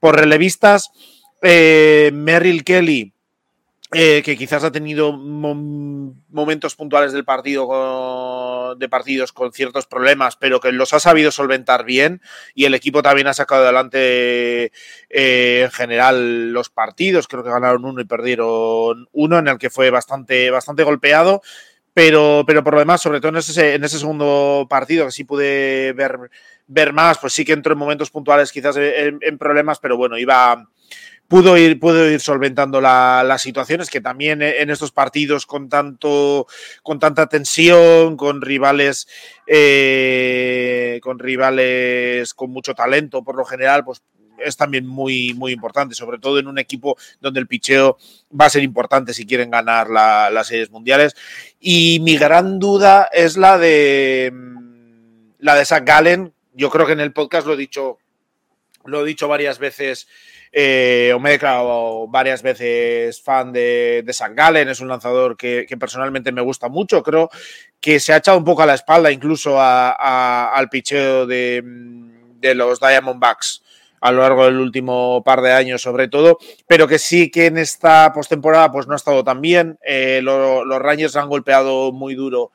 por 0.00 0.16
relevistas. 0.16 0.90
Eh, 1.48 2.10
Merrill 2.12 2.64
Kelly, 2.64 3.14
eh, 3.92 4.20
que 4.24 4.36
quizás 4.36 4.64
ha 4.64 4.72
tenido 4.72 5.12
momentos 5.12 6.74
puntuales 6.74 7.12
del 7.12 7.24
partido 7.24 8.74
de 8.76 8.88
partidos 8.88 9.30
con 9.30 9.52
ciertos 9.52 9.86
problemas, 9.86 10.34
pero 10.34 10.58
que 10.58 10.72
los 10.72 10.92
ha 10.92 10.98
sabido 10.98 11.30
solventar 11.30 11.84
bien 11.84 12.20
y 12.52 12.64
el 12.64 12.74
equipo 12.74 13.00
también 13.00 13.28
ha 13.28 13.32
sacado 13.32 13.62
adelante 13.62 14.72
eh, 15.08 15.62
en 15.62 15.70
general 15.70 16.50
los 16.50 16.68
partidos. 16.68 17.28
Creo 17.28 17.44
que 17.44 17.50
ganaron 17.50 17.84
uno 17.84 18.00
y 18.00 18.06
perdieron 18.06 19.06
uno, 19.12 19.38
en 19.38 19.46
el 19.46 19.58
que 19.58 19.70
fue 19.70 19.90
bastante, 19.90 20.50
bastante 20.50 20.82
golpeado. 20.82 21.42
Pero, 21.94 22.42
pero 22.44 22.64
por 22.64 22.74
lo 22.74 22.80
demás, 22.80 23.00
sobre 23.00 23.20
todo 23.20 23.28
en 23.28 23.36
ese, 23.36 23.74
en 23.74 23.84
ese 23.84 24.00
segundo 24.00 24.66
partido, 24.68 25.06
que 25.06 25.12
sí 25.12 25.22
pude 25.22 25.92
ver, 25.92 26.18
ver 26.66 26.92
más, 26.92 27.18
pues 27.18 27.34
sí 27.34 27.44
que 27.44 27.52
entró 27.52 27.72
en 27.72 27.78
momentos 27.78 28.10
puntuales 28.10 28.50
quizás 28.50 28.76
en 28.76 29.38
problemas, 29.38 29.78
pero 29.78 29.96
bueno, 29.96 30.18
iba 30.18 30.68
pudo 31.28 31.56
ir, 31.56 31.78
pudo 31.80 32.08
ir 32.10 32.20
solventando 32.20 32.80
las 32.80 33.42
situaciones 33.42 33.90
que 33.90 34.00
también 34.00 34.42
en 34.42 34.70
estos 34.70 34.92
partidos 34.92 35.46
con 35.46 35.68
tanto 35.68 36.46
con 36.82 36.98
tanta 36.98 37.26
tensión, 37.26 38.16
con 38.16 38.42
rivales 38.42 39.08
eh, 39.46 41.00
con 41.02 41.18
rivales 41.18 42.34
con 42.34 42.50
mucho 42.50 42.74
talento 42.74 43.24
por 43.24 43.36
lo 43.36 43.44
general, 43.44 43.84
pues 43.84 44.02
es 44.38 44.56
también 44.56 44.86
muy, 44.86 45.34
muy 45.34 45.52
importante, 45.52 45.94
sobre 45.94 46.18
todo 46.18 46.38
en 46.38 46.46
un 46.46 46.58
equipo 46.58 46.96
donde 47.20 47.40
el 47.40 47.46
picheo 47.46 47.96
va 48.38 48.46
a 48.46 48.50
ser 48.50 48.62
importante 48.62 49.14
si 49.14 49.26
quieren 49.26 49.50
ganar 49.50 49.88
las 49.88 50.46
series 50.46 50.70
mundiales. 50.70 51.14
Y 51.60 52.00
mi 52.00 52.16
gran 52.16 52.58
duda 52.58 53.08
es 53.12 53.36
la 53.36 53.58
de 53.58 54.32
la 55.38 55.54
de 55.54 55.64
Zach 55.64 55.84
Gallen. 55.84 56.32
Yo 56.54 56.70
creo 56.70 56.86
que 56.86 56.92
en 56.92 57.00
el 57.00 57.12
podcast 57.12 57.46
lo 57.46 57.54
he 57.54 57.56
dicho, 57.56 57.98
lo 58.84 59.02
he 59.02 59.06
dicho 59.06 59.28
varias 59.28 59.58
veces 59.58 60.08
eh, 60.58 61.12
o 61.14 61.20
me 61.20 61.28
he 61.28 61.32
declarado 61.32 62.08
varias 62.08 62.40
veces 62.40 63.20
fan 63.20 63.52
de, 63.52 64.02
San 64.12 64.34
Galen, 64.34 64.70
es 64.70 64.80
un 64.80 64.88
lanzador 64.88 65.36
que, 65.36 65.66
personalmente 65.78 66.32
me 66.32 66.40
gusta 66.40 66.70
mucho. 66.70 67.02
Creo 67.02 67.28
que 67.78 68.00
se 68.00 68.14
ha 68.14 68.16
echado 68.16 68.38
un 68.38 68.44
poco 68.44 68.62
a 68.62 68.66
la 68.66 68.72
espalda 68.72 69.12
incluso 69.12 69.58
al 69.60 70.68
picheo 70.70 71.26
de, 71.26 71.62
los 72.54 72.80
Diamondbacks 72.80 73.62
a 74.00 74.12
lo 74.12 74.22
largo 74.22 74.46
del 74.46 74.58
último 74.58 75.22
par 75.22 75.42
de 75.42 75.52
años, 75.52 75.82
sobre 75.82 76.08
todo, 76.08 76.38
pero 76.66 76.88
que 76.88 76.98
sí 76.98 77.30
que 77.30 77.46
en 77.46 77.58
esta 77.58 78.10
postemporada 78.14 78.72
pues 78.72 78.86
no 78.86 78.94
ha 78.94 78.96
estado 78.96 79.22
tan 79.22 79.42
bien. 79.42 79.78
Eh, 79.84 80.20
los 80.22 80.78
Rangers 80.80 81.16
han 81.16 81.28
golpeado 81.28 81.92
muy 81.92 82.14
duro. 82.14 82.50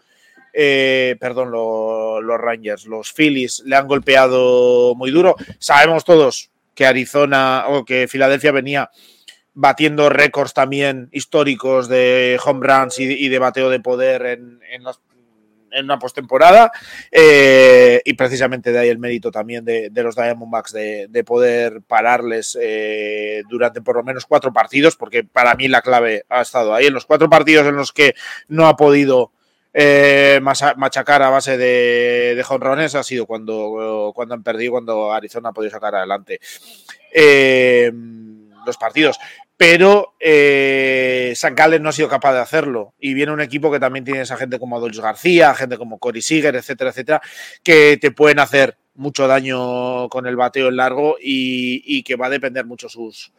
Eh, 0.53 1.17
perdón, 1.19 1.51
los 1.51 2.41
Rangers, 2.41 2.87
los 2.87 3.13
Phillies 3.13 3.61
le 3.63 3.75
han 3.75 3.87
golpeado 3.87 4.95
muy 4.95 5.11
duro. 5.11 5.35
Sabemos 5.59 6.03
todos 6.03 6.50
que 6.73 6.85
Arizona 6.85 7.65
o 7.67 7.85
que 7.85 8.07
Filadelfia 8.07 8.51
venía 8.51 8.89
batiendo 9.53 10.09
récords 10.09 10.53
también 10.53 11.09
históricos 11.11 11.87
de 11.87 12.39
home 12.43 12.65
runs 12.65 12.99
y, 12.99 13.27
de 13.27 13.39
bateo 13.39 13.69
de 13.69 13.79
poder 13.79 14.25
en, 14.25 14.59
en, 14.71 14.83
una 15.83 15.99
postemporada. 15.99 16.71
Eh, 17.11 18.01
y 18.05 18.13
precisamente 18.13 18.71
de 18.71 18.79
ahí 18.79 18.89
el 18.89 18.99
mérito 18.99 19.31
también 19.31 19.65
de, 19.65 19.91
los 19.95 20.15
Diamondbacks 20.15 20.73
de, 20.73 21.07
de 21.09 21.23
poder 21.23 21.81
pararles 21.81 22.57
eh, 22.61 23.43
durante 23.49 23.81
por 23.81 23.97
lo 23.97 24.03
menos 24.03 24.25
cuatro 24.25 24.53
partidos, 24.53 24.95
porque 24.95 25.23
para 25.23 25.55
mí 25.55 25.67
la 25.67 25.81
clave 25.81 26.25
ha 26.29 26.41
estado 26.41 26.73
ahí. 26.73 26.87
En 26.87 26.93
los 26.93 27.05
cuatro 27.05 27.29
partidos 27.29 27.67
en 27.67 27.75
los 27.75 27.91
que 27.91 28.15
no 28.47 28.67
ha 28.67 28.75
podido 28.75 29.31
eh, 29.73 30.39
machacar 30.41 31.21
a 31.21 31.29
base 31.29 31.57
de, 31.57 32.41
jonrones 32.45 32.95
ha 32.95 33.03
sido 33.03 33.25
cuando, 33.25 34.11
cuando 34.13 34.35
han 34.35 34.43
perdido, 34.43 34.73
cuando 34.73 35.13
Arizona 35.13 35.49
ha 35.49 35.53
podido 35.53 35.71
sacar 35.71 35.95
adelante 35.95 36.39
eh, 37.13 37.91
los 38.65 38.77
partidos. 38.77 39.19
Pero 39.55 40.15
eh, 40.19 41.33
San 41.35 41.55
no 41.81 41.89
ha 41.89 41.93
sido 41.93 42.09
capaz 42.09 42.33
de 42.33 42.39
hacerlo. 42.39 42.95
Y 42.99 43.13
viene 43.13 43.31
un 43.31 43.41
equipo 43.41 43.71
que 43.71 43.79
también 43.79 44.03
tiene 44.03 44.21
esa 44.21 44.35
gente 44.35 44.57
como 44.57 44.75
Adolfo 44.75 45.03
García, 45.03 45.53
gente 45.53 45.77
como 45.77 45.99
Cory 45.99 46.21
Seager, 46.21 46.55
etcétera, 46.55 46.89
etcétera, 46.89 47.21
que 47.63 47.97
te 48.01 48.11
pueden 48.11 48.39
hacer 48.39 48.77
mucho 48.95 49.27
daño 49.27 50.09
con 50.09 50.25
el 50.25 50.35
bateo 50.35 50.69
en 50.69 50.77
largo 50.77 51.15
y 51.19 52.01
que 52.03 52.15
va 52.15 52.25
a 52.25 52.31
depender 52.31 52.65
mucho 52.65 52.89
sus, 52.89 53.31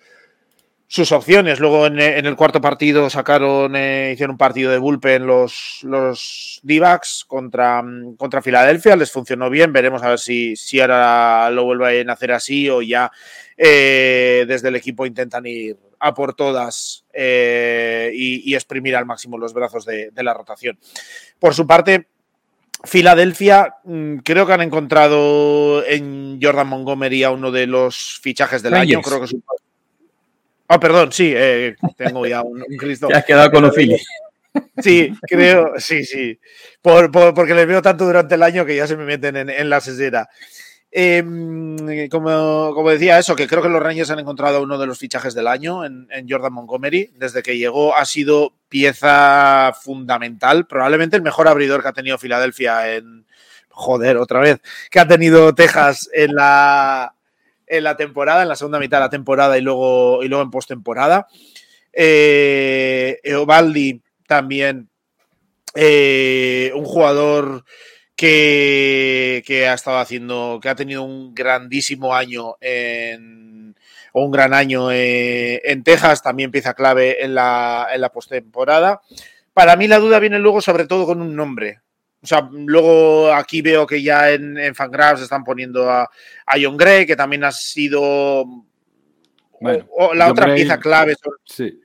sus 0.92 1.10
opciones. 1.10 1.58
Luego 1.58 1.86
en, 1.86 1.98
el 1.98 2.36
cuarto 2.36 2.60
partido 2.60 3.08
sacaron, 3.08 3.74
eh, 3.76 4.10
hicieron 4.12 4.34
un 4.34 4.38
partido 4.38 4.70
de 4.70 4.76
bullpen 4.76 5.26
los, 5.26 5.78
los 5.84 6.60
d 6.62 6.82
contra, 7.26 7.82
contra 8.18 8.42
Filadelfia. 8.42 8.94
Les 8.94 9.10
funcionó 9.10 9.48
bien. 9.48 9.72
Veremos 9.72 10.02
a 10.02 10.10
ver 10.10 10.18
si, 10.18 10.54
si 10.54 10.80
ahora 10.80 11.48
lo 11.48 11.64
vuelven 11.64 12.10
a 12.10 12.12
hacer 12.12 12.32
así 12.32 12.68
o 12.68 12.82
ya 12.82 13.10
eh, 13.56 14.44
desde 14.46 14.68
el 14.68 14.76
equipo 14.76 15.06
intentan 15.06 15.46
ir 15.46 15.78
a 15.98 16.12
por 16.12 16.34
todas 16.34 17.06
eh, 17.14 18.10
y, 18.12 18.54
exprimir 18.54 18.94
al 18.94 19.06
máximo 19.06 19.38
los 19.38 19.54
brazos 19.54 19.86
de, 19.86 20.12
la 20.16 20.34
rotación. 20.34 20.78
Por 21.38 21.54
su 21.54 21.66
parte, 21.66 22.06
Filadelfia, 22.84 23.76
mm, 23.84 24.16
creo 24.18 24.46
que 24.46 24.52
han 24.52 24.60
encontrado 24.60 25.82
en 25.86 26.38
Jordan 26.42 26.68
Montgomery 26.68 27.22
a 27.22 27.30
uno 27.30 27.50
de 27.50 27.66
los 27.66 28.20
fichajes 28.20 28.62
del 28.62 28.74
año. 28.74 29.00
Creo 29.00 29.20
que 29.20 29.24
es 29.24 29.32
un 29.32 29.40
Ah, 30.72 30.80
perdón, 30.80 31.12
sí, 31.12 31.34
eh, 31.36 31.76
tengo 31.98 32.26
ya 32.26 32.40
un, 32.40 32.62
Cristo. 32.78 33.06
Te 33.06 33.14
has 33.14 33.26
quedado 33.26 33.50
con 33.50 33.62
los 33.62 33.74
Phillies. 33.74 34.06
Sí, 34.82 35.12
creo, 35.20 35.74
sí, 35.76 36.02
sí. 36.02 36.40
porque 36.80 37.54
les 37.54 37.66
veo 37.66 37.82
tanto 37.82 38.06
durante 38.06 38.36
el 38.36 38.42
año 38.42 38.64
que 38.64 38.74
ya 38.76 38.86
se 38.86 38.96
me 38.96 39.04
meten 39.04 39.36
en, 39.36 39.68
la 39.68 39.82
sesera. 39.82 40.30
Em, 40.90 42.08
como, 42.08 42.90
decía 42.90 43.18
eso, 43.18 43.36
que 43.36 43.46
creo 43.46 43.60
que 43.60 43.68
los 43.68 43.82
Rangers 43.82 44.10
han 44.12 44.20
encontrado 44.20 44.62
uno 44.62 44.78
de 44.78 44.86
los 44.86 44.98
fichajes 44.98 45.34
del 45.34 45.46
año 45.46 45.84
en, 45.84 46.08
Jordan 46.26 46.54
Montgomery. 46.54 47.10
Desde 47.16 47.42
que 47.42 47.58
llegó 47.58 47.94
ha 47.94 48.06
sido 48.06 48.54
pieza 48.70 49.74
fundamental, 49.78 50.66
probablemente 50.66 51.16
el 51.16 51.22
mejor 51.22 51.48
abridor 51.48 51.82
que 51.82 51.88
ha 51.88 51.92
tenido 51.92 52.16
Filadelfia 52.16 52.94
en, 52.94 53.26
joder, 53.68 54.16
otra 54.16 54.40
vez, 54.40 54.60
que 54.90 55.00
ha 55.00 55.06
tenido 55.06 55.54
Texas 55.54 56.08
en 56.14 56.34
la, 56.34 57.14
en 57.72 57.84
la 57.84 57.96
temporada, 57.96 58.42
en 58.42 58.48
la 58.48 58.56
segunda 58.56 58.78
mitad 58.78 58.98
de 58.98 59.04
la 59.04 59.10
temporada 59.10 59.56
y 59.56 59.62
luego, 59.62 60.22
y 60.22 60.28
luego 60.28 60.44
en 60.44 60.50
postemporada. 60.50 61.26
Eh, 61.90 63.18
Eovaldi 63.22 64.02
también, 64.26 64.90
eh, 65.74 66.70
un 66.74 66.84
jugador 66.84 67.64
que, 68.14 69.66
ha 69.68 69.74
estado 69.74 69.98
haciendo, 69.98 70.60
que 70.62 70.68
ha 70.68 70.74
tenido 70.74 71.02
un 71.02 71.34
grandísimo 71.34 72.14
año 72.14 72.56
en, 72.60 73.74
un 74.12 74.30
gran 74.30 74.52
año 74.52 74.92
eh, 74.92 75.62
en 75.64 75.82
Texas, 75.82 76.22
también 76.22 76.50
pieza 76.50 76.74
clave 76.74 77.24
en 77.24 77.34
la, 77.34 77.88
en 77.90 78.02
la 78.02 78.12
postemporada. 78.12 79.00
Para 79.54 79.76
mí 79.76 79.88
la 79.88 79.98
duda 79.98 80.18
viene 80.18 80.38
luego 80.38 80.60
sobre 80.60 80.86
todo 80.86 81.06
con 81.06 81.22
un 81.22 81.34
nombre. 81.34 81.80
O 82.22 82.26
sea, 82.26 82.48
luego 82.52 83.32
aquí 83.32 83.62
veo 83.62 83.86
que 83.86 84.02
ya 84.02 84.30
en, 84.30 84.56
en 84.56 84.74
Fangraphs 84.74 85.22
están 85.22 85.42
poniendo 85.42 85.90
a, 85.90 86.02
a, 86.02 86.54
John 86.60 86.76
Gray, 86.76 87.04
que 87.04 87.16
también 87.16 87.42
ha 87.42 87.50
sido 87.50 88.44
la 89.60 90.30
otra 90.30 90.54
pieza 90.54 90.78
clave. 90.78 91.16
Sobre, 91.44 91.82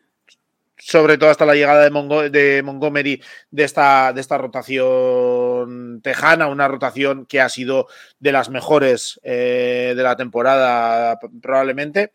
sobre 0.88 1.18
todo 1.18 1.30
hasta 1.30 1.46
la 1.46 1.56
llegada 1.56 1.90
de, 1.90 2.30
de 2.30 2.64
Montgomery 2.64 3.22
de 3.52 3.64
esta, 3.64 4.14
de 4.14 4.22
esta 4.22 4.38
rotación 4.38 6.02
tejana, 6.02 6.48
una 6.48 6.68
rotación 6.68 7.26
que 7.26 7.42
ha 7.42 7.50
sido 7.50 7.88
de 8.20 8.32
las 8.32 8.50
mejores 8.50 9.20
eh, 9.24 9.94
de 9.96 10.04
la 10.04 10.16
temporada 10.16 11.20
probablemente. 11.42 12.14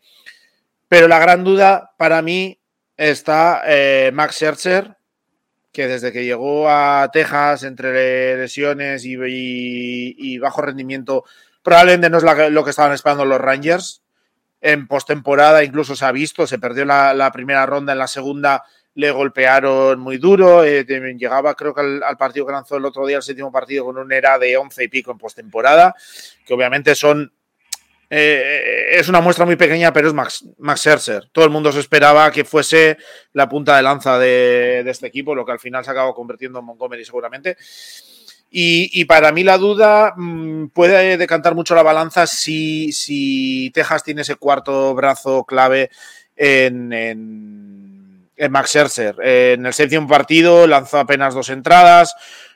Pero 0.87 1.07
la 1.07 1.19
gran 1.19 1.43
duda 1.43 1.93
para 1.97 2.21
mí 2.21 2.59
está 2.95 3.63
eh, 3.67 4.11
Max 4.13 4.35
Scherzer, 4.35 4.95
que 5.73 5.87
desde 5.87 6.13
que 6.13 6.23
llegó 6.23 6.69
a 6.69 7.09
Texas 7.11 7.63
entre 7.63 8.37
lesiones 8.37 9.03
y, 9.05 10.37
bajo 10.37 10.61
rendimiento, 10.61 11.25
probablemente 11.63 12.11
no 12.11 12.19
es 12.19 12.51
lo 12.51 12.63
que 12.63 12.69
estaban 12.69 12.93
esperando 12.93 13.25
los 13.25 13.41
Rangers. 13.41 14.03
En 14.61 14.87
postemporada 14.87 15.63
incluso 15.63 15.95
se 15.95 16.05
ha 16.05 16.11
visto, 16.11 16.47
se 16.47 16.59
perdió 16.59 16.85
la, 16.85 17.31
primera 17.33 17.65
ronda, 17.65 17.93
en 17.93 17.99
la 17.99 18.07
segunda 18.07 18.63
le 18.95 19.09
golpearon 19.09 19.99
muy 19.99 20.17
duro, 20.17 20.63
eh, 20.63 20.85
llegaba 20.85 21.55
creo 21.55 21.73
que 21.73 21.81
al, 21.81 22.17
partido 22.17 22.45
que 22.45 22.51
lanzó 22.51 22.77
el 22.77 22.85
otro 22.85 23.07
día, 23.07 23.17
el 23.17 23.23
séptimo 23.23 23.51
partido, 23.51 23.85
con 23.85 23.97
un 23.97 24.11
era 24.13 24.37
de 24.37 24.55
11 24.55 24.83
y 24.83 24.87
pico 24.87 25.11
en 25.11 25.17
postemporada, 25.17 25.95
que 26.45 26.53
obviamente 26.53 26.93
son 26.93 27.33
eh, 28.09 28.99
es 28.99 29.07
una 29.09 29.21
muestra 29.21 29.45
muy 29.45 29.55
pequeña, 29.55 29.91
pero 29.91 30.07
es 30.07 30.13
Max, 30.13 30.45
Max 30.59 30.81
Scherzer. 30.81 31.29
Todo 31.31 31.45
el 31.45 31.51
mundo 31.51 31.71
se 31.71 31.79
esperaba 31.79 32.31
que 32.31 32.45
fuese 32.45 32.97
la 33.33 33.49
punta 33.49 33.75
de 33.75 33.81
lanza 33.81 34.19
de, 34.19 34.83
este 34.87 35.07
equipo, 35.07 35.35
lo 35.35 35.45
que 35.45 35.51
al 35.51 35.59
final 35.59 35.83
se 35.83 35.91
acabó 35.91 36.13
convirtiendo 36.13 36.59
en 36.59 36.65
Montgomery 36.65 37.05
seguramente. 37.05 37.57
Y, 38.55 39.05
para 39.05 39.31
mí 39.31 39.43
la 39.43 39.57
duda 39.57 40.13
mm, 40.15 40.67
puede 40.67 41.17
decantar 41.17 41.55
mucho 41.55 41.73
la 41.73 41.81
balanza 41.81 42.27
si, 42.27 42.91
si, 42.91 43.71
Texas 43.73 44.03
tiene 44.03 44.21
ese 44.21 44.35
cuarto 44.35 44.93
brazo 44.93 45.43
clave 45.43 45.89
en, 46.35 46.93
en, 46.93 48.51
Max 48.51 48.69
Scherzer. 48.69 49.15
En 49.23 49.65
el 49.65 49.73
séptimo 49.73 50.07
partido 50.07 50.67
lanzó 50.67 50.99
apenas 50.99 51.33
dos 51.33 51.49
entradas, 51.49 52.15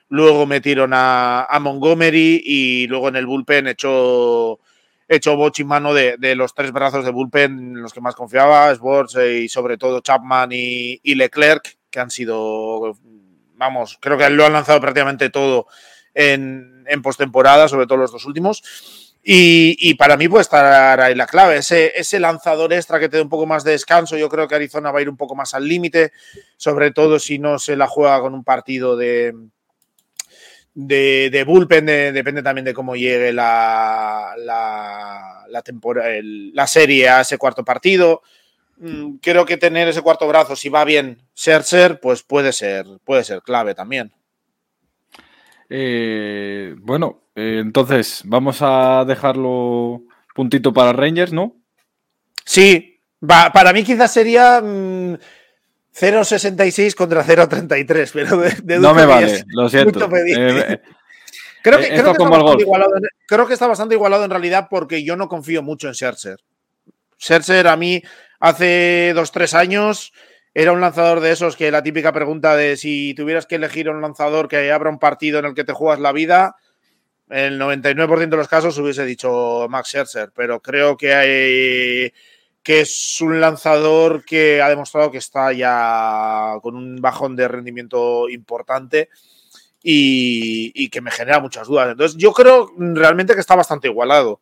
luego 0.10 0.46
metieron 0.46 0.92
a, 0.94 1.46
a 1.46 1.60
Montgomery 1.60 2.44
y 2.46 2.86
luego 2.86 3.08
en 3.08 3.16
el 3.16 3.26
bullpen 3.26 3.68
echó 3.68 4.60
hecho 5.08 5.36
boch 5.36 5.60
y 5.60 5.64
mano 5.64 5.94
de, 5.94 6.36
los 6.36 6.54
tres 6.54 6.72
brazos 6.72 7.06
de 7.06 7.12
bullpen 7.12 7.52
en 7.52 7.82
los 7.82 7.94
que 7.94 8.02
más 8.02 8.16
confiaba, 8.16 8.72
Sports 8.72 9.16
eh, 9.16 9.40
y 9.40 9.50
sobre 9.50 9.78
todo 9.78 10.02
Chapman 10.02 10.50
y, 10.52 11.16
Leclerc, 11.16 11.78
que 11.90 12.00
han 12.00 12.12
sido, 12.12 12.98
vamos, 13.56 13.98
creo 14.02 14.18
que 14.18 14.30
lo 14.30 14.46
han 14.46 14.54
lanzado 14.54 14.82
prácticamente 14.82 15.30
todo 15.30 15.68
en, 16.14 16.84
en 16.88 17.02
postemporada, 17.02 17.68
sobre 17.68 17.88
todo 17.88 17.98
los 18.00 18.12
dos 18.12 18.26
últimos. 18.26 18.64
Y, 19.30 19.94
para 19.96 20.16
mí 20.16 20.30
puede 20.30 20.44
estar 20.44 21.02
ahí 21.02 21.14
la 21.14 21.28
clave, 21.28 21.58
ese, 21.58 21.92
ese 22.00 22.18
lanzador 22.18 22.72
extra 22.72 22.98
que 22.98 23.10
te 23.10 23.18
dé 23.18 23.24
un 23.24 23.28
poco 23.28 23.46
más 23.46 23.66
de 23.66 23.72
descanso. 23.72 24.16
Yo 24.16 24.30
creo 24.30 24.48
que 24.48 24.56
Arizona 24.56 24.90
va 24.90 25.00
a 25.00 25.02
ir 25.02 25.10
un 25.10 25.18
poco 25.18 25.36
más 25.36 25.54
al 25.54 25.68
límite, 25.68 26.14
sobre 26.56 26.92
todo 26.92 27.20
si 27.20 27.38
no 27.38 27.60
se 27.60 27.76
la 27.76 27.88
juega 27.88 28.22
con 28.22 28.34
un 28.34 28.46
partido 28.46 28.96
de, 28.96 29.34
de, 30.80 31.32
de 31.32 31.44
bullpen 31.44 31.88
depende 31.88 32.44
también 32.44 32.66
de 32.66 32.74
cómo 32.74 32.96
llegue 32.96 33.34
la, 33.34 34.36
la, 34.38 35.44
la, 35.50 35.64
la 36.54 36.68
serie 36.68 37.10
a 37.10 37.22
ese 37.22 37.40
cuarto 37.40 37.66
partido. 37.66 38.22
Mm, 38.78 39.16
creo 39.16 39.44
que 39.44 39.58
tener 39.58 39.88
ese 39.88 40.04
cuarto 40.04 40.28
brazo, 40.28 40.56
si 40.56 40.70
va 40.70 40.86
bien 40.86 41.24
ser 41.34 42.00
pues 42.00 42.22
puede 42.22 42.54
ser, 42.54 42.86
puede 43.04 43.24
ser 43.24 43.42
clave 43.42 43.74
también. 43.74 44.14
Eh, 45.68 46.76
bueno, 46.78 47.24
eh, 47.34 47.58
entonces 47.60 48.22
vamos 48.26 48.60
a 48.62 49.04
dejarlo 49.04 50.04
puntito 50.36 50.72
para 50.74 50.94
Rangers, 50.94 51.34
¿no? 51.34 51.56
Sí, 52.46 53.02
va, 53.20 53.52
para 53.52 53.74
mí 53.74 53.84
quizás 53.84 54.14
sería 54.14 54.62
mm, 54.62 55.16
0,66 56.00 56.94
contra 56.94 57.26
0,33, 57.26 58.12
pero 58.14 58.38
de, 58.38 58.80
No 58.80 58.94
me 58.94 59.06
vale, 59.06 59.44
lo 59.48 59.68
siento. 59.70 60.06
Eh, 60.16 60.24
eh, 60.28 60.82
creo, 61.64 61.80
que, 61.80 61.90
creo, 63.28 63.48
que 63.48 63.54
está 63.54 63.66
bastante 63.66 63.96
igualado 63.96 64.24
en 64.24 64.30
realidad 64.30 64.68
porque 64.70 65.04
yo 65.04 65.16
no 65.16 65.28
confío 65.28 65.64
mucho 65.64 65.88
en 65.88 65.96
Scherzer. 65.96 66.40
Scherzer 67.20 67.68
a 67.68 67.76
mí 67.76 68.04
hace 68.40 69.14
2-3 69.16 69.54
años 69.56 70.14
era 70.54 70.72
un 70.72 70.82
lanzador 70.82 71.20
de 71.20 71.32
esos 71.32 71.56
que 71.56 71.72
la 71.72 71.82
típica 71.82 72.12
pregunta 72.14 72.56
de 72.56 72.78
si 72.78 73.16
tuvieras 73.16 73.48
que 73.48 73.56
elegir 73.56 73.90
un 73.90 74.02
lanzador 74.02 74.48
que 74.48 74.72
abra 74.72 74.92
un 74.92 75.00
partido 75.00 75.40
en 75.40 75.46
el 75.46 75.56
que 75.56 75.64
te 75.64 75.74
juegas 75.74 76.00
la 76.00 76.12
vida, 76.12 76.56
el 77.30 77.60
99% 77.60 78.30
de 78.30 78.38
los 78.38 78.48
casos 78.48 78.78
hubiese 78.78 79.04
dicho 79.04 79.66
Max 79.68 79.90
Scherzer, 79.90 80.32
pero 80.36 80.62
creo 80.62 80.96
que 80.96 81.14
hay 81.14 82.14
que 82.68 82.82
es 82.82 83.22
un 83.22 83.40
lanzador 83.40 84.26
que 84.26 84.62
ha 84.62 84.68
demostrado 84.68 85.10
que 85.10 85.20
está 85.20 85.54
ya 85.54 86.56
con 86.62 86.76
un 86.76 86.98
bajón 86.98 87.34
de 87.38 87.48
rendimiento 87.48 88.28
importante 88.28 89.08
y, 89.82 90.90
que 90.90 91.00
me 91.00 91.12
genera 91.12 91.40
muchas 91.40 91.70
dudas. 91.70 91.92
Entonces, 91.92 92.18
yo 92.18 92.34
creo 92.34 92.70
realmente 92.78 93.36
que 93.36 93.40
está 93.40 93.56
bastante 93.56 93.88
igualado. 93.88 94.42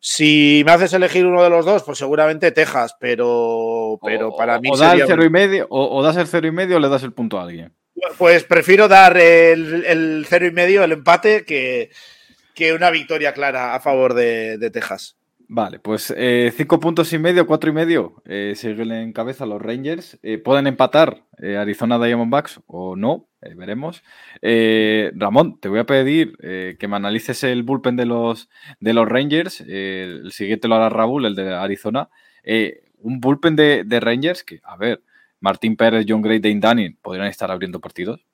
Si 0.00 0.62
me 0.66 0.72
haces 0.72 0.92
elegir 0.92 1.24
uno 1.24 1.42
de 1.42 1.48
los 1.48 1.64
dos, 1.64 1.82
pues 1.82 1.96
seguramente 1.96 2.52
Texas, 2.52 2.94
pero, 3.00 3.98
pero 4.04 4.36
para 4.36 4.60
mí. 4.60 4.68
O, 4.70 4.76
da 4.76 4.92
el 4.92 5.04
cero 5.06 5.24
y 5.24 5.30
medio, 5.30 5.66
o, 5.70 6.02
das 6.02 6.18
el 6.18 6.26
cero 6.26 6.46
y 6.46 6.52
medio 6.52 6.76
o 6.76 6.78
le 6.78 6.90
das 6.90 7.04
el 7.04 7.14
punto 7.14 7.38
a 7.38 7.44
alguien. 7.44 7.72
Pues 8.18 8.44
prefiero 8.44 8.86
dar 8.86 9.16
el, 9.16 10.26
cero 10.28 10.44
y 10.44 10.50
medio, 10.50 10.84
el 10.84 10.92
empate, 10.92 11.46
que, 11.46 11.88
que 12.54 12.74
una 12.74 12.90
victoria 12.90 13.32
clara 13.32 13.74
a 13.74 13.80
favor 13.80 14.12
de 14.12 14.70
Texas. 14.70 15.16
Vale, 15.54 15.80
pues 15.80 16.10
eh, 16.16 16.50
cinco 16.56 16.80
puntos 16.80 17.12
y 17.12 17.18
medio, 17.18 17.46
cuatro 17.46 17.68
y 17.68 17.74
medio 17.74 18.22
eh, 18.24 18.54
siguen 18.56 18.90
en 18.90 19.12
cabeza 19.12 19.44
los 19.44 19.60
Rangers. 19.60 20.18
Eh, 20.22 20.38
pueden 20.38 20.66
empatar 20.66 21.26
Arizona 21.36 21.98
Diamondbacks 21.98 22.60
o 22.66 22.96
no, 22.96 23.28
veremos. 23.42 24.02
Ramón, 25.14 25.60
te 25.60 25.68
voy 25.68 25.80
a 25.80 25.84
pedir 25.84 26.38
que 26.38 26.88
me 26.88 26.96
analices 26.96 27.44
el 27.44 27.64
bullpen 27.64 27.96
de 27.96 28.06
los, 28.06 28.48
de 28.80 28.94
los 28.94 29.06
Rangers. 29.06 29.60
el 29.60 30.32
siguiente 30.32 30.68
lo 30.68 30.76
hará 30.76 30.88
Raúl, 30.88 31.26
el 31.26 31.34
de 31.34 31.52
Arizona. 31.52 32.08
un 33.00 33.20
bullpen 33.20 33.54
de, 33.54 34.00
Rangers 34.00 34.44
que, 34.44 34.60
a 34.64 34.78
ver, 34.78 35.02
Martín 35.38 35.76
Pérez, 35.76 36.06
John 36.08 36.22
Gray, 36.22 36.38
Dane 36.38 36.60
Dunning 36.60 36.98
podrían 37.02 37.26
estar 37.28 37.50
abriendo 37.50 37.78
partidos 37.78 38.24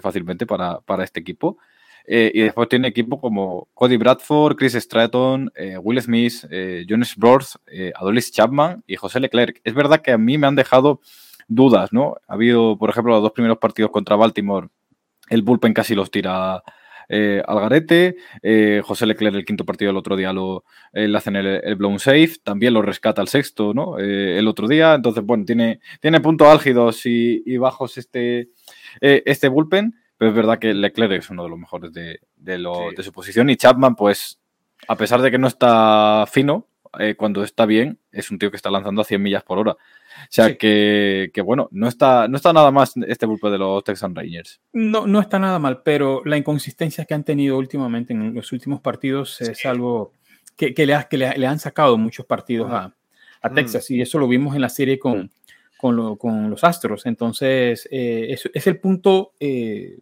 fácilmente 0.00 0.46
para, 0.46 0.80
para 0.80 1.04
este 1.04 1.20
equipo. 1.20 1.58
Eh, 2.06 2.30
y 2.32 2.40
después 2.42 2.68
tiene 2.68 2.88
equipo 2.88 3.20
como 3.20 3.68
Cody 3.74 3.96
Bradford, 3.96 4.56
Chris 4.56 4.74
Stratton, 4.74 5.50
eh, 5.56 5.76
Will 5.76 6.00
Smith, 6.00 6.44
eh, 6.50 6.84
Jonas 6.88 7.16
Broth, 7.16 7.56
Adolis 7.94 8.30
Chapman 8.30 8.84
y 8.86 8.96
José 8.96 9.18
Leclerc. 9.18 9.60
Es 9.64 9.74
verdad 9.74 10.00
que 10.00 10.12
a 10.12 10.18
mí 10.18 10.38
me 10.38 10.46
han 10.46 10.54
dejado 10.54 11.00
dudas, 11.48 11.92
¿no? 11.92 12.16
Ha 12.28 12.34
habido, 12.34 12.78
por 12.78 12.90
ejemplo, 12.90 13.12
los 13.12 13.22
dos 13.22 13.32
primeros 13.32 13.58
partidos 13.58 13.90
contra 13.90 14.16
Baltimore, 14.16 14.68
el 15.28 15.42
bullpen 15.42 15.74
casi 15.74 15.94
los 15.94 16.10
tira 16.10 16.62
al 17.08 17.60
garete. 17.60 18.16
José 18.82 19.06
Leclerc, 19.06 19.36
el 19.36 19.44
quinto 19.44 19.64
partido 19.64 19.92
el 19.92 19.96
otro 19.96 20.16
día, 20.16 20.32
lo, 20.32 20.64
le 20.92 21.16
hacen 21.16 21.36
el, 21.36 21.74
blown 21.76 22.00
safe. 22.00 22.32
También 22.42 22.74
lo 22.74 22.82
rescata 22.82 23.22
el 23.22 23.28
sexto, 23.28 23.74
¿no? 23.74 23.98
el 23.98 24.46
otro 24.48 24.66
día. 24.66 24.94
Entonces, 24.94 25.24
bueno, 25.24 25.44
tiene, 25.44 25.80
tiene 26.00 26.20
puntos 26.20 26.48
álgidos 26.48 27.06
y, 27.06 27.42
y 27.46 27.58
bajos 27.58 27.96
este, 27.98 28.50
este 29.00 29.48
bullpen. 29.48 29.94
Pero 30.18 30.30
es 30.30 30.36
verdad 30.36 30.58
que 30.58 30.72
Leclerc 30.72 31.12
es 31.12 31.30
uno 31.30 31.44
de 31.44 31.50
los 31.50 31.58
mejores 31.58 31.92
de, 31.92 32.20
de, 32.36 33.02
su 33.02 33.12
posición 33.12 33.50
y 33.50 33.56
Chapman, 33.56 33.94
pues, 33.94 34.38
a 34.88 34.96
pesar 34.96 35.20
de 35.20 35.30
que 35.30 35.38
no 35.38 35.46
está 35.46 36.24
fino, 36.30 36.66
eh, 36.98 37.14
cuando 37.16 37.42
está 37.42 37.66
bien, 37.66 37.98
es 38.10 38.30
un 38.30 38.38
tío 38.38 38.50
que 38.50 38.56
está 38.56 38.70
lanzando 38.70 39.02
a 39.02 39.04
100 39.04 39.22
millas 39.22 39.42
por 39.42 39.58
hora. 39.58 39.72
O 39.72 40.28
sea 40.30 40.56
que, 40.56 41.30
bueno, 41.44 41.68
no 41.70 41.88
está, 41.88 42.28
no 42.28 42.36
está 42.36 42.52
nada 42.52 42.70
más 42.70 42.94
este 43.06 43.26
grupo 43.26 43.50
de 43.50 43.58
los 43.58 43.84
Texan 43.84 44.14
Rangers. 44.14 44.60
No, 44.72 45.06
no 45.06 45.20
está 45.20 45.38
nada 45.38 45.58
mal, 45.58 45.82
pero 45.82 46.22
la 46.24 46.38
inconsistencia 46.38 47.04
que 47.04 47.12
han 47.12 47.24
tenido 47.24 47.58
últimamente 47.58 48.14
en 48.14 48.34
los 48.34 48.50
últimos 48.52 48.80
partidos 48.80 49.40
es 49.42 49.66
algo 49.66 50.12
que, 50.56 50.72
que, 50.72 50.86
le, 50.86 50.96
que 51.10 51.18
le, 51.18 51.46
han 51.46 51.58
sacado 51.58 51.98
muchos 51.98 52.24
partidos 52.24 52.72
a, 52.72 52.94
a 53.42 53.50
Texas. 53.50 53.90
Y 53.90 54.00
eso 54.00 54.18
lo 54.18 54.28
vimos 54.28 54.54
en 54.54 54.62
la 54.62 54.70
serie 54.70 54.98
con, 54.98 55.30
con, 55.76 56.16
con 56.16 56.50
los 56.50 56.64
Astros. 56.64 57.06
Entonces, 57.06 57.86
eh, 57.90 58.28
es, 58.30 58.48
es, 58.52 58.66
el 58.66 58.80
punto 58.80 59.32
eh, 59.38 59.98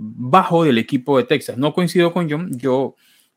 bajo 0.00 0.64
del 0.64 0.78
equipo 0.78 1.18
de 1.18 1.24
Texas. 1.24 1.58
No 1.58 1.74
coincido 1.74 2.12
con 2.12 2.30
John, 2.30 2.56
yo 2.56 2.94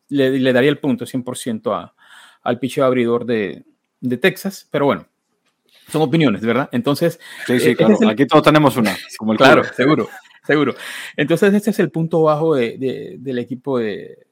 le, 0.10 0.54
daría 0.54 0.70
el 0.70 0.78
punto 0.78 1.06
100% 1.06 1.74
a, 1.74 1.96
al 2.44 2.60
picho 2.60 2.86
abridor 2.86 3.26
de, 3.26 3.64
de, 4.00 4.18
Texas, 4.18 4.68
pero 4.70 4.86
bueno, 4.86 5.08
son 5.90 6.04
opiniones, 6.04 6.42
¿verdad? 6.42 6.70
Entonces, 6.72 7.20
sí, 7.48 7.60
sí, 7.60 7.70
eh, 7.70 7.76
claro. 7.76 7.98
aquí 8.08 8.28
todos 8.28 8.44
tenemos 8.44 8.78
una, 8.78 8.96
como 9.18 9.32
el 9.32 9.40
Claro, 9.40 9.64
seguro, 9.76 10.08
seguro. 10.46 10.76
Entonces, 11.18 11.52
este 11.54 11.72
es 11.72 11.80
el 11.80 11.90
punto 11.90 12.22
bajo 12.22 12.56
de, 12.56 13.18
del 13.20 13.40
equipo 13.40 13.80
de, 13.80 14.28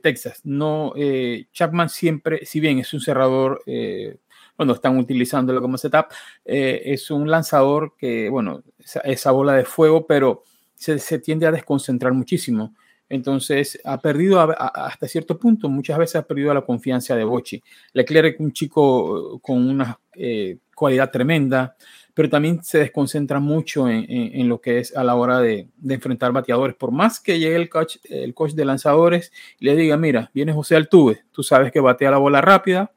Texas. 0.00 0.40
No, 0.44 0.92
eh, 0.96 1.46
Chapman 1.52 1.88
siempre, 1.88 2.46
si 2.46 2.60
bien 2.60 2.78
es 2.78 2.94
un 2.94 3.00
cerrador, 3.00 3.64
eh, 3.66 4.18
bueno, 4.56 4.74
están 4.74 4.96
utilizándolo 4.96 5.60
como 5.60 5.76
setup, 5.76 6.06
es 6.44 7.10
un 7.10 7.28
lanzador 7.28 7.96
que, 7.98 8.28
bueno, 8.28 8.62
esa 8.78 9.32
bola 9.32 9.54
de 9.54 9.64
fuego, 9.64 10.06
pero 10.06 10.44
se, 10.82 11.18
tiende 11.18 11.46
a 11.46 11.52
desconcentrar 11.52 12.12
muchísimo. 12.12 12.74
Entonces, 13.08 13.78
ha 13.84 14.00
perdido 14.00 14.40
hasta 14.40 15.06
cierto 15.06 15.38
punto, 15.38 15.68
muchas 15.68 15.98
veces 15.98 16.16
ha 16.16 16.26
perdido 16.26 16.52
la 16.54 16.62
confianza 16.62 17.14
de 17.14 17.24
Bochi. 17.24 17.62
Leclerc, 17.92 18.40
un 18.40 18.52
chico 18.52 19.38
con 19.40 19.68
una 19.68 20.00
eh, 20.14 20.56
cualidad 20.74 21.10
tremenda, 21.10 21.76
pero 22.14 22.28
también 22.28 22.62
se 22.62 22.78
desconcentra 22.78 23.38
mucho 23.38 23.88
en, 23.88 24.48
lo 24.48 24.60
que 24.60 24.78
es 24.78 24.96
a 24.96 25.04
la 25.04 25.14
hora 25.14 25.40
de, 25.40 25.68
enfrentar 25.88 26.32
bateadores. 26.32 26.74
Por 26.74 26.90
más 26.90 27.20
que 27.20 27.38
llegue 27.38 27.56
el 27.56 27.68
coach, 27.68 27.96
el 28.04 28.34
coach 28.34 28.52
de 28.52 28.64
lanzadores 28.64 29.32
y 29.58 29.66
le 29.66 29.76
diga, 29.76 29.96
mira, 29.96 30.30
viene 30.34 30.52
José 30.52 30.76
Altuve, 30.76 31.24
tú 31.32 31.42
sabes 31.42 31.72
que 31.72 31.80
batea 31.80 32.10
la 32.10 32.18
bola 32.18 32.40
rápida, 32.40 32.92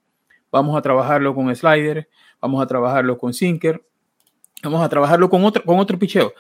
vamos 0.52 0.78
a 0.78 0.82
trabajarlo 0.82 1.34
con 1.34 1.54
slider, 1.56 2.10
vamos 2.42 2.62
a 2.62 2.68
trabajarlo 2.68 3.18
con 3.18 3.34
sinker, 3.34 3.86
vamos 4.64 4.84
a 4.84 4.90
trabajarlo 4.90 5.30
con 5.30 5.44
otro, 5.46 5.64
con 5.64 5.80
otro 5.80 5.98
picheo. 5.98 6.34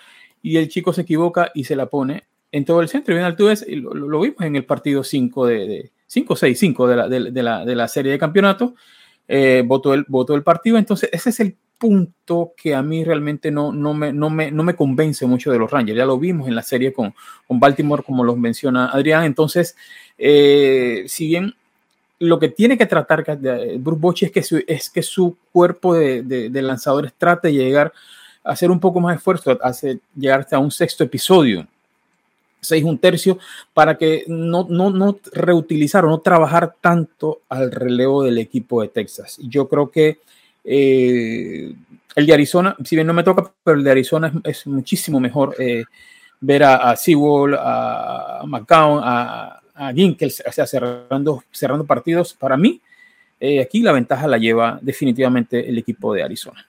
Y 0.45 0.57
el 0.57 0.69
chico 0.69 0.93
se 0.93 1.01
equivoca 1.01 1.51
y 1.55 1.63
se 1.63 1.75
la 1.75 1.87
pone 1.87 2.25
en 2.51 2.65
todo 2.65 2.79
el 2.81 2.87
centro. 2.87 3.15
Y 3.15 3.17
bien, 3.17 3.35
tú 3.35 3.47
ves, 3.47 3.65
lo, 3.67 3.95
lo, 3.95 4.19
vimos 4.19 4.41
en 4.41 4.55
el 4.55 4.63
partido 4.63 5.03
5 5.03 5.47
de, 5.47 5.91
5, 6.05 6.35
6, 6.35 6.59
5 6.59 6.87
de 6.87 6.95
la, 6.95 7.09
de, 7.09 7.31
de, 7.31 7.41
la, 7.41 7.65
de 7.65 7.75
la 7.75 7.87
serie 7.87 8.11
de 8.11 8.19
campeonato. 8.19 8.75
Eh, 9.27 9.63
votó, 9.65 9.95
el, 9.95 10.05
votó 10.07 10.35
el 10.35 10.43
partido. 10.43 10.77
Entonces, 10.77 11.09
ese 11.11 11.31
es 11.31 11.39
el 11.39 11.55
punto 11.79 12.53
que 12.55 12.75
a 12.75 12.83
mí 12.83 13.03
realmente 13.03 13.49
no, 13.49 13.73
no, 13.73 13.95
me, 13.95 14.13
no, 14.13 14.29
me, 14.29 14.51
no 14.51 14.61
me 14.61 14.75
convence 14.75 15.25
mucho 15.25 15.51
de 15.51 15.57
los 15.57 15.71
Rangers. 15.71 15.97
Ya 15.97 16.05
lo 16.05 16.19
vimos 16.19 16.47
en 16.47 16.53
la 16.53 16.61
serie 16.61 16.93
con, 16.93 17.15
con 17.47 17.59
Baltimore, 17.59 18.03
como 18.03 18.23
los 18.23 18.37
menciona 18.37 18.91
Adrián. 18.91 19.23
Entonces, 19.23 19.75
eh, 20.19 21.05
si 21.07 21.25
bien 21.25 21.55
lo 22.19 22.37
que 22.37 22.49
tiene 22.49 22.77
que 22.77 22.85
tratar 22.85 23.25
Bruce 23.79 23.99
Bochy 23.99 24.25
es 24.25 24.31
que 24.31 24.43
su, 24.43 24.63
es 24.67 24.91
que 24.91 25.01
su 25.01 25.37
cuerpo 25.51 25.95
de, 25.95 26.21
de, 26.21 26.51
de 26.51 26.61
lanzadores 26.61 27.13
trate 27.17 27.47
de 27.47 27.55
llegar 27.55 27.93
hacer 28.45 28.71
un 28.71 28.79
poco 28.79 28.99
más 28.99 29.17
esfuerzo, 29.17 29.57
hacer, 29.61 29.99
llegar 30.15 30.41
hasta 30.41 30.59
un 30.59 30.71
sexto 30.71 31.03
episodio, 31.03 31.67
seis 32.61 32.83
un 32.83 32.97
tercio, 32.97 33.37
para 33.73 33.97
que 33.97 34.23
no, 34.27 34.65
no, 34.69 34.89
no 34.89 35.17
reutilizar 35.33 36.05
o 36.05 36.09
no 36.09 36.19
trabajar 36.19 36.75
tanto 36.79 37.41
al 37.49 37.71
relevo 37.71 38.23
del 38.23 38.37
equipo 38.37 38.81
de 38.81 38.87
Texas. 38.87 39.37
Yo 39.41 39.67
creo 39.67 39.89
que 39.91 40.19
eh, 40.63 41.73
el 42.15 42.25
de 42.25 42.33
Arizona, 42.33 42.75
si 42.83 42.95
bien 42.95 43.07
no 43.07 43.13
me 43.13 43.23
toca, 43.23 43.51
pero 43.63 43.77
el 43.77 43.83
de 43.83 43.91
Arizona 43.91 44.31
es, 44.43 44.65
muchísimo 44.67 45.19
mejor 45.19 45.55
eh, 45.59 45.83
ver 46.39 46.63
a, 46.63 46.91
a 46.91 46.95
Sewell, 46.95 47.55
a 47.59 48.43
McCown, 48.45 49.01
a, 49.03 49.61
a 49.75 49.91
o 49.91 50.51
sea, 50.51 50.65
cerrando, 50.65 51.43
cerrando 51.51 51.85
partidos. 51.85 52.33
Para 52.33 52.57
mí, 52.57 52.81
eh, 53.39 53.59
aquí 53.61 53.81
la 53.81 53.91
ventaja 53.91 54.27
la 54.27 54.37
lleva 54.37 54.79
definitivamente 54.81 55.67
el 55.67 55.77
equipo 55.77 56.13
de 56.13 56.23
Arizona. 56.23 56.65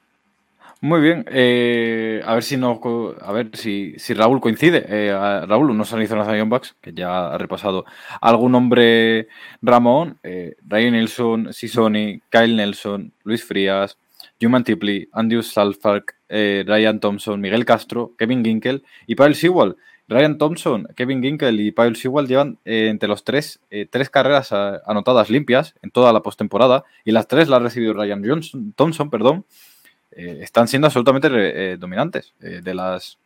Muy 0.82 1.00
bien, 1.00 1.24
eh, 1.30 2.20
a 2.24 2.34
ver 2.34 2.42
si 2.42 2.56
no, 2.58 2.80
a 3.20 3.32
ver 3.32 3.50
si, 3.54 3.94
si 3.96 4.12
Raúl 4.12 4.40
coincide. 4.40 4.84
Eh, 4.88 5.10
Raúl, 5.46 5.70
unos 5.70 5.92
Arizona 5.92 6.30
Diamondbacks, 6.30 6.76
que 6.80 6.92
ya 6.92 7.34
ha 7.34 7.38
repasado 7.38 7.86
algún 8.20 8.52
nombre 8.52 9.28
Ramón, 9.62 10.18
eh, 10.22 10.54
Ryan 10.68 10.92
Nelson, 10.92 11.52
Sisoni, 11.54 12.20
Kyle 12.30 12.54
Nelson, 12.54 13.12
Luis 13.24 13.42
Frías, 13.42 13.98
Human 14.42 14.64
Tipley, 14.64 15.08
Andrew 15.12 15.42
Salfark, 15.42 16.14
eh, 16.28 16.64
Ryan 16.66 17.00
Thompson, 17.00 17.40
Miguel 17.40 17.64
Castro, 17.64 18.12
Kevin 18.18 18.44
Ginkel 18.44 18.84
y 19.06 19.14
Paul 19.14 19.34
Sewell. 19.34 19.76
Ryan 20.08 20.38
Thompson, 20.38 20.86
Kevin 20.94 21.20
Ginkel 21.20 21.58
y 21.58 21.72
Paul 21.72 21.96
Sewell 21.96 22.28
llevan 22.28 22.58
eh, 22.64 22.88
entre 22.90 23.08
los 23.08 23.24
tres 23.24 23.58
eh, 23.70 23.88
tres 23.90 24.08
carreras 24.08 24.52
a, 24.52 24.80
anotadas 24.86 25.30
limpias 25.30 25.74
en 25.82 25.90
toda 25.90 26.12
la 26.12 26.22
postemporada 26.22 26.84
y 27.04 27.10
las 27.10 27.26
tres 27.26 27.48
las 27.48 27.60
ha 27.60 27.62
recibido 27.64 27.92
Ryan 27.92 28.22
Johnson, 28.24 28.72
Thompson, 28.76 29.10
perdón. 29.10 29.44
Eh, 30.16 30.38
están 30.42 30.66
siendo 30.66 30.86
absolutamente 30.86 31.28
eh, 31.30 31.76
dominantes. 31.76 32.34
de 32.40 32.74
las 32.74 33.18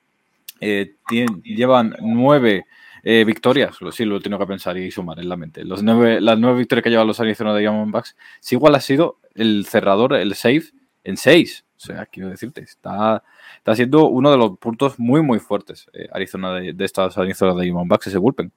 tienen, 1.08 1.42
llevan 1.42 1.96
nueve 2.00 2.66
victorias, 3.02 3.78
sí 3.92 4.04
lo 4.04 4.20
tengo 4.20 4.38
que 4.38 4.44
pensar 4.44 4.76
y 4.76 4.90
sumar 4.90 5.18
en 5.18 5.30
la 5.30 5.36
mente. 5.36 5.64
Los 5.64 5.82
nueve, 5.82 6.20
las 6.20 6.38
nueve 6.38 6.58
victorias 6.58 6.84
que 6.84 6.90
llevan 6.90 7.06
los 7.06 7.18
Arizona 7.18 7.56
Diamondbacks, 7.56 8.14
igual 8.50 8.74
ha 8.74 8.80
sido 8.80 9.20
el 9.34 9.64
cerrador, 9.64 10.12
el 10.12 10.34
save 10.34 10.64
en 11.04 11.16
seis. 11.16 11.64
O 11.76 11.80
sea, 11.80 12.04
quiero 12.04 12.28
decirte, 12.28 12.60
está, 12.60 13.22
está 13.56 13.74
siendo 13.74 14.06
uno 14.08 14.30
de 14.30 14.36
los 14.36 14.58
puntos 14.58 14.98
muy, 14.98 15.22
muy 15.22 15.38
fuertes 15.38 15.86
eh, 15.94 16.08
Arizona 16.12 16.52
de, 16.52 16.74
de 16.74 16.84
estas 16.84 17.16
Arizona 17.16 17.54
de 17.54 17.62
Diamondbacks, 17.62 18.08
ese 18.08 18.18
bullpen. 18.18 18.52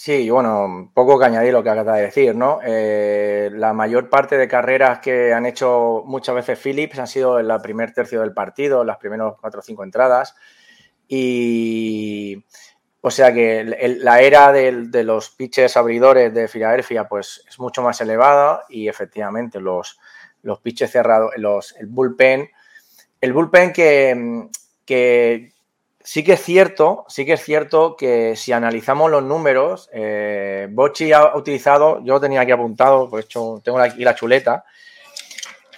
Sí, 0.00 0.30
bueno, 0.30 0.92
poco 0.94 1.18
que 1.18 1.24
añadir 1.24 1.52
lo 1.52 1.64
que 1.64 1.70
acaba 1.70 1.96
de 1.96 2.02
decir, 2.04 2.32
¿no? 2.36 2.60
Eh, 2.64 3.50
la 3.52 3.72
mayor 3.72 4.08
parte 4.08 4.38
de 4.38 4.46
carreras 4.46 5.00
que 5.00 5.32
han 5.32 5.44
hecho 5.44 6.04
muchas 6.06 6.36
veces 6.36 6.56
Phillips 6.56 7.00
han 7.00 7.08
sido 7.08 7.40
en 7.40 7.48
la 7.48 7.60
primer 7.60 7.92
tercio 7.92 8.20
del 8.20 8.32
partido, 8.32 8.84
las 8.84 8.98
primeras 8.98 9.34
cuatro 9.40 9.58
o 9.58 9.62
cinco 9.64 9.82
entradas. 9.82 10.36
Y 11.08 12.44
o 13.00 13.10
sea 13.10 13.34
que 13.34 13.64
la 13.64 14.20
era 14.20 14.52
de, 14.52 14.86
de, 14.86 15.02
los 15.02 15.30
pitches 15.30 15.76
abridores 15.76 16.32
de 16.32 16.46
Filadelfia 16.46 17.08
pues 17.08 17.44
es 17.48 17.58
mucho 17.58 17.82
más 17.82 18.00
elevada 18.00 18.66
y 18.68 18.86
efectivamente 18.86 19.58
los, 19.58 19.98
los 20.42 20.60
pitches 20.60 20.92
cerrados, 20.92 21.32
los, 21.38 21.74
el 21.76 21.88
bullpen 21.88 22.48
el 23.20 23.32
bullpen 23.32 23.72
que, 23.72 24.48
que, 24.84 25.52
sí 26.08 26.24
que 26.24 26.32
es 26.32 26.42
cierto, 26.42 27.04
sí 27.06 27.26
que 27.26 27.34
es 27.34 27.42
cierto 27.42 27.94
que 27.94 28.34
si 28.34 28.52
analizamos 28.52 29.10
los 29.10 29.22
números, 29.22 29.90
eh, 29.92 30.66
Bochi 30.70 31.12
ha 31.12 31.36
utilizado, 31.36 32.02
yo 32.02 32.18
tenía 32.18 32.40
aquí 32.40 32.50
apuntado, 32.50 33.10
pues 33.10 33.26
hecho, 33.26 33.60
tengo 33.62 33.78
aquí 33.78 34.02
la 34.04 34.14
chuleta, 34.14 34.64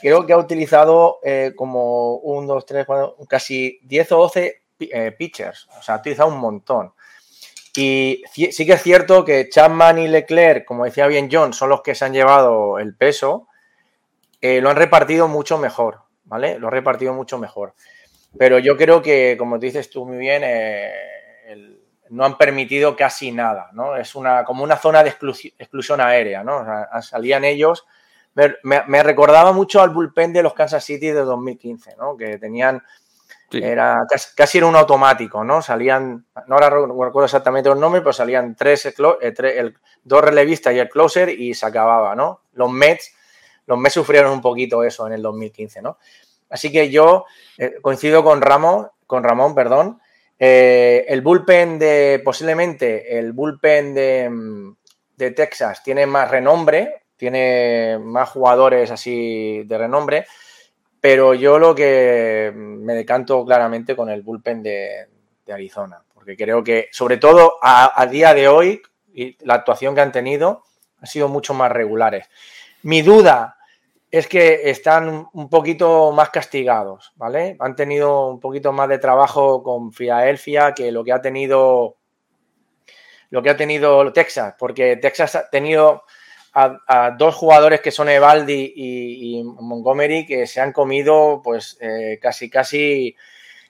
creo 0.01 0.25
que 0.25 0.33
ha 0.33 0.39
utilizado 0.39 1.19
eh, 1.25 1.53
como 1.57 2.15
un, 2.19 2.47
dos, 2.47 2.65
tres, 2.65 2.87
cuatro, 2.87 3.17
casi 3.29 3.81
10 3.83 4.13
o 4.13 4.19
12 4.19 4.63
eh, 4.79 5.13
pitchers, 5.19 5.67
o 5.77 5.83
sea, 5.83 5.97
ha 5.97 5.99
utilizado 5.99 6.29
un 6.29 6.39
montón. 6.39 6.93
Y 7.75 8.23
sí 8.33 8.65
que 8.65 8.75
es 8.75 8.83
cierto 8.83 9.25
que 9.25 9.49
Chapman 9.49 9.99
y 9.99 10.07
Leclerc, 10.07 10.65
como 10.65 10.85
decía 10.85 11.09
bien 11.09 11.29
John, 11.31 11.53
son 11.53 11.71
los 11.71 11.83
que 11.83 11.97
se 11.97 12.05
han 12.05 12.13
llevado 12.13 12.79
el 12.79 12.95
peso, 12.95 13.49
eh, 14.41 14.61
lo 14.61 14.71
han 14.71 14.77
repartido 14.77 15.27
mucho 15.27 15.59
mejor. 15.59 16.03
¿vale? 16.31 16.59
Lo 16.59 16.69
ha 16.69 16.71
repartido 16.71 17.13
mucho 17.13 17.39
mejor. 17.39 17.75
Pero 18.39 18.59
yo 18.59 18.77
creo 18.77 19.03
que, 19.03 19.37
como 19.39 19.59
dices 19.59 19.91
tú 19.91 20.07
muy 20.07 20.17
bien, 20.17 20.43
eh, 20.45 20.93
el, 21.47 21.81
no 22.11 22.25
han 22.25 22.39
permitido 22.39 22.97
casi 22.97 23.33
nada, 23.33 23.71
¿no? 23.73 23.97
Es 23.97 24.15
una, 24.15 24.45
como 24.45 24.65
una 24.65 24.77
zona 24.77 25.03
de 25.03 25.11
exclusión, 25.11 25.53
exclusión 25.59 26.01
aérea, 26.01 26.45
¿no? 26.45 26.59
O 26.59 26.65
sea, 26.65 27.03
salían 27.03 27.45
ellos. 27.45 27.87
Me, 28.35 28.55
me, 28.63 28.83
me, 28.87 29.03
recordaba 29.03 29.53
mucho 29.53 29.81
al 29.81 29.91
bullpen 29.91 30.33
de 30.33 30.43
los 30.43 30.55
Kansas 30.55 30.85
City 30.85 31.09
de 31.09 31.23
2015, 31.23 31.97
¿no? 31.97 32.17
Que 32.17 32.39
tenían. 32.39 32.83
Sí. 33.51 33.59
Era, 33.61 34.07
casi, 34.09 34.29
casi, 34.37 34.59
era 34.59 34.69
un 34.69 34.77
automático, 34.77 35.43
¿no? 35.43 35.61
Salían, 35.61 36.25
no 36.47 36.55
ahora 36.55 36.71
recuerdo 36.71 37.25
exactamente 37.25 37.69
los 37.69 37.79
nombres, 37.79 38.01
pero 38.03 38.13
salían 38.13 38.55
tres, 38.55 38.87
eh, 38.87 39.33
tres 39.33 39.57
el, 39.57 39.77
dos 40.05 40.23
relevistas 40.23 40.73
y 40.73 40.79
el 40.79 40.89
closer 40.89 41.31
y 41.31 41.55
se 41.55 41.67
acababa, 41.67 42.15
¿no? 42.15 42.43
Los 42.53 42.71
Mets 42.71 43.13
los 43.71 43.79
Mets 43.79 43.95
sufrieron 43.95 44.33
un 44.33 44.41
poquito 44.41 44.83
eso 44.83 45.07
en 45.07 45.13
el 45.13 45.23
2015, 45.23 45.81
¿no? 45.81 45.99
Así 46.51 46.71
que 46.73 46.91
yo 46.91 47.25
eh, 47.57 47.77
coincido 47.81 48.23
con 48.23 48.43
Ramón, 48.43 48.89
con 49.07 49.23
Ramón, 49.23 49.55
perdón. 49.55 50.01
Eh, 50.39 51.05
el 51.09 51.21
bullpen 51.21 51.79
de, 51.79 52.21
posiblemente, 52.25 53.19
el 53.19 53.33
bullpen 53.33 53.95
de, 53.95 54.73
de, 55.17 55.31
Texas 55.33 55.83
tiene 55.83 56.07
más 56.07 56.31
renombre, 56.31 57.03
tiene 57.17 57.99
más 58.03 58.31
jugadores 58.31 58.91
así 58.91 59.63
de 59.65 59.79
renombre, 59.79 60.27
pero 61.01 61.35
yo 61.35 61.59
lo 61.59 61.75
que 61.75 62.53
me 62.55 62.95
decanto 62.95 63.45
claramente 63.45 63.95
con 63.95 64.09
el 64.09 64.23
bullpen 64.23 64.63
de, 64.63 65.07
Arizona, 65.53 66.01
porque 66.15 66.37
creo 66.37 66.63
que, 66.63 66.89
sobre 66.93 67.17
todo 67.17 67.55
a, 67.61 68.01
a 68.01 68.07
día 68.07 68.33
de 68.35 68.47
hoy, 68.47 68.81
la 69.41 69.55
actuación 69.55 69.97
que 69.97 70.01
han 70.01 70.13
tenido 70.13 70.63
ha 71.01 71.07
sido 71.07 71.29
mucho 71.29 71.55
más 71.55 71.73
regulares. 71.73 72.29
Mi 72.83 73.03
duda 73.03 73.57
es 74.11 74.27
que 74.27 74.69
están 74.71 75.29
un 75.33 75.49
poquito 75.49 76.11
más 76.13 76.31
castigados, 76.31 77.13
¿vale? 77.17 77.57
Han 77.61 77.77
tenido 77.77 78.29
un 78.29 78.41
poquito 78.41 78.73
más 78.73 78.89
de 78.89 78.99
trabajo 78.99 79.63
con 79.63 79.93
Filadelfia 79.93 80.75
que 80.75 80.91
lo 80.91 81.05
que 81.05 81.13
ha 81.13 81.23
tenido 81.23 81.97
lo 83.31 83.43
que 83.43 83.51
ha 83.51 83.57
tenido 83.57 84.13
Texas, 84.13 84.57
porque 84.59 84.97
Texas 84.97 85.37
ha 85.37 85.49
tenido 85.49 86.03
a, 86.53 86.79
a 86.89 87.11
dos 87.13 87.37
jugadores 87.37 87.81
que 87.81 87.93
son 87.93 88.09
Evaldi 88.09 88.73
y, 88.75 89.39
y, 89.39 89.45
Montgomery 89.45 90.27
que 90.27 90.49
se 90.49 90.61
han 90.61 90.73
comido 90.73 91.41
pues 91.45 91.79
eh, 91.81 92.19
casi 92.21 92.51
casi 92.51 93.15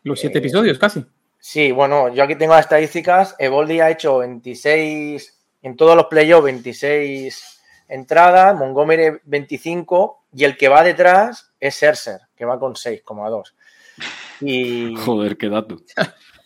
los 0.02 0.18
siete 0.18 0.38
eh, 0.38 0.40
episodios 0.40 0.78
casi. 0.78 1.04
Sí, 1.38 1.72
bueno, 1.72 2.08
yo 2.14 2.24
aquí 2.24 2.36
tengo 2.36 2.54
las 2.54 2.64
estadísticas. 2.64 3.34
Evaldi 3.38 3.80
ha 3.80 3.90
hecho 3.90 4.18
26 4.18 5.38
en 5.62 5.76
todos 5.76 5.94
los 5.94 6.06
playoffs 6.06 6.44
26 6.44 7.60
entradas, 7.88 8.56
Montgomery 8.56 9.18
25 9.24 10.19
y 10.32 10.44
el 10.44 10.56
que 10.56 10.68
va 10.68 10.82
detrás 10.82 11.52
es 11.58 11.74
Serser, 11.74 12.20
que 12.36 12.44
va 12.44 12.58
con 12.58 12.74
6,2. 12.74 13.52
Y... 14.40 14.94
Joder, 15.04 15.36
qué 15.36 15.48
dato. 15.48 15.76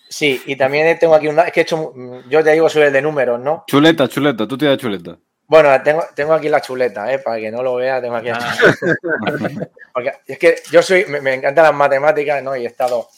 Sí, 0.08 0.42
y 0.46 0.56
también 0.56 0.98
tengo 0.98 1.14
aquí 1.14 1.28
un... 1.28 1.38
Es 1.40 1.52
que 1.52 1.60
he 1.60 1.62
hecho... 1.62 1.92
Yo 2.28 2.42
te 2.42 2.52
digo 2.52 2.68
sobre 2.68 2.86
el 2.86 2.92
de 2.92 3.02
números, 3.02 3.40
¿no? 3.40 3.64
Chuleta, 3.66 4.08
chuleta, 4.08 4.46
tú 4.46 4.56
tienes 4.56 4.78
chuleta. 4.78 5.18
Bueno, 5.46 5.70
tengo, 5.82 6.02
tengo 6.14 6.32
aquí 6.32 6.48
la 6.48 6.60
chuleta, 6.60 7.12
¿eh? 7.12 7.18
para 7.18 7.38
que 7.38 7.50
no 7.50 7.62
lo 7.62 7.74
vea, 7.74 8.00
tengo 8.00 8.16
aquí 8.16 8.30
ah. 8.30 8.56
Porque 9.92 10.12
es 10.26 10.38
que 10.38 10.56
yo 10.70 10.82
soy, 10.82 11.04
me, 11.06 11.20
me, 11.20 11.34
encantan 11.34 11.64
las 11.64 11.74
matemáticas, 11.74 12.42
¿no? 12.42 12.56
Y 12.56 12.64
he 12.64 12.68
estado... 12.68 13.08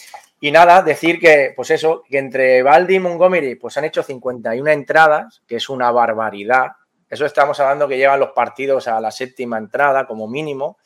Y 0.40 0.50
nada, 0.50 0.82
decir 0.82 1.18
que, 1.18 1.54
pues 1.56 1.70
eso, 1.70 2.02
que 2.08 2.18
entre 2.18 2.62
Baldi 2.62 2.96
y 2.96 2.98
Montgomery, 2.98 3.54
pues 3.54 3.76
han 3.78 3.84
hecho 3.86 4.02
51 4.02 4.70
entradas, 4.70 5.42
que 5.46 5.56
es 5.56 5.70
una 5.70 5.90
barbaridad, 5.90 6.72
eso 7.08 7.24
estamos 7.24 7.60
hablando 7.60 7.86
que 7.86 7.96
llevan 7.96 8.20
los 8.20 8.30
partidos 8.30 8.88
a 8.88 9.00
la 9.00 9.10
séptima 9.10 9.58
entrada 9.58 10.06
como 10.06 10.26
mínimo, 10.26 10.78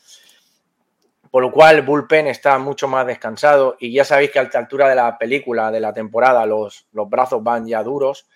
por 1.31 1.43
lo 1.43 1.53
cual 1.53 1.77
el 1.77 1.83
bullpen 1.83 2.27
está 2.27 2.59
mucho 2.59 2.89
más 2.89 3.07
descansado 3.07 3.77
y 3.79 3.93
ya 3.93 4.05
sabéis 4.05 4.31
que 4.31 4.41
a 4.41 4.43
esta 4.43 4.59
altura 4.59 4.89
de 4.89 4.97
la 4.97 5.17
película, 5.17 5.71
de 5.71 5.81
la 5.81 5.93
temporada, 5.93 6.45
los, 6.45 6.87
los 6.93 7.09
brazos 7.09 7.43
van 7.43 7.67
ya 7.67 7.83
duros. 7.83 8.27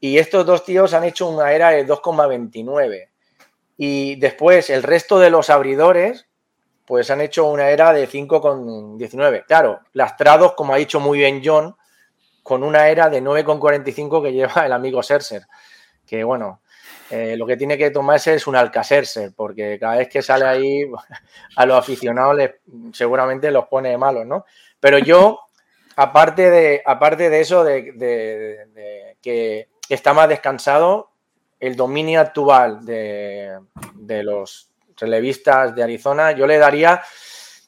Y 0.00 0.18
estos 0.18 0.44
dos 0.46 0.64
tíos 0.64 0.94
han 0.94 1.04
hecho 1.04 1.28
una 1.28 1.52
era 1.52 1.70
de 1.70 1.86
2,29. 1.86 3.08
Y 3.76 4.16
después 4.16 4.70
el 4.70 4.82
resto 4.82 5.18
de 5.18 5.30
los 5.30 5.50
abridores, 5.50 6.26
pues 6.84 7.10
han 7.10 7.20
hecho 7.20 7.46
una 7.46 7.70
era 7.70 7.92
de 7.92 8.08
5,19. 8.08 9.44
Claro, 9.46 9.80
lastrados, 9.92 10.54
como 10.54 10.74
ha 10.74 10.78
dicho 10.78 11.00
muy 11.00 11.18
bien 11.18 11.42
John, 11.44 11.76
con 12.42 12.64
una 12.64 12.88
era 12.88 13.10
de 13.10 13.22
9,45 13.22 14.22
que 14.22 14.32
lleva 14.32 14.66
el 14.66 14.72
amigo 14.72 15.02
Serser. 15.02 15.42
Que 16.06 16.24
bueno, 16.24 16.62
eh, 17.10 17.36
lo 17.36 17.46
que 17.46 17.56
tiene 17.56 17.78
que 17.78 17.90
tomarse 17.90 18.34
es 18.34 18.46
un 18.46 18.56
Alcacerser, 18.56 19.32
porque 19.34 19.78
cada 19.78 19.96
vez 19.96 20.08
que 20.08 20.22
sale 20.22 20.44
ahí 20.46 20.82
a 21.56 21.66
los 21.66 21.78
aficionados 21.78 22.38
seguramente 22.92 23.50
los 23.50 23.66
pone 23.66 23.96
malos, 23.96 24.26
¿no? 24.26 24.44
Pero 24.80 24.98
yo, 24.98 25.40
aparte 25.96 26.50
de, 26.50 26.82
aparte 26.84 27.30
de 27.30 27.40
eso, 27.40 27.64
de, 27.64 28.66
que 29.22 29.68
está 29.88 30.12
más 30.12 30.28
descansado, 30.28 31.10
el 31.60 31.74
dominio 31.74 32.20
actual 32.20 32.84
de, 32.84 33.58
de 33.94 34.22
los 34.22 34.70
relevistas 34.96 35.74
de 35.74 35.82
Arizona, 35.82 36.32
yo 36.32 36.46
le 36.46 36.58
daría, 36.58 37.02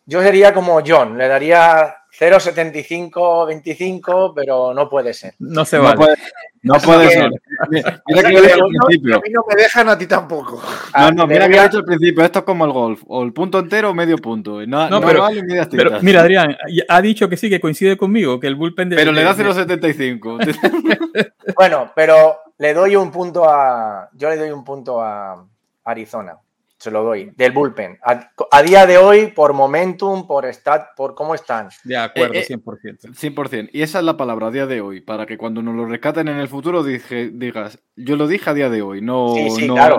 yo 0.06 0.22
sería 0.22 0.52
como 0.52 0.80
John, 0.86 1.16
le 1.18 1.28
daría 1.28 1.99
0,75, 2.20 3.46
25, 3.46 4.34
pero 4.34 4.74
no 4.74 4.90
puede 4.90 5.14
ser. 5.14 5.34
No 5.38 5.64
se 5.64 5.78
vale. 5.78 6.14
No 6.62 6.74
puede, 6.74 7.08
ser. 7.08 7.30
Mira, 7.70 8.02
que 8.06 8.32
lo 8.32 8.66
al 8.66 8.70
principio. 8.86 9.16
A 9.16 9.20
mí 9.20 9.30
no 9.30 9.42
me 9.48 9.54
dejan 9.62 9.88
a 9.88 9.96
ti 9.96 10.06
tampoco. 10.06 10.62
No, 10.94 11.10
no, 11.12 11.26
mira 11.26 11.48
que 11.48 11.56
lo 11.56 11.62
he 11.62 11.64
dicho 11.64 11.78
al 11.78 11.84
principio. 11.86 12.22
Esto 12.22 12.40
es 12.40 12.44
como 12.44 12.66
el 12.66 12.72
golf. 12.72 13.02
O 13.06 13.22
el 13.22 13.32
punto 13.32 13.58
entero 13.58 13.88
o 13.88 13.94
medio 13.94 14.18
punto. 14.18 14.60
No, 14.66 14.90
no, 14.90 15.00
pero, 15.00 15.22
vale 15.22 15.42
pero, 15.70 15.98
mira, 16.02 16.20
Adrián, 16.20 16.54
ha 16.88 17.00
dicho 17.00 17.26
que 17.30 17.38
sí, 17.38 17.48
que 17.48 17.58
coincide 17.58 17.96
conmigo, 17.96 18.38
que 18.38 18.48
el 18.48 18.54
bullpen 18.54 18.90
de. 18.90 18.96
Pero 18.96 19.12
le 19.12 19.22
da 19.22 19.34
0,75. 19.34 21.32
bueno, 21.56 21.90
pero 21.94 22.40
le 22.58 22.74
doy 22.74 22.96
un 22.96 23.10
punto 23.10 23.48
a. 23.48 24.10
Yo 24.12 24.28
le 24.28 24.36
doy 24.36 24.50
un 24.50 24.62
punto 24.62 25.00
a 25.00 25.42
Arizona 25.84 26.38
se 26.80 26.90
lo 26.90 27.04
doy, 27.04 27.30
del 27.36 27.52
bullpen. 27.52 27.98
A, 28.02 28.62
día 28.62 28.86
de 28.86 28.96
hoy, 28.96 29.26
por 29.26 29.52
momentum, 29.52 30.26
por 30.26 30.46
stat, 30.46 30.88
por 30.96 31.14
cómo 31.14 31.34
están. 31.34 31.68
De 31.84 31.94
acuerdo, 31.94 32.32
100%. 32.32 33.04
Eh, 33.04 33.08
100%. 33.12 33.52
Eh, 33.52 33.70
y 33.74 33.82
esa 33.82 33.98
es 33.98 34.04
la 34.06 34.16
palabra, 34.16 34.46
a 34.46 34.50
día 34.50 34.66
de 34.66 34.80
hoy, 34.80 35.02
para 35.02 35.26
que 35.26 35.36
cuando 35.36 35.60
nos 35.60 35.74
lo 35.74 35.84
rescaten 35.84 36.28
en 36.28 36.38
el 36.38 36.48
futuro 36.48 36.82
dije, 36.82 37.28
digas, 37.34 37.78
yo 37.96 38.16
lo 38.16 38.26
dije 38.26 38.48
a 38.48 38.54
día 38.54 38.70
de 38.70 38.80
hoy, 38.80 39.02
no, 39.02 39.34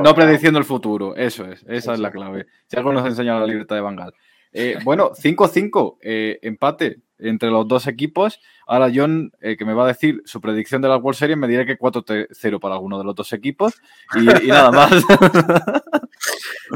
no, 0.01 0.15
prediciendo 0.15 0.57
el 0.57 0.65
futuro. 0.65 1.15
Eso 1.15 1.45
es, 1.45 1.63
esa 1.67 1.93
es 1.93 1.99
la 1.99 2.09
clave. 2.09 2.47
Si 2.65 2.75
algo 2.75 2.91
nos 2.91 3.05
enseña 3.05 3.39
la 3.39 3.45
libertad 3.45 3.75
de 3.75 3.81
Bangal. 3.81 4.13
Eh, 4.51 4.79
bueno, 4.83 5.11
5-5, 5.11 5.97
empate 6.01 7.01
entre 7.21 7.49
los 7.49 7.67
dos 7.67 7.87
equipos. 7.87 8.39
Ahora 8.67 8.91
John, 8.93 9.31
que 9.39 9.65
me 9.65 9.73
va 9.73 9.85
a 9.85 9.87
decir 9.87 10.21
su 10.25 10.41
predicción 10.41 10.81
de 10.81 10.89
la 10.89 10.97
World 10.97 11.17
Series, 11.17 11.37
me 11.37 11.47
diré 11.47 11.65
que 11.65 11.77
4-0 11.77 12.59
para 12.59 12.75
alguno 12.75 12.97
de 12.97 13.03
los 13.03 13.15
dos 13.15 13.31
equipos 13.33 13.75
y, 14.15 14.45
y 14.45 14.47
nada 14.47 14.71
más. 14.71 14.91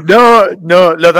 No, 0.04 0.46
no, 0.60 0.94
lo 0.94 1.12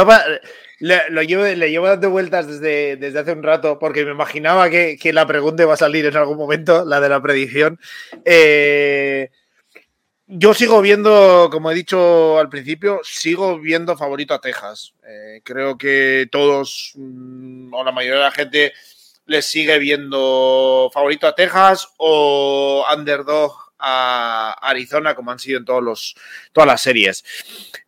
lo 0.78 1.23
llevo, 1.23 1.44
le 1.44 1.70
llevo 1.70 1.86
dando 1.86 2.11
vueltas 2.11 2.47
desde, 2.47 2.97
desde 2.97 3.20
hace 3.20 3.32
un 3.32 3.43
rato 3.43 3.78
porque 3.78 4.05
me 4.05 4.11
imaginaba 4.11 4.69
que, 4.69 4.98
la 5.12 5.27
pregunta 5.27 5.62
iba 5.62 5.74
a 5.74 5.78
salir 5.78 6.05
en 6.07 6.16
algún 6.16 6.36
momento, 6.36 6.85
la 6.85 7.01
de 7.01 7.09
la 7.09 7.23
predicción. 7.23 7.81
Eh, 8.24 9.31
yo 10.27 10.55
sigo 10.55 10.82
viendo, 10.82 11.48
como 11.51 11.70
he 11.70 11.74
dicho 11.74 12.39
al 12.39 12.48
principio, 12.48 13.01
sigo 13.05 13.59
viendo 13.59 13.97
favorito 13.97 14.35
a 14.35 14.40
Texas. 14.40 14.93
Eh, 15.09 15.40
creo 15.43 15.78
que 15.78 16.28
todos, 16.31 16.93
mm, 16.97 17.73
o 17.73 17.85
la 17.85 17.93
mayoría 17.93 18.19
de 18.19 18.24
la 18.24 18.32
gente, 18.32 18.73
les 19.27 19.44
sigue 19.44 19.78
viendo 19.78 20.90
favorito 20.93 21.27
a 21.27 21.35
Texas 21.35 21.89
o 21.98 22.85
underdog 22.97 23.66
a 23.78 24.57
Arizona, 24.62 25.15
como 25.15 25.31
han 25.31 25.39
sido 25.39 25.59
en 25.59 25.65
todos 25.65 25.82
los, 25.82 26.16
todas 26.53 26.66
las 26.66 26.81
series. 26.81 27.24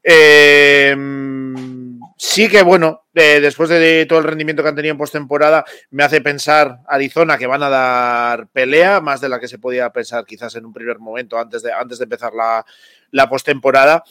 Em, 0.03 1.99
sí 2.17 2.49
que, 2.49 2.63
bueno, 2.63 3.07
después 3.13 3.71
de 3.71 4.07
todo 4.07 4.19
el 4.19 4.27
rendimiento 4.27 4.63
que 4.63 4.69
han 4.69 4.75
tenido 4.75 4.93
en 4.93 4.99
postemporada, 4.99 5.65
me 5.91 6.05
hace 6.05 6.21
pensar 6.21 6.81
Arizona 6.87 7.39
que 7.39 7.47
van 7.47 7.63
a 7.63 7.71
dar 7.71 8.49
pelea, 8.49 9.01
más 9.01 9.21
de 9.21 9.29
la 9.29 9.41
que 9.41 9.49
se 9.49 9.59
podía 9.59 9.91
pensar 9.91 10.27
quizás 10.27 10.55
en 10.57 10.67
un 10.67 10.73
primer 10.73 10.99
momento 10.99 11.39
antes 11.39 11.63
de, 11.63 11.73
antes 11.73 11.99
de 11.99 12.05
empezar 12.05 12.35
la, 12.35 12.67
la 13.11 13.29
postemporada. 13.29 14.05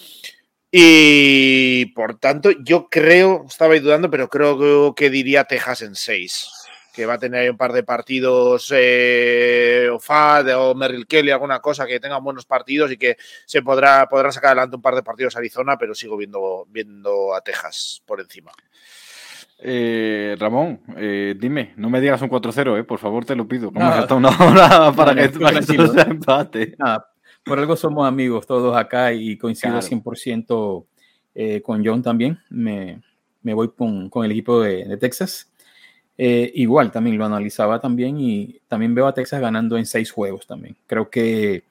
Y 0.72 1.86
por 1.88 2.20
tanto, 2.20 2.52
yo 2.52 2.90
creo, 2.90 3.46
estaba 3.48 3.80
dudando, 3.80 4.10
pero 4.10 4.30
creo 4.30 4.94
que 4.96 5.10
diría 5.10 5.46
Texas 5.46 5.82
en 5.82 5.96
6 5.96 6.57
que 6.98 7.06
va 7.06 7.14
a 7.14 7.20
tener 7.20 7.52
un 7.52 7.58
par 7.58 7.74
de 7.74 7.84
partidos 7.84 8.74
eh, 8.76 9.88
o 9.94 10.00
FAD 10.00 10.58
o 10.58 10.74
Merrill 10.74 11.06
Kelly, 11.06 11.30
alguna 11.30 11.60
cosa 11.60 11.86
que 11.86 12.00
tengan 12.00 12.24
buenos 12.24 12.46
partidos 12.46 12.92
y 12.92 12.98
que 12.98 13.18
se 13.46 13.62
podrá, 13.62 14.10
podrá 14.10 14.32
sacar 14.32 14.50
adelante 14.50 14.78
un 14.78 14.82
par 14.82 14.96
de 14.96 15.04
partidos 15.04 15.36
a 15.36 15.40
Arizona, 15.40 15.78
pero 15.78 15.94
sigo 15.94 16.18
viendo, 16.18 16.66
viendo 16.72 17.36
a 17.36 17.42
Texas 17.42 18.02
por 18.04 18.20
encima. 18.20 18.52
Eh, 19.60 20.36
Ramón, 20.40 20.82
eh, 20.98 21.36
dime, 21.40 21.74
no 21.78 21.92
me 21.92 22.02
digas 22.02 22.20
un 22.24 22.30
4-0, 22.30 22.84
por 22.88 22.98
favor, 22.98 23.26
te 23.26 23.36
lo 23.36 23.48
pido. 23.48 23.70
Vamos 23.70 23.96
hasta 23.96 24.16
una 24.16 24.30
hora 24.30 24.92
para 24.96 25.14
que 25.14 25.30
tú 25.30 25.88
se 25.94 26.02
empate. 26.02 26.76
por 27.46 27.60
algo 27.60 27.76
somos 27.76 28.08
amigos 28.08 28.48
todos 28.48 28.76
acá 28.76 29.14
y 29.14 29.38
coincido 29.38 29.78
100% 29.78 30.86
con 31.62 31.86
John 31.86 32.02
también. 32.02 32.40
Me, 32.50 33.04
me 33.44 33.54
voy 33.54 33.70
con, 33.70 34.10
con, 34.10 34.26
el 34.26 34.32
equipo 34.32 34.62
de, 34.62 34.86
de 34.86 34.98
Texas. 34.98 35.52
Eh, 36.20 36.52
igual 36.56 36.92
también 36.92 37.18
lo 37.18 37.26
analizaba 37.26 37.80
también 37.80 38.20
y 38.20 38.60
también 38.68 38.96
veo 38.96 39.06
a 39.06 39.14
Texas 39.14 39.40
ganando 39.40 39.78
en 39.78 39.86
seis 39.86 40.12
juegos 40.12 40.48
también. 40.48 40.76
Creo 40.88 41.10
que 41.10 41.64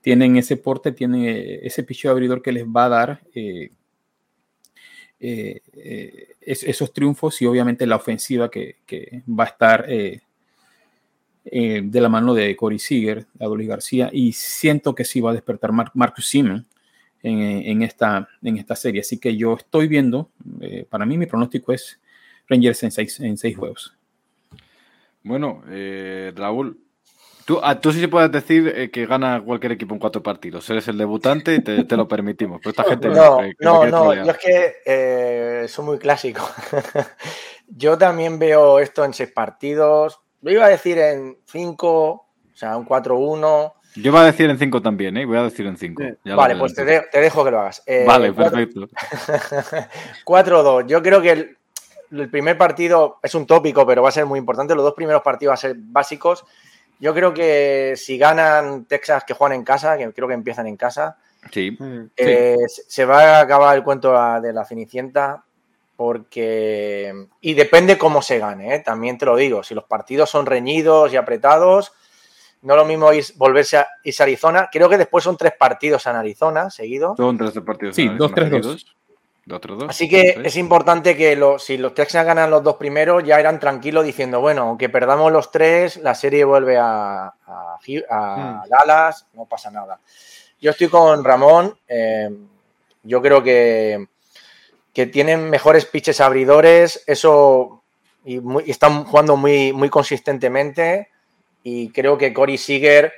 tienen 0.00 0.36
ese 0.36 0.56
porte, 0.56 0.90
tienen 0.92 1.24
eh, 1.24 1.60
ese 1.62 1.84
picho 1.84 2.10
abridor 2.10 2.42
que 2.42 2.52
les 2.52 2.64
va 2.64 2.86
a 2.86 2.88
dar 2.88 3.20
eh, 3.34 3.70
esos 6.40 6.92
triunfos 6.92 7.40
y 7.40 7.46
obviamente 7.46 7.86
la 7.86 7.96
ofensiva 7.96 8.50
que, 8.50 8.76
va 9.26 9.44
a 9.44 9.46
estar 9.46 9.86
de 9.86 10.20
la 12.00 12.08
mano 12.10 12.34
de 12.34 12.54
Corey 12.56 12.78
Seager, 12.78 13.26
Adolis 13.40 13.68
García 13.68 14.10
y 14.12 14.32
siento 14.32 14.94
que 14.94 15.06
sí 15.06 15.22
va 15.22 15.30
a 15.30 15.34
despertar 15.34 15.72
Marcus 15.72 16.26
Simen 16.26 16.66
en, 17.22 17.80
esta, 17.82 18.28
en 18.42 18.58
esta 18.58 18.76
serie. 18.76 19.00
Así 19.00 19.18
que 19.18 19.34
yo 19.34 19.54
estoy 19.54 19.88
viendo, 19.88 20.30
para 20.90 21.06
mí 21.06 21.16
mi 21.16 21.24
pronóstico 21.24 21.72
es 21.72 21.98
Rangers 22.48 22.82
en 22.82 22.90
seis, 22.90 23.20
en 23.20 23.36
seis 23.36 23.56
juegos. 23.56 23.96
Bueno, 25.24 25.62
eh, 25.70 26.32
Raúl, 26.36 26.78
tú, 27.46 27.58
ah, 27.62 27.80
tú 27.80 27.92
sí 27.92 28.00
se 28.00 28.08
puedes 28.08 28.30
decir 28.30 28.70
eh, 28.76 28.90
que 28.90 29.06
gana 29.06 29.42
cualquier 29.42 29.72
equipo 29.72 29.94
en 29.94 29.98
cuatro 29.98 30.22
partidos. 30.22 30.68
Eres 30.68 30.86
el 30.88 30.98
debutante 30.98 31.54
y 31.54 31.60
te, 31.60 31.96
lo 31.96 32.06
permitimos. 32.06 32.60
Pero 32.62 32.70
esta 32.70 32.84
gente 32.84 33.08
no, 33.08 33.40
no, 33.58 33.86
no, 33.86 34.14
yo 34.14 34.30
es 34.30 34.38
que 34.38 34.74
eh, 34.84 35.66
soy 35.66 35.84
muy 35.86 35.98
clásico. 35.98 36.46
yo 37.68 37.96
también 37.96 38.38
veo 38.38 38.78
esto 38.78 39.02
en 39.02 39.14
seis 39.14 39.32
partidos. 39.32 40.20
Lo 40.42 40.52
iba 40.52 40.66
a 40.66 40.68
decir 40.68 40.98
en 40.98 41.38
cinco, 41.46 42.10
o 42.10 42.26
sea, 42.52 42.76
un 42.76 42.86
4-1. 42.86 43.72
Yo 43.96 44.10
iba 44.10 44.20
a 44.20 44.26
decir 44.26 44.50
en 44.50 44.58
cinco 44.58 44.82
también, 44.82 45.16
¿eh? 45.16 45.24
Voy 45.24 45.38
a 45.38 45.44
decir 45.44 45.64
en 45.66 45.78
cinco. 45.78 46.02
vale, 46.24 46.56
pues 46.56 46.74
te, 46.74 46.84
dejo 46.84 47.44
que 47.44 47.50
lo 47.50 47.60
hagas. 47.60 47.82
vale, 48.06 48.30
perfecto. 48.34 48.80
4-2. 50.26 50.86
Yo 50.86 51.02
creo 51.02 51.22
que 51.22 51.30
el, 51.30 51.56
el 52.20 52.30
primer 52.30 52.56
partido 52.56 53.18
es 53.22 53.34
un 53.34 53.46
tópico, 53.46 53.86
pero 53.86 54.02
va 54.02 54.08
a 54.08 54.12
ser 54.12 54.26
muy 54.26 54.38
importante. 54.38 54.74
Los 54.74 54.84
dos 54.84 54.94
primeros 54.94 55.22
partidos 55.22 55.50
van 55.50 55.54
a 55.54 55.60
ser 55.60 55.76
básicos. 55.78 56.44
Yo 57.00 57.12
creo 57.12 57.34
que 57.34 57.94
si 57.96 58.16
ganan 58.18 58.84
Texas, 58.84 59.24
que 59.24 59.34
juegan 59.34 59.58
en 59.58 59.64
casa, 59.64 59.96
que 59.98 60.12
creo 60.12 60.28
que 60.28 60.34
empiezan 60.34 60.66
en 60.66 60.76
casa, 60.76 61.18
sí. 61.50 61.76
Eh, 62.16 62.56
se 62.66 63.04
va 63.04 63.38
a 63.38 63.40
acabar 63.40 63.76
el 63.76 63.82
cuento 63.82 64.12
de 64.40 64.52
la 64.52 64.64
Cenicienta 64.64 65.44
porque... 65.96 67.26
Y 67.40 67.54
depende 67.54 67.98
cómo 67.98 68.22
se 68.22 68.38
gane, 68.38 68.76
¿eh? 68.76 68.78
también 68.80 69.18
te 69.18 69.26
lo 69.26 69.36
digo. 69.36 69.62
Si 69.62 69.74
los 69.74 69.84
partidos 69.84 70.30
son 70.30 70.46
reñidos 70.46 71.12
y 71.12 71.16
apretados, 71.16 71.92
no 72.62 72.76
lo 72.76 72.84
mismo 72.84 73.12
ir, 73.12 73.24
volverse 73.36 73.76
a 73.76 73.88
irse 74.02 74.22
Arizona. 74.22 74.68
Creo 74.72 74.88
que 74.88 74.98
después 74.98 75.22
son 75.22 75.36
tres 75.36 75.52
partidos 75.58 76.06
en 76.06 76.16
Arizona 76.16 76.70
seguidos. 76.70 77.16
Son 77.16 77.36
tres 77.36 77.52
partidos. 77.64 77.94
Sí, 77.94 78.08
dos, 78.08 78.32
tres, 78.34 78.50
dos. 78.50 78.96
Así 79.88 80.08
que 80.08 80.40
es 80.42 80.56
importante 80.56 81.16
que 81.16 81.38
si 81.58 81.76
los 81.76 81.94
Texans 81.94 82.26
ganan 82.26 82.50
los 82.50 82.62
dos 82.62 82.76
primeros, 82.76 83.22
ya 83.24 83.38
eran 83.38 83.60
tranquilos 83.60 84.04
diciendo, 84.04 84.40
bueno, 84.40 84.62
aunque 84.62 84.88
perdamos 84.88 85.30
los 85.30 85.50
tres, 85.50 85.98
la 85.98 86.14
serie 86.14 86.44
vuelve 86.44 86.78
a, 86.78 87.34
hmm. 87.86 88.68
Dallas, 88.68 89.26
no 89.34 89.44
pasa 89.44 89.70
nada. 89.70 90.00
Yo 90.60 90.70
estoy 90.70 90.88
con 90.88 91.22
Ramón, 91.22 91.78
eh, 91.86 92.30
yo 93.02 93.20
creo 93.20 93.42
que, 93.42 94.06
que 94.94 95.06
tienen 95.06 95.50
mejores 95.50 95.84
pitches 95.84 96.22
abridores, 96.22 97.04
eso, 97.06 97.82
y, 98.24 98.40
están 98.70 99.04
jugando 99.04 99.36
muy, 99.36 99.74
muy 99.74 99.90
consistentemente, 99.90 101.10
y 101.62 101.90
creo 101.90 102.16
que 102.16 102.32
Corey 102.32 102.56
Seager, 102.56 103.12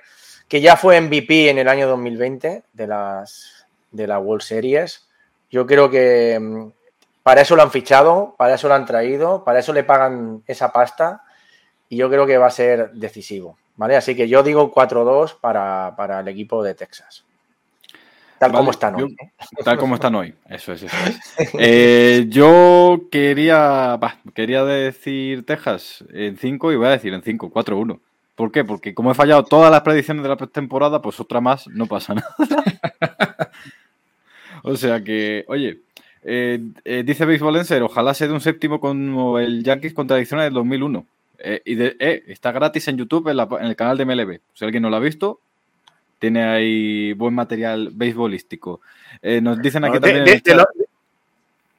que 0.48 0.61
ya 0.61 0.77
fue 0.77 1.01
MVP 1.01 1.51
en 1.51 1.59
el 1.59 1.69
año 1.69 1.86
2020 1.86 2.65
de 2.73 2.86
las 2.89 3.66
de 3.93 4.07
la 4.09 4.19
World 4.19 4.43
Series, 4.43 5.05
yo 5.51 5.66
creo 5.66 5.90
que 5.90 6.39
mm, 6.40 6.68
para 7.23 7.40
eso 7.40 7.56
lo 7.56 7.62
han 7.62 7.70
fichado, 7.70 8.35
para 8.39 8.55
eso 8.55 8.68
lo 8.68 8.74
han 8.74 8.86
traído, 8.86 9.44
para 9.44 9.59
eso 9.59 9.73
le 9.73 9.85
pagan 9.85 10.43
esa 10.47 10.73
pasta 10.73 11.23
y 11.89 11.97
yo 11.97 12.09
creo 12.09 12.27
que 12.27 12.39
va 12.39 12.47
a 12.47 12.51
ser 12.51 12.93
decisivo. 12.93 13.56
¿vale? 13.77 13.97
Así 13.97 14.14
que 14.14 14.28
yo 14.28 14.43
digo 14.43 14.73
4-2 14.73 15.39
para, 15.40 16.20
el 16.20 16.28
equipo 16.28 16.62
de 16.62 16.74
Texas. 16.74 17.24
Tal 18.39 18.52
Vale, 18.52 18.60
como 18.60 18.70
están 18.70 18.94
hoy. 18.97 19.01
yo- 19.01 19.24
¿eh? 19.24 19.32
Tal 19.64 19.78
como 19.78 19.94
están 19.94 20.14
hoy. 20.14 20.35
Eso 20.48 20.73
es, 20.73 20.82
eso 20.82 20.97
es. 21.06 21.55
Eh, 21.59 22.27
yo 22.28 23.02
quería, 23.10 23.97
bah, 23.97 24.18
quería 24.35 24.64
decir 24.64 25.47
Texas 25.47 26.05
en 26.12 26.36
5 26.36 26.73
y 26.73 26.77
voy 26.77 26.86
a 26.86 26.90
decir 26.90 27.14
en 27.14 27.23
5, 27.23 27.51
4-1. 27.51 27.98
¿Por 28.35 28.52
qué? 28.52 28.64
Porque 28.64 28.94
como 28.94 29.10
he 29.10 29.14
fallado 29.14 29.44
todas 29.44 29.70
las 29.70 29.81
predicciones 29.81 30.23
de 30.23 30.28
la 30.28 30.36
temporada, 30.36 31.01
pues 31.01 31.18
otra 31.18 31.40
más 31.40 31.66
no 31.68 31.86
pasa 31.86 32.14
nada. 32.14 32.36
o 34.72 34.76
sea 34.76 35.02
que, 35.02 35.44
oye, 35.48 35.78
eh, 36.24 36.60
eh, 36.84 37.02
dice 37.06 37.24
Baseballenser, 37.24 37.82
ojalá 37.82 38.12
sea 38.14 38.26
de 38.26 38.32
un 38.34 38.40
séptimo 38.40 38.80
como 38.80 39.38
el 39.38 39.62
Yankees 39.62 39.94
contra 39.94 40.16
Arizona 40.16 40.44
del 40.44 40.52
2001. 40.55 41.06
Eh, 41.38 41.60
y 41.64 41.74
de- 41.74 41.97
eh, 42.01 42.24
está 42.28 42.51
gratis 42.51 42.88
en 42.88 42.97
YouTube 42.97 43.28
en, 43.28 43.36
la- 43.36 43.48
en 43.60 43.66
el 43.66 43.76
canal 43.76 43.97
de 43.98 44.05
MLB. 44.06 44.40
Si 44.55 44.64
alguien 44.64 44.82
no 44.82 44.90
lo 44.90 44.97
ha 44.97 45.01
visto, 45.01 45.38
tiene 46.18 46.43
ahí 46.44 47.12
buen 47.12 47.34
material 47.34 47.90
beisbolístico. 47.93 48.80
Eh, 49.22 49.40
nos 49.40 49.60
dicen 49.60 49.84
aquí 49.84 49.94
No, 49.94 50.01
también. 50.01 50.24
de- 50.24 50.40
de 50.43 50.55
lo- 50.55 50.64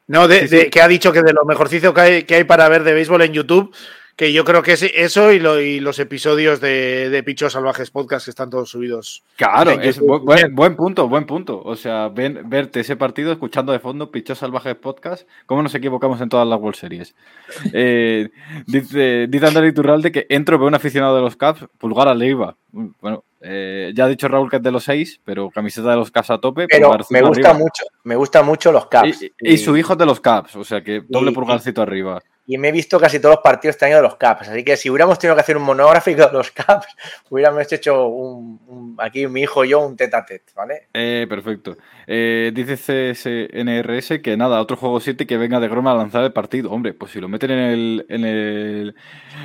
no, 0.07 0.27
Sí, 0.29 0.47
sí. 0.47 0.69
que 0.69 0.81
ha 0.81 0.87
dicho 0.87 1.11
que 1.11 1.21
de 1.23 1.33
lo 1.33 1.43
mejorcito 1.43 1.93
que 1.93 2.01
hay, 2.01 2.23
que 2.23 2.35
hay 2.35 2.43
para 2.45 2.69
ver 2.69 2.83
de 2.83 2.93
béisbol 2.93 3.23
en 3.23 3.33
YouTube, 3.33 3.75
que 4.17 4.33
yo 4.33 4.43
creo 4.43 4.63
que 4.63 4.73
es 4.73 4.81
eso 4.81 5.31
y, 5.31 5.39
lo- 5.39 5.61
y 5.61 5.79
los 5.79 5.99
episodios 5.99 6.59
de, 6.59 7.09
de 7.09 7.23
Pichos 7.23 7.53
Salvajes 7.53 7.91
Podcast 7.91 8.25
que 8.25 8.31
están 8.31 8.49
todos 8.49 8.69
subidos. 8.69 9.23
Claro, 9.37 9.71
es 9.71 9.99
buen, 9.99 10.55
buen 10.55 10.75
punto, 10.75 11.07
buen 11.07 11.25
punto. 11.25 11.61
O 11.63 11.75
sea, 11.75 12.09
ven- 12.09 12.41
verte 12.49 12.79
ese 12.79 12.95
partido 12.97 13.31
escuchando 13.31 13.71
de 13.71 13.79
fondo 13.79 14.11
Pichos 14.11 14.39
Salvajes 14.39 14.73
Podcast, 14.75 15.27
cómo 15.45 15.61
nos 15.63 15.73
equivocamos 15.75 16.19
en 16.19 16.29
todas 16.29 16.47
las 16.47 16.59
World 16.59 16.75
Series. 16.77 17.15
Eh, 17.73 18.29
dice, 18.65 19.27
dice 19.29 19.45
Andrés 19.45 19.71
Iturralde 19.71 20.11
que 20.11 20.25
entro, 20.29 20.57
veo 20.57 20.67
un 20.67 20.75
aficionado 20.75 21.15
de 21.15 21.21
los 21.21 21.35
Caps, 21.37 21.65
pulgar 21.77 22.07
a 22.07 22.15
Leiva. 22.15 22.55
Bueno, 22.71 23.23
eh, 23.41 23.91
ya 23.95 24.05
ha 24.05 24.07
dicho 24.09 24.27
Raúl 24.27 24.49
que 24.49 24.55
es 24.57 24.63
de 24.63 24.71
los 24.71 24.83
seis, 24.83 25.21
pero 25.23 25.49
camiseta 25.51 25.91
de 25.91 25.95
los 25.95 26.09
Caps 26.11 26.31
a 26.31 26.37
tope. 26.39 26.65
Pero 26.67 26.91
me 27.11 27.21
gusta 27.21 27.49
arriba. 27.51 27.53
mucho, 27.53 27.83
me 28.03 28.15
gustan 28.15 28.45
mucho 28.47 28.71
los 28.71 28.87
Caps. 28.87 29.21
Y, 29.21 29.31
y 29.41 29.57
su 29.57 29.77
hijo 29.77 29.93
es 29.93 29.99
de 29.99 30.05
los 30.07 30.19
Caps, 30.19 30.55
o 30.55 30.63
sea 30.63 30.81
que 30.83 31.03
doble 31.07 31.29
Y- 31.31 31.33
pulgarcito 31.35 31.81
arriba. 31.83 32.19
Y 32.49 32.57
me 32.57 32.69
he 32.69 32.71
visto 32.71 32.97
casi 32.97 33.19
todos 33.19 33.35
los 33.35 33.43
partidos 33.43 33.75
este 33.75 33.87
año 33.87 33.97
de 33.97 34.03
los 34.03 34.15
Caps. 34.15 34.47
Así 34.47 34.63
que 34.63 34.77
si 34.77 34.89
hubiéramos 34.89 35.19
tenido 35.19 35.35
que 35.35 35.41
hacer 35.41 35.57
un 35.57 35.63
monográfico 35.63 36.25
de 36.27 36.31
los 36.31 36.49
Caps, 36.51 36.87
hubiéramos 37.29 37.69
hecho 37.73 38.07
un, 38.07 38.59
un- 38.67 38.95
aquí 38.99 39.27
mi 39.27 39.41
hijo 39.41 39.65
y 39.65 39.69
yo 39.69 39.79
un 39.85 39.97
tete 39.97 40.15
a 40.15 40.25
tete, 40.25 40.53
¿vale? 40.55 40.87
Eh, 40.93 41.25
perfecto. 41.27 41.75
Eh, 42.07 42.51
dice 42.55 42.77
CSNRS 42.77 44.21
que 44.21 44.37
nada, 44.37 44.61
otro 44.61 44.77
juego 44.77 44.99
7 45.01 45.27
que 45.27 45.37
venga 45.37 45.59
de 45.59 45.67
Groma 45.67 45.91
a 45.91 45.95
lanzar 45.95 46.23
el 46.23 46.31
partido. 46.31 46.71
Hombre, 46.71 46.93
pues 46.93 47.11
si 47.11 47.19
lo 47.19 47.27
meten 47.27 47.51
en 47.51 47.59
el, 47.59 48.05
en 48.07 48.23
el 48.25 48.95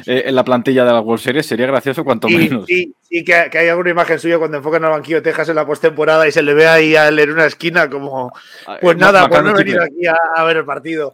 eh, 0.07 0.23
en 0.27 0.35
la 0.37 0.45
plantilla 0.45 0.85
de 0.85 0.93
la 0.93 1.01
World 1.01 1.23
Series 1.23 1.45
sería 1.47 1.67
gracioso 1.67 2.05
cuanto 2.05 2.29
Y, 2.29 2.37
menos. 2.37 2.67
sí, 2.67 2.95
sí, 3.03 3.25
que, 3.25 3.49
que 3.51 3.59
hay 3.59 3.69
alguna 3.69 3.91
imagen 3.91 4.19
suya 4.21 4.39
cuando 4.39 4.59
enfocan 4.59 4.85
al 4.85 4.93
banquillo 4.93 5.17
de 5.17 5.23
Texas 5.23 5.49
en 5.49 5.57
la 5.57 5.67
postemporada 5.67 6.29
y 6.29 6.31
se 6.33 6.43
le 6.43 6.55
ve 6.55 6.69
ahí 6.69 6.95
a 6.95 7.09
él 7.09 7.19
en 7.19 7.33
una 7.33 7.47
esquina 7.47 7.91
como, 7.91 8.33
pues 8.81 8.95
Eh, 8.97 8.99
nada, 9.01 9.23
por 9.23 9.31
bacano, 9.31 9.51
no 9.51 9.57
venir 9.57 9.75
chicle. 9.81 9.85
aquí 9.87 10.07
a, 10.07 10.17
a 10.41 10.45
ver 10.45 10.59
el 10.59 10.65
partido. 10.65 11.13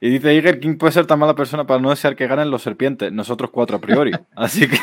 Y 0.00 0.10
dice 0.10 0.34
Iger, 0.34 0.60
¿quién 0.60 0.78
puede 0.78 0.92
ser 0.92 1.06
tan 1.06 1.18
mala 1.18 1.34
persona 1.34 1.66
para 1.66 1.80
no 1.80 1.90
desear 1.90 2.14
que 2.14 2.26
ganen 2.26 2.50
los 2.50 2.62
serpientes? 2.62 3.12
Nosotros 3.12 3.50
cuatro 3.50 3.76
a 3.76 3.80
priori. 3.80 4.12
Así 4.36 4.68
que... 4.68 4.78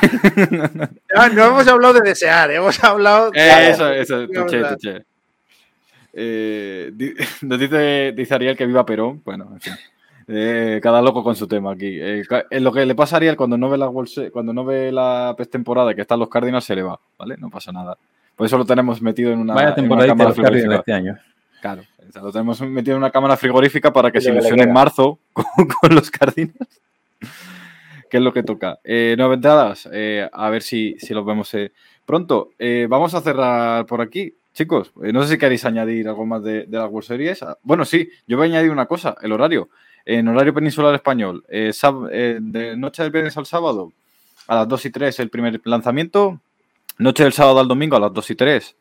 No 1.34 1.46
hemos 1.46 1.68
hablado 1.68 1.94
de 1.94 2.02
desear, 2.02 2.52
hemos 2.52 2.84
hablado... 2.84 3.32
Eh, 3.34 3.70
eso, 3.70 3.90
eso. 3.90 4.26
Eh, 6.18 6.92
di- 6.94 7.14
nos 7.42 7.60
dice, 7.60 8.14
dice 8.16 8.34
Ariel 8.34 8.56
que 8.58 8.66
viva 8.66 8.86
Perón. 8.86 9.22
Bueno, 9.24 9.50
en 9.54 9.60
fin. 9.60 9.74
Eh, 10.28 10.80
cada 10.82 11.02
loco 11.02 11.24
con 11.24 11.36
su 11.36 11.48
tema 11.48 11.74
aquí. 11.74 12.00
Eh, 12.00 12.24
eh, 12.50 12.60
lo 12.60 12.72
que 12.72 12.86
le 12.86 12.96
pasa 12.96 13.16
a 13.16 13.18
Ariel 13.18 13.36
cuando 13.36 13.58
no 13.58 13.70
ve 13.70 13.78
la 13.78 13.90
World 13.90 14.32
cuando 14.32 14.54
no 14.54 14.66
ve 14.66 14.92
la 14.92 15.36
temporada 15.52 15.94
que 15.94 16.02
están 16.02 16.20
los 16.20 16.30
Cardinals 16.30 16.66
se 16.66 16.76
le 16.76 16.84
va, 16.84 17.00
¿vale? 17.20 17.36
No 17.38 17.50
pasa 17.50 17.72
nada. 17.72 17.98
Por 18.36 18.48
eso 18.48 18.58
lo 18.58 18.66
tenemos 18.66 19.02
metido 19.02 19.32
en 19.32 19.40
una, 19.40 19.54
Vaya 19.54 19.68
en 19.68 19.72
una 19.74 19.76
temporada 19.76 20.04
de 20.06 20.10
cámara 20.10 20.30
los 20.30 20.40
Cardinals 20.40 20.80
este 20.80 20.94
año. 20.94 21.18
Claro, 21.62 21.84
sea, 22.16 22.24
lo 22.24 22.32
tenemos 22.32 22.62
metido 22.62 22.96
en 22.96 23.04
una 23.04 23.12
cámara 23.12 23.38
frigorífica 23.38 23.92
para 23.92 24.12
que 24.12 24.22
se 24.22 24.32
ilusione 24.32 24.64
en 24.64 24.74
marzo 24.74 25.20
con, 25.34 25.46
con 25.68 25.96
los 25.96 26.10
Cardinals. 26.10 26.82
que 28.10 28.18
es 28.18 28.24
lo 28.24 28.34
que 28.34 28.44
toca. 28.44 28.80
Eh, 28.84 29.16
nueve 29.18 29.36
entradas, 29.36 29.90
eh, 29.92 30.30
a 30.32 30.50
ver 30.50 30.62
si, 30.62 30.96
si 31.00 31.14
los 31.14 31.26
vemos 31.26 31.54
eh, 31.54 31.72
pronto. 32.06 32.52
Eh, 32.58 32.88
vamos 32.90 33.14
a 33.14 33.22
cerrar 33.22 33.86
por 33.86 34.02
aquí, 34.02 34.34
chicos. 34.54 34.92
No 34.96 35.24
sé 35.24 35.34
si 35.34 35.38
queréis 35.38 35.66
añadir 35.66 36.08
algo 36.08 36.26
más 36.26 36.44
de, 36.44 36.66
de 36.66 36.78
las 36.78 36.90
World 36.90 37.08
Series. 37.08 37.44
Ah, 37.44 37.58
Bueno, 37.64 37.86
sí, 37.86 38.10
yo 38.28 38.38
voy 38.38 38.48
a 38.48 38.50
añadir 38.52 38.72
una 38.72 38.86
cosa, 38.86 39.16
el 39.22 39.32
horario. 39.32 39.70
En 40.06 40.28
horario 40.28 40.54
peninsular 40.54 40.94
español, 40.94 41.44
de 41.50 42.76
noche 42.78 43.02
del 43.02 43.12
viernes 43.12 43.36
al 43.38 43.48
sábado, 43.48 43.92
a 44.48 44.56
las 44.58 44.68
2 44.68 44.86
y 44.86 44.90
3 44.92 45.20
el 45.20 45.30
primer 45.32 45.60
lanzamiento, 45.64 46.40
noche 47.00 47.24
del 47.24 47.34
sábado 47.34 47.60
al 47.60 47.68
domingo 47.68 47.96
a 47.96 48.00
las 48.00 48.14
2 48.14 48.30
y 48.30 48.36
3 48.36 48.76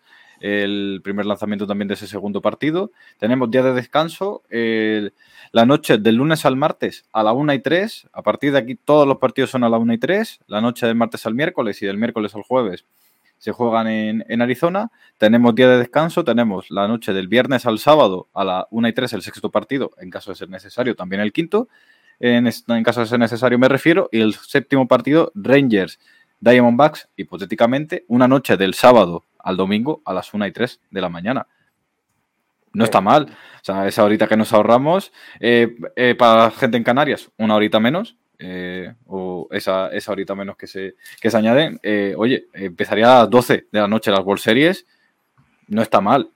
el 0.45 1.01
primer 1.03 1.25
lanzamiento 1.25 1.67
también 1.67 1.89
de 1.89 1.95
ese 1.95 2.07
segundo 2.07 2.43
partido. 2.43 2.93
Tenemos 3.19 3.51
día 3.51 3.63
de 3.63 3.73
descanso, 3.73 4.43
la 4.51 5.65
noche 5.65 5.97
del 5.97 6.17
lunes 6.17 6.45
al 6.45 6.55
martes 6.55 7.07
a 7.15 7.23
la 7.23 7.33
1 7.33 7.55
y 7.55 7.61
3. 7.61 8.09
A 8.13 8.21
partir 8.21 8.53
de 8.53 8.59
aquí 8.59 8.75
todos 8.75 9.09
los 9.09 9.17
partidos 9.17 9.49
son 9.49 9.65
a 9.65 9.71
la 9.71 9.79
1 9.79 9.95
y 9.95 9.99
3. 9.99 10.41
La 10.49 10.61
noche 10.61 10.87
del 10.87 10.97
martes 10.97 11.25
al 11.25 11.33
miércoles 11.33 11.81
y 11.81 11.87
del 11.87 11.97
miércoles 11.97 12.35
al 12.35 12.43
jueves 12.43 12.85
se 13.39 13.53
juegan 13.53 13.87
en, 13.89 14.23
en 14.29 14.43
Arizona. 14.43 14.91
Tenemos 15.17 15.55
día 15.55 15.67
de 15.67 15.79
descanso, 15.79 16.25
tenemos 16.25 16.71
la 16.71 16.89
noche 16.89 17.15
del 17.15 17.27
viernes 17.27 17.65
al 17.65 17.79
sábado 17.79 18.29
a 18.35 18.45
la 18.45 18.67
1 18.71 18.89
y 18.89 18.93
3 18.93 19.15
el 19.15 19.23
sexto 19.23 19.51
partido, 19.51 19.93
en 19.99 20.11
caso 20.11 20.31
de 20.31 20.37
ser 20.37 20.51
necesario 20.51 20.95
también 20.95 21.23
el 21.23 21.33
quinto. 21.33 21.69
En, 22.21 22.47
en 22.47 22.85
caso 22.85 23.01
de 23.01 23.07
ser 23.07 23.19
necesario 23.19 23.59
me 23.59 23.71
refiero. 23.71 24.11
Y 24.13 24.21
el 24.21 24.35
séptimo 24.35 24.87
partido, 24.89 25.33
Rangers, 25.35 25.99
Diamondbacks, 26.41 27.09
hipotéticamente, 27.17 28.05
una 28.09 28.29
noche 28.29 28.59
del 28.59 28.75
sábado 28.75 29.25
al 29.45 29.57
domingo 29.57 30.03
a 30.05 30.13
las 30.13 30.35
1 30.35 30.47
y 30.47 30.53
3 30.53 30.81
de 30.91 31.01
la 31.01 31.09
mañana. 31.09 31.47
No 32.73 32.85
está 32.85 33.01
mal. 33.01 33.27
O 33.31 33.65
sea, 33.65 33.87
esa 33.87 34.03
horita 34.03 34.27
que 34.27 34.37
nos 34.37 34.53
ahorramos. 34.53 35.13
eh, 35.39 35.77
eh, 35.95 36.17
para 36.17 36.45
la 36.45 36.51
gente 36.51 36.77
en 36.77 36.83
Canarias, 36.83 37.31
una 37.39 37.55
horita 37.55 37.79
menos. 37.79 38.17
eh, 38.39 38.93
o 39.07 39.47
esa, 39.53 39.89
esa 39.91 40.11
horita 40.11 40.35
menos 40.35 40.57
que 40.57 40.67
se, 40.67 40.97
que 41.21 41.31
se 41.31 41.37
añaden. 41.37 41.79
oye, 42.17 42.49
empezaría 42.53 43.07
a 43.19 43.21
las 43.21 43.31
12 43.31 43.69
de 43.71 43.81
la 43.81 43.87
noche 43.87 44.11
las 44.11 44.21
World 44.25 44.43
Series. 44.43 44.87
No 45.69 45.83
está 45.83 46.01
mal. 46.01 46.34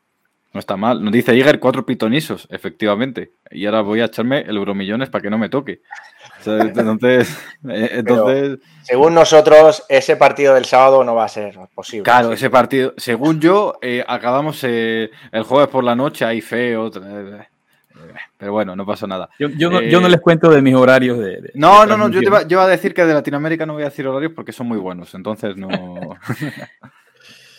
No 0.59 0.61
está 0.61 0.77
mal. 0.77 1.05
Nos 1.05 1.13
dice 1.13 1.37
Iger 1.37 1.61
cuatro 1.61 1.87
pitonisos, 1.87 2.49
efectivamente. 2.51 3.31
Y 3.53 3.65
ahora 3.67 3.81
voy 3.83 4.01
a 4.01 4.07
echarme 4.07 4.41
el 4.41 4.57
Euromillones 4.57 5.09
para 5.09 5.23
que 5.23 5.31
no 5.31 5.39
me 5.39 5.49
toque. 5.49 5.83
O 6.41 6.43
sea, 6.43 6.59
entonces, 6.63 7.39
eh, 7.69 7.91
entonces 7.93 8.59
Según 8.83 9.15
nosotros, 9.15 9.85
ese 9.89 10.17
partido 10.17 10.55
del 10.55 10.65
sábado 10.65 11.05
no 11.05 11.15
va 11.15 11.27
a 11.27 11.29
ser 11.29 11.57
posible. 11.77 12.03
Claro, 12.03 12.33
ese 12.33 12.51
partido, 12.51 12.93
según 12.97 13.39
yo, 13.39 13.75
eh, 13.81 14.05
acabamos 14.05 14.59
eh, 14.65 15.11
el 15.31 15.45
jueves 15.45 15.69
por 15.69 15.85
la 15.85 15.95
noche, 15.95 16.25
ahí 16.25 16.41
feo, 16.41 16.91
pero 18.37 18.51
bueno, 18.53 18.75
no 18.75 18.85
pasa 18.85 19.07
nada. 19.07 19.29
Yo, 19.39 19.51
yo 19.51 19.71
no, 19.71 19.79
Eh, 19.79 19.91
yo 19.91 20.01
no 20.01 20.09
les 20.09 20.21
cuento 20.21 20.51
de 20.51 20.61
mis 20.61 20.75
horarios 20.75 21.21
de. 21.21 21.41
de- 21.41 21.53
No, 21.55 21.83
de 21.83 21.87
no, 21.87 21.97
no, 21.97 22.09
yo 22.11 22.19
te, 22.19 22.27
iba, 22.27 22.43
yo 22.43 22.57
iba 22.57 22.65
a 22.65 22.69
decir 22.69 22.93
que 22.95 23.05
de 23.05 23.15
Latinoamérica 23.15 23.65
no 23.65 23.75
voy 23.75 23.83
a 23.83 23.91
decir 23.91 24.09
horarios 24.09 24.33
porque 24.35 24.51
son 24.51 24.67
muy 24.67 24.79
buenos, 24.79 25.15
entonces 25.15 25.57
no... 25.57 25.69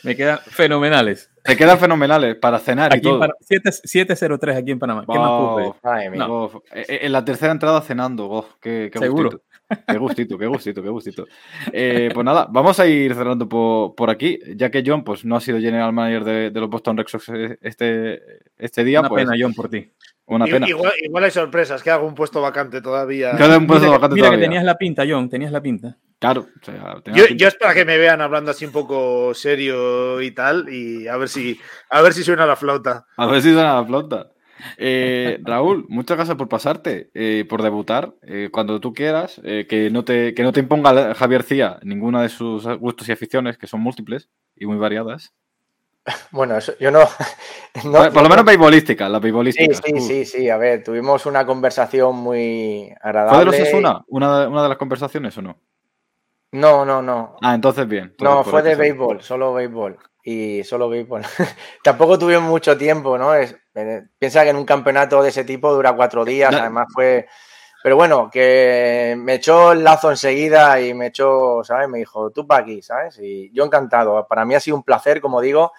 Me 0.04 0.16
quedan 0.16 0.40
fenomenales. 0.40 1.30
Te 1.44 1.58
quedan 1.58 1.80
fenomenales 1.80 2.36
para 2.36 2.60
cenar 2.60 2.92
y 2.94 2.98
Aquí 2.98 3.08
en 3.08 3.12
todo. 3.12 3.20
Panamá, 3.20 3.38
7 3.42 3.72
703 3.72 4.58
aquí 4.58 4.72
en 4.72 4.80
Panamá. 4.80 5.06
¿Qué 5.10 5.18
más. 5.18 5.30
Oh, 5.30 6.62
eh, 6.74 6.86
eh, 6.88 7.00
en 7.04 7.12
la 7.12 7.26
tercera 7.26 7.52
entrada 7.52 7.82
cenando, 7.82 8.30
oh, 8.30 8.46
qué, 8.62 8.90
qué 8.94 9.00
Seguro. 9.00 9.42
Qué 9.88 9.98
gustito, 9.98 10.38
qué 10.38 10.48
gustito, 10.48 10.82
qué 10.82 10.90
gustito. 10.90 11.26
Eh, 11.72 12.10
pues 12.14 12.26
nada, 12.26 12.48
vamos 12.50 12.80
a 12.80 12.88
ir 12.88 13.14
cerrando 13.14 13.48
por, 13.48 13.94
por 13.96 14.10
aquí, 14.10 14.40
ya 14.56 14.70
que 14.72 14.84
John 14.86 15.04
pues, 15.04 15.24
no 15.26 15.36
ha 15.36 15.42
sido 15.42 15.60
general 15.60 15.94
manager 15.94 16.24
de, 16.24 16.50
de 16.52 16.60
los 16.60 16.70
Boston 16.70 16.98
Red 16.98 17.08
Sox 17.08 17.30
este, 17.62 18.22
este 18.58 18.84
día. 18.84 19.00
Una 19.02 19.10
pues, 19.10 19.26
pena, 19.26 19.38
John, 19.40 19.54
por 19.54 19.70
ti. 19.70 19.92
Una 20.26 20.48
I- 20.48 20.52
pena. 20.52 20.68
Igual, 20.70 20.92
igual 21.02 21.24
hay 21.24 21.32
sorpresas, 21.32 21.82
que 21.84 21.90
hago 21.92 22.08
un 22.08 22.14
puesto 22.16 22.42
vacante 22.42 22.82
todavía. 22.82 23.36
Queda 23.36 23.58
un 23.58 23.68
puesto 23.68 23.86
Mira, 23.86 23.98
que- 23.98 23.98
vacante 23.98 24.16
mira 24.16 24.26
que 24.26 24.30
todavía. 24.30 24.46
tenías 24.48 24.64
la 24.64 24.78
pinta, 24.78 25.04
John, 25.08 25.30
tenías 25.30 25.52
la 25.52 25.62
pinta. 25.62 25.98
Claro, 26.20 26.42
o 26.62 26.66
sea, 26.66 27.02
tenía 27.04 27.22
Yo, 27.22 27.28
pinta. 27.28 27.42
yo 27.44 27.48
espero 27.48 27.74
que 27.74 27.86
me 27.86 27.98
vean 27.98 28.22
hablando 28.22 28.52
así 28.52 28.66
un 28.66 28.72
poco 28.72 29.34
serio 29.34 30.22
y 30.22 30.32
tal, 30.32 30.68
y 30.70 31.08
a 31.08 31.16
ver 31.18 31.30
si, 31.30 31.60
a 31.90 32.02
ver 32.02 32.14
si 32.14 32.24
suena 32.24 32.46
la 32.46 32.56
flauta. 32.56 33.06
A 33.18 33.26
ver 33.28 33.42
si 33.42 33.54
suena 33.54 33.76
la 33.76 33.86
flauta. 33.86 34.30
Eh, 34.78 35.40
Raúl, 35.44 35.86
muchas 35.90 36.18
gracias 36.18 36.38
por 36.38 36.48
pasarte, 36.50 37.10
eh, 37.14 37.46
por 37.48 37.62
debutar. 37.64 38.14
eh, 38.24 38.50
cuando 38.52 38.80
tú 38.80 38.94
quieras, 38.94 39.42
que, 39.44 39.90
no 39.92 40.04
te, 40.04 40.34
que 40.34 40.44
no 40.44 40.52
te 40.52 40.60
imponga 40.60 41.14
Javier 41.16 41.44
Cía 41.44 41.80
ninguna 41.84 42.22
de 42.22 42.30
sus 42.30 42.66
gustos 42.78 43.08
y 43.10 43.12
aficiones, 43.12 43.58
que 43.58 43.68
son 43.68 43.82
múltiples 43.82 44.30
y 44.56 44.66
muy 44.66 44.78
variadas. 44.78 45.34
Bueno, 46.32 46.58
eso, 46.58 46.74
yo 46.80 46.92
no. 46.92 47.00
no- 47.86 48.12
por 48.12 48.24
lo 48.24 48.30
menos 48.30 48.46
beisbolística, 48.46 49.08
la 49.10 49.20
beisbolística. 49.20 49.76
Sí, 49.76 49.94
sí, 49.96 50.00
sí, 50.02 50.26
sí. 50.26 50.50
A 50.50 50.58
ver, 50.58 50.84
tuvimos 50.84 51.26
una 51.26 51.46
conversación 51.46 52.16
muy 52.16 52.92
agradable. 53.02 53.30
¿Fue 53.30 53.40
de 53.40 53.60
los 53.60 53.68
Asuna 53.68 54.04
una, 54.08 54.40
de- 54.42 54.48
una 54.48 54.64
de 54.64 54.70
las 54.70 54.78
conversaciones 54.78 55.38
o 55.38 55.42
no? 55.42 55.58
No, 56.52 56.84
no, 56.84 57.02
no. 57.02 57.38
Ah, 57.42 57.54
entonces 57.54 57.88
bien. 57.88 58.06
Entonces 58.06 58.38
No, 58.38 58.44
fue 58.44 58.62
de 58.64 58.76
béisbol, 58.76 59.22
solo 59.22 59.54
béisbol. 59.54 59.98
Y 60.32 60.64
solo 60.64 60.90
béisbol. 60.90 61.24
Tampoco 61.84 62.20
tuvimos 62.20 62.44
mucho 62.44 62.78
tiempo, 62.78 63.18
¿no? 63.18 63.34
Es, 63.34 63.56
eh, 63.74 64.04
piensa 64.20 64.44
que 64.44 64.52
en 64.52 64.58
un 64.58 64.66
campeonato 64.66 65.24
de 65.24 65.30
ese 65.30 65.44
tipo 65.44 65.74
dura 65.74 65.96
cuatro 65.96 66.24
días, 66.24 66.54
además 66.54 66.86
fue. 66.94 67.28
Pero 67.82 67.96
bueno, 67.96 68.30
que 68.32 69.16
me 69.18 69.36
echó 69.36 69.72
el 69.72 69.84
lazo 69.84 70.12
enseguida 70.12 70.80
y 70.82 70.94
me 70.94 71.08
echó, 71.08 71.64
¿sabes? 71.64 71.90
Me 71.90 71.98
dijo, 71.98 72.30
tú 72.30 72.46
para 72.46 72.62
aquí, 72.62 72.84
¿sabes? 72.84 73.18
Y 73.20 73.52
yo 73.54 73.66
encantado. 73.66 74.28
Para 74.28 74.46
mí 74.46 74.54
ha 74.54 74.60
sido 74.60 74.78
un 74.78 74.84
placer, 74.84 75.20
como 75.20 75.42
digo. 75.42 75.72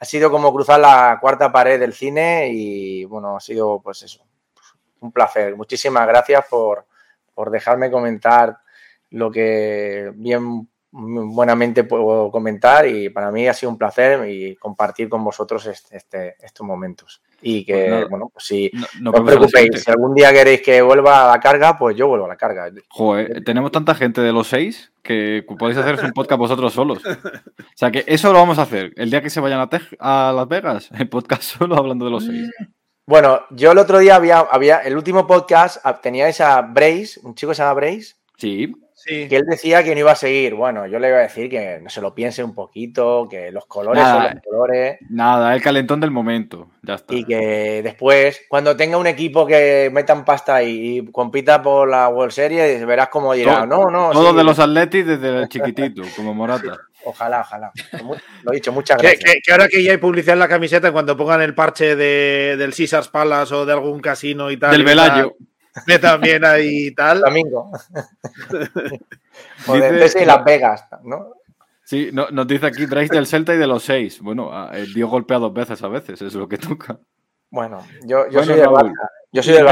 ha 0.00 0.04
sido 0.04 0.28
como 0.28 0.52
cruzar 0.52 0.80
la 0.80 1.18
cuarta 1.20 1.52
pared 1.52 1.78
del 1.78 1.92
cine 1.92 2.48
y 2.52 3.04
bueno, 3.04 3.36
ha 3.36 3.40
sido 3.40 3.80
pues 3.80 4.02
eso, 4.02 4.26
un 4.98 5.12
placer. 5.12 5.54
Muchísimas 5.54 6.04
gracias 6.08 6.44
por, 6.50 6.86
por 7.32 7.50
dejarme 7.52 7.92
comentar 7.92 8.58
lo 9.10 9.30
que 9.30 10.10
bien 10.16 10.68
buenamente 10.98 11.84
puedo 11.84 12.30
comentar 12.30 12.86
y 12.86 13.08
para 13.08 13.30
mí 13.30 13.46
ha 13.46 13.54
sido 13.54 13.70
un 13.70 13.78
placer 13.78 14.28
y 14.28 14.56
compartir 14.56 15.08
con 15.08 15.22
vosotros 15.22 15.66
este, 15.66 15.96
este 15.96 16.36
estos 16.40 16.66
momentos. 16.66 17.22
Y 17.40 17.64
que, 17.64 17.88
pues 17.88 18.08
bueno, 18.10 18.30
pues 18.32 18.44
si 18.44 18.70
no, 19.00 19.12
os 19.12 19.20
preocupéis, 19.20 19.84
si 19.84 19.90
algún 19.90 20.12
día 20.14 20.32
queréis 20.32 20.60
que 20.60 20.82
vuelva 20.82 21.26
a 21.26 21.36
la 21.36 21.40
carga, 21.40 21.78
pues 21.78 21.96
yo 21.96 22.08
vuelvo 22.08 22.24
a 22.24 22.28
la 22.28 22.36
carga. 22.36 22.68
Joder, 22.88 23.44
tenemos 23.44 23.70
tanta 23.70 23.94
gente 23.94 24.20
de 24.20 24.32
los 24.32 24.48
seis 24.48 24.92
que 25.02 25.44
podéis 25.58 25.78
hacer 25.78 26.04
un 26.04 26.10
podcast 26.10 26.38
vosotros 26.38 26.72
solos. 26.72 26.98
O 27.06 27.76
sea 27.76 27.92
que 27.92 28.04
eso 28.08 28.32
lo 28.32 28.40
vamos 28.40 28.58
a 28.58 28.62
hacer. 28.62 28.92
El 28.96 29.10
día 29.10 29.22
que 29.22 29.30
se 29.30 29.40
vayan 29.40 29.60
a, 29.60 30.28
a 30.28 30.32
Las 30.32 30.48
Vegas, 30.48 30.90
el 30.98 31.08
podcast 31.08 31.42
solo 31.58 31.76
hablando 31.76 32.06
de 32.06 32.10
los 32.10 32.24
seis. 32.24 32.50
Bueno, 33.06 33.40
yo 33.50 33.72
el 33.72 33.78
otro 33.78 34.00
día 34.00 34.16
había, 34.16 34.40
había 34.40 34.78
el 34.80 34.96
último 34.96 35.26
podcast, 35.26 35.78
teníais 36.02 36.42
a 36.42 36.60
Brace, 36.60 37.20
un 37.22 37.34
chico 37.34 37.50
que 37.50 37.54
se 37.54 37.62
llama 37.62 37.74
Brace. 37.74 38.16
Sí. 38.36 38.74
Que 39.04 39.36
él 39.36 39.44
decía 39.46 39.84
que 39.84 39.94
no 39.94 40.00
iba 40.00 40.12
a 40.12 40.16
seguir. 40.16 40.54
Bueno, 40.54 40.86
yo 40.86 40.98
le 40.98 41.08
iba 41.08 41.18
a 41.18 41.22
decir 41.22 41.48
que 41.48 41.78
no 41.80 41.88
se 41.88 42.00
lo 42.00 42.14
piense 42.14 42.42
un 42.42 42.54
poquito, 42.54 43.28
que 43.30 43.52
los 43.52 43.66
colores 43.66 44.02
son 44.02 44.22
los 44.24 44.42
colores. 44.42 44.98
Nada, 45.08 45.54
el 45.54 45.62
calentón 45.62 46.00
del 46.00 46.10
momento. 46.10 46.68
Ya 46.82 46.94
está. 46.94 47.14
Y 47.14 47.24
que 47.24 47.80
después, 47.82 48.42
cuando 48.48 48.76
tenga 48.76 48.96
un 48.96 49.06
equipo 49.06 49.46
que 49.46 49.90
metan 49.92 50.24
pasta 50.24 50.62
y, 50.62 51.06
compita 51.12 51.62
por 51.62 51.88
la 51.88 52.08
World 52.08 52.32
Series, 52.32 52.84
verás 52.86 53.08
cómo 53.08 53.32
dirá. 53.34 53.64
no, 53.66 53.84
no. 53.86 54.10
Todos 54.10 54.36
de 54.36 54.44
los 54.44 54.58
Atletis 54.58 55.06
desde 55.06 55.42
el 55.42 55.48
chiquitito, 55.48 56.02
como 56.16 56.34
Morata. 56.34 56.76
Ojalá, 57.04 57.40
ojalá. 57.40 57.72
Lo 58.42 58.52
he 58.52 58.56
dicho, 58.56 58.72
muchas 58.72 58.98
gracias. 59.00 59.36
Que, 59.42 59.52
ahora 59.52 59.68
que 59.68 59.82
ya 59.82 59.92
hay 59.92 59.98
publicidad 59.98 60.34
en 60.34 60.40
la 60.40 60.48
camiseta, 60.48 60.92
cuando 60.92 61.16
pongan 61.16 61.40
el 61.40 61.54
parche 61.54 61.94
de, 61.96 62.56
del 62.58 62.74
Caesars 62.74 63.08
Palace 63.08 63.54
o 63.54 63.64
de 63.64 63.72
algún 63.72 64.00
casino 64.00 64.50
y 64.50 64.58
tal. 64.58 64.72
Del 64.72 64.84
Velayo 64.84 65.36
también 66.00 66.44
ahí 66.44 66.94
tal. 66.94 67.20
Domingo. 67.20 67.70
Dice, 70.02 70.22
y 70.22 70.26
Las 70.26 70.44
Vegas, 70.44 70.84
¿no? 71.04 71.34
Sí, 71.84 72.10
nos 72.12 72.46
dice 72.46 72.66
aquí 72.66 72.84
Bryce 72.84 73.14
del 73.14 73.26
Celta 73.26 73.54
y 73.54 73.58
de 73.58 73.66
los 73.66 73.82
seis. 73.82 74.20
Bueno, 74.20 74.70
el 74.72 74.92
dio 74.92 75.08
golpea 75.08 75.38
dos 75.38 75.54
veces 75.54 75.82
a 75.82 75.88
veces, 75.88 76.20
es 76.20 76.34
lo 76.34 76.46
que 76.46 76.58
toca. 76.58 76.98
Bueno, 77.50 77.82
yo, 78.04 78.28
yo 78.28 78.44
soy 78.44 78.56
del 78.56 78.68
Barça. 78.68 79.08
Yo 79.32 79.42
soy 79.42 79.54
del, 79.54 79.64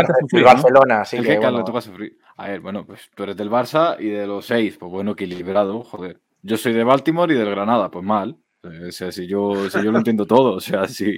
Barcelona, 0.42 1.00
así 1.02 1.18
que. 1.18 1.38
que 1.38 1.62
toca 1.64 1.80
sufrir. 1.80 2.18
A 2.36 2.48
ver, 2.48 2.60
bueno, 2.60 2.86
pues 2.86 3.10
tú 3.14 3.22
eres 3.22 3.36
del 3.36 3.50
Barça 3.50 3.96
y 3.98 4.08
de 4.08 4.26
los 4.26 4.46
seis, 4.46 4.76
pues 4.78 4.90
bueno, 4.90 5.12
equilibrado, 5.12 5.82
joder. 5.82 6.20
Yo 6.42 6.56
soy 6.56 6.72
de 6.72 6.84
Baltimore 6.84 7.32
y 7.34 7.36
del 7.36 7.50
Granada, 7.50 7.90
pues 7.90 8.04
mal. 8.04 8.38
O 8.62 8.92
sea, 8.92 9.12
si 9.12 9.26
yo, 9.26 9.68
si 9.70 9.82
yo 9.82 9.92
lo 9.92 9.98
entiendo 9.98 10.26
todo, 10.26 10.54
o 10.54 10.60
sea, 10.60 10.88
si, 10.88 11.16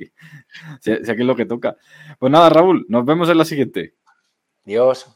si, 0.80 0.96
si 1.04 1.10
aquí 1.10 1.20
es 1.20 1.26
lo 1.26 1.36
que 1.36 1.46
toca. 1.46 1.76
Pues 2.18 2.30
nada, 2.30 2.50
Raúl, 2.50 2.86
nos 2.88 3.04
vemos 3.04 3.28
en 3.30 3.38
la 3.38 3.44
siguiente. 3.44 3.94
Dios. 4.68 5.06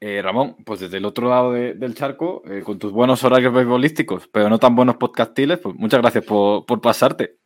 Eh, 0.00 0.20
Ramón, 0.20 0.56
pues 0.66 0.80
desde 0.80 0.98
el 0.98 1.06
otro 1.06 1.30
lado 1.30 1.52
del 1.52 1.94
charco, 1.94 2.42
eh, 2.50 2.60
con 2.62 2.78
tus 2.78 2.92
buenos 2.92 3.24
horarios 3.24 3.54
beisbolísticos, 3.54 4.28
pero 4.30 4.50
no 4.50 4.58
tan 4.58 4.74
buenos 4.74 4.96
podcastiles, 4.96 5.58
pues 5.60 5.74
muchas 5.76 6.02
gracias 6.02 6.24
por, 6.24 6.66
pasarte. 6.82 7.36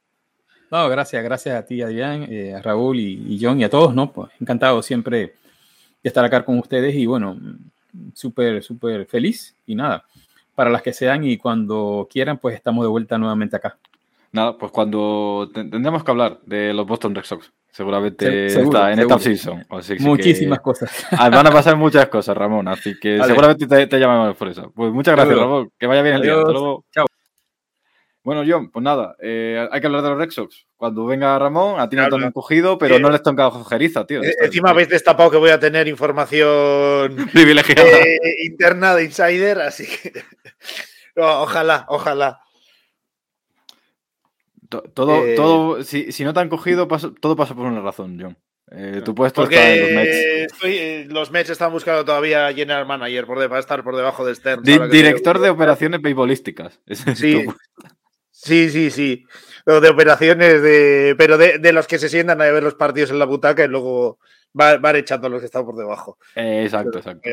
No, 0.71 0.89
gracias, 0.89 1.23
gracias 1.23 1.55
a 1.55 1.65
ti, 1.65 1.83
Adrián, 1.83 2.27
eh, 2.29 2.55
a 2.55 2.63
Raúl 2.63 2.99
y, 2.99 3.39
John 3.41 3.61
y 3.61 3.65
a 3.65 3.71
todos, 3.71 3.95
¿no? 3.95 4.11
Pues 4.11 4.31
encantado 4.41 4.83
siempre 4.83 5.19
de 5.19 6.09
estar 6.09 6.25
acá 6.25 6.45
con 6.45 6.59
ustedes 6.59 6.95
y 6.95 7.07
bueno, 7.07 7.39
súper, 8.15 8.63
súper 8.63 9.07
feliz 9.07 9.55
y 9.67 9.75
nada, 9.75 10.05
para 10.55 10.71
las 10.71 10.83
que 10.83 10.93
sean 10.93 11.25
y 11.25 11.37
cuando 11.37 12.09
quieran, 12.11 12.39
pues 12.39 12.57
estamos 12.57 12.85
de 12.85 12.89
vuelta 12.89 13.19
nuevamente 13.19 13.55
acá. 13.55 13.79
Nada, 14.33 14.59
pues 14.59 14.73
cuando 14.73 15.49
tendremos 15.55 16.03
que 16.03 16.11
hablar 16.11 16.41
de 16.45 16.75
los 16.75 16.87
Boston 16.87 17.15
Red 17.15 17.25
Sox. 17.25 17.53
Seguramente 17.79 18.47
está 18.47 18.93
en 18.93 18.99
esta 18.99 19.21
season. 19.21 19.65
Muchísimas 20.01 20.59
cosas. 20.59 21.07
Ah, 21.13 21.31
van 21.31 21.47
a 21.47 21.53
pasar 21.53 21.77
muchas 21.77 22.09
cosas, 22.09 22.37
Ramón. 22.37 22.67
Así 22.67 22.99
que 22.99 23.23
seguramente 23.25 23.69
te, 23.69 23.87
te, 23.87 24.01
llamamos 24.01 24.37
por 24.37 24.49
eso. 24.49 24.73
Pues 24.75 24.93
muchas 24.93 25.15
gracias, 25.15 25.39
Ramón. 25.39 25.71
Que 25.79 25.87
vaya 25.87 26.03
bien 26.03 26.17
el 26.17 26.23
día. 26.23 26.35
Hasta 26.35 26.51
luego. 26.51 26.85
Chao. 26.93 27.07
Bueno, 28.25 28.43
John, 28.45 28.73
pues 28.73 28.83
nada, 28.83 29.15
eh, 29.23 29.69
hay 29.71 29.81
que 29.81 29.87
hablar 29.87 30.03
de 30.03 30.09
los 30.09 30.19
Red 30.19 30.31
Sox. 30.31 30.67
Cuando 30.77 31.07
venga 31.07 31.39
Ramón, 31.39 31.79
a 31.79 31.89
ti 31.89 31.95
no 31.95 32.09
te 32.09 32.17
han 32.17 32.33
cogido, 32.33 32.79
pero 32.79 32.99
no 32.99 33.11
les 33.11 33.23
toca 33.23 33.47
ojeriza, 33.47 34.07
tío. 34.07 34.25
Eh, 34.25 34.35
encima 34.43 34.71
habéis 34.71 34.89
destapado 34.89 35.31
que 35.31 35.37
voy 35.37 35.51
a 35.51 35.61
tener 35.61 35.87
información 35.87 37.15
privilegiada 37.33 37.89
eh, 37.89 38.19
interna 38.45 38.97
de 38.97 39.05
insider, 39.05 39.61
así 39.61 39.87
que 39.87 40.25
ojalá, 41.17 41.87
ojalá. 41.89 42.41
Todo, 44.69 45.25
eh, 45.25 45.35
todo 45.35 45.83
si, 45.83 46.13
si, 46.13 46.25
no 46.25 46.35
te 46.35 46.41
han 46.41 46.49
cogido, 46.49 46.87
todo 47.21 47.37
pasa 47.37 47.55
por 47.55 47.67
una 47.67 47.81
razón, 47.81 48.19
John. 48.21 48.37
Eh, 48.71 49.01
tu 49.03 49.15
puesto 49.15 49.45
está 49.45 49.75
en 49.75 49.81
los 49.81 49.91
Mets. 49.93 50.55
Eh, 50.63 51.07
los 51.09 51.31
Mets 51.31 51.51
están 51.51 51.73
buscando 51.73 52.05
todavía 52.05 52.53
general 52.53 52.87
manager 52.87 53.27
por 53.27 53.49
para 53.49 53.61
estar 53.61 53.83
por 53.83 53.97
debajo 53.97 54.27
de 54.27 54.35
Stern. 54.35 54.63
director 54.63 55.39
de 55.39 55.51
operaciones 55.51 56.03
beisbolísticas. 56.03 56.81
Sí. 57.15 57.47
sí, 58.31 58.71
sí, 58.71 58.91
sí. 58.91 59.25
De 59.67 59.89
operaciones, 59.89 60.63
de, 60.63 61.15
pero 61.19 61.39
de, 61.39 61.59
de, 61.59 61.73
los 61.73 61.87
que 61.87 61.99
se 61.99 62.09
sientan 62.09 62.41
a 62.41 62.45
ver 62.45 62.63
los 62.63 62.75
partidos 62.75 63.11
en 63.11 63.19
la 63.19 63.25
butaca 63.25 63.65
y 63.65 63.69
luego 63.69 64.19
van 64.53 64.97
echando 64.97 65.27
a 65.27 65.31
los 65.31 65.41
que 65.41 65.47
están 65.47 65.65
por 65.65 65.77
debajo. 65.77 66.19
Eh, 66.35 66.63
exacto, 66.65 66.99
exacto. 66.99 67.29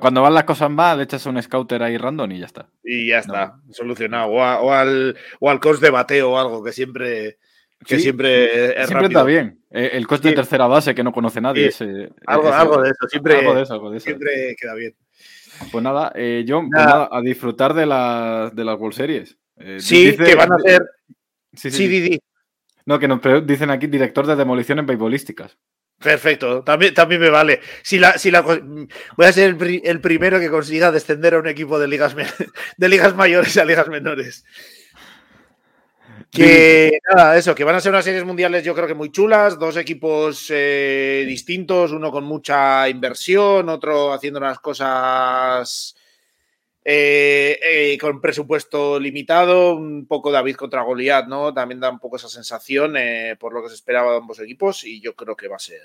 Cuando 0.00 0.22
van 0.22 0.34
las 0.34 0.44
cosas 0.44 0.70
mal, 0.70 1.00
echas 1.00 1.26
un 1.26 1.40
scouter 1.42 1.82
ahí 1.82 1.98
random 1.98 2.32
y 2.32 2.38
ya 2.38 2.46
está. 2.46 2.68
Y 2.82 3.08
ya 3.08 3.18
está, 3.18 3.60
solucionado. 3.70 4.30
O, 4.30 4.72
al, 4.72 5.16
o 5.40 5.50
al 5.50 5.60
cost 5.60 5.82
de 5.82 5.90
bateo 5.90 6.32
o 6.32 6.38
algo 6.38 6.62
que 6.62 6.72
siempre. 6.72 7.38
Que 7.84 7.98
siempre 7.98 8.78
es 8.78 8.88
Siempre 8.88 9.06
está 9.06 9.24
bien. 9.24 9.62
Eh, 9.70 9.90
el 9.94 10.06
coste 10.06 10.28
de 10.28 10.34
tercera 10.34 10.66
base 10.66 10.94
que 10.94 11.02
no 11.02 11.12
conoce 11.12 11.40
nadie. 11.40 11.70
algo, 12.26 12.52
algo, 12.52 12.82
de 12.82 12.90
eso. 12.90 13.08
Siempre, 13.08 13.38
algo 13.38 13.54
de 13.54 13.62
eso, 13.62 14.00
siempre 14.00 14.54
queda 14.60 14.74
bien. 14.74 14.94
Pues 15.72 15.82
nada, 15.82 16.12
eh, 16.14 16.44
John, 16.46 16.68
pues 16.70 16.84
nada, 16.84 17.08
a 17.10 17.20
disfrutar 17.20 17.74
de, 17.74 17.86
la, 17.86 18.50
de 18.52 18.64
las 18.64 18.78
World 18.78 18.96
Series. 18.96 19.38
sí, 19.78 20.16
que 20.16 20.34
van 20.34 20.52
a 20.52 20.58
ser. 20.58 20.82
Sí, 21.54 21.70
sí, 21.70 22.20
No, 22.84 22.98
que 22.98 23.08
nos 23.08 23.20
dicen 23.46 23.70
aquí 23.70 23.86
director 23.86 24.26
de 24.26 24.36
demoliciones 24.36 24.84
beisbolísticas. 24.84 25.56
Perfecto, 26.02 26.62
también, 26.62 26.94
también 26.94 27.20
me 27.20 27.28
vale. 27.28 27.60
Si 27.82 27.98
la, 27.98 28.16
si 28.16 28.30
la, 28.30 28.40
voy 28.40 29.26
a 29.26 29.32
ser 29.32 29.54
el, 29.84 30.00
primero 30.00 30.40
que 30.40 30.48
consiga 30.48 30.90
descender 30.90 31.34
a 31.34 31.38
un 31.38 31.46
equipo 31.46 31.78
de 31.78 31.88
ligas, 31.88 32.16
de 32.78 32.88
ligas 32.88 33.14
mayores 33.14 33.56
a 33.58 33.66
ligas 33.66 33.88
menores. 33.88 34.44
Que 36.30 37.00
nada, 37.12 37.36
eso, 37.36 37.54
que 37.54 37.64
van 37.64 37.74
a 37.74 37.80
ser 37.80 37.92
unas 37.92 38.04
series 38.04 38.24
mundiales 38.24 38.64
yo 38.64 38.74
creo 38.74 38.86
que 38.86 38.94
muy 38.94 39.10
chulas, 39.10 39.58
dos 39.58 39.76
equipos 39.76 40.46
eh, 40.48 41.24
distintos, 41.26 41.92
uno 41.92 42.10
con 42.10 42.24
mucha 42.24 42.88
inversión, 42.88 43.68
otro 43.68 44.12
haciendo 44.12 44.38
unas 44.38 44.58
cosas 44.60 45.96
eh, 46.84 47.58
eh, 47.62 47.98
con 47.98 48.20
presupuesto 48.20 48.98
limitado, 48.98 49.74
un 49.74 50.06
poco 50.06 50.30
David 50.30 50.56
contra 50.56 50.82
Goliat, 50.82 51.26
¿no? 51.26 51.52
También 51.52 51.80
da 51.80 51.90
un 51.90 51.98
poco 51.98 52.16
esa 52.16 52.28
sensación 52.28 52.96
eh, 52.96 53.36
por 53.38 53.52
lo 53.52 53.62
que 53.62 53.68
se 53.68 53.74
esperaba 53.74 54.12
de 54.12 54.18
ambos 54.18 54.40
equipos 54.40 54.84
y 54.84 55.00
yo 55.00 55.14
creo 55.14 55.36
que 55.36 55.48
va 55.48 55.56
a 55.56 55.60
ser 55.60 55.80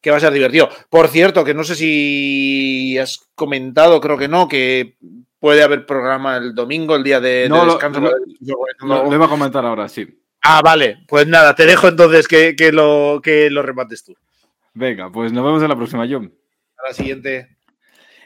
que 0.00 0.10
va 0.10 0.18
a 0.18 0.20
ser 0.20 0.32
divertido. 0.32 0.68
Por 0.88 1.08
cierto, 1.08 1.44
que 1.44 1.54
no 1.54 1.64
sé 1.64 1.74
si 1.74 2.96
has 2.98 3.28
comentado, 3.34 4.00
creo 4.00 4.16
que 4.16 4.28
no, 4.28 4.46
que 4.46 4.96
puede 5.40 5.62
haber 5.62 5.86
programa 5.86 6.36
el 6.36 6.54
domingo, 6.54 6.94
el 6.94 7.02
día 7.02 7.20
de, 7.20 7.48
descanso. 7.48 8.00
Lo, 8.80 9.14
iba 9.14 9.26
a 9.26 9.28
comentar 9.28 9.64
ahora, 9.64 9.88
sí. 9.88 10.06
Ah, 10.42 10.60
vale, 10.62 10.98
pues 11.08 11.26
nada, 11.26 11.56
te 11.56 11.66
dejo 11.66 11.88
entonces 11.88 12.28
que, 12.28 12.54
lo, 12.72 13.20
que 13.22 13.50
lo 13.50 13.62
remates 13.62 14.04
tú. 14.04 14.14
Venga, 14.74 15.10
pues 15.10 15.32
nos 15.32 15.44
vemos 15.44 15.62
en 15.62 15.68
la 15.68 15.76
próxima, 15.76 16.06
John. 16.08 16.32
A 16.78 16.88
la 16.88 16.94
siguiente. 16.94 17.55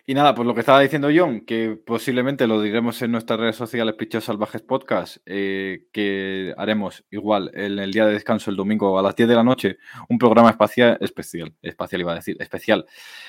Y 0.06 0.14
nada, 0.14 0.34
pues 0.34 0.46
lo 0.46 0.54
que 0.54 0.60
estaba 0.60 0.80
diciendo 0.80 1.08
John, 1.14 1.42
que 1.42 1.78
posiblemente 1.84 2.46
lo 2.46 2.60
diremos 2.60 3.00
en 3.02 3.12
nuestras 3.12 3.38
redes 3.38 3.56
sociales 3.56 3.94
Pichos 3.94 4.24
Salvajes 4.24 4.62
Podcast, 4.62 5.18
eh, 5.26 5.86
que 5.92 6.54
haremos 6.56 7.04
igual 7.10 7.50
en 7.54 7.78
el 7.78 7.92
día 7.92 8.06
de 8.06 8.14
descanso, 8.14 8.50
el 8.50 8.56
domingo 8.56 8.98
a 8.98 9.02
las 9.02 9.14
10 9.14 9.28
de 9.28 9.34
la 9.34 9.44
noche, 9.44 9.78
un 10.08 10.18
programa 10.18 10.50
espacial, 10.50 10.98
especial, 11.00 11.54
espacial 11.62 12.00
iba 12.00 12.12
a 12.12 12.16
decir, 12.16 12.36
especial, 12.40 12.86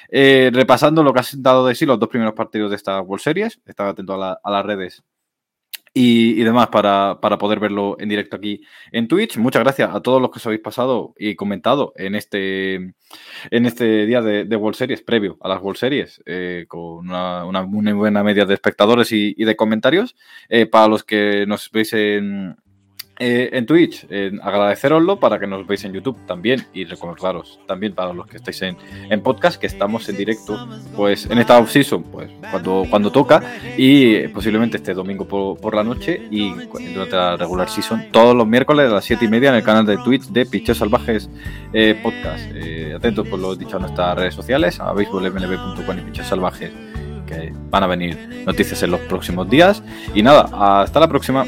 eh, 0.10 0.50
repasando 0.54 1.04
lo 1.04 1.14
que 1.14 1.20
ha 1.20 1.24
dado 1.38 1.68
de 1.68 1.76
sí 1.76 1.86
los 1.86 2.00
dos 2.00 2.10
primeros 2.10 2.34
partidos 2.34 2.70
de 2.70 2.78
esta 2.78 3.02
World 3.02 3.24
Series. 3.24 3.60
Estaba 3.66 3.90
atento 3.90 4.14
a 4.14 4.52
las 4.52 4.66
redes 4.66 5.04
y, 5.94 6.42
demás 6.44 6.68
para, 6.68 7.20
poder 7.20 7.60
verlo 7.60 7.98
en 8.00 8.10
directo 8.10 8.38
aquí 8.38 8.62
en 8.92 9.08
Twitch. 9.08 9.38
Muchas 9.38 9.64
gracias 9.64 9.94
a 9.94 10.02
todos 10.02 10.22
los 10.22 10.32
que 10.32 10.38
os 10.38 10.46
habéis 10.46 10.62
pasado 10.62 11.14
y 11.18 11.36
comentado 11.36 11.94
en 11.98 12.16
este, 12.16 12.76
en 12.76 13.66
este 13.66 14.06
día 14.06 14.22
de, 14.22 14.56
World 14.56 14.78
Series, 14.78 15.02
previo 15.02 15.38
a 15.42 15.50
las 15.50 15.62
World 15.62 15.78
Series, 15.78 16.22
eh, 16.26 16.66
con 16.68 17.10
una, 17.10 17.46
una, 17.46 17.64
muy 17.64 17.92
buena 17.92 18.24
media 18.24 18.46
de 18.46 18.54
espectadores 18.54 19.12
y, 19.12 19.34
de 19.34 19.56
comentarios. 19.56 20.16
Eh, 20.50 20.66
para 20.66 20.88
los 20.88 21.04
que 21.04 21.46
nos 21.46 21.70
veis 21.72 21.92
en, 21.94 22.56
eh, 23.24 23.56
en 23.56 23.68
Twitch, 23.68 24.08
eh, 24.10 24.32
agradeceroslo 24.42 25.20
para 25.20 25.38
que 25.38 25.46
nos 25.46 25.68
veáis 25.68 25.84
en 25.84 25.94
YouTube 25.94 26.18
también 26.26 26.66
y 26.74 26.86
recordaros 26.86 27.60
también 27.68 27.94
para 27.94 28.14
los 28.14 28.26
que 28.26 28.38
estáis 28.38 28.60
en, 28.64 28.76
en 29.12 29.22
podcast 29.22 29.62
que 29.62 29.68
estamos 29.68 30.10
en 30.10 30.18
directo 30.18 30.68
pues 30.96 31.28
en 31.30 31.38
esta 31.38 31.60
off-season 31.60 32.02
pues 32.02 32.32
cuando, 32.50 32.84
cuando 32.90 33.12
toca 33.12 33.44
y 33.78 34.16
eh, 34.16 34.30
posiblemente 34.30 34.78
este 34.78 34.96
domingo 34.96 35.28
por, 35.28 35.60
por, 35.60 35.76
la 35.76 35.84
noche 35.84 36.20
y 36.32 36.52
durante 36.96 37.16
la 37.16 37.38
regular 37.38 37.70
season 37.70 38.08
todos 38.12 38.36
los 38.36 38.48
miércoles 38.48 38.90
a 38.90 38.96
las 38.96 39.06
7 39.06 39.24
y 39.24 39.28
media 39.28 39.50
en 39.50 39.56
el 39.58 39.64
canal 39.64 39.86
de 39.86 39.98
Twitch 39.98 40.24
de 40.30 40.48
Pichos 40.48 40.80
Salvajes 40.80 41.30
eh, 41.74 42.00
Podcast. 42.02 42.50
atentos 42.96 43.28
por 43.28 43.38
lo 43.38 43.56
dicho 43.56 43.78
a 43.78 43.82
nuestras 43.82 44.16
redes 44.16 44.34
sociales, 44.34 44.80
a 44.80 44.94
baseballmlb.com 44.94 46.00
y 46.00 46.02
Pichos 46.10 46.26
Salvajes 46.26 46.91
van 47.70 47.84
a 47.84 47.88
venir 47.88 48.44
noticias 48.46 48.82
en 48.84 48.92
los 48.92 49.00
próximos 49.02 49.50
días. 49.50 49.84
Y 50.14 50.24
nada, 50.24 50.50
hasta 50.82 51.00
la 51.00 51.08
próxima. 51.08 51.46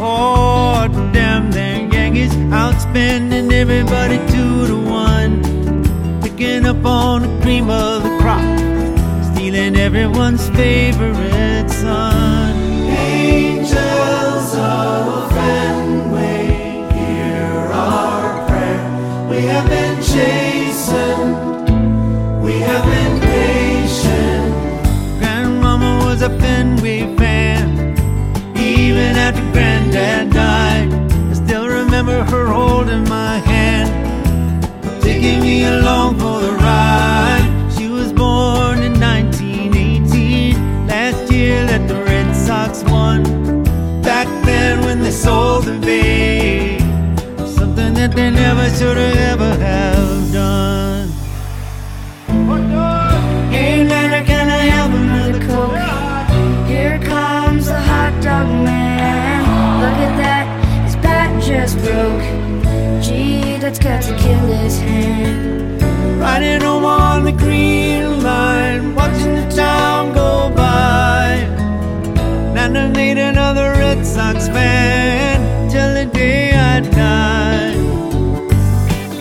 Oh, 0.00 0.86
damn, 1.12 1.50
them 1.50 1.90
Yankees 1.90 2.32
A 26.28 26.30
Fenway 26.40 27.16
fan. 27.16 27.96
Even 28.54 29.16
after 29.16 29.40
Granddad 29.52 30.30
died, 30.30 30.92
I 31.30 31.32
still 31.32 31.66
remember 31.66 32.22
her 32.22 32.46
holding 32.48 33.08
my 33.08 33.38
hand, 33.38 33.88
taking 35.00 35.40
me 35.40 35.64
along 35.64 36.18
for 36.18 36.38
the 36.42 36.52
ride. 36.52 37.48
She 37.74 37.88
was 37.88 38.12
born 38.12 38.82
in 38.82 39.00
1918, 39.00 40.86
last 40.86 41.32
year 41.32 41.64
that 41.66 41.88
the 41.88 41.96
Red 42.04 42.36
Sox 42.36 42.82
won. 42.84 43.22
Back 44.02 44.28
then 44.44 44.84
when 44.84 45.00
they 45.00 45.10
sold 45.10 45.64
the 45.64 45.78
Bay, 45.78 46.78
something 47.56 47.94
that 47.94 48.12
they 48.12 48.30
never 48.30 48.68
should 48.76 48.98
have 48.98 49.16
ever 49.32 49.54
have 49.64 50.32
done. 50.32 50.97
That's 63.68 63.80
got 63.80 64.02
to 64.02 64.16
kill 64.16 64.46
his 64.46 64.78
hand. 64.78 65.82
Riding 66.18 66.62
home 66.62 66.86
on 66.86 67.24
the 67.24 67.32
green 67.32 68.22
line, 68.22 68.94
watching 68.94 69.34
the 69.34 69.46
town 69.54 70.14
go 70.14 70.50
by. 70.56 71.44
Nana 72.54 72.88
made 72.88 73.18
another 73.18 73.72
Red 73.72 74.06
Sox 74.06 74.48
fan 74.48 75.70
till 75.70 75.92
the 75.92 76.06
day 76.10 76.52
I 76.54 76.80
died. 76.80 77.76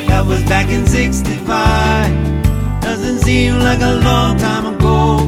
That 0.07 0.26
was 0.26 0.41
back 0.44 0.69
in 0.69 0.88
65 0.88 2.82
doesn't 2.82 3.19
seem 3.19 3.60
like 3.60 3.82
a 3.82 3.95
long 4.10 4.38
time 4.38 4.65
ago. 4.74 5.28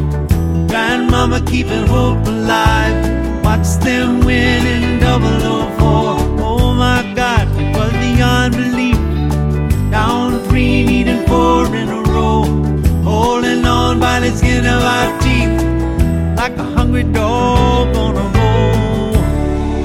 Grandmama 0.70 1.42
keeping 1.42 1.88
hope 1.88 2.26
alive. 2.26 3.44
Watch 3.44 3.68
them 3.84 4.22
win 4.22 4.66
in 4.66 5.00
double 5.02 5.40
oh 5.54 5.66
four. 5.78 6.14
Oh 6.42 6.74
my 6.74 7.02
God, 7.18 7.50
it 7.60 7.76
was 7.76 7.92
beyond 7.92 8.56
belief. 8.56 8.79
Down 11.20 11.28
four 11.28 11.76
in 11.76 11.90
a 11.90 12.02
row. 12.02 12.44
Holding 13.04 13.66
on 13.66 14.00
by 14.00 14.20
the 14.20 14.36
skin 14.36 14.66
of 14.66 14.84
our 14.84 15.20
teeth. 15.20 15.62
Like 16.38 16.58
a 16.58 16.64
hungry 16.64 17.04
dog 17.04 17.96
on 17.96 18.16
a 18.16 18.24
roll. 18.38 19.16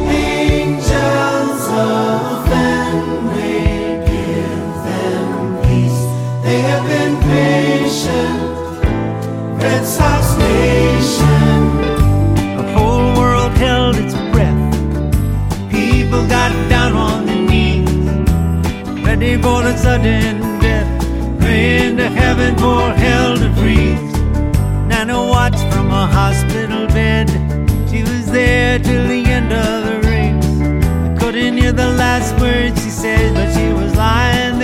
Angels 0.08 1.68
of 1.70 2.48
Fenway, 2.48 4.04
give 4.06 4.74
them 4.86 5.62
peace. 5.62 6.04
They 6.44 6.60
have 6.60 6.84
been 6.86 7.16
patient. 7.22 8.40
Red 9.60 9.84
Sox 9.84 10.36
Nation. 10.38 11.76
The 12.56 12.72
whole 12.72 13.16
world 13.18 13.52
held 13.52 13.96
its 13.96 14.14
breath. 14.32 15.70
People 15.70 16.26
got 16.28 16.52
down 16.68 16.92
on 16.92 17.26
their 17.26 17.42
knees, 17.48 17.90
ready 19.04 19.36
for 19.36 19.62
the 19.62 19.76
sudden 19.76 20.53
death. 21.54 21.74
Praying 21.84 21.96
to 21.96 22.08
heaven 22.08 22.56
for 22.56 22.92
hell 22.92 23.36
to 23.36 23.52
freeze. 23.54 24.12
Nana 24.88 25.18
watched 25.18 25.72
from 25.72 25.90
a 25.90 26.06
hospital 26.06 26.86
bed. 26.88 27.28
She 27.90 28.02
was 28.02 28.26
there 28.30 28.78
till 28.78 29.06
the 29.06 29.24
end 29.24 29.52
of 29.52 29.84
the 29.84 30.08
race. 30.08 30.44
I 31.10 31.16
couldn't 31.18 31.56
hear 31.56 31.72
the 31.72 31.90
last 31.92 32.38
words 32.40 32.82
she 32.82 32.90
said, 32.90 33.34
but 33.34 33.52
she 33.54 33.72
was 33.72 33.94
lying 33.96 34.54